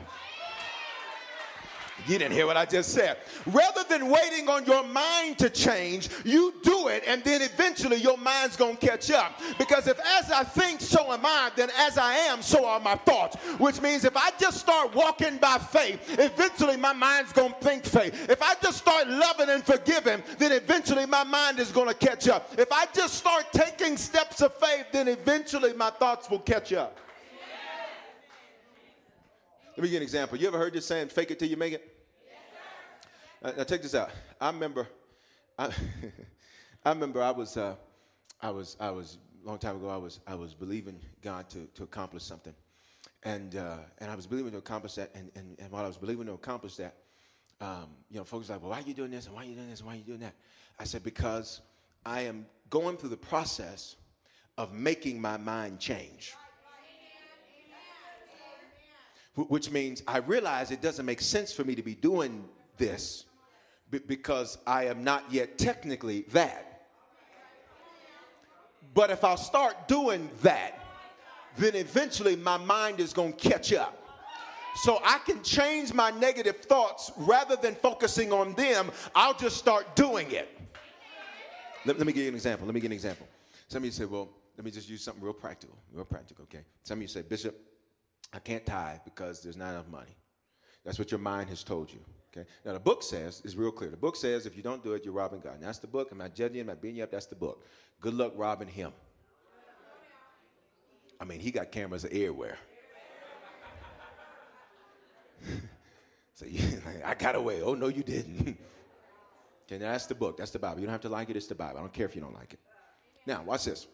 You 2.08 2.18
didn't 2.18 2.34
hear 2.34 2.48
what 2.48 2.58
I 2.58 2.66
just 2.66 2.92
said. 2.92 3.18
Rather 3.46 3.84
than 3.88 4.10
waiting 4.10 4.50
on 4.50 4.66
your 4.66 4.84
mind 4.84 5.38
to 5.40 5.50
change, 5.50 6.10
you 6.24 6.54
do 6.64 6.88
it, 6.88 7.04
and 7.08 7.24
then 7.24 7.42
eventually 7.42 7.98
your 7.98 8.18
mind's 8.18 8.56
gonna 8.56 8.76
catch 8.76 9.12
up. 9.12 9.40
Because 9.58 9.88
if 9.88 10.00
as 10.00 10.32
I 10.32 10.44
think, 10.44 10.82
so 10.82 11.12
am 11.12 11.26
I, 11.26 11.52
then 11.56 11.70
as 11.78 11.98
I 11.98 12.14
am, 12.14 12.42
so 12.42 12.66
are 12.66 12.80
my 12.80 12.96
thoughts. 12.96 13.36
Which 13.58 13.82
means 13.82 14.06
if 14.06 14.16
I 14.16 14.32
just 14.40 14.60
start 14.60 14.94
walking 14.96 15.38
by 15.38 15.58
faith, 15.58 16.20
eventually 16.20 16.78
my 16.78 16.94
mind's 16.94 17.34
gonna 17.34 17.56
think 17.62 17.86
faith. 17.86 18.30
If 18.30 18.42
I 18.42 18.56
just 18.62 18.80
start 18.80 19.08
loving 19.08 19.50
and 19.50 19.64
forgiving, 19.64 20.24
then 20.38 20.52
eventually 20.52 21.06
my 21.06 21.24
mind 21.24 21.60
is 21.60 21.72
gonna 21.72 21.94
catch 21.94 22.28
up. 22.28 22.52
If 22.58 22.72
I 22.72 22.86
just 22.94 23.16
start 23.16 23.46
taking 23.52 23.98
steps 23.98 24.42
of 24.42 24.54
faith, 24.56 24.86
then 24.92 25.08
eventually 25.08 25.74
my 25.74 25.90
thoughts 25.90 26.30
will 26.30 26.40
catch 26.40 26.74
up. 26.74 26.98
Let 29.80 29.84
me 29.84 29.88
give 29.88 29.94
you 29.94 29.98
an 30.00 30.04
example. 30.04 30.38
You 30.38 30.46
ever 30.50 30.58
heard 30.58 30.74
this 30.74 30.86
saying, 30.86 31.08
fake 31.08 31.32
it 31.32 31.40
till 31.40 31.48
you 31.48 31.56
make 31.56 31.72
it? 31.72 32.06
Yes, 33.42 33.56
now, 33.56 33.64
take 33.64 33.82
this 33.82 33.96
out. 33.96 34.10
I 34.42 34.48
remember, 34.48 34.90
I, 35.58 35.68
I 36.84 36.90
remember 36.90 37.24
I 37.24 37.32
was, 37.32 37.56
uh, 37.56 37.76
I 38.42 38.50
was, 38.50 38.76
I 38.82 38.92
was, 38.92 39.20
a 39.42 39.48
long 39.48 39.58
time 39.58 39.78
ago, 39.78 39.88
I 39.88 39.96
was, 39.96 40.20
I 40.28 40.36
was 40.36 40.54
believing 40.54 41.00
God 41.22 41.50
to, 41.52 41.66
to 41.76 41.84
accomplish 41.84 42.24
something. 42.24 42.54
And, 43.24 43.56
uh, 43.56 43.78
and 44.00 44.12
I 44.12 44.16
was 44.16 44.28
believing 44.28 44.52
to 44.52 44.58
accomplish 44.58 44.96
that. 44.96 45.12
And, 45.16 45.32
and, 45.36 45.56
and 45.60 45.72
while 45.72 45.86
I 45.86 45.88
was 45.88 45.96
believing 45.96 46.26
to 46.26 46.34
accomplish 46.34 46.76
that, 46.76 46.96
um, 47.62 47.88
you 48.12 48.18
know, 48.18 48.26
folks 48.26 48.50
were 48.50 48.56
like, 48.56 48.62
well, 48.62 48.72
why 48.72 48.80
are 48.80 48.86
you 48.86 48.94
doing 48.94 49.12
this? 49.12 49.28
And 49.28 49.36
why 49.36 49.44
are 49.44 49.48
you 49.48 49.56
doing 49.56 49.70
this? 49.70 49.80
And 49.80 49.88
why 49.88 49.94
are 49.94 49.98
you 50.00 50.04
doing 50.04 50.20
that? 50.20 50.36
I 50.78 50.84
said, 50.84 51.06
because 51.06 51.62
I 52.06 52.24
am 52.24 52.48
going 52.70 52.98
through 52.98 53.12
the 53.12 53.16
process 53.16 53.96
of 54.58 54.74
making 54.74 55.22
my 55.22 55.38
mind 55.38 55.80
change 55.80 56.34
which 59.36 59.72
means 59.72 60.04
I 60.08 60.18
realize 60.18 60.72
it 60.72 60.82
doesn't 60.82 61.06
make 61.06 61.22
sense 61.22 61.54
for 61.54 61.64
me 61.64 61.76
to 61.76 61.84
be 61.84 61.96
doing 61.96 62.46
this 62.78 63.26
because 64.08 64.58
I 64.68 64.86
am 64.86 65.04
not 65.04 65.32
yet 65.32 65.58
technically 65.58 66.22
that. 66.32 66.88
But 68.94 69.10
if 69.12 69.24
I 69.24 69.36
start 69.36 69.88
doing 69.88 70.30
that, 70.42 70.80
then 71.58 71.76
eventually 71.76 72.36
my 72.36 72.58
mind 72.58 73.00
is 73.00 73.14
going 73.14 73.34
to 73.34 73.50
catch 73.50 73.74
up. 73.74 73.96
So 74.76 75.00
I 75.04 75.20
can 75.20 75.44
change 75.44 75.94
my 75.94 76.12
negative 76.12 76.58
thoughts 76.58 77.12
rather 77.18 77.56
than 77.56 77.76
focusing 77.76 78.32
on 78.32 78.54
them, 78.54 78.92
I'll 79.16 79.34
just 79.34 79.58
start 79.58 79.96
doing 79.96 80.32
it. 80.32 80.58
Let, 81.86 81.98
let 81.98 82.06
me 82.06 82.14
give 82.14 82.24
you 82.24 82.30
an 82.30 82.36
example. 82.36 82.66
Let 82.66 82.74
me 82.74 82.80
give 82.80 82.92
you 82.92 82.96
an 82.96 82.98
example. 82.98 83.28
Some 83.68 83.80
of 83.80 83.86
you 83.86 83.92
say, 83.92 84.06
well, 84.06 84.30
let 84.58 84.66
me 84.66 84.72
just 84.72 84.90
use 84.90 85.04
something 85.04 85.24
real 85.24 85.34
practical, 85.34 85.76
real 85.94 86.06
practical, 86.06 86.44
okay? 86.44 86.64
Some 86.84 87.00
of 87.00 87.02
you 87.02 87.08
say, 87.08 87.22
Bishop, 87.22 87.58
I 88.34 88.40
can't 88.40 88.66
tithe 88.66 89.00
because 89.06 89.42
there's 89.42 89.58
not 89.58 89.72
enough 89.72 89.88
money. 89.88 90.16
That's 90.86 91.00
what 91.00 91.12
your 91.12 91.20
mind 91.20 91.50
has 91.50 91.64
told 91.64 91.92
you. 91.92 92.00
Okay. 92.32 92.48
Now 92.64 92.74
the 92.74 92.80
book 92.80 93.02
says 93.02 93.42
is 93.44 93.56
real 93.56 93.72
clear. 93.72 93.90
The 93.90 93.98
book 93.98 94.16
says 94.16 94.46
if 94.46 94.56
you 94.56 94.62
don't 94.62 94.84
do 94.84 94.94
it, 94.94 95.04
you're 95.04 95.14
robbing 95.14 95.40
God. 95.40 95.56
And 95.56 95.64
that's 95.64 95.80
the 95.80 95.88
book. 95.88 96.10
I'm 96.12 96.20
not 96.20 96.36
judging 96.36 96.56
you. 96.58 96.62
I'm 96.62 96.68
not 96.68 96.82
beating 96.82 96.98
you 96.98 97.04
up. 97.04 97.12
That's 97.12 97.26
the 97.26 97.36
book. 97.36 97.66
Good 98.00 98.14
luck 98.14 98.34
robbing 98.36 98.68
him. 98.68 98.92
I 101.20 101.26
mean, 101.26 101.40
he 101.40 101.52
got 101.52 101.72
cameras 101.72 102.06
everywhere. 102.06 102.58
so 106.34 106.46
you, 106.46 106.62
I 107.06 107.16
got 107.16 107.36
away. 107.36 107.62
Oh 107.62 107.74
no, 107.74 107.88
you 107.88 108.04
didn't. 108.04 108.48
okay, 109.68 109.78
that's 109.78 110.06
the 110.06 110.16
book. 110.16 110.38
That's 110.38 110.52
the 110.52 110.60
Bible. 110.60 110.80
You 110.80 110.86
don't 110.86 110.94
have 110.94 111.02
to 111.02 111.10
like 111.10 111.30
it. 111.30 111.36
It's 111.36 111.48
the 111.48 111.56
Bible. 111.56 111.80
I 111.80 111.82
don't 111.82 111.94
care 111.94 112.06
if 112.06 112.16
you 112.16 112.22
don't 112.22 112.36
like 112.36 112.54
it. 112.54 112.60
Now 113.26 113.44
watch 113.44 113.66
this. 113.66 113.88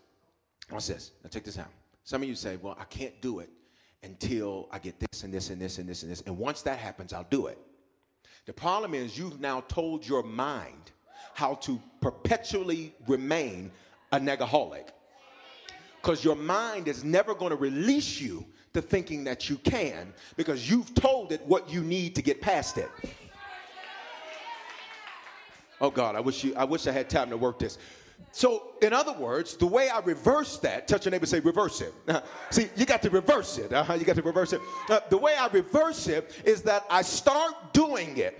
Watch 0.70 0.88
this. 0.88 1.12
Now 1.24 1.30
check 1.30 1.46
this 1.46 1.58
out. 1.58 1.70
Some 2.04 2.22
of 2.22 2.28
you 2.28 2.36
say, 2.36 2.58
"Well, 2.58 2.76
I 2.80 2.84
can't 2.84 3.20
do 3.22 3.40
it." 3.40 3.50
Until 4.06 4.70
I 4.72 4.80
get 4.80 5.00
this 5.00 5.24
and 5.24 5.34
this 5.34 5.50
and 5.50 5.60
this 5.60 5.78
and 5.80 5.90
this 5.90 6.04
and 6.04 6.12
this. 6.12 6.22
And 6.22 6.38
once 6.38 6.62
that 6.62 6.78
happens, 6.78 7.12
I'll 7.12 7.28
do 7.30 7.48
it. 7.48 7.58
The 8.46 8.54
problem 8.54 8.94
is 8.94 9.18
you've 9.18 9.40
now 9.40 9.62
told 9.62 10.08
your 10.08 10.24
mind 10.24 10.92
how 11.34 11.56
to 11.56 11.82
perpetually 12.02 12.94
remain 13.08 13.72
a 14.12 14.20
negaholic. 14.20 14.90
Because 16.02 16.24
your 16.24 16.36
mind 16.36 16.88
is 16.88 17.04
never 17.04 17.34
going 17.34 17.50
to 17.50 17.56
release 17.56 18.22
you 18.22 18.46
to 18.74 18.82
thinking 18.82 19.24
that 19.24 19.50
you 19.50 19.58
can 19.58 20.14
because 20.36 20.70
you've 20.70 20.94
told 20.94 21.32
it 21.32 21.42
what 21.48 21.70
you 21.70 21.82
need 21.82 22.14
to 22.16 22.22
get 22.22 22.42
past 22.42 22.78
it. 22.78 22.90
Oh 25.82 25.90
God, 25.90 26.16
I 26.16 26.20
wish 26.20 26.44
you 26.44 26.54
I 26.56 26.64
wish 26.64 26.86
I 26.88 26.92
had 26.92 27.10
time 27.10 27.30
to 27.30 27.38
work 27.38 27.60
this. 27.60 27.78
So, 28.36 28.74
in 28.82 28.92
other 28.92 29.14
words, 29.14 29.56
the 29.56 29.66
way 29.66 29.88
I 29.88 30.00
reverse 30.00 30.58
that, 30.58 30.90
touch 30.90 31.06
your 31.06 31.12
neighbor, 31.12 31.26
say 31.26 31.40
reverse 31.40 31.80
it. 31.80 31.94
Uh, 32.06 32.20
see, 32.50 32.68
you 32.76 32.86
got 32.86 33.02
to 33.04 33.10
reverse 33.10 33.58
it. 33.58 33.72
Uh-huh, 33.72 33.94
you 33.94 34.04
got 34.04 34.18
to 34.18 34.22
reverse 34.22 34.52
it. 34.52 34.60
Uh, 34.90 35.00
the 35.10 35.18
way 35.18 35.36
I 35.36 35.48
reverse 35.48 36.08
it 36.10 36.38
is 36.44 36.62
that 36.64 36.84
I 36.90 37.02
start 37.02 37.72
doing 37.72 38.18
it, 38.18 38.38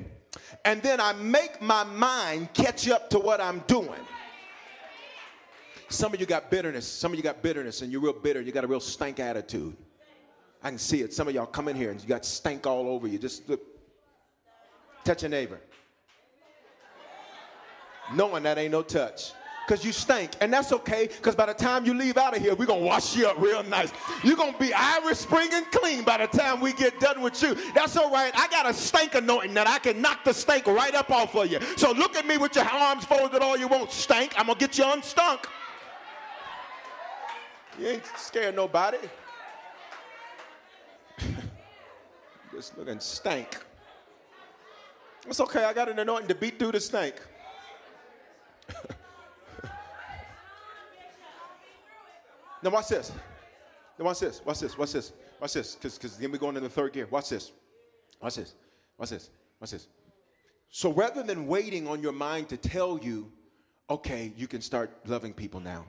and 0.66 0.82
then 0.82 1.00
I 1.00 1.14
make 1.14 1.62
my 1.62 1.86
mind 1.86 2.54
catch 2.54 2.90
up 2.90 3.10
to 3.12 3.20
what 3.20 3.40
I'm 3.40 3.60
doing. 3.68 4.02
Some 5.88 6.14
of 6.14 6.20
you 6.20 6.26
got 6.26 6.52
bitterness. 6.52 6.86
Some 6.86 7.14
of 7.14 7.18
you 7.18 7.24
got 7.24 7.42
bitterness, 7.42 7.82
and 7.82 7.90
you're 7.90 8.02
real 8.02 8.12
bitter. 8.12 8.42
You 8.42 8.52
got 8.52 8.66
a 8.66 8.68
real 8.68 8.82
stank 8.82 9.22
attitude. 9.22 9.78
I 10.62 10.70
can 10.72 10.78
see 10.78 11.04
it. 11.04 11.14
Some 11.14 11.30
of 11.30 11.34
y'all 11.34 11.46
come 11.46 11.70
in 11.70 11.76
here 11.78 11.92
and 11.92 12.02
you 12.02 12.08
got 12.08 12.26
stank 12.26 12.68
all 12.68 12.90
over 12.90 13.08
you. 13.08 13.18
Just 13.18 13.48
look, 13.48 13.62
touch 15.06 15.22
your 15.22 15.30
neighbor. 15.30 15.62
Knowing 18.14 18.44
that 18.44 18.58
ain't 18.58 18.72
no 18.72 18.82
touch 18.82 19.32
because 19.66 19.84
you 19.84 19.92
stink. 19.92 20.32
And 20.42 20.54
that's 20.54 20.72
okay 20.72 21.08
because 21.08 21.36
by 21.36 21.48
the 21.48 21.54
time 21.54 21.86
you 21.86 21.94
leave 21.94 22.18
out 22.18 22.36
of 22.36 22.42
here, 22.42 22.56
we're 22.56 22.66
going 22.66 22.82
to 22.82 22.86
wash 22.86 23.16
you 23.16 23.28
up 23.28 23.40
real 23.40 23.64
nice. 23.64 23.92
You're 24.24 24.38
going 24.38 24.54
to 24.54 24.60
be 24.60 24.74
Irish 24.74 25.20
spring 25.20 25.50
and 25.54 25.66
clean 25.72 26.04
by 26.04 26.18
the 26.18 26.28
time 26.28 26.60
we 26.62 26.74
get 26.74 27.00
done 27.00 27.22
with 27.22 27.42
you. 27.42 27.56
That's 27.74 27.98
all 27.98 28.12
right. 28.12 28.32
I 28.36 28.48
got 28.48 28.70
a 28.70 28.74
stank 28.74 29.16
anointing 29.16 29.54
that 29.56 29.68
I 29.68 29.80
can 29.80 30.02
knock 30.02 30.24
the 30.24 30.34
stank 30.34 30.68
right 30.68 30.94
up 30.94 31.10
off 31.10 31.36
of 31.36 31.52
you. 31.52 31.60
So 31.78 31.92
look 31.92 32.16
at 32.16 32.26
me 32.26 32.38
with 32.38 32.56
your 32.56 32.66
arms 32.66 33.06
folded 33.06 33.42
all 33.42 33.58
you 33.58 33.68
want, 33.68 33.92
stank. 33.92 34.34
I'm 34.38 34.46
going 34.48 34.58
to 34.58 34.68
get 34.68 34.78
you 34.78 34.86
unstunk. 34.86 35.46
You 37.80 37.88
ain't 37.88 38.06
scared 38.18 38.56
nobody. 38.56 38.98
Just 42.54 42.78
looking 42.78 43.00
stank. 43.00 43.58
It's 45.28 45.40
okay. 45.40 45.64
I 45.64 45.74
got 45.74 45.90
an 45.90 45.98
anointing 45.98 46.28
to 46.28 46.36
beat 46.36 46.60
through 46.60 46.74
the 46.74 46.80
stank. 46.80 47.16
Now 52.66 52.72
watch 52.72 52.88
this. 52.88 53.12
Now 54.00 54.06
watch 54.06 54.22
this. 54.22 54.42
Watch 54.44 54.60
this. 54.60 54.76
Watch 54.76 54.92
this. 54.92 55.14
Watch 55.40 55.54
this. 55.54 55.76
Because 55.76 56.00
because 56.00 56.18
then 56.18 56.32
we're 56.32 56.40
going 56.40 56.58
in 56.58 56.64
the 56.64 56.70
third 56.70 56.94
gear. 56.94 57.08
Watch 57.12 57.30
this. 57.30 57.52
Watch 58.20 58.38
this. 58.38 58.56
Watch 58.98 59.12
this. 59.12 59.30
Watch 59.62 59.70
this. 59.70 59.88
So 60.72 60.92
rather 60.92 61.22
than 61.22 61.46
waiting 61.46 61.88
on 61.88 62.02
your 62.02 62.12
mind 62.12 62.50
to 62.50 62.58
tell 62.58 62.98
you, 62.98 63.32
okay, 63.88 64.34
you 64.36 64.48
can 64.48 64.62
start 64.62 64.90
loving 65.06 65.32
people 65.32 65.60
now. 65.60 65.86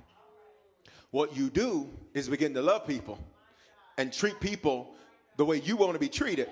What 1.12 1.35
you 1.35 1.49
do 1.49 1.89
is 2.12 2.29
begin 2.29 2.53
to 2.53 2.61
love 2.61 2.87
people 2.87 3.18
and 3.97 4.12
treat 4.12 4.39
people 4.39 4.97
the 5.39 5.47
way 5.47 5.62
you 5.62 5.79
want 5.79 5.95
to 5.95 5.99
be 5.99 6.11
treated. 6.11 6.51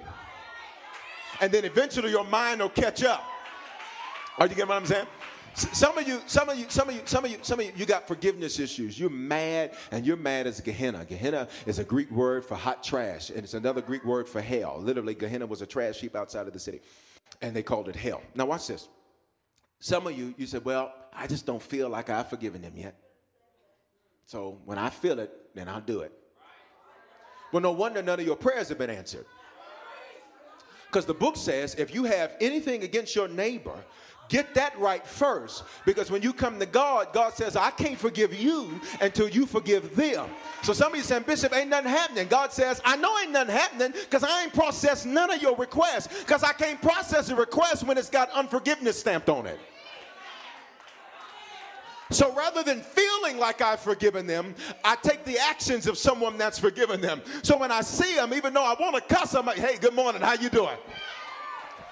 And 1.42 1.52
then 1.52 1.66
eventually 1.66 2.10
your 2.10 2.24
mind 2.24 2.62
will 2.62 2.70
catch 2.70 3.04
up. 3.04 3.22
Are 4.38 4.46
you 4.46 4.54
getting 4.54 4.68
what 4.68 4.78
I'm 4.78 4.86
saying? 4.86 5.06
Some 5.54 5.96
of 5.96 6.08
you, 6.08 6.20
some 6.26 6.48
of 6.48 6.58
you, 6.58 6.66
some 6.68 6.88
of 6.88 6.96
you, 6.96 7.02
some 7.04 7.24
of 7.24 7.30
you, 7.30 7.38
some 7.42 7.60
of 7.60 7.66
you, 7.66 7.72
you 7.76 7.86
got 7.86 8.08
forgiveness 8.08 8.58
issues. 8.58 8.98
You're 8.98 9.08
mad, 9.08 9.76
and 9.92 10.04
you're 10.04 10.16
mad 10.16 10.48
as 10.48 10.60
Gehenna. 10.60 11.04
Gehenna 11.04 11.46
is 11.64 11.78
a 11.78 11.84
Greek 11.84 12.10
word 12.10 12.44
for 12.44 12.56
hot 12.56 12.82
trash, 12.82 13.30
and 13.30 13.38
it's 13.38 13.54
another 13.54 13.80
Greek 13.80 14.04
word 14.04 14.26
for 14.26 14.40
hell. 14.40 14.78
Literally, 14.80 15.14
Gehenna 15.14 15.46
was 15.46 15.62
a 15.62 15.66
trash 15.66 16.00
heap 16.00 16.16
outside 16.16 16.48
of 16.48 16.52
the 16.52 16.58
city, 16.58 16.80
and 17.40 17.54
they 17.54 17.62
called 17.62 17.88
it 17.88 17.94
hell. 17.94 18.20
Now, 18.34 18.46
watch 18.46 18.66
this. 18.66 18.88
Some 19.78 20.08
of 20.08 20.18
you, 20.18 20.34
you 20.36 20.46
said, 20.46 20.64
Well, 20.64 20.92
I 21.12 21.28
just 21.28 21.46
don't 21.46 21.62
feel 21.62 21.88
like 21.88 22.10
I've 22.10 22.28
forgiven 22.28 22.62
them 22.62 22.72
yet. 22.74 22.96
So 24.26 24.58
when 24.64 24.78
I 24.78 24.90
feel 24.90 25.20
it, 25.20 25.30
then 25.54 25.68
I'll 25.68 25.80
do 25.80 26.00
it. 26.00 26.12
Well, 27.52 27.62
no 27.62 27.70
wonder 27.70 28.02
none 28.02 28.18
of 28.18 28.26
your 28.26 28.36
prayers 28.36 28.70
have 28.70 28.78
been 28.78 28.90
answered. 28.90 29.26
Because 30.94 31.06
the 31.06 31.14
book 31.14 31.36
says 31.36 31.74
if 31.74 31.92
you 31.92 32.04
have 32.04 32.36
anything 32.40 32.84
against 32.84 33.16
your 33.16 33.26
neighbor, 33.26 33.74
Get 34.30 34.54
that 34.54 34.78
right 34.78 35.06
first 35.06 35.64
because 35.84 36.10
when 36.10 36.22
you 36.22 36.32
come 36.32 36.58
to 36.58 36.64
God, 36.64 37.12
God 37.12 37.34
says, 37.34 37.56
I 37.56 37.70
can't 37.70 37.98
forgive 37.98 38.32
you 38.32 38.80
until 39.02 39.28
you 39.28 39.44
forgive 39.44 39.94
them. 39.94 40.30
So 40.62 40.72
somebody 40.72 41.02
saying, 41.02 41.24
Bishop, 41.24 41.54
ain't 41.54 41.68
nothing 41.68 41.90
happening. 41.90 42.26
God 42.28 42.50
says, 42.50 42.80
I 42.86 42.96
know 42.96 43.18
ain't 43.18 43.32
nothing 43.32 43.54
happening 43.54 43.92
because 43.92 44.24
I 44.24 44.44
ain't 44.44 44.54
processed 44.54 45.04
none 45.04 45.30
of 45.30 45.42
your 45.42 45.54
requests 45.56 46.08
because 46.20 46.42
I 46.42 46.54
can't 46.54 46.80
process 46.80 47.28
a 47.28 47.36
request 47.36 47.86
when 47.86 47.98
it's 47.98 48.08
got 48.08 48.30
unforgiveness 48.30 48.98
stamped 48.98 49.28
on 49.28 49.46
it. 49.46 49.60
So 52.10 52.32
rather 52.34 52.62
than 52.62 52.80
feeling 52.80 53.38
like 53.38 53.60
I've 53.60 53.80
forgiven 53.80 54.26
them, 54.26 54.54
I 54.84 54.96
take 54.96 55.24
the 55.24 55.38
actions 55.38 55.86
of 55.86 55.96
someone 55.96 56.36
that's 56.36 56.58
forgiven 56.58 57.00
them. 57.00 57.22
So 57.42 57.56
when 57.56 57.72
I 57.72 57.80
see 57.80 58.14
them, 58.14 58.34
even 58.34 58.52
though 58.52 58.64
I 58.64 58.76
want 58.78 58.94
to 58.96 59.14
cuss 59.14 59.32
them, 59.32 59.46
like, 59.46 59.56
hey, 59.56 59.78
good 59.78 59.94
morning, 59.94 60.20
how 60.20 60.34
you 60.34 60.50
doing? 60.50 60.76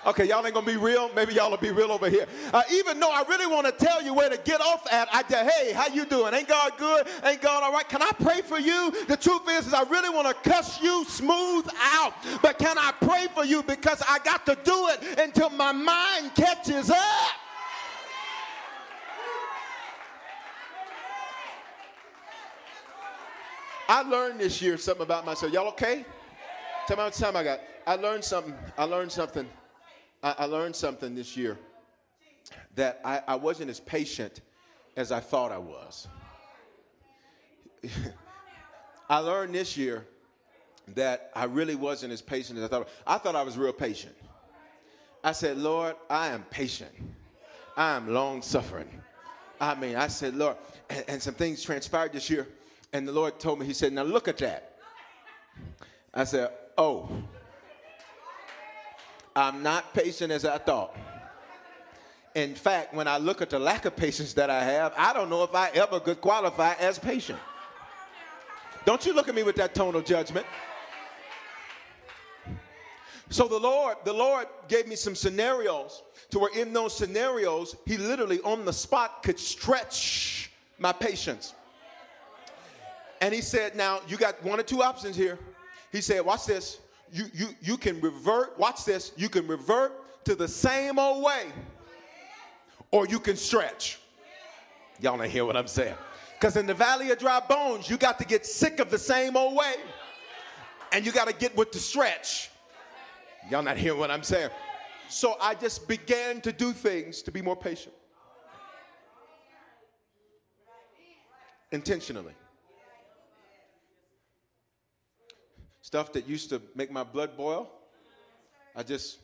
Okay, 0.04 0.24
y'all 0.24 0.44
ain't 0.44 0.52
gonna 0.52 0.66
be 0.66 0.76
real. 0.76 1.10
Maybe 1.14 1.34
y'all 1.34 1.48
will 1.48 1.58
be 1.58 1.70
real 1.70 1.92
over 1.92 2.10
here. 2.10 2.26
Uh, 2.52 2.62
even 2.72 2.98
though 2.98 3.10
I 3.10 3.22
really 3.28 3.46
want 3.46 3.66
to 3.66 3.72
tell 3.72 4.02
you 4.02 4.12
where 4.12 4.28
to 4.28 4.36
get 4.36 4.60
off 4.60 4.92
at, 4.92 5.08
I 5.12 5.22
say, 5.28 5.48
hey, 5.48 5.72
how 5.72 5.86
you 5.86 6.04
doing? 6.04 6.34
Ain't 6.34 6.48
God 6.48 6.72
good? 6.76 7.06
Ain't 7.24 7.40
God 7.40 7.62
all 7.62 7.72
right? 7.72 7.88
Can 7.88 8.02
I 8.02 8.10
pray 8.20 8.42
for 8.42 8.58
you? 8.58 8.92
The 9.06 9.16
truth 9.16 9.42
is, 9.48 9.68
is 9.68 9.74
I 9.74 9.82
really 9.84 10.10
want 10.10 10.26
to 10.26 10.50
cuss 10.50 10.82
you 10.82 11.04
smooth 11.04 11.68
out. 11.80 12.14
But 12.42 12.58
can 12.58 12.78
I 12.78 12.92
pray 13.00 13.28
for 13.32 13.44
you 13.44 13.62
because 13.62 14.02
I 14.08 14.18
got 14.18 14.44
to 14.46 14.58
do 14.64 14.88
it 14.88 15.20
until 15.20 15.50
my 15.50 15.70
mind 15.70 16.34
catches 16.34 16.90
up? 16.90 16.98
I 23.88 24.02
learned 24.02 24.40
this 24.40 24.62
year 24.62 24.76
something 24.78 25.02
about 25.02 25.26
myself. 25.26 25.52
Y'all 25.52 25.68
okay? 25.68 26.04
Tell 26.86 26.96
me 26.96 27.02
how 27.02 27.06
much 27.06 27.18
time 27.18 27.36
I 27.36 27.44
got. 27.44 27.60
I 27.86 27.96
learned 27.96 28.24
something. 28.24 28.54
I 28.78 28.84
learned 28.84 29.12
something. 29.12 29.48
I, 30.22 30.34
I 30.38 30.44
learned 30.46 30.76
something 30.76 31.14
this 31.14 31.36
year 31.36 31.58
that 32.74 33.00
I, 33.04 33.22
I 33.26 33.34
wasn't 33.36 33.70
as 33.70 33.80
patient 33.80 34.40
as 34.96 35.12
I 35.12 35.20
thought 35.20 35.52
I 35.52 35.58
was. 35.58 36.08
I 39.10 39.18
learned 39.18 39.54
this 39.54 39.76
year 39.76 40.06
that 40.94 41.30
I 41.34 41.44
really 41.44 41.74
wasn't 41.74 42.12
as 42.12 42.22
patient 42.22 42.58
as 42.58 42.64
I 42.64 42.68
thought. 42.68 42.88
I 43.06 43.18
thought 43.18 43.36
I 43.36 43.42
was 43.42 43.56
real 43.56 43.72
patient. 43.72 44.14
I 45.24 45.32
said, 45.32 45.58
Lord, 45.58 45.96
I 46.10 46.28
am 46.28 46.42
patient. 46.50 46.90
I 47.76 47.94
am 47.94 48.12
long 48.12 48.42
suffering. 48.42 48.88
I 49.60 49.74
mean, 49.76 49.96
I 49.96 50.08
said, 50.08 50.34
Lord, 50.34 50.56
and, 50.90 51.04
and, 51.06 51.22
some 51.22 51.34
things 51.34 51.62
transpired 51.62 52.12
this 52.12 52.28
year, 52.28 52.48
and 52.92 53.08
the 53.08 53.12
Lord 53.12 53.38
told 53.38 53.60
me, 53.60 53.66
He 53.66 53.74
said, 53.74 53.92
Now 53.92 54.02
look 54.02 54.28
at 54.28 54.38
that. 54.38 54.76
I 56.14 56.24
said, 56.24 56.50
Oh, 56.76 57.10
I'm 59.34 59.62
not 59.62 59.94
patient 59.94 60.32
as 60.32 60.44
I 60.44 60.58
thought. 60.58 60.96
In 62.34 62.54
fact, 62.54 62.94
when 62.94 63.08
I 63.08 63.18
look 63.18 63.42
at 63.42 63.50
the 63.50 63.58
lack 63.58 63.84
of 63.84 63.94
patience 63.94 64.32
that 64.34 64.48
I 64.48 64.64
have, 64.64 64.94
I 64.96 65.12
don't 65.12 65.28
know 65.28 65.42
if 65.42 65.54
I 65.54 65.68
ever 65.70 66.00
could 66.00 66.20
qualify 66.20 66.74
as 66.74 66.98
patient. 66.98 67.38
Don't 68.84 69.04
you 69.04 69.14
look 69.14 69.28
at 69.28 69.34
me 69.34 69.42
with 69.42 69.56
that 69.56 69.74
tone 69.74 69.94
of 69.94 70.04
judgment. 70.04 70.46
So 73.28 73.48
the 73.48 73.58
Lord, 73.58 73.96
the 74.04 74.12
Lord 74.12 74.46
gave 74.68 74.86
me 74.86 74.96
some 74.96 75.14
scenarios 75.14 76.02
to 76.30 76.38
where 76.38 76.54
in 76.54 76.72
those 76.72 76.96
scenarios, 76.96 77.76
he 77.86 77.96
literally 77.96 78.40
on 78.40 78.64
the 78.64 78.72
spot 78.72 79.22
could 79.22 79.38
stretch 79.38 80.50
my 80.78 80.92
patience. 80.92 81.54
And 83.22 83.32
he 83.32 83.40
said, 83.40 83.74
now 83.74 84.00
you 84.06 84.18
got 84.18 84.42
one 84.44 84.60
or 84.60 84.64
two 84.64 84.82
options 84.82 85.16
here. 85.16 85.38
He 85.92 86.02
said, 86.02 86.20
watch 86.26 86.44
this 86.44 86.80
you, 87.12 87.26
you, 87.34 87.48
you 87.60 87.76
can 87.76 88.00
revert, 88.00 88.58
watch 88.58 88.84
this, 88.84 89.12
you 89.16 89.28
can 89.28 89.46
revert 89.46 90.24
to 90.24 90.34
the 90.34 90.48
same 90.48 90.98
old 90.98 91.22
way, 91.22 91.44
or 92.90 93.06
you 93.06 93.20
can 93.20 93.36
stretch. 93.36 94.00
Y'all 94.98 95.18
don't 95.18 95.28
hear 95.28 95.44
what 95.44 95.56
I'm 95.56 95.66
saying. 95.66 95.94
Because 96.38 96.56
in 96.56 96.66
the 96.66 96.74
valley 96.74 97.10
of 97.10 97.18
dry 97.18 97.38
bones, 97.40 97.90
you 97.90 97.98
got 97.98 98.18
to 98.18 98.24
get 98.24 98.46
sick 98.46 98.80
of 98.80 98.90
the 98.90 98.98
same 98.98 99.36
old 99.36 99.54
way, 99.54 99.74
and 100.92 101.04
you 101.04 101.12
got 101.12 101.28
to 101.28 101.34
get 101.34 101.54
with 101.54 101.70
the 101.70 101.78
stretch. 101.78 102.50
Y'all 103.50 103.62
not 103.62 103.76
hear 103.76 103.94
what 103.94 104.10
I'm 104.10 104.22
saying. 104.22 104.50
So 105.08 105.36
I 105.40 105.54
just 105.54 105.86
began 105.86 106.40
to 106.40 106.52
do 106.52 106.72
things 106.72 107.20
to 107.22 107.30
be 107.30 107.42
more 107.42 107.56
patient. 107.56 107.94
Intentionally. 111.72 112.32
Stuff 115.92 116.10
that 116.10 116.26
used 116.26 116.48
to 116.48 116.58
make 116.74 116.90
my 116.90 117.04
blood 117.04 117.36
boil, 117.36 117.70
I 118.74 118.82
just. 118.82 119.18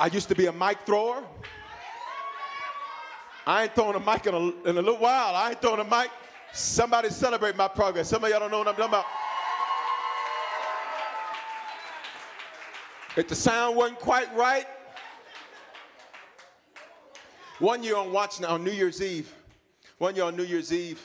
I 0.00 0.06
used 0.06 0.30
to 0.30 0.34
be 0.34 0.46
a 0.46 0.52
mic 0.52 0.78
thrower. 0.86 1.22
I 3.46 3.64
ain't 3.64 3.74
throwing 3.74 3.96
a 3.96 4.00
mic 4.00 4.24
in 4.24 4.32
a, 4.32 4.38
in 4.66 4.78
a 4.78 4.80
little 4.80 4.96
while. 4.96 5.34
I 5.34 5.50
ain't 5.50 5.60
throwing 5.60 5.80
a 5.80 5.84
mic. 5.84 6.10
Somebody 6.54 7.10
celebrate 7.10 7.54
my 7.54 7.68
progress. 7.68 8.08
Some 8.08 8.24
of 8.24 8.30
y'all 8.30 8.40
don't 8.40 8.50
know 8.50 8.60
what 8.60 8.68
I'm 8.68 8.76
talking 8.76 8.88
about. 8.88 9.04
If 13.14 13.28
the 13.28 13.34
sound 13.34 13.76
wasn't 13.76 13.98
quite 13.98 14.34
right, 14.34 14.66
one 17.58 17.82
year 17.82 17.96
on 17.96 18.12
watching 18.12 18.44
on 18.44 18.62
New 18.62 18.70
Year's 18.70 19.02
Eve, 19.02 19.32
one 19.98 20.14
year 20.14 20.24
on 20.24 20.36
New 20.36 20.44
Year's 20.44 20.72
Eve, 20.72 21.00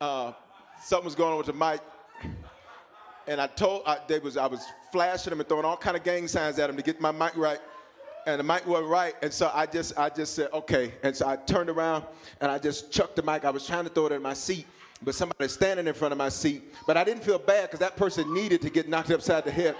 uh, 0.00 0.32
something 0.82 1.04
was 1.04 1.14
going 1.14 1.32
on 1.32 1.38
with 1.38 1.46
the 1.46 1.52
mic, 1.52 1.80
and 3.26 3.40
I 3.40 3.48
told 3.48 3.82
I, 3.86 3.98
they 4.06 4.18
was 4.20 4.36
I 4.36 4.46
was 4.46 4.64
flashing 4.92 5.30
them 5.30 5.40
and 5.40 5.48
throwing 5.48 5.64
all 5.64 5.76
kind 5.76 5.96
of 5.96 6.04
gang 6.04 6.28
signs 6.28 6.58
at 6.58 6.68
them 6.68 6.76
to 6.76 6.82
get 6.82 7.00
my 7.00 7.10
mic 7.10 7.36
right, 7.36 7.60
and 8.26 8.38
the 8.38 8.44
mic 8.44 8.66
wasn't 8.66 8.88
right, 8.88 9.14
and 9.22 9.32
so 9.32 9.50
I 9.52 9.66
just 9.66 9.98
I 9.98 10.08
just 10.08 10.34
said 10.34 10.48
okay, 10.52 10.92
and 11.02 11.14
so 11.14 11.26
I 11.26 11.36
turned 11.36 11.70
around 11.70 12.04
and 12.40 12.50
I 12.50 12.58
just 12.58 12.92
chucked 12.92 13.16
the 13.16 13.22
mic. 13.22 13.44
I 13.44 13.50
was 13.50 13.66
trying 13.66 13.84
to 13.84 13.90
throw 13.90 14.06
it 14.06 14.12
in 14.12 14.22
my 14.22 14.34
seat, 14.34 14.66
but 15.02 15.14
somebody 15.14 15.48
standing 15.48 15.88
in 15.88 15.94
front 15.94 16.12
of 16.12 16.18
my 16.18 16.28
seat, 16.28 16.62
but 16.86 16.96
I 16.96 17.02
didn't 17.02 17.24
feel 17.24 17.38
bad 17.38 17.68
because 17.68 17.80
that 17.80 17.96
person 17.96 18.32
needed 18.32 18.62
to 18.62 18.70
get 18.70 18.88
knocked 18.88 19.10
upside 19.10 19.44
the 19.44 19.50
head. 19.50 19.74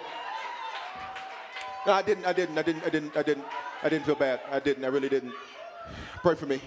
No, 1.87 1.93
I 1.93 2.03
didn't. 2.03 2.25
I 2.27 2.33
didn't. 2.33 2.59
I 2.59 2.63
didn't. 2.63 2.85
I 2.85 2.91
didn't. 2.91 3.17
I 3.17 3.23
didn't. 3.23 3.45
I 3.85 3.89
didn't 3.89 4.05
feel 4.05 4.17
bad. 4.17 4.41
I 4.51 4.59
didn't. 4.59 4.85
I 4.85 4.89
really 4.89 5.09
didn't. 5.09 5.33
Pray 6.23 6.35
for 6.35 6.47
me. 6.47 6.61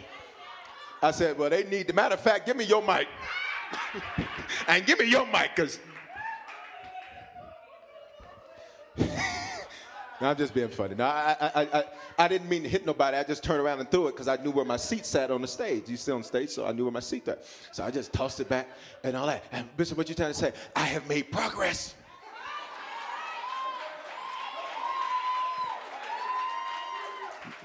I 1.02 1.12
said, 1.12 1.38
well, 1.38 1.50
they 1.50 1.64
need, 1.64 1.88
the 1.88 1.94
matter 1.94 2.14
of 2.14 2.22
fact, 2.22 2.46
give 2.46 2.56
me 2.56 2.64
your 2.64 2.82
mic. 2.82 3.08
and 4.68 4.86
give 4.86 5.00
me 5.00 5.06
your 5.06 5.26
mic, 5.26 5.52
because. 5.56 5.80
no, 8.98 9.08
I'm 10.22 10.38
just 10.38 10.54
being 10.54 10.68
funny. 10.68 10.96
No, 10.96 11.06
I, 11.06 11.36
I, 11.40 11.62
I, 11.62 11.84
I 12.20 12.28
didn't 12.28 12.50
mean 12.50 12.64
to 12.64 12.70
hit 12.70 12.86
nobody. 12.86 13.18
I 13.18 13.24
just 13.24 13.44
turned 13.44 13.62
around 13.62 13.80
and 13.80 13.90
threw 13.90 14.08
it 14.08 14.12
because 14.12 14.28
I 14.28 14.36
knew 14.38 14.52
where 14.52 14.66
my 14.66 14.78
seat 14.78 15.06
sat 15.06 15.32
on 15.32 15.42
the 15.42 15.48
stage. 15.48 15.90
You 15.90 15.98
sit 15.98 16.14
on 16.14 16.24
stage, 16.24 16.50
so 16.50 16.68
I 16.68 16.72
knew 16.72 16.84
where 16.84 16.92
my 16.92 17.00
seat 17.00 17.26
sat. 17.26 17.44
So 17.72 17.84
I 17.84 17.90
just 17.90 18.14
tossed 18.14 18.40
it 18.40 18.48
back 18.48 18.68
and 19.04 19.18
all 19.18 19.26
that. 19.26 19.44
And 19.52 19.76
Bishop, 19.76 19.98
what 19.98 20.08
you 20.08 20.16
trying 20.16 20.32
to 20.32 20.38
say? 20.38 20.54
I 20.76 20.86
have 20.86 21.08
made 21.08 21.32
progress. 21.32 21.96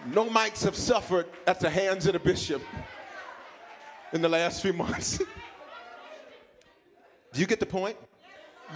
No 0.07 0.27
mics 0.27 0.63
have 0.63 0.77
suffered 0.77 1.27
at 1.47 1.59
the 1.59 1.69
hands 1.69 2.07
of 2.07 2.13
the 2.13 2.21
bishop 2.21 2.63
in 4.13 4.23
the 4.23 4.29
last 4.29 4.63
few 4.63 4.73
months. 4.73 5.19
do 5.19 7.41
you 7.41 7.47
get 7.47 7.59
the 7.59 7.67
point? 7.67 7.97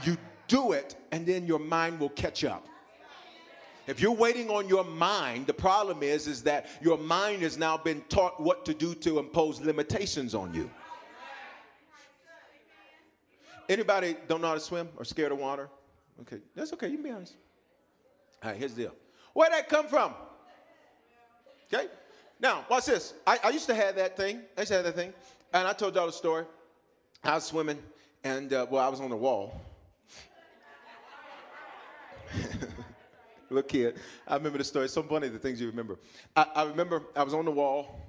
You 0.02 0.16
do 0.48 0.72
it, 0.72 0.96
and 1.12 1.24
then 1.24 1.46
your 1.46 1.60
mind 1.60 2.00
will 2.00 2.08
catch 2.10 2.44
up. 2.44 2.66
If 3.86 4.00
you're 4.00 4.12
waiting 4.12 4.50
on 4.50 4.68
your 4.68 4.84
mind, 4.84 5.46
the 5.46 5.54
problem 5.54 6.02
is, 6.02 6.26
is 6.26 6.42
that 6.42 6.66
your 6.82 6.98
mind 6.98 7.42
has 7.42 7.56
now 7.56 7.76
been 7.76 8.02
taught 8.08 8.40
what 8.40 8.64
to 8.66 8.74
do 8.74 8.94
to 8.96 9.18
impose 9.18 9.60
limitations 9.60 10.34
on 10.34 10.52
you. 10.52 10.68
Anybody 13.68 14.16
don't 14.26 14.40
know 14.40 14.48
how 14.48 14.54
to 14.54 14.60
swim 14.60 14.88
or 14.96 15.04
scared 15.04 15.30
of 15.30 15.38
water? 15.38 15.68
Okay, 16.22 16.38
that's 16.56 16.72
okay. 16.72 16.88
You 16.88 16.94
can 16.94 17.04
be 17.04 17.10
honest. 17.10 17.34
All 18.42 18.50
right, 18.50 18.58
here's 18.58 18.74
the 18.74 18.82
deal. 18.82 18.94
Where'd 19.32 19.52
that 19.52 19.68
come 19.68 19.86
from? 19.86 20.12
Okay? 21.72 21.86
Now, 22.40 22.64
watch 22.68 22.86
this. 22.86 23.14
I, 23.26 23.38
I, 23.44 23.50
used 23.50 23.66
to 23.66 23.74
have 23.74 23.96
that 23.96 24.16
thing. 24.16 24.40
I 24.56 24.62
used 24.62 24.70
to 24.70 24.76
have 24.76 24.84
that 24.84 24.94
thing. 24.94 25.12
And 25.52 25.68
I 25.68 25.72
told 25.72 25.94
y'all 25.94 26.06
the 26.06 26.12
story. 26.12 26.44
I 27.22 27.34
was 27.34 27.44
swimming, 27.44 27.78
and, 28.24 28.50
uh, 28.52 28.66
well, 28.70 28.84
I 28.84 28.88
was 28.88 29.00
on 29.00 29.10
the 29.10 29.16
wall. 29.16 29.60
Little 33.50 33.68
kid. 33.68 33.98
I 34.26 34.36
remember 34.36 34.56
the 34.58 34.64
story. 34.64 34.86
It's 34.86 34.94
so 34.94 35.02
funny, 35.02 35.28
the 35.28 35.38
things 35.38 35.60
you 35.60 35.66
remember. 35.66 35.98
I, 36.34 36.46
I 36.54 36.64
remember 36.64 37.02
I 37.14 37.22
was 37.22 37.34
on 37.34 37.44
the 37.44 37.50
wall, 37.50 38.00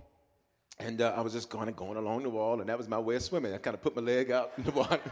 and 0.80 1.02
uh, 1.02 1.14
I 1.16 1.22
was 1.22 1.34
just 1.34 1.50
kind 1.50 1.68
of 1.68 1.76
going 1.76 1.98
along 1.98 2.24
the 2.24 2.30
wall, 2.30 2.62
and 2.62 2.70
that 2.70 2.78
was 2.78 2.88
my 2.88 3.00
way 3.00 3.16
of 3.16 3.24
swimming. 3.24 3.54
I 3.54 3.58
kind 3.58 3.74
of 3.74 3.82
put 3.82 3.96
my 3.96 4.02
leg 4.02 4.32
out 4.32 4.54
in 4.58 4.64
the 4.64 4.72
water. 4.72 5.02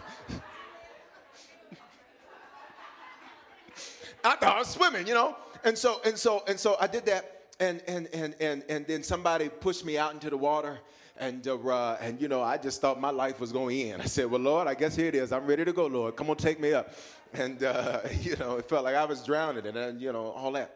I 4.24 4.36
thought 4.36 4.56
I 4.56 4.60
was 4.60 4.70
swimming, 4.70 5.08
you 5.08 5.14
know? 5.14 5.36
And 5.64 5.78
so, 5.78 6.00
and 6.06 6.18
so, 6.18 6.44
and 6.48 6.58
so 6.60 6.78
I 6.80 6.88
did 6.88 7.06
that 7.08 7.39
and 7.60 7.82
and 7.88 8.08
and 8.14 8.36
and 8.40 8.64
and 8.70 8.88
then 8.88 9.04
somebody 9.04 9.50
pushed 9.50 9.86
me 9.86 9.98
out 9.98 10.14
into 10.14 10.30
the 10.30 10.38
water 10.38 10.80
and 11.20 11.46
uh, 11.48 11.98
and 12.00 12.20
you 12.22 12.28
know 12.28 12.42
I 12.42 12.58
just 12.58 12.82
thought 12.82 13.00
my 13.00 13.12
life 13.12 13.40
was 13.40 13.52
going 13.52 13.78
in. 13.78 14.02
I 14.02 14.06
said, 14.06 14.32
"Well, 14.32 14.40
Lord, 14.40 14.68
I 14.68 14.74
guess 14.74 14.96
here 14.96 15.08
it 15.08 15.16
is. 15.16 15.32
I'm 15.32 15.46
ready 15.46 15.66
to 15.66 15.74
go, 15.74 15.86
Lord. 15.86 16.16
Come 16.16 16.30
on, 16.30 16.38
take 16.38 16.60
me 16.60 16.74
up." 16.74 16.94
And 17.34 17.62
uh, 17.62 18.02
you 18.22 18.36
know, 18.38 18.58
it 18.58 18.68
felt 18.68 18.86
like 18.86 18.96
I 18.96 19.06
was 19.06 19.24
drowning, 19.24 19.66
and 19.68 19.76
then 19.76 20.00
you 20.00 20.12
know 20.14 20.32
all 20.32 20.52
that. 20.54 20.76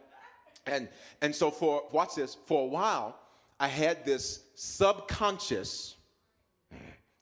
And 0.65 0.89
and 1.21 1.33
so 1.33 1.49
for 1.49 1.83
watch 1.91 2.15
this. 2.15 2.37
For 2.45 2.61
a 2.61 2.65
while, 2.65 3.17
I 3.59 3.67
had 3.67 4.05
this 4.05 4.43
subconscious. 4.55 5.95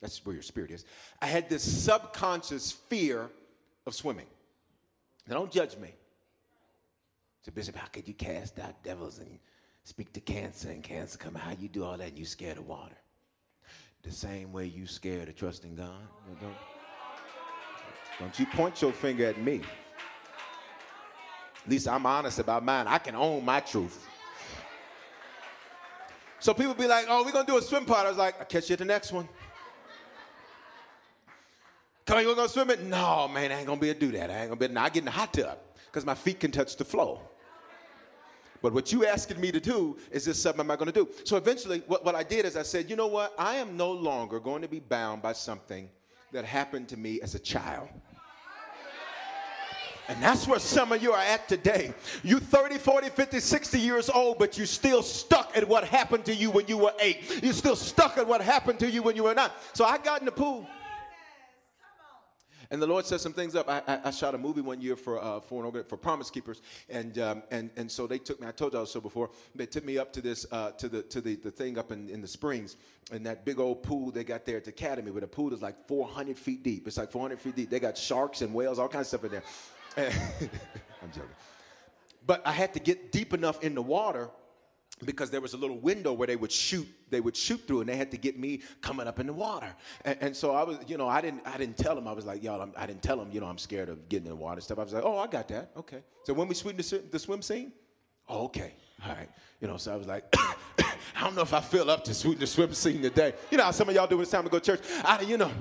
That's 0.02 0.26
where 0.26 0.34
your 0.34 0.42
spirit 0.42 0.72
is. 0.72 0.84
I 1.22 1.28
had 1.28 1.48
this 1.48 1.62
subconscious 1.62 2.72
fear 2.72 3.30
of 3.86 3.94
swimming. 3.94 4.26
Now, 5.28 5.36
don't 5.36 5.52
judge 5.52 5.78
me. 5.78 5.94
So, 7.44 7.52
Bishop, 7.52 7.76
how 7.76 7.86
could 7.86 8.08
you 8.08 8.16
cast 8.16 8.58
out 8.58 8.84
devils 8.84 9.20
and 9.20 9.38
speak 9.84 10.14
to 10.14 10.22
cancer 10.22 10.70
and 10.70 10.84
cancer 10.84 11.18
come 11.18 11.36
how 11.36 11.52
you 11.60 11.68
do 11.68 11.84
all 11.84 11.98
that 11.98 12.10
and 12.10 12.20
you 12.20 12.26
scared 12.26 12.58
of 12.58 12.68
water 12.68 12.96
the 14.04 14.12
same 14.12 14.52
way 14.52 14.66
you 14.66 14.88
scared 14.88 15.28
of 15.30 15.36
trusting 15.36 15.76
god 15.76 16.08
know, 16.42 16.50
Don't 18.20 18.40
you 18.40 18.46
point 18.48 18.82
your 18.82 18.92
finger 18.92 19.26
at 19.26 19.42
me. 19.42 19.62
At 21.64 21.70
least 21.70 21.88
I'm 21.88 22.06
honest 22.06 22.40
about 22.40 22.64
mine. 22.64 22.88
I 22.88 22.98
can 22.98 23.16
own 23.16 23.46
my 23.46 23.60
truth. 23.60 24.08
So 26.40 26.54
people 26.56 26.74
be 26.74 26.88
like, 26.88 27.06
oh, 27.08 27.24
we're 27.24 27.32
to 27.32 27.44
do 27.52 27.58
a 27.58 27.62
swim 27.62 27.86
part. 27.86 28.08
I 28.08 28.10
was 28.10 28.18
like, 28.18 28.40
I'll 28.40 28.46
catch 28.46 28.70
you 28.70 28.74
at 28.74 28.80
the 28.80 28.86
next 28.86 29.12
one. 29.12 29.30
Come 32.06 32.18
on, 32.18 32.24
you 32.26 32.36
to 32.36 32.50
swim 32.50 32.72
it? 32.72 32.82
No, 32.82 33.28
man, 33.28 33.52
I 33.52 33.60
ain't 33.60 33.68
to 33.68 33.76
be 33.76 33.90
able 33.90 34.00
to 34.00 34.06
do 34.08 34.18
that. 34.18 34.32
I 34.32 34.42
ain't 34.42 34.50
to 34.50 34.56
be 34.56 34.66
able 34.66 34.74
to. 34.74 34.82
I 34.82 34.90
get 34.90 35.00
in 35.00 35.06
the 35.06 35.12
hot 35.12 35.34
tub 35.34 35.60
because 35.86 36.04
my 36.04 36.16
feet 36.16 36.40
can 36.40 36.50
touch 36.50 36.76
the 36.76 36.84
floor. 36.84 37.22
But 38.62 38.74
what 38.74 38.92
you 38.92 39.06
asking 39.06 39.42
me 39.42 39.52
to 39.52 39.60
do 39.60 39.98
is 40.12 40.26
this 40.26 40.42
something 40.42 40.60
am 40.60 40.72
I 40.72 40.76
going 40.76 40.92
to 40.92 40.94
do? 40.94 41.10
So 41.24 41.36
eventually, 41.36 41.82
what, 41.88 42.06
what 42.06 42.16
I 42.16 42.24
did 42.24 42.46
is 42.46 42.56
I 42.56 42.62
said, 42.62 42.90
you 42.90 42.96
know 42.96 43.08
what? 43.08 43.34
I 43.38 43.56
am 43.56 43.76
no 43.76 43.92
longer 43.92 44.40
going 44.40 44.62
to 44.62 44.68
be 44.68 44.80
bound 44.80 45.22
by 45.22 45.34
something 45.34 45.90
that 46.32 46.46
happened 46.46 46.88
to 46.90 46.98
me 46.98 47.22
as 47.22 47.36
a 47.36 47.40
child. 47.40 47.90
And 50.08 50.22
that's 50.22 50.46
where 50.48 50.60
some 50.60 50.92
of 50.92 51.02
you 51.02 51.14
are 51.14 51.24
at 51.24 51.48
today. 51.48 51.94
You 52.22 52.40
30, 52.40 52.80
40, 52.80 53.10
50, 53.10 53.40
60 53.40 53.80
years 53.80 54.10
old, 54.10 54.40
but 54.40 54.58
you're 54.58 54.68
still 54.68 55.02
stuck 55.04 55.56
at 55.56 55.68
what 55.68 55.86
happened 55.86 56.26
to 56.26 56.36
you 56.36 56.52
when 56.52 56.68
you 56.68 56.78
were 56.78 56.94
eight. 57.00 57.42
You're 57.42 57.54
still 57.54 57.78
stuck 57.78 58.18
at 58.18 58.28
what 58.28 58.42
happened 58.42 58.80
to 58.80 58.90
you 58.90 59.04
when 59.04 59.16
you 59.16 59.24
were 59.24 59.34
nine. 59.34 59.52
So 59.74 59.86
I 59.86 59.98
got 59.98 60.20
in 60.20 60.26
the 60.26 60.32
pool. 60.32 60.68
And 62.72 62.82
the 62.82 62.88
Lord 62.88 63.06
set 63.06 63.20
some 63.20 63.34
things 63.34 63.54
up. 63.54 63.70
I, 63.70 63.82
I, 63.86 64.00
I 64.06 64.12
shot 64.12 64.34
a 64.34 64.38
movie 64.38 64.62
one 64.62 64.80
year 64.80 64.96
for 64.96 65.22
uh, 65.22 65.42
for, 65.42 65.66
an, 65.66 65.84
for 65.84 65.98
Promise 65.98 66.30
Keepers, 66.32 66.62
and 66.90 67.20
um, 67.20 67.44
and 67.52 67.70
and 67.76 67.92
so 67.92 68.08
they 68.08 68.18
took 68.18 68.40
me. 68.40 68.48
I 68.48 68.52
told 68.52 68.74
y'all 68.74 68.86
so 68.86 69.02
before. 69.02 69.30
They 69.54 69.66
took 69.66 69.84
me 69.84 69.98
up 69.98 70.14
to 70.14 70.22
this 70.22 70.46
uh, 70.54 70.72
to 70.72 70.88
the 70.88 71.04
to 71.04 71.20
the, 71.20 71.36
the 71.36 71.52
thing 71.52 71.78
up 71.78 71.92
in, 71.92 72.10
in 72.10 72.22
the 72.22 72.28
Springs, 72.30 72.78
and 73.12 73.26
that 73.26 73.44
big 73.44 73.60
old 73.60 73.84
pool 73.84 74.10
they 74.10 74.24
got 74.24 74.46
there 74.46 74.56
at 74.56 74.64
the 74.64 74.70
Academy, 74.70 75.12
where 75.12 75.20
the 75.20 75.28
pool 75.28 75.54
is 75.54 75.62
like 75.62 75.86
400 75.86 76.40
feet 76.40 76.64
deep. 76.64 76.88
It's 76.88 76.98
like 76.98 77.12
400 77.12 77.42
feet 77.42 77.58
deep. 77.58 77.70
They 77.70 77.80
got 77.82 77.98
sharks 77.98 78.42
and 78.42 78.54
whales, 78.54 78.80
all 78.80 78.88
kinds 78.88 79.14
of 79.14 79.20
stuff 79.20 79.26
in 79.26 79.32
there. 79.32 79.44
I'm 81.04 81.12
joking. 81.12 81.30
But 82.26 82.42
I 82.48 82.54
had 82.54 82.74
to 82.76 82.80
get 82.80 83.12
deep 83.12 83.34
enough 83.34 83.62
in 83.64 83.76
the 83.76 83.82
water 83.82 84.30
because 85.06 85.30
there 85.30 85.42
was 85.42 85.54
a 85.54 85.58
little 85.58 85.80
window 85.80 86.14
where 86.14 86.28
they 86.28 86.36
would 86.36 86.52
shoot 86.52 86.88
they 87.10 87.20
would 87.20 87.36
shoot 87.36 87.62
through 87.68 87.82
and 87.82 87.90
they 87.90 87.98
had 87.98 88.12
to 88.12 88.18
get 88.18 88.40
me 88.40 88.62
coming 88.82 89.08
up 89.08 89.20
in 89.20 89.28
the 89.28 89.34
water. 89.34 89.74
And, 90.06 90.18
and 90.22 90.36
so 90.36 90.54
i 90.54 90.64
was 90.64 90.78
you 90.88 90.98
know 90.98 91.08
i 91.08 91.22
didn't 91.22 91.42
i 91.46 91.58
didn't 91.58 91.78
tell 91.78 91.96
them. 91.96 92.08
I 92.08 92.14
was 92.14 92.26
like 92.26 92.44
y'all 92.44 92.62
I'm, 92.62 92.74
i 92.78 92.86
did 92.86 92.96
not 92.96 93.04
tell 93.04 93.18
them 93.18 93.30
you 93.32 93.40
know 93.40 93.48
i'm 93.48 93.58
scared 93.58 93.90
of 93.90 94.08
getting 94.10 94.28
in 94.28 94.32
the 94.32 94.36
water 94.36 94.62
stuff. 94.62 94.80
I 94.80 94.84
was 94.84 94.94
like 94.94 95.04
oh 95.04 95.18
i 95.18 95.28
got 95.28 95.48
that. 95.50 95.72
Okay. 95.78 96.04
So 96.24 96.34
when 96.34 96.48
we 96.48 96.56
swim 96.56 96.78
the, 96.78 97.04
the 97.12 97.20
swim 97.20 97.42
scene 97.42 97.72
oh, 98.30 98.46
okay. 98.46 98.74
All 99.06 99.14
right. 99.14 99.30
You 99.60 99.68
know 99.68 99.78
so 99.78 99.94
i 99.94 99.96
was 99.96 100.08
like 100.08 100.24
i 100.36 101.22
don't 101.22 101.36
know 101.36 101.42
if 101.42 101.54
i 101.54 101.62
feel 101.62 101.90
up 101.90 102.04
to 102.06 102.14
sweeten 102.14 102.40
the 102.40 102.48
swim 102.48 102.74
scene 102.74 103.02
today. 103.02 103.34
You 103.50 103.58
know 103.58 103.66
how 103.66 103.72
some 103.72 103.90
of 103.90 103.96
y'all 103.96 104.08
do 104.08 104.20
it's 104.22 104.32
time 104.32 104.44
to 104.44 104.50
go 104.50 104.60
to 104.60 104.66
church? 104.66 104.82
I, 105.04 105.22
you 105.22 105.38
know 105.38 105.52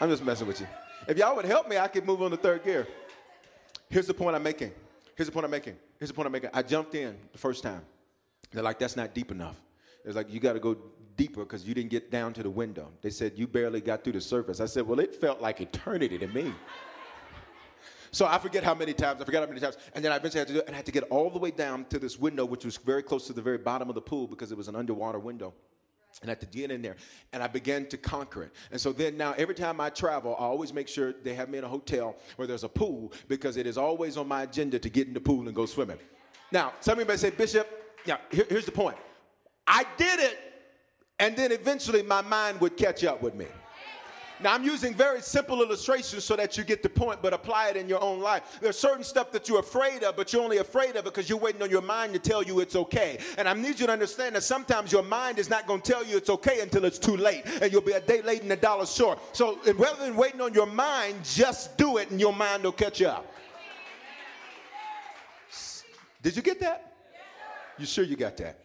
I'm 0.00 0.08
just 0.08 0.24
messing 0.24 0.46
with 0.46 0.60
you. 0.60 0.66
If 1.06 1.18
y'all 1.18 1.36
would 1.36 1.44
help 1.44 1.68
me, 1.68 1.76
I 1.76 1.88
could 1.88 2.06
move 2.06 2.22
on 2.22 2.30
to 2.30 2.36
third 2.36 2.64
gear. 2.64 2.86
Here's 3.90 4.06
the 4.06 4.14
point 4.14 4.34
I'm 4.36 4.42
making. 4.42 4.72
Here's 5.14 5.28
the 5.28 5.32
point 5.32 5.44
I'm 5.44 5.50
making. 5.50 5.76
Here's 5.98 6.08
the 6.08 6.14
point 6.14 6.26
I'm 6.26 6.32
making. 6.32 6.50
I 6.54 6.62
jumped 6.62 6.94
in 6.94 7.16
the 7.32 7.38
first 7.38 7.62
time. 7.62 7.82
They're 8.50 8.62
like, 8.62 8.78
that's 8.78 8.96
not 8.96 9.14
deep 9.14 9.30
enough. 9.30 9.56
It's 10.04 10.16
like, 10.16 10.32
you 10.32 10.40
got 10.40 10.54
to 10.54 10.60
go 10.60 10.76
deeper 11.16 11.40
because 11.40 11.66
you 11.68 11.74
didn't 11.74 11.90
get 11.90 12.10
down 12.10 12.32
to 12.32 12.42
the 12.42 12.50
window. 12.50 12.88
They 13.02 13.10
said, 13.10 13.32
you 13.36 13.46
barely 13.46 13.80
got 13.82 14.02
through 14.02 14.14
the 14.14 14.20
surface. 14.20 14.60
I 14.60 14.66
said, 14.66 14.86
well, 14.86 15.00
it 15.00 15.14
felt 15.14 15.42
like 15.42 15.60
eternity 15.60 16.16
to 16.18 16.26
me. 16.28 16.54
So 18.12 18.26
I 18.26 18.38
forget 18.38 18.64
how 18.64 18.74
many 18.74 18.92
times, 18.92 19.20
I 19.20 19.24
forgot 19.24 19.42
how 19.42 19.48
many 19.48 19.60
times. 19.60 19.76
And 19.94 20.04
then 20.04 20.10
I 20.10 20.16
eventually 20.16 20.40
had 20.40 20.48
to 20.48 20.54
do 20.54 20.58
it, 20.60 20.66
and 20.66 20.74
I 20.74 20.78
had 20.78 20.86
to 20.86 20.92
get 20.92 21.04
all 21.10 21.30
the 21.30 21.38
way 21.38 21.50
down 21.50 21.84
to 21.90 21.98
this 21.98 22.18
window, 22.18 22.44
which 22.44 22.64
was 22.64 22.76
very 22.76 23.02
close 23.02 23.26
to 23.26 23.32
the 23.32 23.42
very 23.42 23.58
bottom 23.58 23.88
of 23.88 23.94
the 23.94 24.00
pool 24.00 24.26
because 24.26 24.50
it 24.50 24.58
was 24.58 24.68
an 24.68 24.74
underwater 24.74 25.18
window. 25.18 25.52
And 26.22 26.30
I 26.30 26.32
had 26.32 26.40
to 26.40 26.46
get 26.46 26.70
in 26.70 26.82
there, 26.82 26.96
and 27.32 27.42
I 27.42 27.46
began 27.46 27.86
to 27.86 27.96
conquer 27.96 28.42
it. 28.42 28.52
And 28.70 28.80
so 28.80 28.92
then 28.92 29.16
now, 29.16 29.34
every 29.38 29.54
time 29.54 29.80
I 29.80 29.90
travel, 29.90 30.36
I 30.38 30.42
always 30.42 30.72
make 30.72 30.88
sure 30.88 31.12
they 31.12 31.34
have 31.34 31.48
me 31.48 31.58
in 31.58 31.64
a 31.64 31.68
hotel 31.68 32.16
where 32.36 32.46
there's 32.46 32.64
a 32.64 32.68
pool 32.68 33.12
because 33.28 33.56
it 33.56 33.66
is 33.66 33.78
always 33.78 34.16
on 34.16 34.28
my 34.28 34.42
agenda 34.42 34.78
to 34.78 34.88
get 34.90 35.08
in 35.08 35.14
the 35.14 35.20
pool 35.20 35.46
and 35.46 35.54
go 35.54 35.66
swimming. 35.66 35.98
Now, 36.52 36.72
some 36.80 36.94
of 36.94 37.00
you 37.00 37.06
may 37.06 37.16
say, 37.16 37.30
Bishop, 37.30 37.68
yeah, 38.04 38.18
here, 38.30 38.46
here's 38.48 38.66
the 38.66 38.72
point. 38.72 38.96
I 39.66 39.84
did 39.96 40.18
it, 40.18 40.38
and 41.18 41.36
then 41.36 41.52
eventually 41.52 42.02
my 42.02 42.22
mind 42.22 42.60
would 42.60 42.76
catch 42.76 43.04
up 43.04 43.22
with 43.22 43.34
me. 43.34 43.46
Now, 44.42 44.54
I'm 44.54 44.64
using 44.64 44.94
very 44.94 45.20
simple 45.20 45.62
illustrations 45.62 46.24
so 46.24 46.34
that 46.36 46.56
you 46.56 46.64
get 46.64 46.82
the 46.82 46.88
point, 46.88 47.20
but 47.20 47.34
apply 47.34 47.68
it 47.68 47.76
in 47.76 47.88
your 47.88 48.02
own 48.02 48.20
life. 48.20 48.58
There's 48.60 48.78
certain 48.78 49.04
stuff 49.04 49.30
that 49.32 49.48
you're 49.48 49.60
afraid 49.60 50.02
of, 50.02 50.16
but 50.16 50.32
you're 50.32 50.42
only 50.42 50.58
afraid 50.58 50.90
of 50.90 50.96
it 50.96 51.04
because 51.04 51.28
you're 51.28 51.38
waiting 51.38 51.60
on 51.62 51.70
your 51.70 51.82
mind 51.82 52.14
to 52.14 52.18
tell 52.18 52.42
you 52.42 52.60
it's 52.60 52.74
okay. 52.74 53.18
And 53.36 53.46
I 53.46 53.52
need 53.52 53.78
you 53.78 53.86
to 53.86 53.92
understand 53.92 54.36
that 54.36 54.42
sometimes 54.42 54.92
your 54.92 55.02
mind 55.02 55.38
is 55.38 55.50
not 55.50 55.66
going 55.66 55.82
to 55.82 55.92
tell 55.92 56.04
you 56.04 56.16
it's 56.16 56.30
okay 56.30 56.60
until 56.60 56.86
it's 56.86 56.98
too 56.98 57.16
late, 57.16 57.44
and 57.60 57.70
you'll 57.70 57.82
be 57.82 57.92
a 57.92 58.00
day 58.00 58.22
late 58.22 58.42
and 58.42 58.50
a 58.50 58.56
dollar 58.56 58.86
short. 58.86 59.18
So 59.36 59.58
rather 59.74 60.04
than 60.04 60.16
waiting 60.16 60.40
on 60.40 60.54
your 60.54 60.66
mind, 60.66 61.16
just 61.22 61.76
do 61.76 61.98
it, 61.98 62.10
and 62.10 62.18
your 62.18 62.32
mind 62.32 62.62
will 62.62 62.72
catch 62.72 63.02
up. 63.02 63.26
Did 66.22 66.36
you 66.36 66.42
get 66.42 66.60
that? 66.60 66.94
You 67.78 67.86
sure 67.86 68.04
you 68.04 68.16
got 68.16 68.36
that? 68.38 68.58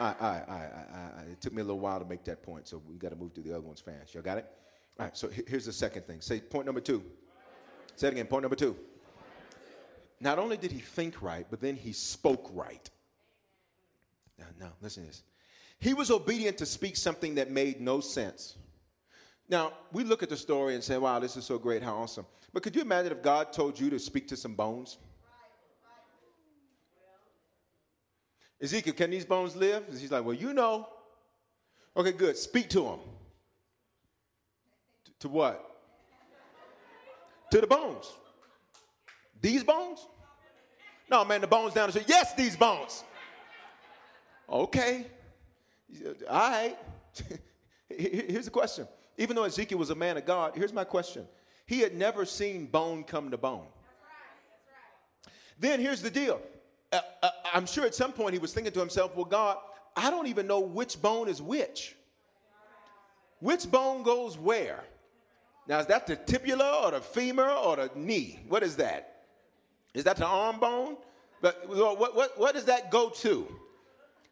I, 0.00 0.14
I, 0.18 0.26
I, 0.28 0.54
I, 0.54 1.22
it 1.32 1.40
took 1.42 1.52
me 1.52 1.60
a 1.60 1.64
little 1.64 1.80
while 1.80 1.98
to 1.98 2.06
make 2.06 2.24
that 2.24 2.42
point, 2.42 2.66
so 2.66 2.82
we 2.88 2.96
got 2.96 3.10
to 3.10 3.16
move 3.16 3.34
to 3.34 3.42
the 3.42 3.52
other 3.52 3.60
ones 3.60 3.80
fast. 3.80 4.14
Y'all 4.14 4.22
got 4.22 4.38
it? 4.38 4.46
All 5.00 5.06
right, 5.06 5.16
so 5.16 5.30
here's 5.48 5.64
the 5.64 5.72
second 5.72 6.02
thing. 6.02 6.20
Say 6.20 6.40
point 6.40 6.66
number 6.66 6.82
two. 6.82 7.02
Say 7.96 8.08
it 8.08 8.12
again. 8.12 8.26
Point 8.26 8.42
number 8.42 8.54
two. 8.54 8.76
Not 10.20 10.38
only 10.38 10.58
did 10.58 10.70
he 10.70 10.80
think 10.80 11.22
right, 11.22 11.46
but 11.48 11.62
then 11.62 11.74
he 11.74 11.94
spoke 11.94 12.50
right. 12.52 12.90
Now, 14.38 14.44
now 14.60 14.72
listen 14.82 15.04
to 15.04 15.08
this. 15.08 15.22
He 15.78 15.94
was 15.94 16.10
obedient 16.10 16.58
to 16.58 16.66
speak 16.66 16.98
something 16.98 17.36
that 17.36 17.50
made 17.50 17.80
no 17.80 18.00
sense. 18.00 18.58
Now, 19.48 19.72
we 19.90 20.04
look 20.04 20.22
at 20.22 20.28
the 20.28 20.36
story 20.36 20.74
and 20.74 20.84
say, 20.84 20.98
wow, 20.98 21.18
this 21.18 21.34
is 21.34 21.46
so 21.46 21.56
great, 21.56 21.82
how 21.82 21.94
awesome. 21.94 22.26
But 22.52 22.62
could 22.62 22.76
you 22.76 22.82
imagine 22.82 23.10
if 23.10 23.22
God 23.22 23.54
told 23.54 23.80
you 23.80 23.88
to 23.88 23.98
speak 23.98 24.28
to 24.28 24.36
some 24.36 24.54
bones? 24.54 24.98
Ezekiel, 28.60 28.92
can 28.92 29.08
these 29.08 29.24
bones 29.24 29.56
live? 29.56 29.84
He's 29.88 30.12
like, 30.12 30.26
well, 30.26 30.36
you 30.36 30.52
know. 30.52 30.86
Okay, 31.96 32.12
good. 32.12 32.36
Speak 32.36 32.68
to 32.68 32.82
them. 32.82 32.98
To 35.20 35.28
what? 35.28 35.70
to 37.50 37.60
the 37.60 37.66
bones. 37.66 38.12
These 39.40 39.64
bones? 39.64 40.06
No, 41.10 41.24
man, 41.24 41.40
the 41.40 41.46
bones 41.46 41.74
down 41.74 41.88
the 41.88 41.92
street. 41.92 42.06
Yes, 42.08 42.34
these 42.34 42.56
bones. 42.56 43.02
Okay. 44.48 45.06
All 46.28 46.50
right. 46.50 46.78
here's 47.88 48.44
the 48.44 48.50
question. 48.50 48.86
Even 49.18 49.36
though 49.36 49.44
Ezekiel 49.44 49.78
was 49.78 49.90
a 49.90 49.94
man 49.94 50.16
of 50.16 50.24
God, 50.24 50.52
here's 50.54 50.72
my 50.72 50.84
question. 50.84 51.26
He 51.66 51.80
had 51.80 51.94
never 51.94 52.24
seen 52.24 52.66
bone 52.66 53.04
come 53.04 53.30
to 53.30 53.36
bone. 53.36 53.66
Then 55.58 55.80
here's 55.80 56.00
the 56.00 56.10
deal. 56.10 56.40
Uh, 56.92 57.00
uh, 57.22 57.30
I'm 57.52 57.66
sure 57.66 57.84
at 57.84 57.94
some 57.94 58.12
point 58.12 58.32
he 58.32 58.38
was 58.38 58.52
thinking 58.52 58.72
to 58.72 58.80
himself, 58.80 59.14
well, 59.14 59.24
God, 59.24 59.58
I 59.96 60.10
don't 60.10 60.26
even 60.28 60.46
know 60.46 60.60
which 60.60 61.00
bone 61.00 61.28
is 61.28 61.42
which. 61.42 61.96
Which 63.40 63.70
bone 63.70 64.02
goes 64.02 64.38
where? 64.38 64.84
Now, 65.66 65.78
is 65.78 65.86
that 65.86 66.06
the 66.06 66.16
tibula 66.16 66.82
or 66.84 66.90
the 66.92 67.00
femur 67.00 67.50
or 67.50 67.76
the 67.76 67.90
knee? 67.94 68.40
What 68.48 68.62
is 68.62 68.76
that? 68.76 69.24
Is 69.94 70.04
that 70.04 70.16
the 70.16 70.26
arm 70.26 70.58
bone? 70.58 70.96
But 71.40 71.68
what, 71.68 71.98
what, 71.98 72.38
what 72.38 72.54
does 72.54 72.66
that 72.66 72.90
go 72.90 73.10
to? 73.10 73.46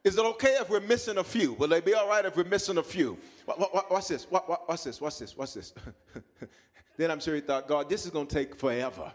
Is 0.05 0.17
it 0.17 0.25
okay 0.25 0.57
if 0.61 0.71
we're 0.71 0.81
missing 0.81 1.19
a 1.19 1.25
few? 1.25 1.55
Will 1.55 1.69
they 1.69 1.81
be 1.81 1.95
all 1.95 2.09
right 2.09 2.25
if 2.25 2.37
we're 2.37 2.45
missing 2.45 2.79
a 2.79 2.83
few? 2.83 3.19
What's 3.45 4.09
this. 4.09 4.27
What's 4.31 4.85
this. 4.85 5.01
What's 5.01 5.19
this. 5.19 5.37
Watch 5.37 5.55
this. 5.55 5.75
then 6.97 7.11
I'm 7.11 7.21
sure 7.21 7.35
he 7.35 7.41
thought, 7.41 7.67
God, 7.67 7.89
this 7.89 8.05
is 8.05 8.11
going 8.11 8.27
to 8.27 8.35
take 8.35 8.57
forever. 8.57 9.13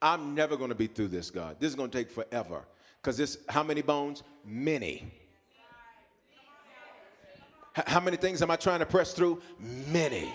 I'm 0.00 0.34
never 0.34 0.56
going 0.56 0.70
to 0.70 0.74
be 0.74 0.88
through 0.88 1.08
this, 1.08 1.30
God. 1.30 1.56
This 1.60 1.70
is 1.70 1.76
going 1.76 1.90
to 1.90 1.98
take 1.98 2.10
forever. 2.10 2.64
Because 3.00 3.16
this, 3.16 3.38
how 3.48 3.62
many 3.62 3.82
bones? 3.82 4.22
Many. 4.44 5.12
How 7.74 8.00
many 8.00 8.16
things 8.16 8.42
am 8.42 8.50
I 8.50 8.56
trying 8.56 8.80
to 8.80 8.86
press 8.86 9.14
through? 9.14 9.40
Many. 9.88 10.32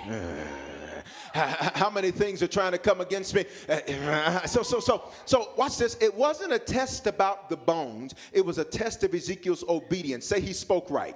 How 1.34 1.90
many 1.90 2.12
things 2.12 2.42
are 2.42 2.48
trying 2.48 2.72
to 2.72 2.78
come 2.78 3.02
against 3.02 3.36
me? 3.36 3.46
Eh, 3.68 4.46
so, 4.46 4.64
so, 4.64 4.80
so, 4.80 5.10
so, 5.26 5.52
watch 5.56 5.78
this. 5.78 5.96
It 6.02 6.14
wasn't 6.14 6.54
a 6.54 6.60
test 6.60 7.06
about 7.06 7.50
the 7.50 7.58
bones, 7.58 8.16
it 8.34 8.44
was 8.44 8.58
a 8.58 8.64
test 8.64 9.04
of 9.04 9.14
Ezekiel's 9.14 9.64
obedience. 9.68 10.26
Say 10.26 10.42
he 10.42 10.54
spoke 10.54 10.90
right. 10.90 11.16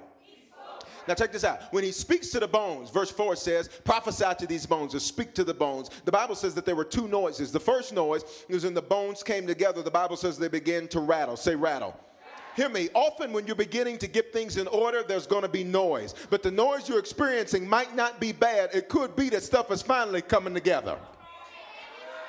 Now, 1.07 1.15
check 1.15 1.31
this 1.31 1.43
out. 1.43 1.61
When 1.73 1.83
he 1.83 1.91
speaks 1.91 2.29
to 2.29 2.39
the 2.39 2.47
bones, 2.47 2.91
verse 2.91 3.09
4 3.09 3.35
says, 3.35 3.69
prophesy 3.83 4.25
to 4.37 4.45
these 4.45 4.67
bones 4.67 4.93
or 4.93 4.99
speak 4.99 5.33
to 5.33 5.43
the 5.43 5.53
bones. 5.53 5.89
The 6.05 6.11
Bible 6.11 6.35
says 6.35 6.53
that 6.53 6.65
there 6.65 6.75
were 6.75 6.85
two 6.85 7.07
noises. 7.07 7.51
The 7.51 7.59
first 7.59 7.91
noise 7.91 8.23
was 8.47 8.63
when 8.63 8.75
the 8.75 8.83
bones 8.83 9.23
came 9.23 9.47
together. 9.47 9.81
The 9.81 9.89
Bible 9.89 10.15
says 10.15 10.37
they 10.37 10.47
began 10.47 10.87
to 10.89 10.99
rattle. 10.99 11.35
Say, 11.37 11.55
rattle. 11.55 11.99
Hear 12.55 12.69
me, 12.69 12.89
often 12.93 13.31
when 13.31 13.47
you're 13.47 13.55
beginning 13.55 13.97
to 13.99 14.07
get 14.07 14.33
things 14.33 14.57
in 14.57 14.67
order, 14.67 15.03
there's 15.03 15.25
going 15.25 15.43
to 15.43 15.49
be 15.49 15.63
noise. 15.63 16.13
But 16.29 16.43
the 16.43 16.51
noise 16.51 16.89
you're 16.89 16.99
experiencing 16.99 17.67
might 17.67 17.95
not 17.95 18.19
be 18.19 18.33
bad. 18.33 18.71
It 18.73 18.89
could 18.89 19.15
be 19.15 19.29
that 19.29 19.43
stuff 19.43 19.71
is 19.71 19.81
finally 19.81 20.21
coming 20.21 20.53
together. 20.53 20.97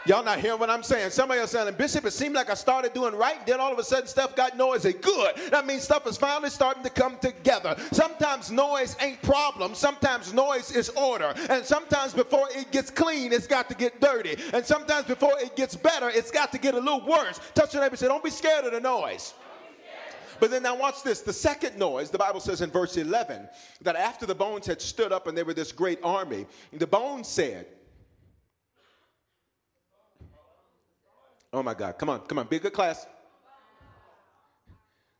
Y'all 0.05 0.25
not 0.25 0.41
hearing 0.41 0.59
what 0.59 0.69
I'm 0.69 0.83
saying? 0.83 1.11
Some 1.11 1.31
of 1.31 1.37
y'all 1.37 1.47
saying, 1.47 1.73
Bishop, 1.75 2.05
it 2.05 2.13
seemed 2.13 2.35
like 2.35 2.51
I 2.51 2.55
started 2.55 2.93
doing 2.93 3.15
right, 3.15 3.47
then 3.47 3.61
all 3.61 3.73
of 3.73 3.79
a 3.79 3.85
sudden 3.85 4.09
stuff 4.09 4.35
got 4.35 4.57
noisy. 4.57 4.95
Good. 4.95 5.37
That 5.51 5.65
means 5.65 5.83
stuff 5.83 6.09
is 6.09 6.17
finally 6.17 6.51
starting 6.51 6.83
to 6.83 6.91
come 6.91 7.19
together. 7.19 7.77
Sometimes 7.93 8.51
noise 8.51 8.97
ain't 9.01 9.23
problem. 9.23 9.77
Sometimes 9.77 10.35
noise 10.35 10.75
is 10.75 10.89
order. 10.91 11.33
And 11.49 11.65
sometimes 11.65 12.15
before 12.15 12.49
it 12.51 12.73
gets 12.73 12.91
clean, 12.91 13.33
it's 13.33 13.47
got 13.47 13.69
to 13.69 13.77
get 13.77 14.01
dirty. 14.01 14.37
And 14.53 14.67
sometimes 14.67 15.07
before 15.07 15.35
it 15.39 15.55
gets 15.55 15.77
better, 15.77 16.11
it's 16.11 16.33
got 16.33 16.51
to 16.51 16.59
get 16.59 16.75
a 16.75 16.81
little 16.81 17.07
worse. 17.07 17.39
Touch 17.55 17.73
your 17.73 17.83
neighbor 17.83 17.93
and 17.93 17.99
say, 18.01 18.09
don't 18.09 18.25
be 18.25 18.31
scared 18.31 18.65
of 18.65 18.73
the 18.73 18.81
noise. 18.81 19.35
But 20.43 20.51
then 20.51 20.65
now 20.65 20.75
watch 20.75 21.05
this. 21.05 21.21
The 21.21 21.33
second 21.33 21.79
noise, 21.79 22.11
the 22.11 22.19
Bible 22.19 22.41
says 22.41 22.63
in 22.63 22.71
verse 22.73 22.97
11, 22.97 23.49
that 23.83 23.95
after 23.95 24.27
the 24.27 24.35
bones 24.35 24.67
had 24.67 24.83
stood 24.83 25.13
up 25.13 25.29
and 25.29 25.39
they 25.39 25.45
were 25.45 25.55
this 25.55 25.71
great 25.71 26.01
army, 26.03 26.47
the 26.73 26.85
bones 26.85 27.29
said, 27.29 27.69
Oh 31.53 31.63
my 31.63 31.75
God, 31.75 31.97
come 31.97 32.09
on, 32.09 32.23
come 32.23 32.41
on, 32.41 32.49
be 32.49 32.57
a 32.57 32.59
good 32.59 32.73
class. 32.73 33.07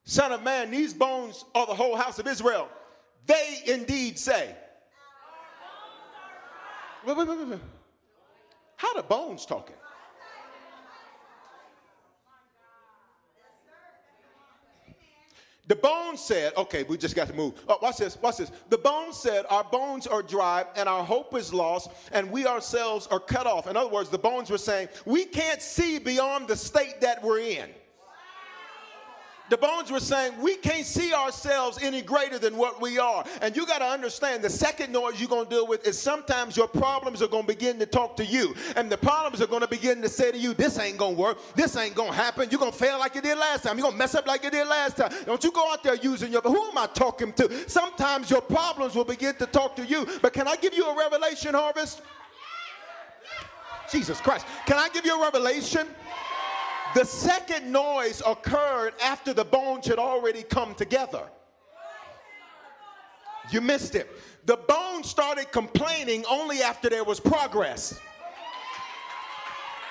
Son 0.03 0.33
of 0.33 0.43
man, 0.43 0.73
these 0.73 0.93
bones 0.93 1.45
are 1.55 1.67
the 1.67 1.75
whole 1.75 1.95
house 1.95 2.19
of 2.19 2.27
Israel. 2.27 2.69
They 3.25 3.61
indeed 3.69 4.19
say. 4.19 4.57
Wait, 7.07 7.17
wait, 7.17 7.29
wait, 7.29 7.47
wait. 7.47 7.61
How 8.75 8.93
the 8.95 9.05
bones 9.05 9.47
talking? 9.47 9.77
The 15.73 15.77
bones 15.77 16.21
said, 16.21 16.53
okay, 16.59 16.83
we 16.83 16.99
just 16.99 17.17
got 17.17 17.29
to 17.29 17.33
move. 17.33 17.55
Oh, 17.67 17.79
watch 17.81 17.97
this, 17.97 18.21
watch 18.21 18.37
this. 18.37 18.53
The 18.69 18.77
bones 18.77 19.17
said, 19.17 19.47
Our 19.49 19.65
bones 19.65 20.07
are 20.07 20.23
dry 20.23 20.67
and 20.77 20.87
our 20.87 21.03
hope 21.03 21.35
is 21.35 21.51
lost, 21.51 21.91
and 22.13 22.31
we 22.31 22.47
ourselves 22.47 23.07
are 23.07 23.19
cut 23.19 23.47
off. 23.47 23.67
In 23.67 23.75
other 23.75 23.89
words, 23.89 24.11
the 24.11 24.19
bones 24.19 24.51
were 24.51 24.59
saying, 24.59 24.89
We 25.07 25.25
can't 25.25 25.63
see 25.63 25.99
beyond 25.99 26.47
the 26.47 26.57
state 26.57 27.01
that 27.01 27.25
we're 27.25 27.39
in 27.39 27.71
the 29.53 29.59
bones 29.59 29.91
were 29.91 30.01
saying, 30.01 30.33
We 30.41 30.57
can't 30.57 30.87
see 30.87 31.13
ourselves 31.13 31.79
any 31.83 32.01
greater 32.01 32.39
than 32.39 32.57
what 32.57 32.81
we 32.81 32.99
are. 32.99 33.23
And 33.43 33.55
you 33.55 33.67
got 33.67 33.81
to 33.81 33.85
understand 33.85 34.43
the 34.43 34.49
second 34.49 34.91
noise 34.91 35.21
you're 35.21 35.29
going 35.29 35.45
to 35.45 35.51
deal 35.51 35.67
with 35.67 35.87
is 35.87 36.01
sometimes 36.01 36.57
your 36.57 36.69
problems 36.69 37.21
are 37.21 37.29
going 37.29 37.43
to 37.43 37.49
begin 37.49 37.79
to 37.81 37.85
talk 37.85 38.17
to 38.17 38.25
you. 38.25 38.55
And 38.77 38.91
the 38.91 38.97
problems 38.97 39.43
are 39.43 39.47
going 39.47 39.61
to 39.61 39.69
begin 39.69 40.01
to 40.01 40.09
say 40.09 40.33
to 40.33 40.39
you, 40.39 40.55
This 40.55 40.79
ain't 40.79 40.97
going 40.97 41.17
to 41.17 41.21
work. 41.21 41.39
This 41.55 41.77
ain't 41.77 41.95
going 41.95 42.13
to 42.13 42.17
happen. 42.17 42.49
You're 42.51 42.61
going 42.61 42.73
to 42.73 42.79
fail 42.79 42.99
like 42.99 43.15
you 43.15 43.21
did 43.21 43.37
last 43.37 43.65
time. 43.65 43.77
You're 43.77 43.83
going 43.83 43.93
to 43.93 43.99
mess 43.99 44.15
up 44.15 44.27
like 44.27 44.43
you 44.43 44.49
did 44.51 44.67
last 44.67 44.97
time. 44.97 45.13
Don't 45.27 45.45
you 45.45 45.53
go 45.53 45.71
out 45.71 45.83
there 45.83 45.97
using 45.97 46.33
your, 46.33 46.41
who 46.41 46.71
am 46.71 46.79
I 46.79 46.87
talking 46.87 47.35
to? 47.35 47.69
Sometimes 47.69 48.31
your 48.31 48.41
problems 48.41 48.95
will 48.95 49.05
begin 49.05 49.35
to 49.35 49.45
talk 49.45 49.77
to 49.77 49.85
you. 49.85 50.09
But 50.23 50.33
can 50.33 50.49
I 50.49 50.57
give 50.57 50.73
you 50.73 50.89
a 50.89 50.97
revelation, 50.97 51.53
Harvest? 51.53 52.01
Jesus 53.91 54.19
Christ. 54.23 54.47
Can 54.65 54.79
I 54.79 54.89
give 54.89 55.05
you 55.05 55.21
a 55.21 55.23
revelation? 55.23 55.87
The 56.95 57.05
second 57.05 57.73
noise 57.73 58.23
occurred 58.27 58.95
after 59.03 59.33
the 59.33 59.45
bones 59.45 59.87
had 59.87 59.99
already 59.99 60.43
come 60.43 60.75
together. 60.75 61.25
You 63.51 63.61
missed 63.61 63.95
it. 63.95 64.11
The 64.45 64.57
bones 64.57 65.09
started 65.09 65.51
complaining 65.53 66.25
only 66.29 66.63
after 66.63 66.91
there 66.91 67.05
was 67.05 67.19
progress. 67.19 67.99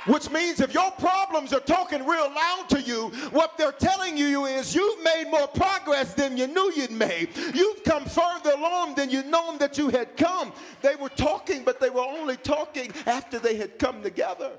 Which 0.08 0.32
means 0.32 0.60
if 0.60 0.74
your 0.74 0.89
problems 0.91 1.54
are 1.54 1.60
talking 1.60 2.06
real 2.06 2.32
loud 2.34 2.66
to 2.70 2.82
you, 2.82 3.10
what 3.32 3.58
they're 3.58 3.72
telling 3.72 4.18
you 4.18 4.45
is 4.45 4.74
you've 4.74 5.04
made 5.04 5.26
more 5.30 5.47
progress 5.47 6.16
than 6.16 6.38
you 6.38 6.47
knew 6.47 6.72
you'd 6.76 6.91
made. 6.91 7.30
You've 7.54 7.84
come 7.84 8.06
further 8.06 8.52
along 8.58 8.95
than 8.95 9.12
you 9.12 9.24
known 9.24 9.60
that 9.60 9.78
you 9.78 9.89
had 9.89 10.18
come. 10.18 10.54
They 10.82 10.95
were 10.95 11.10
talking, 11.10 11.64
but 11.64 11.80
they 11.80 11.91
were 11.91 12.02
only 12.02 12.38
talking 12.38 12.91
after 13.06 13.38
they 13.38 13.58
had 13.58 13.78
come 13.78 14.02
together. 14.02 14.52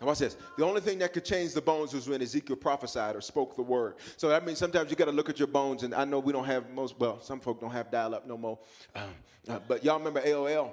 Now 0.00 0.06
watch 0.06 0.20
this. 0.20 0.36
The 0.56 0.64
only 0.64 0.80
thing 0.80 0.98
that 0.98 1.12
could 1.12 1.24
change 1.24 1.54
the 1.54 1.60
bones 1.60 1.92
was 1.92 2.08
when 2.08 2.22
Ezekiel 2.22 2.56
prophesied 2.56 3.16
or 3.16 3.20
spoke 3.20 3.56
the 3.56 3.62
word. 3.62 3.96
So 4.16 4.28
that 4.28 4.46
means 4.46 4.58
sometimes 4.58 4.90
you 4.90 4.96
got 4.96 5.06
to 5.06 5.12
look 5.12 5.28
at 5.28 5.38
your 5.38 5.48
bones, 5.48 5.82
and 5.82 5.94
I 5.94 6.04
know 6.04 6.20
we 6.20 6.32
don't 6.32 6.44
have 6.44 6.70
most. 6.70 6.98
Well, 6.98 7.20
some 7.20 7.40
folk 7.40 7.60
don't 7.60 7.72
have 7.72 7.90
dial-up 7.90 8.26
no 8.26 8.38
more. 8.38 8.58
Um, 8.94 9.02
uh, 9.48 9.58
but 9.66 9.82
y'all 9.84 9.98
remember 9.98 10.20
AOL? 10.20 10.70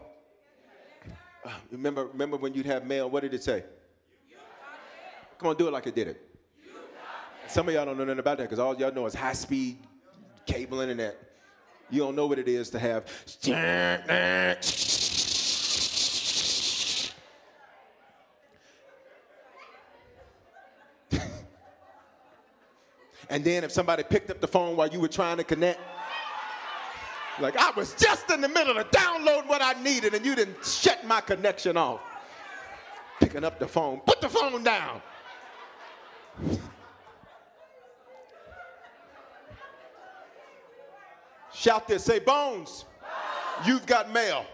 Uh, 1.44 1.50
remember, 1.72 2.06
remember 2.06 2.38
when 2.38 2.54
you'd 2.54 2.66
have 2.68 2.86
mail? 2.86 3.10
What 3.10 3.22
did 3.22 3.34
it 3.34 3.44
say? 3.44 3.64
Come 5.40 5.50
on, 5.50 5.56
do 5.56 5.68
it 5.68 5.72
like 5.72 5.88
it 5.88 5.96
did 5.96 6.08
it. 6.10 6.22
Some 7.48 7.68
of 7.68 7.74
y'all 7.74 7.86
don't 7.86 7.98
know 7.98 8.06
nothing 8.06 8.20
about 8.20 8.38
that 8.38 8.44
because 8.44 8.60
all 8.60 8.76
y'all 8.76 8.92
know 8.92 9.06
is 9.06 9.14
high-speed 9.14 9.78
cable 10.46 10.80
internet. 10.82 11.18
You 11.90 12.00
don't 12.00 12.16
know 12.16 12.26
what 12.26 12.40
it 12.40 12.48
is 12.48 12.70
to 12.72 12.80
have. 12.80 13.06
And 23.36 23.44
then 23.44 23.66
if 23.66 23.72
somebody 23.74 24.02
picked 24.02 24.32
up 24.32 24.40
the 24.40 24.48
phone 24.48 24.78
while 24.78 24.88
you 24.88 24.98
were 24.98 25.10
trying 25.10 25.36
to 25.36 25.44
connect, 25.44 25.78
like 27.42 27.58
I 27.58 27.70
was 27.72 27.94
just 27.96 28.32
in 28.32 28.40
the 28.40 28.48
middle 28.48 28.78
of 28.78 28.90
downloading 28.92 29.50
what 29.50 29.62
I 29.62 29.74
needed 29.84 30.14
and 30.14 30.26
you 30.26 30.36
didn't 30.36 30.64
shut 30.66 31.06
my 31.06 31.20
connection 31.20 31.76
off. 31.76 32.00
Picking 33.20 33.44
up 33.44 33.60
the 33.60 33.68
phone, 33.68 34.00
put 34.06 34.22
the 34.22 34.30
phone 34.30 34.64
down. 34.64 35.02
Shout 41.54 41.90
this, 41.90 42.06
say, 42.06 42.20
Bones, 42.20 42.86
you've 43.66 43.86
got 43.86 44.14
mail. 44.14 44.46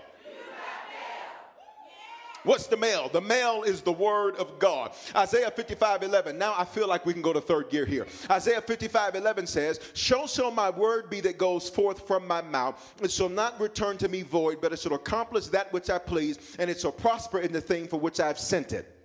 What's 2.43 2.67
the 2.67 2.77
mail? 2.77 3.09
The 3.09 3.21
mail 3.21 3.63
is 3.63 3.81
the 3.81 3.91
word 3.91 4.35
of 4.37 4.57
God. 4.57 4.93
Isaiah 5.15 5.51
55 5.51 6.03
11. 6.03 6.37
Now 6.37 6.55
I 6.57 6.65
feel 6.65 6.87
like 6.87 7.05
we 7.05 7.13
can 7.13 7.21
go 7.21 7.33
to 7.33 7.41
third 7.41 7.69
gear 7.69 7.85
here. 7.85 8.07
Isaiah 8.29 8.61
55 8.61 9.15
11 9.15 9.45
says, 9.47 9.79
So 9.93 10.25
shall 10.25 10.49
my 10.49 10.69
word 10.69 11.09
be 11.09 11.21
that 11.21 11.37
goes 11.37 11.69
forth 11.69 12.07
from 12.07 12.27
my 12.27 12.41
mouth. 12.41 12.95
It 13.01 13.11
shall 13.11 13.29
not 13.29 13.59
return 13.59 13.97
to 13.99 14.09
me 14.09 14.23
void, 14.23 14.59
but 14.59 14.73
it 14.73 14.79
shall 14.79 14.93
accomplish 14.93 15.47
that 15.47 15.71
which 15.71 15.89
I 15.89 15.99
please, 15.99 16.55
and 16.57 16.69
it 16.69 16.79
shall 16.79 16.91
prosper 16.91 17.39
in 17.39 17.51
the 17.51 17.61
thing 17.61 17.87
for 17.87 17.99
which 17.99 18.19
I've 18.19 18.39
sent 18.39 18.73
it. 18.73 18.97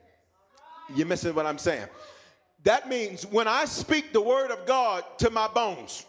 You're 0.94 1.06
missing 1.06 1.34
what 1.34 1.46
I'm 1.46 1.58
saying. 1.58 1.88
That 2.64 2.88
means 2.88 3.26
when 3.26 3.46
I 3.46 3.64
speak 3.66 4.12
the 4.12 4.20
word 4.20 4.50
of 4.50 4.66
God 4.66 5.04
to 5.18 5.30
my 5.30 5.46
bones, 5.48 6.06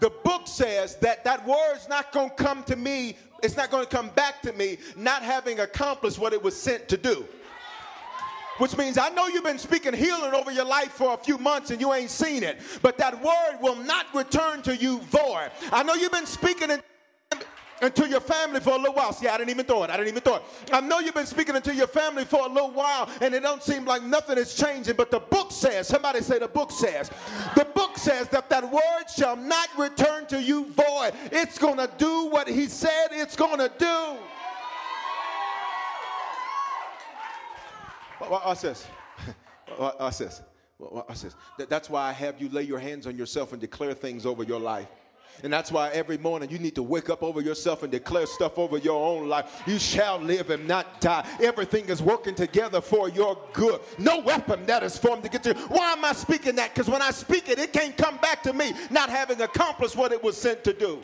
the 0.00 0.10
book 0.24 0.48
says 0.48 0.96
that 0.96 1.24
that 1.24 1.46
word's 1.46 1.88
not 1.88 2.10
going 2.10 2.30
to 2.30 2.34
come 2.34 2.62
to 2.64 2.76
me 2.76 3.16
it's 3.42 3.56
not 3.56 3.70
going 3.70 3.84
to 3.84 3.90
come 3.90 4.10
back 4.10 4.42
to 4.42 4.52
me 4.52 4.78
not 4.96 5.22
having 5.22 5.60
accomplished 5.60 6.18
what 6.18 6.32
it 6.32 6.42
was 6.42 6.56
sent 6.56 6.88
to 6.88 6.96
do. 6.96 7.26
Which 8.58 8.76
means 8.76 8.98
I 8.98 9.08
know 9.08 9.26
you've 9.26 9.44
been 9.44 9.58
speaking 9.58 9.94
healing 9.94 10.34
over 10.34 10.50
your 10.50 10.66
life 10.66 10.92
for 10.92 11.14
a 11.14 11.16
few 11.16 11.38
months 11.38 11.70
and 11.70 11.80
you 11.80 11.94
ain't 11.94 12.10
seen 12.10 12.42
it, 12.42 12.58
but 12.82 12.98
that 12.98 13.22
word 13.22 13.58
will 13.62 13.76
not 13.76 14.06
return 14.14 14.60
to 14.62 14.76
you 14.76 14.98
void. 14.98 15.50
I 15.72 15.82
know 15.82 15.94
you've 15.94 16.12
been 16.12 16.26
speaking 16.26 16.70
in 16.70 16.82
into 17.82 18.08
your 18.08 18.20
family 18.20 18.60
for 18.60 18.70
a 18.70 18.76
little 18.76 18.94
while. 18.94 19.12
See, 19.12 19.28
I 19.28 19.38
didn't 19.38 19.50
even 19.50 19.66
throw 19.66 19.84
it. 19.84 19.90
I 19.90 19.96
didn't 19.96 20.08
even 20.08 20.22
throw 20.22 20.36
it. 20.36 20.42
I 20.72 20.80
know 20.80 20.98
you've 20.98 21.14
been 21.14 21.26
speaking 21.26 21.56
into 21.56 21.74
your 21.74 21.86
family 21.86 22.24
for 22.24 22.46
a 22.46 22.48
little 22.48 22.70
while 22.70 23.08
and 23.20 23.34
it 23.34 23.42
don't 23.42 23.62
seem 23.62 23.84
like 23.84 24.02
nothing 24.02 24.38
is 24.38 24.54
changing, 24.54 24.96
but 24.96 25.10
the 25.10 25.20
book 25.20 25.52
says, 25.52 25.88
somebody 25.88 26.20
say 26.20 26.38
the 26.38 26.48
book 26.48 26.70
says, 26.70 27.10
the 27.56 27.64
book 27.74 27.96
says 27.96 28.28
that 28.28 28.48
that 28.50 28.70
word 28.70 29.04
shall 29.14 29.36
not 29.36 29.68
return 29.78 30.26
to 30.26 30.40
you 30.40 30.66
void. 30.66 31.12
It's 31.32 31.58
going 31.58 31.78
to 31.78 31.90
do 31.98 32.26
what 32.26 32.48
he 32.48 32.66
said 32.66 33.08
it's 33.12 33.36
going 33.36 33.58
to 33.58 33.70
do. 33.78 34.16
Watch 38.28 38.60
this. 38.60 38.86
Watch 39.78 40.18
this. 40.18 40.42
Watch 40.78 41.22
this. 41.22 41.34
That's 41.68 41.90
why 41.90 42.08
I 42.08 42.12
have 42.12 42.40
you 42.40 42.48
lay 42.48 42.62
your 42.62 42.78
hands 42.78 43.06
on 43.06 43.16
yourself 43.16 43.52
and 43.52 43.60
declare 43.60 43.94
things 43.94 44.26
over 44.26 44.42
your 44.42 44.60
life. 44.60 44.88
And 45.42 45.52
that's 45.52 45.72
why 45.72 45.88
every 45.90 46.18
morning 46.18 46.50
you 46.50 46.58
need 46.58 46.74
to 46.74 46.82
wake 46.82 47.10
up 47.10 47.22
over 47.22 47.40
yourself 47.40 47.82
and 47.82 47.90
declare 47.90 48.26
stuff 48.26 48.58
over 48.58 48.78
your 48.78 49.04
own 49.04 49.28
life. 49.28 49.62
You 49.66 49.78
shall 49.78 50.18
live 50.18 50.50
and 50.50 50.66
not 50.66 51.00
die. 51.00 51.26
Everything 51.42 51.86
is 51.86 52.02
working 52.02 52.34
together 52.34 52.80
for 52.80 53.08
your 53.08 53.38
good. 53.52 53.80
No 53.98 54.20
weapon 54.20 54.66
that 54.66 54.82
is 54.82 54.98
formed 54.98 55.22
to 55.24 55.28
get 55.28 55.46
you. 55.46 55.54
Why 55.68 55.92
am 55.92 56.04
I 56.04 56.12
speaking 56.12 56.56
that? 56.56 56.74
Because 56.74 56.88
when 56.88 57.02
I 57.02 57.10
speak 57.10 57.48
it, 57.48 57.58
it 57.58 57.72
can't 57.72 57.96
come 57.96 58.16
back 58.18 58.42
to 58.44 58.52
me 58.52 58.72
not 58.90 59.10
having 59.10 59.40
accomplished 59.40 59.96
what 59.96 60.12
it 60.12 60.22
was 60.22 60.36
sent 60.36 60.64
to 60.64 60.72
do. 60.72 61.02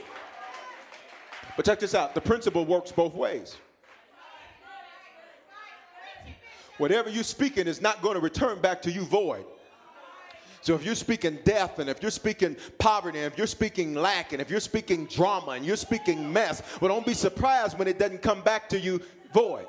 But 1.57 1.65
check 1.65 1.81
this 1.81 1.95
out 1.95 2.15
the 2.15 2.21
principle 2.21 2.65
works 2.65 2.93
both 2.93 3.15
ways. 3.15 3.57
Whatever 6.79 7.09
you're 7.09 7.25
speaking 7.25 7.67
is 7.67 7.81
not 7.81 8.03
going 8.03 8.15
to 8.15 8.21
return 8.21 8.61
back 8.61 8.83
to 8.83 8.91
you 8.93 9.03
void. 9.03 9.47
So 10.67 10.75
if 10.75 10.85
you're 10.85 10.97
speaking 10.97 11.39
death 11.45 11.79
and 11.79 11.89
if 11.89 12.03
you're 12.03 12.11
speaking 12.11 12.57
poverty 12.77 13.19
and 13.19 13.33
if 13.33 13.39
you're 13.39 13.47
speaking 13.47 13.95
lack 13.95 14.33
and 14.33 14.43
if 14.43 14.51
you're 14.51 14.59
speaking 14.59 15.07
drama 15.07 15.53
and 15.53 15.65
you're 15.65 15.77
speaking 15.77 16.33
mess, 16.33 16.61
well, 16.81 16.93
don't 16.93 17.07
be 17.07 17.15
surprised 17.15 17.79
when 17.79 17.87
it 17.87 18.01
doesn't 18.01 18.21
come 18.21 18.43
back 18.43 18.69
to 18.71 18.81
you 18.81 19.01
void. 19.33 19.69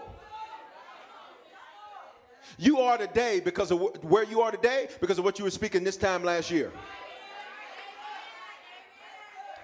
You 2.57 2.79
are 2.79 2.97
today 2.97 3.39
because 3.39 3.69
of 3.69 3.79
where 4.03 4.23
you 4.23 4.41
are 4.41 4.49
today 4.49 4.87
because 4.99 5.19
of 5.19 5.23
what 5.23 5.37
you 5.37 5.45
were 5.45 5.51
speaking 5.51 5.83
this 5.83 5.97
time 5.97 6.23
last 6.23 6.49
year. 6.49 6.71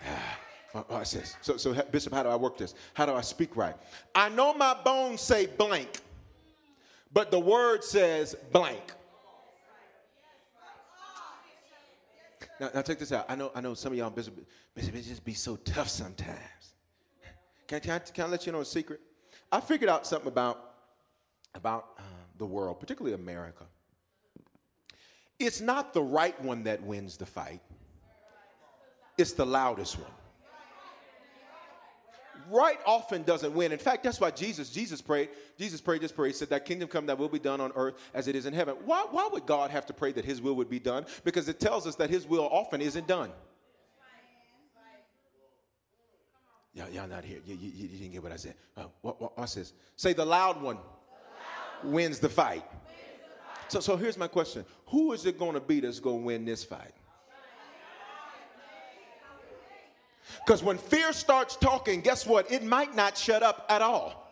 Watch 0.87 1.13
this. 1.13 1.35
So, 1.41 1.57
so, 1.57 1.73
Bishop, 1.73 2.13
how 2.13 2.21
do 2.21 2.29
I 2.29 2.35
work 2.35 2.59
this? 2.59 2.75
How 2.93 3.07
do 3.07 3.13
I 3.13 3.21
speak 3.21 3.57
right? 3.57 3.73
I 4.13 4.29
know 4.29 4.53
my 4.53 4.75
bones 4.75 5.21
say 5.21 5.47
blank. 5.47 5.99
but 7.11 7.31
the 7.31 7.39
word 7.39 7.83
says 7.83 8.35
blank. 8.51 8.93
Now, 12.63 12.69
now 12.75 12.81
check 12.81 12.97
this 12.97 13.11
out. 13.11 13.25
I 13.27 13.35
know, 13.35 13.51
I 13.53 13.59
know 13.59 13.73
some 13.73 13.91
of 13.91 13.97
y'all, 13.97 14.09
Bishop, 14.09 14.37
it 14.77 14.91
just 14.93 15.25
be 15.25 15.33
so 15.33 15.57
tough 15.57 15.89
sometimes. 15.89 16.37
Can, 17.67 17.81
can, 17.81 17.91
I, 17.91 17.99
can 17.99 18.23
I 18.23 18.27
let 18.29 18.45
you 18.45 18.53
know 18.53 18.61
a 18.61 18.65
secret? 18.65 19.01
I 19.51 19.59
figured 19.59 19.89
out 19.89 20.07
something 20.07 20.29
about, 20.29 20.75
about 21.55 21.87
uh, 21.99 22.03
the 22.37 22.45
world, 22.45 22.79
particularly 22.79 23.15
America. 23.15 23.65
It's 25.39 25.59
not 25.59 25.93
the 25.93 26.01
right 26.01 26.41
one 26.41 26.63
that 26.63 26.81
wins 26.81 27.17
the 27.17 27.25
fight, 27.25 27.59
it's 29.17 29.33
the 29.33 29.45
loudest 29.45 29.99
one. 29.99 30.22
Right 32.49 32.77
often 32.85 33.23
doesn't 33.23 33.53
win. 33.53 33.71
In 33.71 33.79
fact, 33.79 34.03
that's 34.03 34.19
why 34.19 34.31
Jesus, 34.31 34.69
Jesus 34.69 35.01
prayed, 35.01 35.29
Jesus 35.57 35.81
prayed 35.81 36.01
this 36.01 36.11
prayer. 36.11 36.27
He 36.27 36.33
said, 36.33 36.49
That 36.49 36.65
kingdom 36.65 36.87
come 36.87 37.05
that 37.07 37.17
will 37.17 37.29
be 37.29 37.39
done 37.39 37.61
on 37.61 37.71
earth 37.75 37.95
as 38.13 38.27
it 38.27 38.35
is 38.35 38.45
in 38.45 38.53
heaven. 38.53 38.75
Why, 38.85 39.05
why 39.09 39.29
would 39.31 39.45
God 39.45 39.71
have 39.71 39.85
to 39.87 39.93
pray 39.93 40.11
that 40.13 40.25
his 40.25 40.41
will 40.41 40.55
would 40.55 40.69
be 40.69 40.79
done? 40.79 41.05
Because 41.23 41.47
it 41.49 41.59
tells 41.59 41.87
us 41.87 41.95
that 41.95 42.09
his 42.09 42.27
will 42.27 42.47
often 42.51 42.81
isn't 42.81 43.07
done. 43.07 43.31
Y'all, 46.75 46.89
y'all 46.89 47.07
not 47.07 47.23
here. 47.23 47.37
You, 47.45 47.55
you, 47.55 47.71
you, 47.75 47.87
didn't 47.87 48.13
get 48.13 48.23
what 48.23 48.31
I 48.31 48.35
said. 48.35 48.55
Uh, 48.75 48.85
what, 49.01 49.21
what, 49.21 49.53
this. 49.53 49.73
Say 49.95 50.13
the 50.13 50.25
loud 50.25 50.59
one, 50.59 50.77
the 50.77 50.81
loud 50.81 51.83
one. 51.83 51.93
wins 51.93 52.19
the 52.19 52.29
fight. 52.29 52.65
So, 53.67 53.79
so 53.79 53.95
here's 53.95 54.17
my 54.17 54.27
question 54.27 54.65
Who 54.87 55.13
is 55.13 55.25
it 55.25 55.37
going 55.37 55.53
to 55.53 55.59
be 55.59 55.79
that's 55.79 55.99
going 55.99 56.21
to 56.21 56.25
win 56.25 56.45
this 56.45 56.63
fight? 56.63 56.93
Because 60.45 60.63
when 60.63 60.77
fear 60.77 61.13
starts 61.13 61.55
talking, 61.55 62.01
guess 62.01 62.25
what? 62.25 62.51
It 62.51 62.63
might 62.63 62.95
not 62.95 63.17
shut 63.17 63.43
up 63.43 63.65
at 63.69 63.81
all. 63.81 64.23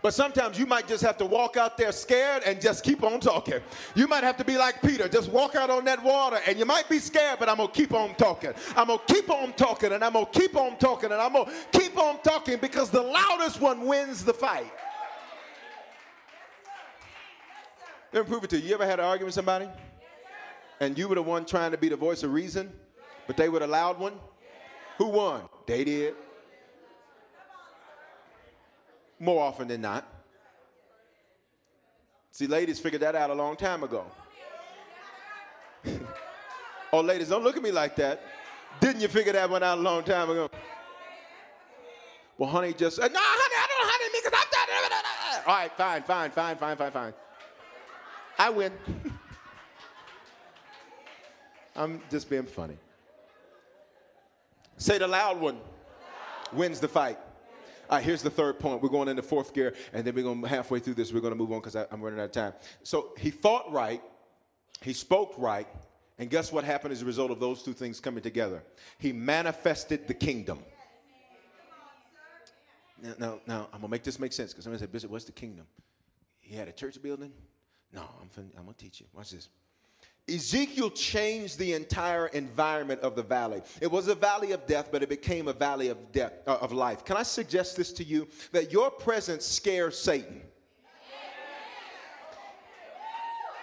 But 0.00 0.14
sometimes 0.14 0.58
you 0.58 0.66
might 0.66 0.86
just 0.86 1.02
have 1.02 1.16
to 1.18 1.26
walk 1.26 1.56
out 1.56 1.76
there 1.76 1.90
scared 1.92 2.42
and 2.44 2.60
just 2.60 2.84
keep 2.84 3.02
on 3.02 3.20
talking. 3.20 3.60
You 3.94 4.06
might 4.06 4.22
have 4.22 4.36
to 4.36 4.44
be 4.44 4.56
like 4.56 4.80
Peter, 4.80 5.08
just 5.08 5.30
walk 5.30 5.56
out 5.56 5.70
on 5.70 5.84
that 5.86 6.02
water 6.02 6.38
and 6.46 6.58
you 6.58 6.64
might 6.64 6.88
be 6.88 6.98
scared, 6.98 7.38
but 7.38 7.48
I'm 7.48 7.56
going 7.56 7.68
to 7.68 7.74
keep 7.74 7.92
on 7.92 8.14
talking. 8.14 8.52
I'm 8.76 8.86
going 8.86 9.00
to 9.06 9.14
keep 9.14 9.28
on 9.30 9.52
talking 9.54 9.92
and 9.92 10.04
I'm 10.04 10.12
going 10.12 10.26
to 10.26 10.38
keep 10.38 10.56
on 10.56 10.78
talking 10.78 11.10
and 11.10 11.20
I'm 11.20 11.32
going 11.32 11.46
to 11.46 11.78
keep 11.78 11.98
on 11.98 12.22
talking 12.22 12.58
because 12.58 12.90
the 12.90 13.02
loudest 13.02 13.60
one 13.60 13.86
wins 13.86 14.24
the 14.24 14.34
fight. 14.34 14.70
Let 18.12 18.24
me 18.24 18.28
prove 18.28 18.44
it 18.44 18.50
to 18.50 18.58
you. 18.58 18.68
You 18.68 18.74
ever 18.74 18.86
had 18.86 19.00
an 19.00 19.04
argument 19.04 19.26
with 19.26 19.34
somebody? 19.34 19.68
And 20.80 20.96
you 20.96 21.08
were 21.08 21.16
the 21.16 21.22
one 21.22 21.44
trying 21.44 21.72
to 21.72 21.76
be 21.76 21.88
the 21.88 21.96
voice 21.96 22.22
of 22.22 22.32
reason, 22.32 22.72
but 23.26 23.36
they 23.36 23.48
were 23.48 23.58
the 23.58 23.66
loud 23.66 23.98
one? 23.98 24.14
Who 24.98 25.06
won? 25.06 25.42
They 25.66 25.84
did. 25.84 26.14
More 29.18 29.42
often 29.42 29.68
than 29.68 29.80
not. 29.80 30.06
See, 32.32 32.46
ladies 32.46 32.78
figured 32.78 33.02
that 33.02 33.14
out 33.14 33.30
a 33.30 33.34
long 33.34 33.56
time 33.56 33.82
ago. 33.82 34.04
oh, 36.92 37.00
ladies, 37.00 37.28
don't 37.28 37.42
look 37.42 37.56
at 37.56 37.62
me 37.62 37.72
like 37.72 37.96
that. 37.96 38.22
Didn't 38.80 39.00
you 39.00 39.08
figure 39.08 39.32
that 39.32 39.48
one 39.48 39.62
out 39.62 39.78
a 39.78 39.80
long 39.80 40.04
time 40.04 40.30
ago? 40.30 40.50
Well, 42.36 42.50
honey, 42.50 42.72
just, 42.72 43.00
uh, 43.00 43.08
no, 43.08 43.18
honey, 43.20 43.54
I 43.56 43.66
don't 43.68 43.90
honey 43.90 44.12
me 44.12 44.20
because 44.22 44.40
I'm 44.40 44.50
done. 44.52 44.68
All 45.46 45.54
right, 45.54 45.72
fine, 45.76 46.02
fine, 46.02 46.30
fine, 46.30 46.56
fine, 46.56 46.76
fine, 46.76 46.92
fine. 46.92 47.14
I 48.38 48.50
win. 48.50 48.72
I'm 51.76 52.00
just 52.10 52.28
being 52.28 52.44
funny. 52.44 52.76
Say 54.78 54.98
the 54.98 55.06
loud 55.06 55.40
one 55.40 55.58
wins 56.52 56.80
the 56.80 56.88
fight. 56.88 57.18
All 57.90 57.96
right, 57.96 58.04
here's 58.04 58.22
the 58.22 58.30
third 58.30 58.58
point. 58.58 58.82
We're 58.82 58.88
going 58.88 59.08
into 59.08 59.22
fourth 59.22 59.54
gear, 59.54 59.74
and 59.92 60.04
then 60.04 60.14
we're 60.14 60.24
going 60.24 60.42
halfway 60.42 60.78
through 60.78 60.94
this. 60.94 61.12
We're 61.12 61.20
going 61.20 61.32
to 61.32 61.38
move 61.38 61.52
on 61.52 61.60
because 61.60 61.74
I'm 61.74 62.00
running 62.00 62.20
out 62.20 62.26
of 62.26 62.32
time. 62.32 62.52
So 62.82 63.12
he 63.18 63.30
thought 63.30 63.70
right, 63.72 64.02
he 64.82 64.92
spoke 64.92 65.34
right, 65.38 65.66
and 66.18 66.28
guess 66.28 66.52
what 66.52 66.64
happened 66.64 66.92
as 66.92 67.02
a 67.02 67.06
result 67.06 67.30
of 67.30 67.40
those 67.40 67.62
two 67.62 67.72
things 67.72 68.00
coming 68.00 68.22
together? 68.22 68.62
He 68.98 69.12
manifested 69.12 70.06
the 70.06 70.14
kingdom. 70.14 70.58
Now, 73.00 73.14
now, 73.18 73.40
now 73.46 73.68
I'm 73.72 73.80
gonna 73.80 73.90
make 73.90 74.02
this 74.02 74.18
make 74.18 74.32
sense 74.32 74.52
because 74.52 74.64
somebody 74.64 74.80
said, 74.80 74.90
Bishop, 74.92 75.10
what's 75.10 75.24
the 75.24 75.32
kingdom? 75.32 75.66
He 76.40 76.56
had 76.56 76.66
a 76.66 76.72
church 76.72 77.00
building. 77.00 77.32
No, 77.92 78.02
I'm, 78.20 78.28
fin- 78.28 78.50
I'm 78.56 78.64
going 78.64 78.74
to 78.74 78.84
teach 78.84 79.00
you. 79.00 79.06
Watch 79.12 79.30
this. 79.30 79.48
Ezekiel 80.28 80.90
changed 80.90 81.58
the 81.58 81.72
entire 81.72 82.26
environment 82.28 83.00
of 83.00 83.16
the 83.16 83.22
valley. 83.22 83.62
It 83.80 83.90
was 83.90 84.08
a 84.08 84.14
valley 84.14 84.52
of 84.52 84.66
death, 84.66 84.90
but 84.92 85.02
it 85.02 85.08
became 85.08 85.48
a 85.48 85.52
valley 85.52 85.88
of 85.88 86.12
death 86.12 86.34
uh, 86.46 86.58
of 86.60 86.72
life. 86.72 87.04
Can 87.04 87.16
I 87.16 87.22
suggest 87.22 87.76
this 87.76 87.92
to 87.94 88.04
you 88.04 88.28
that 88.52 88.70
your 88.72 88.90
presence 88.90 89.46
scares 89.46 89.98
Satan? 89.98 90.42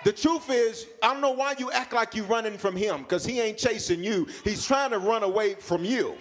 The 0.03 0.13
truth 0.13 0.51
is, 0.51 0.85
I 1.01 1.11
don't 1.11 1.21
know 1.21 1.31
why 1.31 1.55
you 1.57 1.71
act 1.71 1.91
like 1.91 2.13
you're 2.13 2.25
running 2.25 2.59
from 2.59 2.75
him 2.75 2.99
because 2.99 3.25
he 3.25 3.39
ain't 3.39 3.57
chasing 3.57 4.03
you. 4.03 4.27
He's 4.43 4.63
trying 4.63 4.91
to 4.91 4.99
run 4.99 5.23
away 5.23 5.55
from 5.55 5.83
you. 5.83 6.15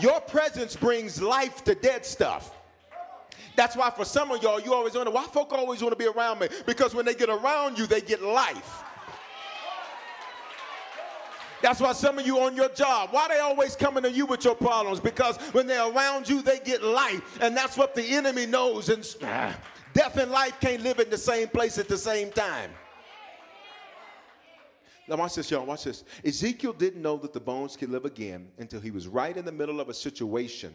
Your 0.00 0.20
presence 0.20 0.74
brings 0.74 1.22
life 1.22 1.62
to 1.64 1.76
dead 1.76 2.04
stuff. 2.04 2.52
That's 3.54 3.76
why 3.76 3.90
for 3.90 4.04
some 4.04 4.30
of 4.30 4.42
y'all, 4.42 4.60
you 4.60 4.74
always 4.74 4.94
wonder 4.94 5.12
why 5.12 5.24
folk 5.24 5.52
always 5.52 5.82
want 5.82 5.92
to 5.92 5.96
be 5.96 6.06
around 6.06 6.40
me. 6.40 6.48
Because 6.66 6.94
when 6.94 7.04
they 7.04 7.14
get 7.14 7.28
around 7.28 7.78
you, 7.78 7.86
they 7.86 8.00
get 8.00 8.22
life. 8.22 8.82
That's 11.62 11.80
why 11.80 11.92
some 11.92 12.18
of 12.18 12.26
you 12.26 12.40
on 12.40 12.56
your 12.56 12.68
job, 12.70 13.10
why 13.12 13.28
they 13.28 13.38
always 13.38 13.76
coming 13.76 14.02
to 14.02 14.10
you 14.10 14.26
with 14.26 14.44
your 14.44 14.56
problems? 14.56 14.98
Because 14.98 15.36
when 15.52 15.66
they're 15.66 15.90
around 15.90 16.28
you, 16.28 16.42
they 16.42 16.58
get 16.58 16.82
life. 16.82 17.38
And 17.40 17.56
that's 17.56 17.76
what 17.76 17.94
the 17.94 18.04
enemy 18.04 18.46
knows. 18.46 18.88
And 18.88 19.02
death 19.94 20.16
and 20.16 20.30
life 20.30 20.58
can't 20.60 20.82
live 20.82 20.98
in 20.98 21.08
the 21.08 21.18
same 21.18 21.48
place 21.48 21.78
at 21.78 21.88
the 21.88 21.96
same 21.96 22.30
time. 22.32 22.70
Now, 25.08 25.16
watch 25.16 25.34
this, 25.34 25.50
y'all. 25.50 25.66
Watch 25.66 25.84
this. 25.84 26.04
Ezekiel 26.24 26.72
didn't 26.72 27.02
know 27.02 27.16
that 27.18 27.32
the 27.32 27.40
bones 27.40 27.76
could 27.76 27.90
live 27.90 28.04
again 28.04 28.48
until 28.58 28.80
he 28.80 28.90
was 28.90 29.08
right 29.08 29.36
in 29.36 29.44
the 29.44 29.52
middle 29.52 29.80
of 29.80 29.88
a 29.88 29.94
situation, 29.94 30.74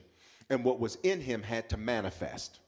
and 0.50 0.64
what 0.64 0.80
was 0.80 0.98
in 1.04 1.22
him 1.22 1.42
had 1.42 1.70
to 1.70 1.78
manifest. 1.78 2.60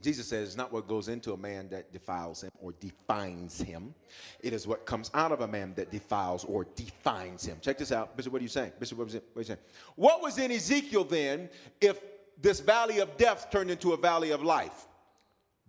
Jesus 0.00 0.28
says 0.28 0.48
it's 0.48 0.56
not 0.56 0.72
what 0.72 0.86
goes 0.86 1.08
into 1.08 1.32
a 1.32 1.36
man 1.36 1.68
that 1.70 1.92
defiles 1.92 2.42
him 2.42 2.50
or 2.60 2.72
defines 2.78 3.60
him. 3.60 3.94
It 4.40 4.52
is 4.52 4.64
what 4.66 4.86
comes 4.86 5.10
out 5.12 5.32
of 5.32 5.40
a 5.40 5.48
man 5.48 5.74
that 5.74 5.90
defiles 5.90 6.44
or 6.44 6.66
defines 6.76 7.44
him. 7.44 7.58
Check 7.60 7.78
this 7.78 7.90
out. 7.90 8.16
Bishop, 8.16 8.32
what 8.32 8.40
are 8.40 8.44
you 8.44 8.48
saying? 8.48 8.72
Bishop, 8.78 8.96
what, 8.96 9.12
are 9.12 9.20
you 9.36 9.44
saying? 9.44 9.58
What 9.96 10.22
was 10.22 10.38
in 10.38 10.52
Ezekiel 10.52 11.02
then 11.02 11.50
if 11.80 12.00
this 12.40 12.60
valley 12.60 13.00
of 13.00 13.16
death 13.16 13.48
turned 13.50 13.72
into 13.72 13.92
a 13.92 13.96
valley 13.96 14.30
of 14.30 14.42
life? 14.42 14.86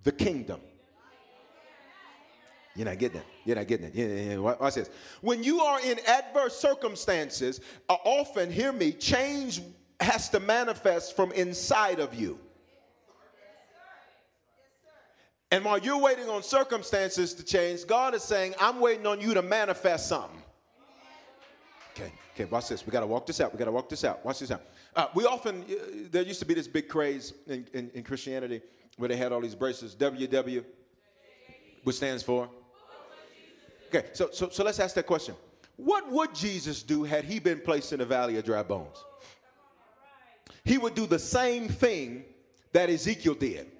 The 0.04 0.12
kingdom. 0.12 0.62
You're 2.76 2.86
not 2.86 3.00
getting 3.00 3.22
it. 3.22 3.26
You're 3.46 3.56
not 3.56 3.68
getting 3.68 3.88
it. 3.88 3.96
Yeah, 3.96 4.06
yeah, 4.06 4.32
yeah. 4.34 4.38
Watch 4.38 4.76
this. 4.76 4.92
When 5.22 5.44
you 5.44 5.60
are 5.60 5.82
in 5.82 6.00
adverse 6.08 6.56
circumstances, 6.56 7.62
often, 7.90 8.52
hear 8.52 8.72
me, 8.72 8.92
change 8.92 9.62
has 10.00 10.30
to 10.30 10.40
manifest 10.40 11.16
from 11.16 11.32
inside 11.32 12.00
of 12.00 12.14
you. 12.14 12.40
And 15.52 15.66
while 15.66 15.80
you're 15.80 15.97
waiting 15.97 16.30
on 16.30 16.43
circumstances 16.43 17.34
to 17.34 17.43
change, 17.43 17.88
God 17.88 18.14
is 18.14 18.22
saying, 18.22 18.54
I'm 18.60 18.80
waiting 18.80 19.08
on 19.08 19.20
you 19.20 19.34
to 19.34 19.41
manifest 19.41 20.08
something. 20.08 20.41
Okay, 21.95 22.12
okay, 22.36 22.45
watch 22.45 22.70
this. 22.70 22.86
We 22.86 22.91
got 22.91 23.00
to 23.00 23.08
walk 23.08 23.26
this 23.26 23.41
out. 23.41 23.52
We 23.52 23.58
got 23.58 23.66
to 23.66 23.72
walk 23.72 23.89
this 23.89 24.04
out. 24.04 24.24
Watch 24.24 24.39
this 24.39 24.52
out. 24.52 24.62
Uh, 24.95 25.08
we 25.16 25.26
often, 25.26 25.64
uh, 25.64 25.76
there 26.12 26.24
used 26.24 26.39
to 26.39 26.45
be 26.45 26.54
this 26.54 26.68
big 26.68 26.88
craze 26.88 27.34
in, 27.47 27.66
in, 27.74 27.89
in, 27.95 28.04
Christianity 28.04 28.62
where 28.97 29.10
they 29.10 29.18
had 29.18 29.32
all 29.32 29.41
these 29.41 29.56
bracelets. 29.56 29.95
WW, 29.95 30.64
which 31.84 31.95
stands 31.95 32.22
for? 32.22 32.50
Okay, 33.88 34.08
so, 34.14 34.30
so, 34.32 34.50
so 34.50 34.64
let's 34.64 34.80
ask 34.80 34.93
that 34.95 35.08
question. 35.08 35.36
What 35.78 36.12
would 36.12 36.36
Jesus 36.36 36.84
do 36.84 37.04
had 37.04 37.26
he 37.26 37.39
been 37.39 37.60
placed 37.60 37.91
in 37.91 38.02
a 38.02 38.06
valley 38.06 38.38
of 38.38 38.45
dry 38.45 38.62
bones? 38.62 39.04
He 40.64 40.78
would 40.78 40.93
do 40.93 41.08
the 41.08 41.20
same 41.20 41.68
thing 41.68 42.24
that 42.72 42.89
Ezekiel 42.89 43.34
did 43.34 43.72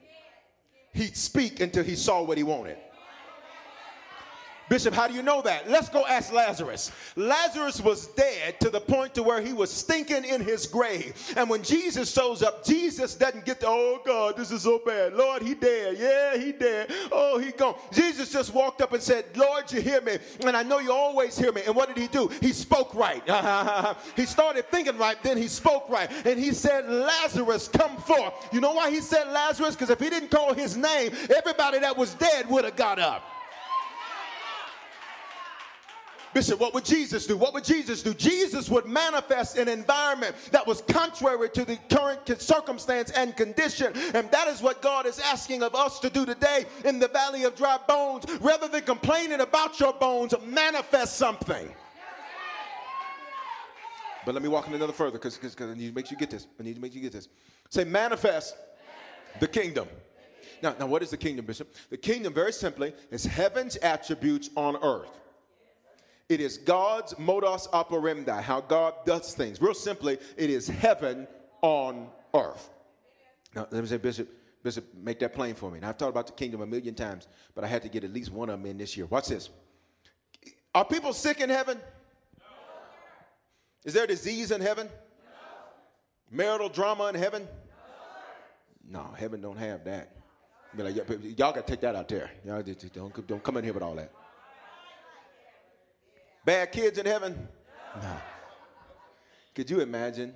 he'd 0.94 1.16
speak 1.16 1.60
until 1.60 1.84
he 1.84 1.96
saw 1.96 2.24
what 2.24 2.38
he 2.38 2.44
wanted. 2.44 2.78
Bishop, 4.70 4.94
how 4.94 5.08
do 5.08 5.16
you 5.16 5.24
know 5.24 5.42
that? 5.42 5.70
Let's 5.70 5.90
go 5.90 6.06
ask 6.06 6.32
Lazarus. 6.32 6.92
Lazarus 7.16 7.82
was 7.82 8.08
dead 8.08 8.60
to 8.60 8.70
the 8.70 8.80
point 8.80 9.16
to 9.16 9.24
where 9.24 9.42
he 9.42 9.52
was 9.52 9.72
stinking 9.72 10.24
in 10.24 10.42
his 10.42 10.68
grave. 10.68 11.16
And 11.36 11.50
when 11.50 11.64
Jesus 11.64 12.12
shows 12.12 12.44
up, 12.44 12.64
Jesus 12.64 13.16
doesn't 13.16 13.46
get 13.46 13.60
the, 13.60 13.68
oh 13.68 14.00
God, 14.06 14.38
this 14.38 14.52
is 14.52 14.62
so 14.62 14.80
bad. 14.86 15.14
Lord, 15.14 15.42
he 15.42 15.56
dead. 15.56 15.98
Yeah, 15.98 16.38
he 16.38 16.52
dead. 16.52 16.92
Oh, 17.12 17.40
he 17.40 17.52
gone. 17.52 17.76
Jesus 17.92 18.32
just 18.32 18.54
walked 18.54 18.82
up 18.82 18.94
and 18.94 19.02
said, 19.02 19.26
Lord, 19.36 19.72
you 19.72 19.82
hear 19.82 20.02
me. 20.02 20.20
And 20.46 20.56
I 20.56 20.62
know 20.62 20.78
you 20.78 20.94
always 20.94 21.38
hear 21.38 21.52
me. 21.52 21.64
And 21.66 21.76
what 21.76 21.88
did 21.88 21.98
he 21.98 22.08
do? 22.08 22.28
He 22.40 22.54
spoke 22.54 22.94
right. 22.94 23.24
he 24.16 24.28
started 24.28 24.66
thinking 24.70 24.98
right, 24.98 25.22
then 25.24 25.38
he 25.38 25.48
spoke 25.48 25.90
right. 25.90 26.10
And 26.26 26.40
he 26.40 26.54
said, 26.54 26.88
Lazarus, 26.88 27.68
come 27.68 27.98
forth. 27.98 28.34
You 28.52 28.62
know 28.62 28.74
why 28.74 28.92
he 28.92 29.02
said 29.02 29.32
Lazarus? 29.32 29.76
Because 29.76 29.90
if 29.90 30.00
he 30.00 30.12
didn't 30.12 30.30
call 30.30 30.54
his 30.54 30.78
name, 30.78 31.12
everybody 31.36 31.80
that 31.80 31.98
was 31.98 32.14
dead 32.14 32.48
would 32.50 32.66
have 32.66 32.76
got 32.76 33.00
up. 33.00 33.39
Bishop, 36.34 36.60
what 36.60 36.76
would 36.76 36.86
Jesus 36.86 37.26
do? 37.26 37.36
What 37.36 37.54
would 37.54 37.64
Jesus 37.64 38.04
do? 38.04 38.14
Jesus 38.14 38.70
would 38.70 38.86
manifest 38.86 39.58
an 39.58 39.68
environment 39.68 40.36
that 40.52 40.66
was 40.66 40.82
contrary 40.82 41.50
to 41.50 41.66
the 41.66 41.78
current 41.90 42.40
circumstance 42.40 43.10
and 43.12 43.36
condition. 43.36 43.94
And 44.14 44.30
that 44.30 44.48
is 44.48 44.62
what 44.62 44.82
God 44.82 45.08
is 45.08 45.20
asking 45.20 45.64
of 45.64 45.74
us 45.74 46.00
to 46.00 46.10
do 46.10 46.28
today 46.28 46.66
in 46.86 47.00
the 47.00 47.08
valley 47.08 47.46
of 47.46 47.56
dry 47.56 47.80
bones. 47.88 48.26
Rather 48.42 48.68
than 48.68 48.84
complaining 48.84 49.42
about 49.42 49.80
your 49.80 49.94
bones, 49.94 50.36
manifest 50.46 51.16
something. 51.18 51.74
But 54.26 54.34
let 54.36 54.44
me 54.44 54.50
walk 54.50 54.68
in 54.68 54.76
another 54.76 54.94
further 54.94 55.18
because 55.18 55.40
I 55.60 55.74
need 55.74 55.88
to 55.88 55.96
make 55.96 56.06
sure 56.06 56.16
you 56.16 56.20
get 56.20 56.30
this. 56.30 56.46
I 56.60 56.64
need 56.64 56.76
to 56.76 56.82
make 56.82 56.94
you 56.94 57.02
get 57.02 57.14
this. 57.14 57.28
Say, 57.70 57.86
manifest 57.86 58.56
the 59.40 59.48
kingdom. 59.48 59.88
Now, 60.62 60.76
now, 60.80 60.86
what 60.86 61.02
is 61.02 61.10
the 61.10 61.18
kingdom, 61.18 61.46
Bishop? 61.46 61.74
The 61.90 61.98
kingdom, 61.98 62.34
very 62.34 62.52
simply, 62.52 62.94
is 63.10 63.24
heaven's 63.26 63.78
attributes 63.78 64.50
on 64.56 64.76
earth. 64.84 65.10
It 66.30 66.40
is 66.40 66.60
God's 66.60 67.18
modus 67.18 67.68
operandi, 67.74 68.40
how 68.44 68.62
God 68.62 68.94
does 69.04 69.34
things. 69.34 69.60
Real 69.60 69.74
simply, 69.74 70.20
it 70.38 70.52
is 70.52 70.68
heaven 70.68 71.28
on 71.64 72.08
earth. 72.36 72.70
Now, 73.56 73.68
let 73.72 73.82
me 73.82 73.88
say, 73.88 73.98
Bishop, 73.98 74.30
Bishop, 74.62 74.86
make 74.94 75.18
that 75.20 75.34
plain 75.34 75.56
for 75.56 75.72
me. 75.72 75.80
Now, 75.80 75.90
I've 75.90 75.98
talked 75.98 76.12
about 76.12 76.28
the 76.28 76.34
kingdom 76.34 76.62
a 76.62 76.68
million 76.68 76.94
times, 76.94 77.28
but 77.56 77.64
I 77.64 77.68
had 77.68 77.82
to 77.82 77.90
get 77.90 78.04
at 78.04 78.14
least 78.14 78.32
one 78.32 78.50
of 78.50 78.62
them 78.62 78.70
in 78.70 78.78
this 78.78 78.96
year. 78.96 79.08
Watch 79.08 79.30
this. 79.30 79.50
Are 80.76 80.86
people 80.86 81.14
sick 81.14 81.42
in 81.42 81.50
heaven? 81.50 81.80
No. 82.38 82.46
Is 83.84 83.96
there 83.96 84.06
disease 84.06 84.52
in 84.52 84.62
heaven? 84.62 84.86
No. 84.86 86.38
Marital 86.38 86.70
drama 86.70 87.08
in 87.08 87.16
heaven? 87.16 87.48
No, 88.88 89.02
no 89.02 89.14
heaven 89.16 89.42
don't 89.42 89.58
have 89.58 89.84
that. 89.86 90.16
Like, 90.78 90.96
y'all 90.96 91.54
got 91.54 91.56
to 91.56 91.62
take 91.64 91.82
that 91.82 91.96
out 91.96 92.08
there. 92.08 92.30
Y'all 92.46 92.62
don't, 92.94 93.28
don't 93.28 93.44
come 93.44 93.58
in 93.58 93.64
here 93.64 93.74
with 93.74 93.82
all 93.82 93.96
that. 93.96 94.12
Bad 96.46 96.72
kids 96.72 96.98
in 96.98 97.06
heaven? 97.06 97.48
No. 98.02 98.18
Could 99.56 99.70
you 99.70 99.82
imagine? 99.82 100.34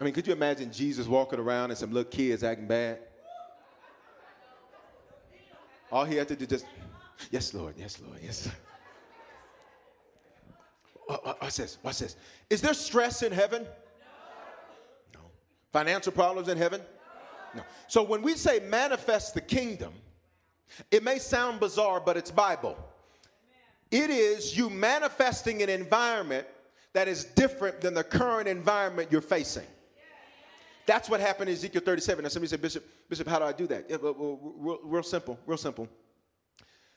I 0.00 0.04
mean, 0.04 0.14
could 0.14 0.26
you 0.26 0.32
imagine 0.32 0.72
Jesus 0.72 1.06
walking 1.06 1.38
around 1.38 1.70
and 1.70 1.78
some 1.78 1.92
little 1.92 2.10
kids 2.10 2.42
acting 2.42 2.66
bad? 2.66 2.98
All 5.92 6.04
he 6.04 6.16
had 6.16 6.28
to 6.28 6.36
do 6.36 6.46
just, 6.46 6.64
yes, 7.30 7.52
Lord, 7.52 7.74
yes, 7.76 8.00
Lord, 8.00 8.18
yes. 8.22 8.48
Watch 11.08 11.56
this, 11.56 11.78
watch 11.82 11.98
this. 11.98 12.16
Is 12.48 12.60
there 12.60 12.74
stress 12.74 13.22
in 13.22 13.32
heaven? 13.32 13.66
No. 15.12 15.20
Financial 15.72 16.12
problems 16.12 16.48
in 16.48 16.56
heaven? 16.56 16.80
No. 17.54 17.62
So 17.88 18.02
when 18.02 18.22
we 18.22 18.34
say 18.34 18.60
manifest 18.60 19.34
the 19.34 19.40
kingdom, 19.40 19.92
it 20.90 21.02
may 21.02 21.18
sound 21.18 21.58
bizarre, 21.58 22.00
but 22.00 22.16
it's 22.16 22.30
Bible. 22.30 22.78
It 23.90 24.10
is 24.10 24.56
you 24.56 24.70
manifesting 24.70 25.62
an 25.62 25.68
environment 25.68 26.46
that 26.92 27.08
is 27.08 27.24
different 27.24 27.80
than 27.80 27.94
the 27.94 28.04
current 28.04 28.48
environment 28.48 29.08
you're 29.10 29.20
facing. 29.20 29.66
That's 30.86 31.08
what 31.08 31.20
happened 31.20 31.50
in 31.50 31.54
Ezekiel 31.54 31.82
37. 31.84 32.22
Now, 32.22 32.28
somebody 32.28 32.48
said, 32.48 32.62
Bishop, 32.62 32.84
Bishop, 33.08 33.28
how 33.28 33.38
do 33.38 33.44
I 33.44 33.52
do 33.52 33.66
that? 33.68 33.86
Yeah, 33.88 33.96
real, 34.00 34.80
real 34.82 35.02
simple, 35.02 35.38
real 35.46 35.58
simple. 35.58 35.88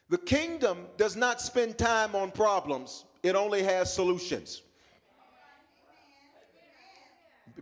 The 0.10 0.18
kingdom 0.18 0.88
does 0.98 1.16
not 1.16 1.41
spend 1.41 1.78
time 1.78 2.16
on 2.16 2.32
problems, 2.32 3.06
it 3.22 3.36
only 3.36 3.64
has 3.64 3.94
solutions. 3.94 4.62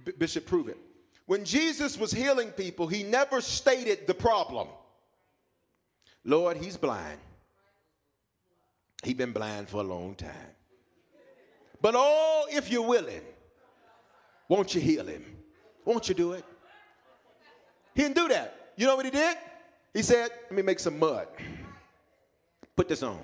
B- 0.05 0.13
Bishop, 0.17 0.45
prove 0.45 0.69
it. 0.69 0.77
When 1.25 1.45
Jesus 1.45 1.97
was 1.97 2.11
healing 2.11 2.49
people, 2.49 2.88
he 2.88 3.03
never 3.03 3.41
stated 3.41 4.07
the 4.07 4.13
problem. 4.13 4.67
Lord, 6.23 6.57
he's 6.57 6.77
blind. 6.77 7.19
He's 9.03 9.15
been 9.15 9.31
blind 9.31 9.69
for 9.69 9.77
a 9.77 9.83
long 9.83 10.15
time. 10.15 10.29
But 11.81 11.95
oh, 11.97 12.45
if 12.51 12.69
you're 12.69 12.87
willing, 12.87 13.21
won't 14.47 14.75
you 14.75 14.81
heal 14.81 15.05
him? 15.05 15.25
Won't 15.83 16.07
you 16.07 16.13
do 16.13 16.33
it? 16.33 16.45
He 17.95 18.03
didn't 18.03 18.15
do 18.15 18.27
that. 18.27 18.71
You 18.75 18.85
know 18.85 18.95
what 18.95 19.05
he 19.05 19.11
did? 19.11 19.37
He 19.93 20.03
said, 20.03 20.29
Let 20.43 20.51
me 20.51 20.61
make 20.61 20.79
some 20.79 20.99
mud. 20.99 21.27
Put 22.75 22.87
this 22.87 23.03
on. 23.03 23.19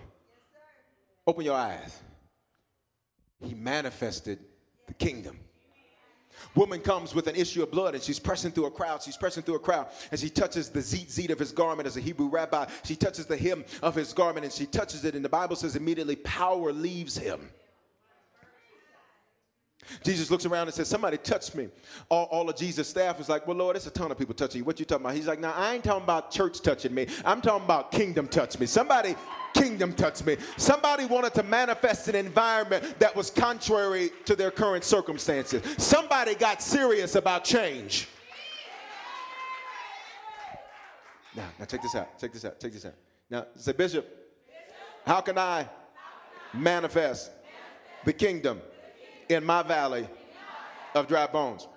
Open 1.25 1.45
your 1.45 1.55
eyes. 1.55 1.99
He 3.43 3.53
manifested 3.53 4.39
the 4.88 4.93
kingdom. 4.93 5.39
Woman 6.56 6.80
comes 6.80 7.14
with 7.14 7.28
an 7.28 7.36
issue 7.36 7.64
of 7.64 7.72
blood 7.72 7.96
and 7.96 8.04
she's 8.04 8.20
pressing 8.20 8.52
through 8.52 8.66
a 8.66 8.72
crowd. 8.72 9.02
She's 9.02 9.18
pressing 9.18 9.44
through 9.44 9.56
a 9.56 9.60
crowd 9.60 9.88
and 10.12 10.20
she 10.20 10.30
touches 10.30 10.70
the 10.70 10.80
tzitzit 10.80 11.30
of 11.30 11.40
his 11.40 11.52
garment 11.52 11.88
as 11.88 11.98
a 11.98 12.02
Hebrew 12.02 12.28
rabbi. 12.28 12.66
She 12.84 12.96
touches 12.96 13.26
the 13.26 13.38
hem 13.38 13.66
of 13.82 13.96
his 13.96 14.14
garment 14.14 14.46
and 14.46 14.54
she 14.54 14.66
touches 14.66 15.06
it, 15.06 15.16
and 15.16 15.24
the 15.24 15.30
Bible 15.30 15.56
says 15.56 15.76
immediately 15.76 16.16
power 16.18 16.72
leaves 16.72 17.18
him. 17.18 17.50
Jesus 20.04 20.32
looks 20.32 20.46
around 20.46 20.68
and 20.68 20.74
says, 20.74 20.88
Somebody 20.88 21.18
touched 21.18 21.56
me. 21.56 21.70
All, 22.10 22.26
all, 22.26 22.50
of 22.50 22.56
Jesus' 22.56 22.88
staff 22.88 23.20
is 23.20 23.30
like, 23.30 23.48
Well, 23.48 23.58
Lord, 23.58 23.76
it's 23.76 23.88
a 23.88 23.92
ton 23.92 24.12
of 24.12 24.18
people 24.18 24.34
touching 24.34 24.60
you. 24.60 24.66
What 24.66 24.80
you 24.80 24.86
talking 24.86 25.06
about? 25.06 25.16
He's 25.16 25.28
like, 25.28 25.40
Now, 25.40 25.54
I 25.56 25.76
ain't 25.76 25.84
talking 25.84 26.04
about 26.04 26.32
church 26.32 26.62
touching 26.62 26.94
me. 26.94 27.08
I'm 27.26 27.42
talking 27.42 27.66
about 27.66 27.92
kingdom 27.92 28.28
touch 28.28 28.60
me. 28.60 28.66
Somebody 28.66 29.16
kingdom 29.54 29.94
touch 29.94 30.24
me. 30.24 30.38
Somebody 30.58 31.06
wanted 31.06 31.34
to 31.36 31.44
manifest 31.44 32.08
an 32.08 32.16
environment 32.16 33.00
that 33.00 33.16
was 33.16 33.30
contrary 33.30 34.12
to 34.26 34.36
their 34.36 34.52
current 34.52 34.84
circumstances. 34.84 35.64
Somebody 35.78 36.36
got 36.36 36.62
serious 36.62 37.16
about 37.16 37.44
change. 37.44 38.08
Now, 41.36 41.46
now 41.60 41.66
check 41.66 41.82
this 41.82 41.96
out. 41.96 42.20
Check 42.20 42.34
this 42.34 42.46
out. 42.46 42.60
Check 42.60 42.74
this 42.74 42.86
out. 42.86 42.96
Now, 43.30 43.46
say, 43.56 43.72
Bishop, 43.74 44.08
how 45.06 45.22
can 45.22 45.38
I 45.38 45.70
manifest 46.54 47.32
the 48.06 48.14
kingdom 48.14 48.62
in 49.30 49.43
my 49.43 49.63
valley 49.63 50.07
of 50.95 51.07
dry 51.07 51.28
bones? 51.28 51.67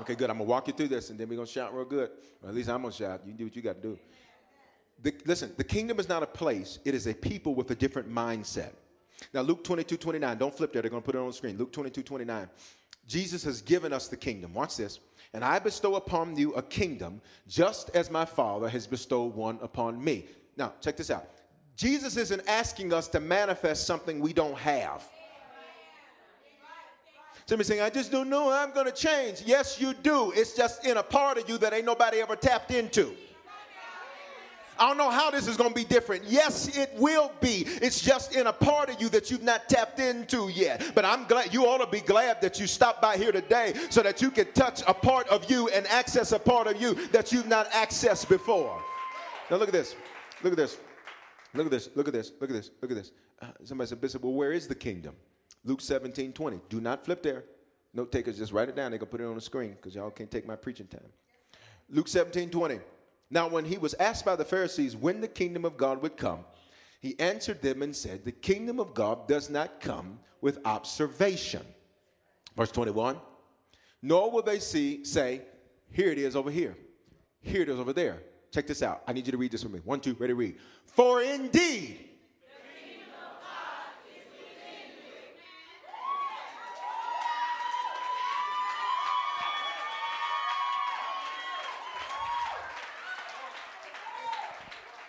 Okay, 0.00 0.14
good. 0.14 0.30
I'm 0.30 0.38
gonna 0.38 0.48
walk 0.48 0.66
you 0.66 0.72
through 0.72 0.88
this, 0.88 1.10
and 1.10 1.18
then 1.18 1.28
we're 1.28 1.36
gonna 1.36 1.46
shout 1.46 1.74
real 1.74 1.84
good. 1.84 2.10
Or 2.42 2.48
at 2.48 2.54
least 2.54 2.68
I'm 2.68 2.82
gonna 2.82 2.92
shout. 2.92 3.22
You 3.26 3.32
do 3.32 3.44
what 3.44 3.56
you 3.56 3.62
got 3.62 3.76
to 3.76 3.82
do. 3.82 3.98
The, 5.02 5.14
listen, 5.26 5.52
the 5.56 5.64
kingdom 5.64 5.98
is 5.98 6.08
not 6.08 6.22
a 6.22 6.26
place, 6.26 6.78
it 6.84 6.94
is 6.94 7.06
a 7.06 7.14
people 7.14 7.54
with 7.54 7.70
a 7.70 7.74
different 7.74 8.12
mindset. 8.12 8.72
Now, 9.32 9.42
Luke 9.42 9.64
22 9.64 9.96
29, 9.96 10.38
don't 10.38 10.56
flip 10.56 10.72
there, 10.72 10.82
they're 10.82 10.90
going 10.90 11.02
to 11.02 11.06
put 11.06 11.14
it 11.14 11.18
on 11.18 11.26
the 11.26 11.32
screen. 11.32 11.58
Luke 11.58 11.72
22 11.72 12.02
29. 12.02 12.48
Jesus 13.06 13.42
has 13.44 13.60
given 13.60 13.92
us 13.92 14.08
the 14.08 14.16
kingdom. 14.16 14.54
Watch 14.54 14.76
this. 14.76 15.00
And 15.34 15.44
I 15.44 15.58
bestow 15.58 15.96
upon 15.96 16.36
you 16.36 16.52
a 16.54 16.62
kingdom, 16.62 17.20
just 17.48 17.90
as 17.90 18.10
my 18.10 18.24
Father 18.24 18.68
has 18.68 18.86
bestowed 18.86 19.34
one 19.34 19.58
upon 19.62 20.02
me. 20.02 20.26
Now, 20.56 20.74
check 20.80 20.96
this 20.96 21.10
out. 21.10 21.28
Jesus 21.76 22.16
isn't 22.16 22.46
asking 22.46 22.92
us 22.92 23.08
to 23.08 23.20
manifest 23.20 23.86
something 23.86 24.20
we 24.20 24.32
don't 24.32 24.56
have. 24.58 25.08
Somebody 27.46 27.66
saying, 27.66 27.80
I 27.80 27.90
just 27.90 28.12
don't 28.12 28.28
know 28.28 28.50
I'm 28.50 28.72
going 28.72 28.86
to 28.86 28.92
change. 28.92 29.42
Yes, 29.44 29.80
you 29.80 29.94
do. 29.94 30.32
It's 30.34 30.54
just 30.54 30.86
in 30.86 30.96
a 30.96 31.02
part 31.02 31.38
of 31.38 31.48
you 31.48 31.58
that 31.58 31.72
ain't 31.72 31.84
nobody 31.84 32.20
ever 32.20 32.36
tapped 32.36 32.70
into. 32.70 33.14
I 34.78 34.88
don't 34.88 34.96
know 34.96 35.10
how 35.10 35.30
this 35.30 35.46
is 35.46 35.56
going 35.56 35.70
to 35.70 35.74
be 35.74 35.84
different. 35.84 36.24
Yes, 36.26 36.76
it 36.76 36.90
will 36.96 37.30
be. 37.40 37.64
It's 37.66 38.00
just 38.00 38.34
in 38.34 38.46
a 38.46 38.52
part 38.52 38.90
of 38.90 39.00
you 39.00 39.08
that 39.10 39.30
you've 39.30 39.42
not 39.42 39.68
tapped 39.68 40.00
into 40.00 40.48
yet. 40.48 40.92
But 40.94 41.04
I'm 41.04 41.24
glad 41.24 41.52
you 41.52 41.66
ought 41.66 41.78
to 41.78 41.86
be 41.86 42.00
glad 42.00 42.40
that 42.40 42.58
you 42.58 42.66
stopped 42.66 43.02
by 43.02 43.16
here 43.16 43.32
today 43.32 43.74
so 43.90 44.02
that 44.02 44.22
you 44.22 44.30
can 44.30 44.50
touch 44.54 44.82
a 44.86 44.94
part 44.94 45.28
of 45.28 45.48
you 45.50 45.68
and 45.68 45.86
access 45.88 46.32
a 46.32 46.38
part 46.38 46.66
of 46.66 46.80
you 46.80 46.94
that 47.08 47.32
you've 47.32 47.48
not 47.48 47.70
accessed 47.70 48.28
before. 48.28 48.82
Now 49.50 49.58
look 49.58 49.68
at 49.68 49.74
this. 49.74 49.94
Look 50.42 50.52
at 50.52 50.56
this. 50.56 50.78
Look 51.54 51.66
at 51.66 51.70
this. 51.70 51.88
Look 51.94 52.08
at 52.08 52.14
this. 52.14 52.32
Look 52.40 52.50
at 52.50 52.56
this. 52.56 52.70
Look 52.80 52.90
at 52.90 52.96
this. 52.96 53.12
Uh, 53.40 53.46
somebody 53.64 53.88
said, 53.88 54.00
Bishop, 54.00 54.22
well, 54.22 54.32
where 54.32 54.52
is 54.52 54.66
the 54.66 54.74
kingdom? 54.74 55.14
Luke 55.64 55.80
17, 55.80 56.32
20. 56.32 56.60
Do 56.68 56.80
not 56.80 57.04
flip 57.04 57.22
there. 57.22 57.44
Note 57.94 58.10
takers, 58.10 58.38
just 58.38 58.52
write 58.52 58.68
it 58.68 58.76
down. 58.76 58.90
They 58.90 58.98
can 58.98 59.06
put 59.06 59.20
it 59.20 59.26
on 59.26 59.34
the 59.34 59.40
screen 59.40 59.72
because 59.72 59.94
y'all 59.94 60.10
can't 60.10 60.30
take 60.30 60.46
my 60.46 60.56
preaching 60.56 60.86
time. 60.86 61.00
Luke 61.90 62.08
17, 62.08 62.50
20. 62.50 62.80
Now, 63.30 63.48
when 63.48 63.64
he 63.64 63.78
was 63.78 63.94
asked 63.94 64.24
by 64.24 64.36
the 64.36 64.44
Pharisees 64.44 64.96
when 64.96 65.20
the 65.20 65.28
kingdom 65.28 65.64
of 65.64 65.76
God 65.76 66.02
would 66.02 66.16
come, 66.16 66.44
he 67.00 67.18
answered 67.18 67.60
them 67.60 67.82
and 67.82 67.94
said, 67.94 68.24
The 68.24 68.32
kingdom 68.32 68.78
of 68.78 68.94
God 68.94 69.26
does 69.26 69.50
not 69.50 69.80
come 69.80 70.20
with 70.40 70.58
observation. 70.64 71.62
Verse 72.56 72.70
21 72.70 73.18
Nor 74.02 74.30
will 74.30 74.42
they 74.42 74.58
see, 74.58 75.04
say, 75.04 75.42
Here 75.90 76.10
it 76.10 76.18
is 76.18 76.36
over 76.36 76.50
here, 76.50 76.76
here 77.40 77.62
it 77.62 77.68
is 77.68 77.78
over 77.78 77.92
there. 77.92 78.22
Check 78.52 78.66
this 78.66 78.82
out. 78.82 79.02
I 79.06 79.12
need 79.14 79.26
you 79.26 79.32
to 79.32 79.38
read 79.38 79.50
this 79.50 79.64
with 79.64 79.72
me. 79.72 79.80
One, 79.84 80.00
two, 80.00 80.14
ready, 80.14 80.34
read. 80.34 80.56
For 80.84 81.22
indeed, 81.22 82.11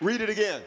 Read 0.03 0.19
it 0.19 0.29
again. 0.29 0.61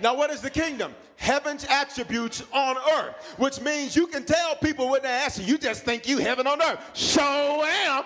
Now, 0.00 0.16
what 0.16 0.30
is 0.30 0.40
the 0.40 0.50
kingdom? 0.50 0.94
Heaven's 1.16 1.64
attributes 1.64 2.42
on 2.52 2.76
earth, 2.76 3.34
which 3.36 3.60
means 3.60 3.94
you 3.96 4.06
can 4.06 4.24
tell 4.24 4.54
people 4.56 4.88
when 4.88 5.02
they 5.02 5.08
ask 5.08 5.40
you, 5.40 5.44
you 5.44 5.58
just 5.58 5.84
think 5.84 6.08
you 6.08 6.18
heaven 6.18 6.46
on 6.46 6.62
earth. 6.62 6.78
Show 6.94 7.64
am. 7.66 8.04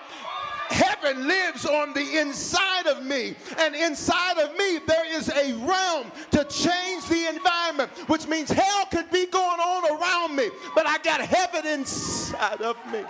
Heaven 0.69 1.27
lives 1.27 1.65
on 1.65 1.93
the 1.93 2.19
inside 2.19 2.87
of 2.87 3.05
me. 3.05 3.35
And 3.59 3.75
inside 3.75 4.39
of 4.39 4.57
me, 4.57 4.79
there 4.87 5.05
is 5.15 5.29
a 5.29 5.53
realm 5.53 6.11
to 6.31 6.43
change 6.45 7.05
the 7.07 7.27
environment, 7.29 7.91
which 8.09 8.27
means 8.27 8.49
hell 8.49 8.85
could 8.87 9.09
be 9.11 9.27
going 9.27 9.59
on 9.59 10.01
around 10.01 10.35
me, 10.35 10.49
but 10.73 10.87
I 10.87 10.97
got 10.97 11.21
heaven 11.21 11.65
inside 11.65 12.61
of 12.61 12.75
me. 12.91 13.03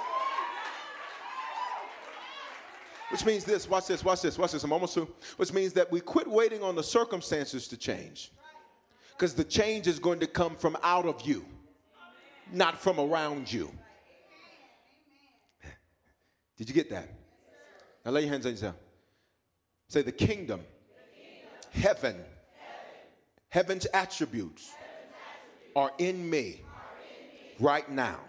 Which 3.14 3.26
means 3.28 3.44
this, 3.44 3.70
watch 3.70 3.86
this, 3.86 4.04
watch 4.04 4.24
this, 4.24 4.40
watch 4.40 4.54
this, 4.54 4.64
I'm 4.64 4.74
almost 4.74 4.96
through. 4.96 5.08
Which 5.38 5.54
means 5.54 5.74
that 5.74 5.92
we 5.92 6.00
quit 6.00 6.28
waiting 6.28 6.64
on 6.64 6.76
the 6.76 6.82
circumstances 6.82 7.68
to 7.68 7.78
change. 7.78 8.32
Because 9.12 9.36
the 9.36 9.44
change 9.44 9.86
is 9.86 10.00
going 10.00 10.20
to 10.22 10.26
come 10.26 10.56
from 10.56 10.76
out 10.82 11.06
of 11.06 11.22
you, 11.22 11.46
not 12.52 12.82
from 12.82 13.00
around 13.00 13.54
you. 13.54 13.72
Did 16.58 16.68
you 16.68 16.74
get 16.74 16.90
that? 16.90 17.08
Now 18.04 18.14
lay 18.14 18.22
your 18.22 18.32
hands 18.32 18.48
on 18.48 18.54
yourself. 18.54 18.78
Say 19.90 20.02
the 20.02 20.12
kingdom, 20.12 20.62
Heaven, 21.70 22.16
heaven's 23.50 23.86
attributes, 23.94 24.72
are 25.76 25.92
in 26.00 26.28
me, 26.28 26.62
right 27.60 27.88
now. 27.92 28.22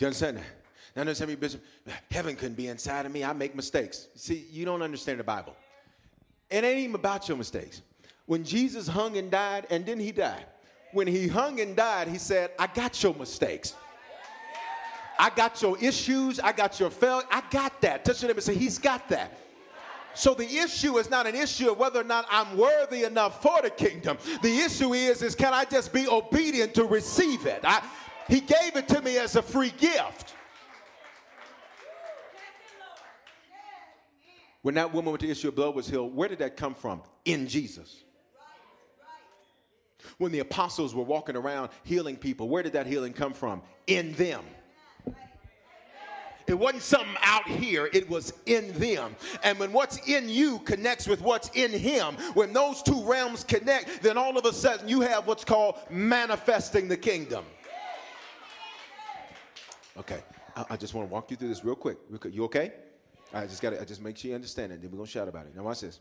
You 0.00 0.06
understand? 0.06 0.40
Now, 0.96 1.00
understand 1.02 1.30
me, 1.30 1.36
Bishop. 1.36 1.62
Heaven 2.10 2.34
couldn't 2.36 2.56
be 2.56 2.68
inside 2.68 3.06
of 3.06 3.12
me. 3.12 3.22
I 3.22 3.32
make 3.32 3.54
mistakes. 3.54 4.08
See, 4.16 4.46
you 4.50 4.64
don't 4.64 4.82
understand 4.82 5.20
the 5.20 5.24
Bible. 5.24 5.54
It 6.50 6.64
ain't 6.64 6.78
even 6.78 6.94
about 6.94 7.28
your 7.28 7.36
mistakes. 7.36 7.82
When 8.26 8.44
Jesus 8.44 8.88
hung 8.88 9.16
and 9.16 9.30
died, 9.30 9.66
and 9.70 9.86
then 9.86 10.00
he 10.00 10.12
died. 10.12 10.46
When 10.92 11.06
he 11.06 11.28
hung 11.28 11.60
and 11.60 11.76
died, 11.76 12.08
he 12.08 12.18
said, 12.18 12.50
I 12.58 12.66
got 12.66 13.00
your 13.02 13.14
mistakes. 13.14 13.74
I 15.18 15.30
got 15.30 15.60
your 15.60 15.76
issues. 15.78 16.40
I 16.40 16.52
got 16.52 16.80
your 16.80 16.90
failure. 16.90 17.26
I 17.30 17.42
got 17.50 17.80
that. 17.82 18.04
Touch 18.04 18.22
your 18.22 18.28
neighbor 18.28 18.38
and 18.38 18.44
say, 18.44 18.54
He's 18.54 18.78
got 18.78 19.08
that. 19.10 19.36
So 20.14 20.34
the 20.34 20.46
issue 20.46 20.98
is 20.98 21.08
not 21.08 21.26
an 21.26 21.34
issue 21.34 21.70
of 21.70 21.78
whether 21.78 22.00
or 22.00 22.04
not 22.04 22.26
I'm 22.30 22.56
worthy 22.56 23.04
enough 23.04 23.42
for 23.42 23.62
the 23.62 23.70
kingdom. 23.70 24.18
The 24.42 24.58
issue 24.58 24.92
is, 24.92 25.22
is 25.22 25.34
can 25.34 25.54
I 25.54 25.64
just 25.64 25.92
be 25.92 26.08
obedient 26.08 26.74
to 26.74 26.84
receive 26.84 27.46
it? 27.46 27.60
I, 27.62 27.82
he 28.30 28.40
gave 28.40 28.76
it 28.76 28.88
to 28.88 29.02
me 29.02 29.18
as 29.18 29.36
a 29.36 29.42
free 29.42 29.72
gift. 29.76 30.34
When 34.62 34.74
that 34.74 34.92
woman 34.92 35.10
with 35.12 35.22
the 35.22 35.30
issue 35.30 35.48
of 35.48 35.56
blood 35.56 35.74
was 35.74 35.88
healed, 35.88 36.14
where 36.14 36.28
did 36.28 36.38
that 36.38 36.56
come 36.56 36.74
from? 36.74 37.02
In 37.24 37.48
Jesus. 37.48 38.04
When 40.18 40.32
the 40.32 40.38
apostles 40.38 40.94
were 40.94 41.02
walking 41.02 41.36
around 41.36 41.70
healing 41.82 42.16
people, 42.16 42.48
where 42.48 42.62
did 42.62 42.74
that 42.74 42.86
healing 42.86 43.12
come 43.12 43.32
from? 43.32 43.62
In 43.86 44.12
them. 44.12 44.44
It 46.46 46.58
wasn't 46.58 46.82
something 46.82 47.16
out 47.22 47.46
here, 47.46 47.88
it 47.92 48.10
was 48.10 48.32
in 48.46 48.72
them. 48.72 49.14
And 49.44 49.58
when 49.58 49.72
what's 49.72 49.98
in 50.08 50.28
you 50.28 50.58
connects 50.60 51.06
with 51.06 51.20
what's 51.20 51.48
in 51.50 51.70
him, 51.70 52.16
when 52.34 52.52
those 52.52 52.82
two 52.82 53.04
realms 53.04 53.44
connect, 53.44 54.02
then 54.02 54.18
all 54.18 54.36
of 54.36 54.44
a 54.44 54.52
sudden 54.52 54.88
you 54.88 55.00
have 55.00 55.26
what's 55.26 55.44
called 55.44 55.76
manifesting 55.90 56.88
the 56.88 56.96
kingdom. 56.96 57.44
Okay, 60.00 60.22
I, 60.56 60.64
I 60.70 60.76
just 60.78 60.94
want 60.94 61.06
to 61.06 61.12
walk 61.12 61.30
you 61.30 61.36
through 61.36 61.48
this 61.48 61.62
real 61.62 61.74
quick. 61.74 61.98
You 62.32 62.44
okay? 62.44 62.72
I 63.34 63.46
just 63.46 63.60
got 63.60 63.70
to, 63.70 63.80
I 63.82 63.84
just 63.84 64.00
make 64.00 64.16
sure 64.16 64.30
you 64.30 64.34
understand 64.34 64.72
it. 64.72 64.80
Then 64.80 64.90
we're 64.90 64.96
going 64.96 65.06
to 65.06 65.12
shout 65.12 65.28
about 65.28 65.44
it. 65.44 65.54
Now, 65.54 65.62
watch 65.62 65.82
this. 65.82 66.00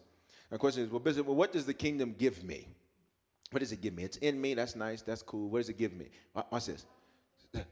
My 0.49 0.55
question 0.55 0.83
is, 0.83 0.89
well, 0.89 1.01
Bishop, 1.01 1.27
well, 1.27 1.35
what 1.35 1.51
does 1.51 1.65
the 1.65 1.73
kingdom 1.73 2.15
give 2.17 2.41
me? 2.41 2.69
What 3.51 3.59
does 3.59 3.73
it 3.73 3.81
give 3.81 3.93
me? 3.93 4.03
It's 4.03 4.15
in 4.17 4.39
me. 4.39 4.53
That's 4.53 4.77
nice. 4.77 5.01
That's 5.01 5.21
cool. 5.21 5.49
What 5.49 5.59
does 5.59 5.67
it 5.67 5.77
give 5.77 5.93
me? 5.93 6.05
Watch 6.49 6.67
this. 6.67 6.85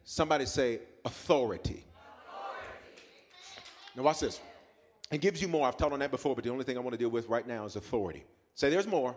Somebody 0.03 0.45
say 0.45 0.79
authority. 1.05 1.85
Now, 3.95 4.03
watch 4.03 4.19
this. 4.19 4.41
It 5.09 5.21
gives 5.21 5.41
you 5.41 5.47
more. 5.47 5.65
I've 5.65 5.77
taught 5.77 5.93
on 5.93 5.99
that 5.99 6.11
before, 6.11 6.35
but 6.35 6.43
the 6.43 6.49
only 6.49 6.65
thing 6.65 6.75
I 6.75 6.81
want 6.81 6.91
to 6.91 6.97
deal 6.97 7.09
with 7.09 7.29
right 7.29 7.47
now 7.47 7.63
is 7.63 7.77
authority. 7.77 8.25
Say, 8.53 8.69
there's 8.69 8.85
more. 8.85 9.15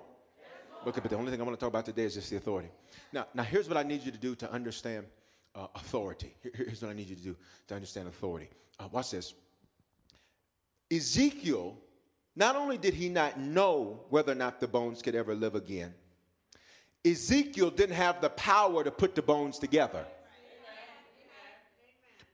Okay, 0.87 1.01
but 1.01 1.11
the 1.11 1.16
only 1.16 1.32
thing 1.32 1.41
I 1.41 1.45
want 1.45 1.59
to 1.59 1.61
talk 1.61 1.70
about 1.70 1.87
today 1.87 2.05
is 2.05 2.15
just 2.15 2.31
the 2.31 2.37
authority. 2.37 2.69
Now, 3.12 3.27
now 3.35 3.43
here's 3.43 3.66
what 3.66 3.77
I 3.77 3.82
need 3.82 4.05
you 4.05 4.12
to 4.12 4.19
do 4.19 4.37
to 4.37 4.51
understand 4.53 5.07
uh, 5.55 5.66
authority. 5.74 6.35
Here, 6.43 6.52
here's 6.55 6.82
what 6.82 6.90
I 6.90 6.94
need 6.94 7.09
you 7.09 7.16
to 7.16 7.22
do 7.22 7.36
to 7.68 7.74
understand 7.74 8.09
authority. 8.09 8.48
Uh, 8.78 8.89
watch 8.90 9.10
this. 9.10 9.35
Ezekiel, 10.90 11.77
not 12.36 12.56
only 12.56 12.78
did 12.78 12.94
he 12.94 13.09
not 13.09 13.39
know 13.39 14.01
whether 14.10 14.32
or 14.32 14.36
not 14.36 14.60
the 14.60 14.68
bones 14.68 15.02
could 15.02 15.14
ever 15.14 15.35
live 15.35 15.55
again, 15.55 15.94
Ezekiel 17.05 17.70
didn't 17.70 17.97
have 17.97 18.20
the 18.20 18.31
power 18.31 18.85
to 18.85 18.90
put 18.90 19.14
the 19.14 19.22
bones 19.22 19.59
together. 19.59 20.05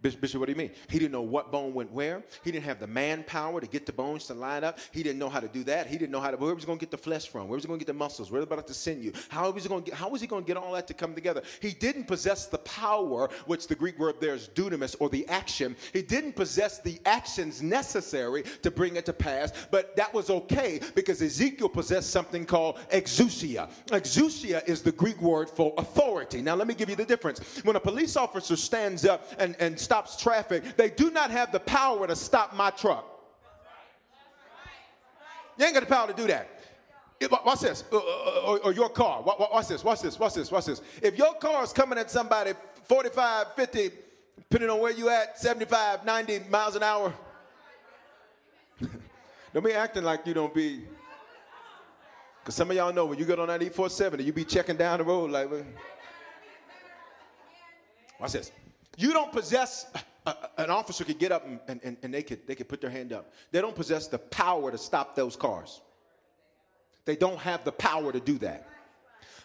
Bishop, 0.02 0.38
what 0.38 0.46
do 0.46 0.52
you 0.52 0.58
mean? 0.58 0.70
He 0.88 0.98
didn't 0.98 1.12
know 1.12 1.22
what 1.22 1.50
bone 1.50 1.72
went 1.72 1.90
where. 1.90 2.22
He 2.44 2.52
didn't 2.52 2.64
have 2.64 2.78
the 2.78 2.86
manpower 2.86 3.60
to 3.60 3.66
get 3.66 3.86
the 3.86 3.92
bones 3.92 4.26
to 4.26 4.34
line 4.34 4.62
up. 4.62 4.78
He 4.92 5.02
didn't 5.02 5.18
know 5.18 5.30
how 5.30 5.40
to 5.40 5.48
do 5.48 5.64
that. 5.64 5.86
He 5.86 5.96
didn't 5.96 6.12
know 6.12 6.20
how 6.20 6.30
to, 6.30 6.36
where 6.36 6.54
was 6.54 6.64
he 6.64 6.66
going 6.66 6.78
to 6.78 6.84
get 6.84 6.90
the 6.90 6.98
flesh 6.98 7.28
from? 7.28 7.48
Where 7.48 7.56
was 7.56 7.64
he 7.64 7.68
going 7.68 7.80
to 7.80 7.84
get 7.84 7.92
the 7.92 7.98
muscles? 7.98 8.30
Where 8.30 8.40
was 8.40 8.46
he 8.46 8.52
about 8.52 8.66
to 8.66 8.74
send 8.74 9.02
you? 9.02 9.12
How 9.30 9.50
was 9.50 9.62
he 9.62 9.68
going 9.68 9.84
to 9.84 9.90
get, 9.90 9.98
how 9.98 10.10
was 10.10 10.20
he 10.20 10.26
going 10.26 10.44
to 10.44 10.46
get 10.46 10.58
all 10.58 10.72
that 10.72 10.86
to 10.88 10.94
come 10.94 11.14
together? 11.14 11.42
He 11.60 11.72
didn't 11.72 12.04
possess 12.04 12.46
the 12.46 12.58
power, 12.58 13.30
which 13.46 13.66
the 13.68 13.74
Greek 13.74 13.98
word 13.98 14.16
there 14.20 14.34
is 14.34 14.48
dunamis, 14.54 14.96
or 15.00 15.08
the 15.08 15.26
action. 15.28 15.74
He 15.94 16.02
didn't 16.02 16.34
possess 16.34 16.78
the 16.78 17.00
actions 17.06 17.62
necessary 17.62 18.44
to 18.62 18.70
bring 18.70 18.96
it 18.96 19.06
to 19.06 19.14
pass, 19.14 19.50
but 19.70 19.96
that 19.96 20.12
was 20.12 20.28
okay 20.28 20.78
because 20.94 21.22
Ezekiel 21.22 21.70
possessed 21.70 22.10
something 22.10 22.44
called 22.44 22.78
exousia. 22.92 23.70
Exousia 23.86 24.66
is 24.68 24.82
the 24.82 24.92
Greek 24.92 25.20
word 25.22 25.48
for 25.48 25.72
authority. 25.78 26.42
Now, 26.42 26.54
let 26.54 26.68
me 26.68 26.74
give 26.74 26.90
you 26.90 26.96
the 26.96 27.04
difference. 27.04 27.40
When 27.64 27.76
a 27.76 27.80
police 27.80 28.16
officer 28.16 28.56
stands 28.56 29.04
up 29.06 29.26
and, 29.38 29.56
and 29.58 29.78
stops 29.86 30.16
traffic, 30.16 30.76
they 30.76 30.90
do 30.90 31.10
not 31.10 31.30
have 31.30 31.52
the 31.52 31.60
power 31.60 32.06
to 32.08 32.16
stop 32.16 32.54
my 32.54 32.70
truck. 32.70 33.04
You 35.56 35.64
ain't 35.64 35.74
got 35.74 35.80
the 35.80 35.86
power 35.86 36.08
to 36.08 36.12
do 36.12 36.26
that. 36.26 36.48
watch 37.46 37.60
this, 37.60 37.84
uh, 37.92 37.96
uh, 37.96 38.00
or, 38.44 38.58
or, 38.58 38.72
your 38.72 38.90
car. 38.90 39.22
Watch 39.22 39.68
this, 39.68 39.82
watch 39.82 40.02
this, 40.02 40.18
watch 40.18 40.34
this, 40.34 40.50
watch 40.50 40.66
this. 40.66 40.82
If 41.00 41.16
your 41.16 41.34
car 41.34 41.62
is 41.62 41.72
coming 41.72 41.98
at 41.98 42.10
somebody 42.10 42.52
45, 42.84 43.54
50, 43.54 43.90
depending 44.36 44.70
on 44.70 44.80
where 44.80 44.92
you 44.92 45.08
at, 45.08 45.38
75, 45.38 46.04
90 46.04 46.40
miles 46.50 46.76
an 46.76 46.82
hour, 46.82 47.14
don't 49.54 49.64
be 49.64 49.72
acting 49.72 50.02
like 50.02 50.26
you 50.26 50.34
don't 50.34 50.52
be. 50.52 50.84
Because 52.42 52.56
some 52.56 52.70
of 52.70 52.76
y'all 52.76 52.92
know 52.92 53.06
when 53.06 53.18
you 53.18 53.24
get 53.24 53.38
on 53.38 53.48
that 53.48 53.60
E470, 53.60 54.24
you 54.24 54.32
be 54.32 54.44
checking 54.44 54.76
down 54.76 54.98
the 54.98 55.04
road 55.04 55.30
like, 55.30 55.48
watch 58.20 58.32
this. 58.32 58.50
You 58.96 59.12
don't 59.12 59.30
possess 59.30 59.86
an 60.58 60.70
officer 60.70 61.04
could 61.04 61.18
get 61.18 61.30
up 61.30 61.46
and, 61.46 61.80
and, 61.84 61.96
and 62.02 62.12
they, 62.12 62.22
could, 62.22 62.46
they 62.46 62.54
could 62.54 62.68
put 62.68 62.80
their 62.80 62.90
hand 62.90 63.12
up. 63.12 63.32
They 63.52 63.60
don't 63.60 63.76
possess 63.76 64.08
the 64.08 64.18
power 64.18 64.70
to 64.70 64.78
stop 64.78 65.14
those 65.14 65.36
cars. 65.36 65.80
They 67.04 67.14
don't 67.14 67.38
have 67.38 67.64
the 67.64 67.72
power 67.72 68.10
to 68.10 68.18
do 68.18 68.38
that. 68.38 68.68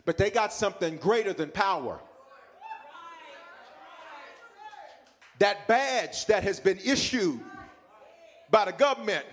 But 0.06 0.18
they 0.18 0.32
got 0.32 0.52
something 0.52 0.98
greater 0.98 1.34
than 1.34 1.50
power. 1.52 2.00
That 5.38 5.68
badge 5.68 6.26
that 6.28 6.44
has 6.44 6.60
been 6.60 6.80
issued 6.84 7.40
by 8.50 8.66
the 8.66 8.72
government 8.72 9.26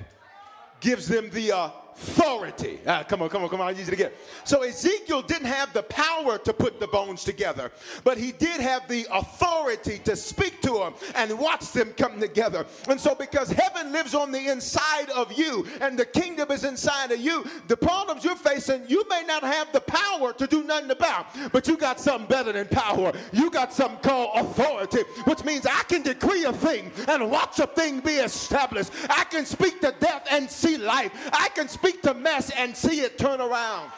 gives 0.81 1.09
them 1.09 1.31
the 1.31 1.53
uh, 1.53 1.71
authority. 2.01 2.79
Ah, 2.87 3.03
come 3.03 3.23
on, 3.23 3.29
come 3.29 3.43
on, 3.43 3.49
come 3.49 3.61
on. 3.61 3.69
I 3.69 3.73
need 3.73 3.81
you 3.81 3.87
to 3.87 3.97
get. 3.97 4.15
So 4.45 4.63
Ezekiel 4.63 5.23
didn't 5.23 5.47
have 5.47 5.73
the 5.73 5.83
power 5.83 6.39
to 6.39 6.53
put 6.53 6.79
the 6.81 6.87
bones 6.87 7.25
together, 7.25 7.73
but 8.05 8.19
he 8.19 8.33
did 8.33 8.61
have 8.61 8.87
the 8.89 9.07
authority 9.13 9.99
to 10.05 10.15
speak 10.15 10.61
to 10.63 10.71
them 10.71 10.95
and 11.15 11.39
watch 11.39 11.73
them 11.73 11.93
come 11.97 12.21
together. 12.21 12.67
And 12.89 13.01
so, 13.01 13.15
because 13.15 13.51
heaven 13.51 13.93
lives 13.93 14.15
on 14.15 14.31
the 14.31 14.49
inside 14.49 15.11
of 15.11 15.33
you 15.33 15.67
and 15.81 15.99
the 15.99 16.05
kingdom 16.05 16.51
is 16.51 16.65
inside 16.65 17.11
of 17.11 17.21
you, 17.21 17.45
the 17.67 17.77
problems 17.77 18.25
you're 18.25 18.37
facing, 18.37 18.83
you 18.89 19.05
may 19.09 19.25
not 19.27 19.43
have 19.43 19.73
the 19.73 19.81
power 19.81 20.33
to 20.35 20.47
do 20.47 20.63
nothing 20.63 20.91
about, 20.91 21.27
but 21.53 21.67
you 21.67 21.77
got 21.77 22.01
something 22.01 22.29
better 22.29 22.53
than 22.53 22.69
power. 22.69 23.13
You 23.33 23.51
got 23.51 23.73
something 23.73 24.01
called 24.01 24.31
authority, 24.35 25.03
which 25.25 25.45
means 25.45 25.67
I 25.67 25.83
can 25.89 26.03
decree 26.03 26.45
a 26.45 26.53
thing 26.53 26.93
and 27.09 27.31
watch 27.31 27.59
a 27.59 27.67
thing 27.67 28.01
be 28.01 28.13
established. 28.13 28.93
I 29.11 29.25
can 29.25 29.45
speak 29.45 29.81
to 29.81 29.95
death 29.99 30.27
and 30.31 30.51
see 30.51 30.77
life. 30.77 31.13
I 31.33 31.49
can 31.55 31.69
speak 31.69 31.88
speak 31.89 32.03
to 32.03 32.15
mess 32.15 32.51
and 32.51 32.77
see 32.77 33.01
it 33.01 33.19
turn 33.19 33.41
around. 33.41 33.91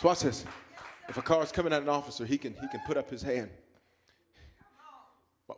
So 0.00 0.08
watch 0.08 0.20
this. 0.20 0.44
If 1.08 1.16
a 1.16 1.22
car 1.22 1.42
is 1.42 1.52
coming 1.52 1.72
at 1.72 1.82
an 1.82 1.88
officer, 1.88 2.24
he 2.24 2.38
can, 2.38 2.54
he 2.54 2.68
can 2.68 2.80
put 2.86 2.96
up 2.96 3.10
his 3.10 3.22
hand. 3.22 3.50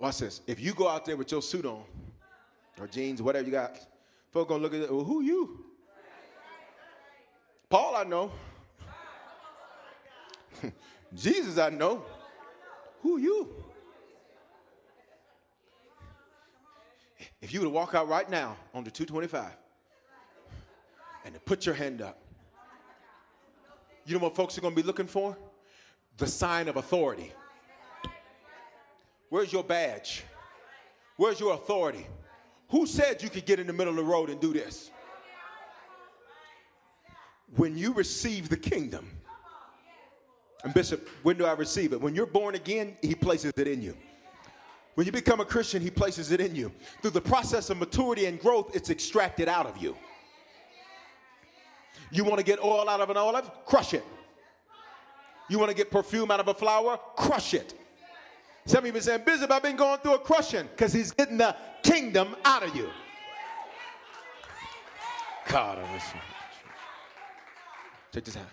Watch 0.01 0.19
this. 0.19 0.41
If 0.49 0.59
you 0.59 0.75
go 0.75 0.89
out 0.89 1.05
there 1.05 1.17
with 1.17 1.31
your 1.31 1.43
suit 1.43 1.65
on, 1.65 1.85
or 2.81 2.89
jeans, 2.89 3.23
whatever 3.23 3.47
you 3.47 3.53
got, 3.53 3.79
folks 4.33 4.49
gonna 4.49 4.63
look 4.63 4.75
at 4.75 4.81
it, 4.81 4.93
well, 4.93 5.05
who 5.05 5.23
you? 5.23 5.65
Paul, 7.71 7.95
I 7.97 8.03
know. 8.03 8.33
Jesus, 11.15 11.57
I 11.59 11.71
know. 11.71 12.05
Who 13.03 13.19
you? 13.19 13.49
If 17.41 17.55
you 17.55 17.61
were 17.61 17.67
to 17.67 17.71
walk 17.71 17.95
out 17.95 18.09
right 18.09 18.29
now 18.29 18.57
on 18.75 18.83
the 18.83 18.91
225 18.91 19.53
and 21.25 21.45
put 21.45 21.67
your 21.67 21.75
hand 21.75 22.03
up. 22.03 22.21
You 24.07 24.15
know 24.15 24.25
what 24.25 24.37
folks 24.37 24.59
are 24.59 24.61
going 24.61 24.75
to 24.75 24.81
be 24.81 24.87
looking 24.87 25.07
for? 25.07 25.37
The 26.19 26.27
sign 26.27 26.69
of 26.69 26.77
authority. 26.77 27.33
Where's 29.31 29.53
your 29.53 29.65
badge? 29.65 30.23
Where's 31.17 31.41
your 31.41 31.55
authority? 31.55 32.07
Who 32.71 32.87
said 32.87 33.23
you 33.23 33.31
could 33.31 33.47
get 33.47 33.59
in 33.59 33.67
the 33.67 33.73
middle 33.73 33.93
of 33.93 33.97
the 33.97 34.05
road 34.05 34.31
and 34.31 34.41
do 34.41 34.53
this? 34.53 34.91
When 37.57 37.77
you 37.79 37.93
receive 37.93 38.49
the 38.49 38.57
kingdom, 38.57 39.09
and 40.65 40.73
Bishop, 40.75 41.09
when 41.23 41.37
do 41.37 41.45
I 41.45 41.53
receive 41.53 41.93
it? 41.93 42.01
When 42.01 42.15
you're 42.15 42.27
born 42.27 42.55
again, 42.55 42.97
He 43.03 43.15
places 43.15 43.53
it 43.57 43.69
in 43.69 43.83
you. 43.83 43.97
When 44.95 45.07
you 45.07 45.13
become 45.13 45.41
a 45.41 45.45
Christian, 45.45 45.83
He 45.83 45.91
places 45.91 46.31
it 46.31 46.41
in 46.41 46.55
you. 46.55 46.73
Through 47.03 47.13
the 47.13 47.21
process 47.21 47.71
of 47.71 47.79
maturity 47.79 48.27
and 48.27 48.41
growth, 48.41 48.75
it's 48.75 48.91
extracted 48.91 49.49
out 49.49 49.67
of 49.67 49.77
you. 49.77 49.97
You 52.15 52.23
want 52.25 52.39
to 52.39 52.45
get 52.45 52.63
oil 52.63 52.89
out 52.89 53.01
of 53.01 53.11
an 53.11 53.17
olive? 53.17 53.51
Crush 53.67 53.93
it. 53.93 54.05
You 55.51 55.59
want 55.59 55.71
to 55.71 55.77
get 55.77 55.91
perfume 55.91 56.31
out 56.31 56.39
of 56.41 56.49
a 56.49 56.55
flower? 56.55 56.99
Crush 57.17 57.55
it. 57.55 57.75
Some 58.67 58.79
of 58.79 58.87
you 58.87 58.93
been 58.93 59.03
saying, 59.03 59.23
Bishop, 59.27 59.51
I've 59.51 59.63
been 59.63 59.77
going 59.77 59.99
through 59.99 60.15
a 60.15 60.19
crushing 60.19 60.67
because 60.69 60.93
he's 60.93 61.11
getting 61.11 61.37
the 61.37 61.55
kingdom 61.83 62.35
out 62.45 62.63
of 62.63 62.75
you. 62.75 62.89
God, 65.49 65.79
I 65.79 65.93
wish. 65.93 66.03
Check 68.13 68.25
this 68.25 68.37
out. 68.37 68.47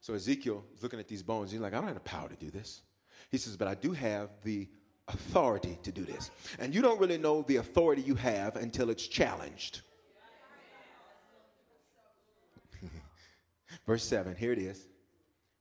So 0.00 0.14
Ezekiel 0.14 0.64
is 0.76 0.82
looking 0.82 1.00
at 1.00 1.08
these 1.08 1.22
bones. 1.22 1.50
He's 1.50 1.60
like, 1.60 1.72
I 1.72 1.76
don't 1.76 1.86
have 1.86 1.94
the 1.94 2.00
power 2.00 2.28
to 2.28 2.36
do 2.36 2.50
this. 2.50 2.82
He 3.30 3.38
says, 3.38 3.56
but 3.56 3.66
I 3.66 3.74
do 3.74 3.92
have 3.92 4.28
the 4.44 4.68
authority 5.08 5.78
to 5.82 5.90
do 5.90 6.04
this. 6.04 6.30
And 6.58 6.74
you 6.74 6.82
don't 6.82 7.00
really 7.00 7.18
know 7.18 7.42
the 7.42 7.56
authority 7.56 8.02
you 8.02 8.14
have 8.14 8.56
until 8.56 8.90
it's 8.90 9.08
challenged. 9.08 9.80
Verse 13.86 14.04
7, 14.04 14.34
here 14.34 14.52
it 14.52 14.58
is. 14.58 14.86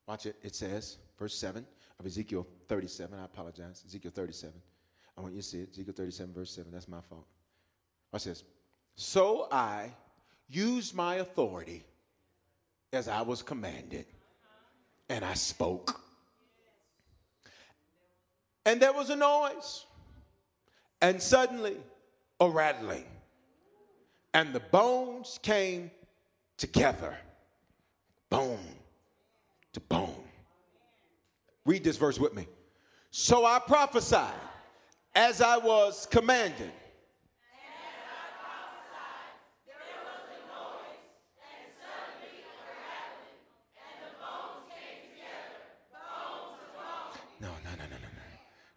Watch 0.08 0.26
it. 0.26 0.36
It 0.42 0.56
says, 0.56 0.98
verse 1.20 1.36
7 1.36 1.66
of 2.00 2.06
Ezekiel 2.06 2.48
37. 2.68 3.18
I 3.20 3.26
apologize. 3.26 3.84
Ezekiel 3.86 4.12
37. 4.14 4.54
I 5.18 5.22
want 5.22 5.34
you 5.34 5.42
to 5.42 5.48
see 5.48 5.60
it. 5.60 5.70
Ezekiel 5.72 5.94
37, 5.96 6.34
verse 6.34 6.52
7. 6.52 6.72
That's 6.72 6.88
my 6.88 7.02
fault. 7.02 7.26
Watch 8.12 8.26
this. 8.26 8.44
So 8.96 9.48
I 9.52 9.92
used 10.48 10.96
my 10.96 11.16
authority 11.16 11.84
as 12.94 13.08
I 13.08 13.22
was 13.22 13.42
commanded, 13.42 14.06
and 15.10 15.26
I 15.26 15.34
spoke. 15.34 16.00
And 18.66 18.82
there 18.82 18.94
was 18.94 19.10
a 19.10 19.16
noise, 19.16 19.86
and 21.02 21.22
suddenly 21.22 21.78
a 22.40 22.50
rattling, 22.50 23.06
and 24.34 24.54
the 24.54 24.60
bones 24.60 25.40
came 25.42 25.92
together, 26.58 27.18
bone 28.30 28.60
to 29.74 29.80
bone. 29.82 30.24
Read 31.66 31.84
this 31.84 31.98
verse 31.98 32.20
with 32.20 32.34
me. 32.34 32.48
So 33.12 33.46
I 33.46 33.60
prophesied 33.60 34.34
as 35.16 35.42
I 35.42 35.58
was 35.58 36.08
commanded. 36.10 36.72
No, 47.40 47.50
no, 47.64 47.70
no, 47.70 47.84
no, 47.84 47.98
no, 48.02 48.08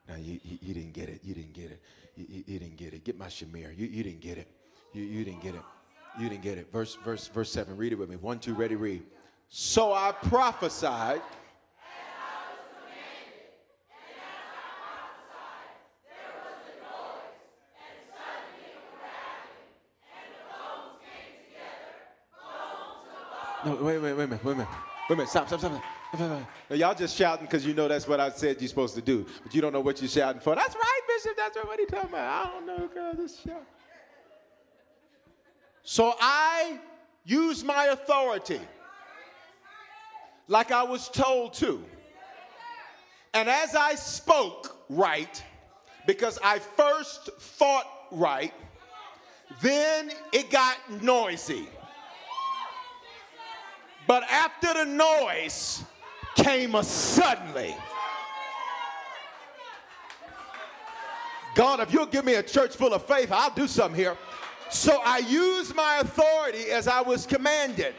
no. 0.09 0.15
No, 0.15 0.21
you, 0.21 0.39
you, 0.43 0.59
you, 0.61 0.75
didn't 0.75 0.93
get 0.93 1.09
it. 1.09 1.21
You 1.23 1.35
didn't 1.35 1.55
get 1.55 1.71
it. 1.71 1.81
You, 2.15 2.27
you, 2.29 2.45
you 2.47 2.59
didn't 2.59 2.77
get 2.77 2.93
it. 2.93 3.05
Get 3.05 3.19
my 3.19 3.27
shamir. 3.27 3.77
You, 3.77 3.87
you 3.87 4.03
didn't 4.03 4.21
get 4.21 4.37
it. 4.37 4.49
You, 4.93 5.03
you 5.03 5.25
didn't 5.25 5.41
get 5.41 5.55
it. 5.55 5.63
You 6.19 6.29
didn't 6.29 6.43
get 6.43 6.59
it. 6.59 6.71
Verse, 6.73 6.97
verse, 7.05 7.29
verse 7.29 7.51
7. 7.51 7.77
Read 7.77 7.93
it 7.93 7.99
with 7.99 8.11
me. 8.11 8.17
One, 8.17 8.39
two, 8.39 8.55
ready, 8.55 8.75
read. 8.75 9.03
So 9.53 9.93
I 9.93 10.13
prophesied. 10.13 11.21
No, 23.63 23.75
wait, 23.75 23.99
wait, 23.99 24.01
wait 24.01 24.11
a 24.13 24.15
minute, 24.15 24.45
wait 24.45 24.53
a 24.53 24.55
minute. 24.55 24.69
Wait 25.09 25.15
a 25.15 25.17
minute, 25.17 25.29
stop, 25.29 25.49
stop, 25.49 25.59
stop. 25.59 25.83
stop. 26.15 26.49
Now, 26.71 26.77
y'all 26.77 26.95
just 26.95 27.17
shouting 27.17 27.45
because 27.45 27.67
you 27.67 27.75
know 27.75 27.89
that's 27.89 28.07
what 28.07 28.21
I 28.21 28.31
said 28.31 28.61
you're 28.61 28.69
supposed 28.69 28.95
to 28.95 29.03
do, 29.03 29.27
but 29.43 29.53
you 29.53 29.61
don't 29.61 29.73
know 29.73 29.81
what 29.81 30.01
you're 30.01 30.09
shouting 30.09 30.41
for. 30.41 30.55
That's 30.55 30.75
right, 30.77 31.01
Bishop, 31.09 31.37
that's 31.37 31.57
what 31.57 31.79
he 31.79 31.87
talking 31.87 32.09
about. 32.09 32.47
I 32.47 32.51
don't 32.51 32.67
know, 32.67 32.89
girl, 32.89 33.13
this 33.15 33.41
shout. 33.41 33.67
So 35.83 36.15
I 36.21 36.79
use 37.25 37.65
my 37.65 37.87
authority 37.87 38.61
like 40.51 40.73
I 40.73 40.83
was 40.83 41.09
told 41.09 41.55
to. 41.55 41.83
And 43.33 43.49
as 43.49 43.77
I 43.77 43.95
spoke 43.95 44.77
right, 44.89 45.43
because 46.09 46.41
I 46.43 46.59
first 46.59 47.31
thought 47.39 47.87
right, 48.11 48.53
then 49.63 50.11
it 50.33 50.51
got 50.51 50.77
noisy. 51.03 51.69
But 54.09 54.25
after 54.25 54.75
the 54.75 54.85
noise 54.87 55.85
came 56.35 56.75
a 56.75 56.83
suddenly. 56.83 57.77
God, 61.55 61.79
if 61.79 61.93
you'll 61.93 62.07
give 62.07 62.25
me 62.25 62.35
a 62.35 62.43
church 62.43 62.75
full 62.75 62.93
of 62.93 63.05
faith, 63.07 63.31
I'll 63.31 63.55
do 63.55 63.69
something 63.69 63.99
here. 63.99 64.17
So 64.69 65.01
I 65.05 65.19
used 65.19 65.77
my 65.77 65.99
authority 65.99 66.73
as 66.73 66.89
I 66.89 67.03
was 67.03 67.25
commanded. 67.25 67.95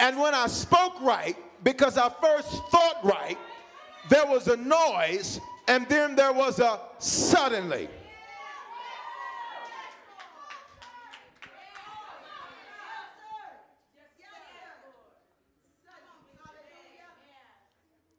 And 0.00 0.18
when 0.18 0.34
I 0.34 0.48
spoke 0.48 1.00
right, 1.00 1.36
because 1.62 1.98
I 1.98 2.08
first 2.08 2.48
thought 2.70 2.98
right, 3.02 3.38
there 4.08 4.26
was 4.26 4.48
a 4.48 4.56
noise, 4.56 5.40
and 5.68 5.86
then 5.88 6.14
there 6.16 6.32
was 6.32 6.58
a 6.58 6.80
suddenly. 6.98 7.88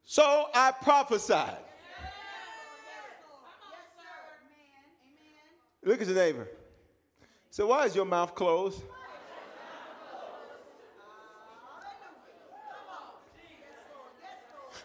So 0.04 0.48
I 0.54 0.72
prophesied. 0.72 1.58
Look 5.84 6.02
at 6.02 6.08
your 6.08 6.16
neighbor. 6.16 6.48
So 7.50 7.68
why 7.68 7.86
is 7.86 7.96
your 7.96 8.06
mouth 8.06 8.36
closed? 8.36 8.82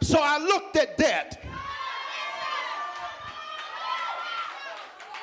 So 0.07 0.21
I 0.23 0.39
looked 0.39 0.77
at 0.77 0.97
that. 0.99 1.43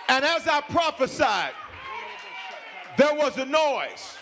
And 0.09 0.25
as 0.25 0.45
I 0.45 0.59
prophesied, 0.59 1.53
there 2.97 3.15
was 3.15 3.37
a 3.37 3.45
noise. 3.45 4.17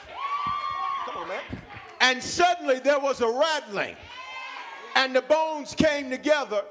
Come 1.08 1.24
on, 1.24 1.30
man. 1.30 1.42
And 2.00 2.22
suddenly 2.22 2.78
there 2.78 3.00
was 3.00 3.22
a 3.22 3.28
rattling. 3.28 3.96
And 4.96 5.16
the 5.16 5.24
bones 5.24 5.74
came 5.74 6.12
together, 6.12 6.62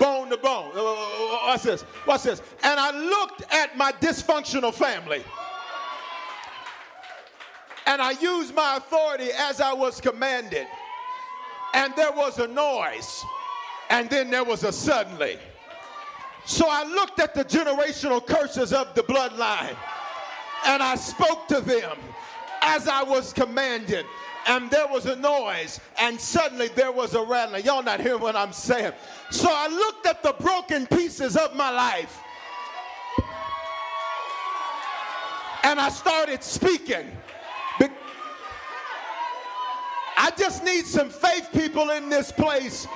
bone 0.00 0.28
to 0.30 0.36
bone. 0.36 0.72
Uh, 0.74 0.82
uh, 0.82 0.92
uh, 0.92 1.38
watch 1.46 1.62
this. 1.62 1.84
Watch 2.08 2.24
this. 2.24 2.42
And 2.64 2.80
I 2.80 2.90
looked 2.90 3.44
at 3.52 3.76
my 3.76 3.92
dysfunctional 3.92 4.74
family. 4.74 5.22
And 7.86 8.02
I 8.02 8.10
used 8.20 8.56
my 8.56 8.78
authority 8.78 9.28
as 9.32 9.60
I 9.60 9.72
was 9.72 10.00
commanded 10.00 10.66
and 11.74 11.94
there 11.96 12.12
was 12.12 12.38
a 12.38 12.46
noise, 12.48 13.24
and 13.90 14.08
then 14.10 14.30
there 14.30 14.44
was 14.44 14.64
a 14.64 14.72
suddenly. 14.72 15.38
So 16.44 16.66
I 16.68 16.84
looked 16.84 17.20
at 17.20 17.34
the 17.34 17.44
generational 17.44 18.24
curses 18.26 18.72
of 18.72 18.94
the 18.94 19.02
bloodline, 19.02 19.76
and 20.66 20.82
I 20.82 20.94
spoke 20.96 21.48
to 21.48 21.60
them 21.60 21.98
as 22.62 22.88
I 22.88 23.02
was 23.02 23.32
commanded. 23.32 24.06
And 24.46 24.70
there 24.70 24.88
was 24.88 25.04
a 25.04 25.16
noise, 25.16 25.80
and 25.98 26.18
suddenly 26.18 26.68
there 26.68 26.90
was 26.90 27.14
a 27.14 27.22
rattling. 27.22 27.64
Y'all 27.64 27.82
not 27.82 28.00
hearing 28.00 28.22
what 28.22 28.36
I'm 28.36 28.54
saying. 28.54 28.92
So 29.30 29.48
I 29.50 29.68
looked 29.68 30.06
at 30.06 30.22
the 30.22 30.34
broken 30.40 30.86
pieces 30.86 31.36
of 31.36 31.54
my 31.54 31.70
life, 31.70 32.18
and 35.62 35.78
I 35.78 35.90
started 35.90 36.42
speaking 36.42 37.06
I 40.22 40.30
just 40.36 40.62
need 40.62 40.84
some 40.84 41.08
faith 41.08 41.48
people 41.50 41.88
in 41.88 42.10
this 42.10 42.30
place 42.30 42.86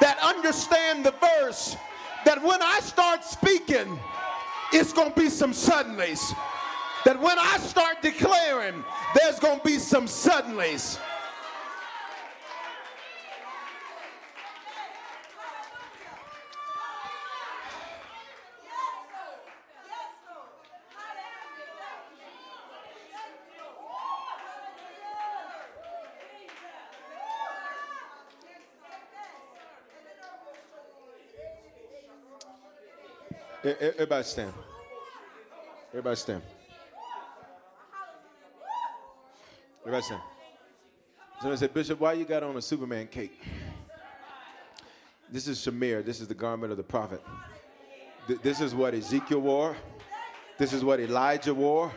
that 0.00 0.18
understand 0.18 1.06
the 1.06 1.12
verse 1.12 1.76
that 2.24 2.42
when 2.42 2.60
I 2.60 2.80
start 2.80 3.22
speaking, 3.22 4.00
it's 4.72 4.92
going 4.92 5.12
to 5.12 5.20
be 5.20 5.30
some 5.30 5.52
suddenlies. 5.52 6.34
That 7.04 7.20
when 7.20 7.38
I 7.38 7.58
start 7.58 8.02
declaring, 8.02 8.82
there's 9.14 9.38
going 9.38 9.60
to 9.60 9.64
be 9.64 9.78
some 9.78 10.06
suddenlies. 10.06 10.98
Everybody 33.66 34.22
stand. 34.22 34.52
Everybody 35.90 36.16
stand. 36.16 36.42
Everybody 39.80 40.02
stand. 40.02 40.22
Somebody 41.40 41.58
said, 41.58 41.74
Bishop, 41.74 41.98
why 41.98 42.12
you 42.12 42.24
got 42.24 42.44
on 42.44 42.56
a 42.56 42.62
Superman 42.62 43.08
cape? 43.08 43.42
This 45.28 45.48
is 45.48 45.58
Shamir. 45.58 46.04
This 46.04 46.20
is 46.20 46.28
the 46.28 46.34
garment 46.34 46.70
of 46.70 46.76
the 46.76 46.84
prophet. 46.84 47.20
Th- 48.28 48.40
this 48.40 48.60
is 48.60 48.72
what 48.72 48.94
Ezekiel 48.94 49.40
wore. 49.40 49.76
This 50.58 50.72
is 50.72 50.84
what 50.84 51.00
Elijah 51.00 51.52
wore. 51.52 51.92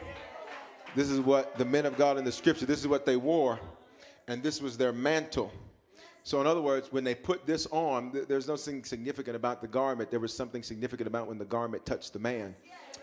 This 0.96 1.12
is 1.12 1.20
what 1.20 1.56
the 1.60 1.66
men 1.66 1.86
of 1.86 1.98
God 1.98 2.18
in 2.18 2.26
the 2.26 2.32
scripture, 2.32 2.66
this 2.66 2.80
is 2.80 2.88
what 2.88 3.06
they 3.06 3.16
wore. 3.16 3.60
And 4.28 4.42
this 4.42 4.60
was 4.60 4.76
their 4.76 4.92
mantle. 4.92 5.52
So, 6.30 6.40
in 6.40 6.46
other 6.46 6.62
words, 6.62 6.92
when 6.92 7.04
they 7.04 7.16
put 7.16 7.48
this 7.48 7.66
on, 7.72 8.12
th- 8.12 8.28
there's 8.28 8.48
nothing 8.48 8.84
significant 8.84 9.36
about 9.36 9.62
the 9.62 9.68
garment. 9.68 10.12
There 10.12 10.20
was 10.20 10.32
something 10.32 10.62
significant 10.62 11.08
about 11.08 11.28
when 11.28 11.40
the 11.40 11.46
garment 11.46 11.88
touched 11.88 12.14
the 12.14 12.20
man. 12.20 12.56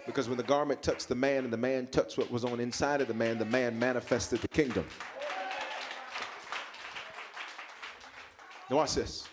Because 0.07 0.29
when 0.29 0.37
the 0.37 0.45
garment 0.45 0.81
touched 0.81 1.09
the 1.09 1.17
man 1.17 1.43
and 1.43 1.53
the 1.53 1.57
man 1.57 1.89
touched 1.89 2.19
what 2.19 2.31
was 2.31 2.45
on 2.45 2.61
inside 2.61 3.01
of 3.01 3.09
the 3.09 3.15
man, 3.15 3.37
the 3.37 3.45
man 3.45 3.77
manifested 3.77 4.41
the 4.43 4.47
kingdom. 4.47 4.87
Now, 8.71 8.77
watch 8.77 8.95
this. 8.95 9.27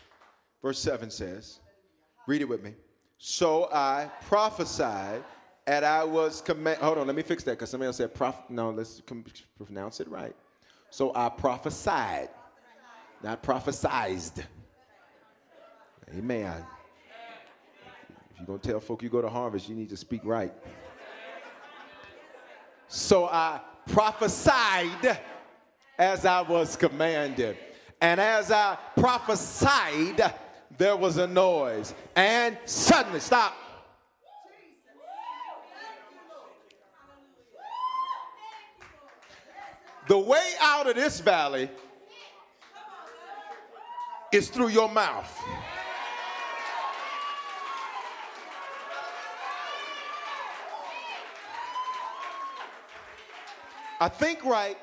Verse 0.63 0.79
7 0.79 1.11
says, 1.11 1.59
read 2.25 2.41
it 2.41 2.49
with 2.49 2.63
me. 2.63 2.73
So 3.19 3.69
I 3.71 4.09
prophesied, 4.25 5.23
and 5.67 5.85
I 5.85 6.03
was 6.03 6.41
commanded. 6.41 6.83
Hold 6.83 6.97
on, 6.97 7.05
let 7.05 7.15
me 7.15 7.21
fix 7.21 7.43
that 7.43 7.51
because 7.51 7.69
somebody 7.69 7.85
else 7.85 7.97
said, 7.97 8.15
prof- 8.15 8.49
no, 8.49 8.71
let's 8.71 9.03
com- 9.05 9.23
pronounce 9.63 9.99
it 9.99 10.07
right. 10.07 10.35
So 10.89 11.11
I 11.13 11.29
prophesied, 11.29 12.29
not 13.23 13.41
prophesized. 13.41 14.43
Amen. 16.15 16.65
If 18.31 18.37
you're 18.37 18.47
going 18.47 18.59
to 18.59 18.67
tell 18.67 18.79
folk 18.79 19.01
you 19.01 19.09
go 19.09 19.21
to 19.21 19.29
harvest, 19.29 19.69
you 19.69 19.75
need 19.75 19.89
to 19.89 19.97
speak 19.97 20.21
right. 20.25 20.53
So 22.87 23.25
I 23.25 23.61
prophesied 23.87 25.19
as 25.97 26.25
I 26.25 26.41
was 26.41 26.75
commanded. 26.75 27.57
And 28.01 28.19
as 28.19 28.51
I 28.51 28.77
prophesied, 28.97 30.33
there 30.77 30.97
was 30.97 31.17
a 31.17 31.25
noise. 31.25 31.93
And 32.15 32.57
suddenly, 32.65 33.21
stop. 33.21 33.55
The 40.07 40.19
way 40.19 40.51
out 40.59 40.87
of 40.87 40.95
this 40.95 41.21
valley 41.21 41.69
is 44.33 44.49
through 44.49 44.69
your 44.69 44.89
mouth. 44.89 45.31
I 53.99 54.09
think 54.09 54.43
right 54.43 54.77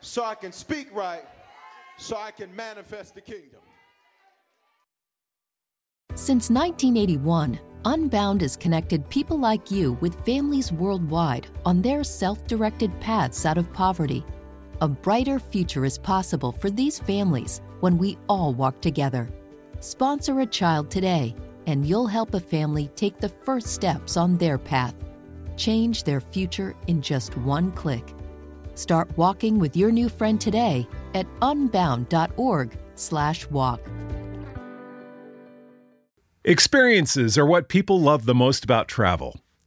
so 0.00 0.24
I 0.24 0.34
can 0.34 0.52
speak 0.52 0.94
right 0.94 1.24
so 1.98 2.16
I 2.16 2.30
can 2.30 2.54
manifest 2.54 3.14
the 3.14 3.20
kingdom. 3.20 3.60
Since 6.14 6.50
1981, 6.50 7.58
Unbound 7.84 8.40
has 8.42 8.56
connected 8.56 9.08
people 9.10 9.38
like 9.38 9.70
you 9.70 9.92
with 10.00 10.24
families 10.24 10.72
worldwide 10.72 11.46
on 11.64 11.82
their 11.82 12.04
self 12.04 12.46
directed 12.46 12.90
paths 13.00 13.46
out 13.46 13.58
of 13.58 13.72
poverty. 13.72 14.24
A 14.80 14.88
brighter 14.88 15.38
future 15.38 15.84
is 15.84 15.98
possible 15.98 16.52
for 16.52 16.70
these 16.70 16.98
families 16.98 17.62
when 17.80 17.98
we 17.98 18.16
all 18.28 18.54
walk 18.54 18.80
together. 18.80 19.28
Sponsor 19.80 20.40
a 20.40 20.46
child 20.46 20.90
today, 20.90 21.34
and 21.66 21.86
you'll 21.86 22.06
help 22.06 22.32
a 22.34 22.40
family 22.40 22.88
take 22.96 23.18
the 23.18 23.28
first 23.28 23.66
steps 23.68 24.16
on 24.16 24.38
their 24.38 24.58
path. 24.58 24.94
Change 25.56 26.04
their 26.04 26.20
future 26.20 26.74
in 26.86 27.02
just 27.02 27.36
one 27.38 27.72
click. 27.72 28.14
Start 28.74 29.10
walking 29.16 29.58
with 29.58 29.76
your 29.76 29.90
new 29.90 30.08
friend 30.08 30.40
today 30.40 30.86
at 31.14 31.26
unbound.org/walk. 31.42 33.80
Experiences 36.44 37.36
are 37.36 37.46
what 37.46 37.68
people 37.68 38.00
love 38.00 38.24
the 38.24 38.34
most 38.34 38.62
about 38.62 38.86
travel. 38.86 39.40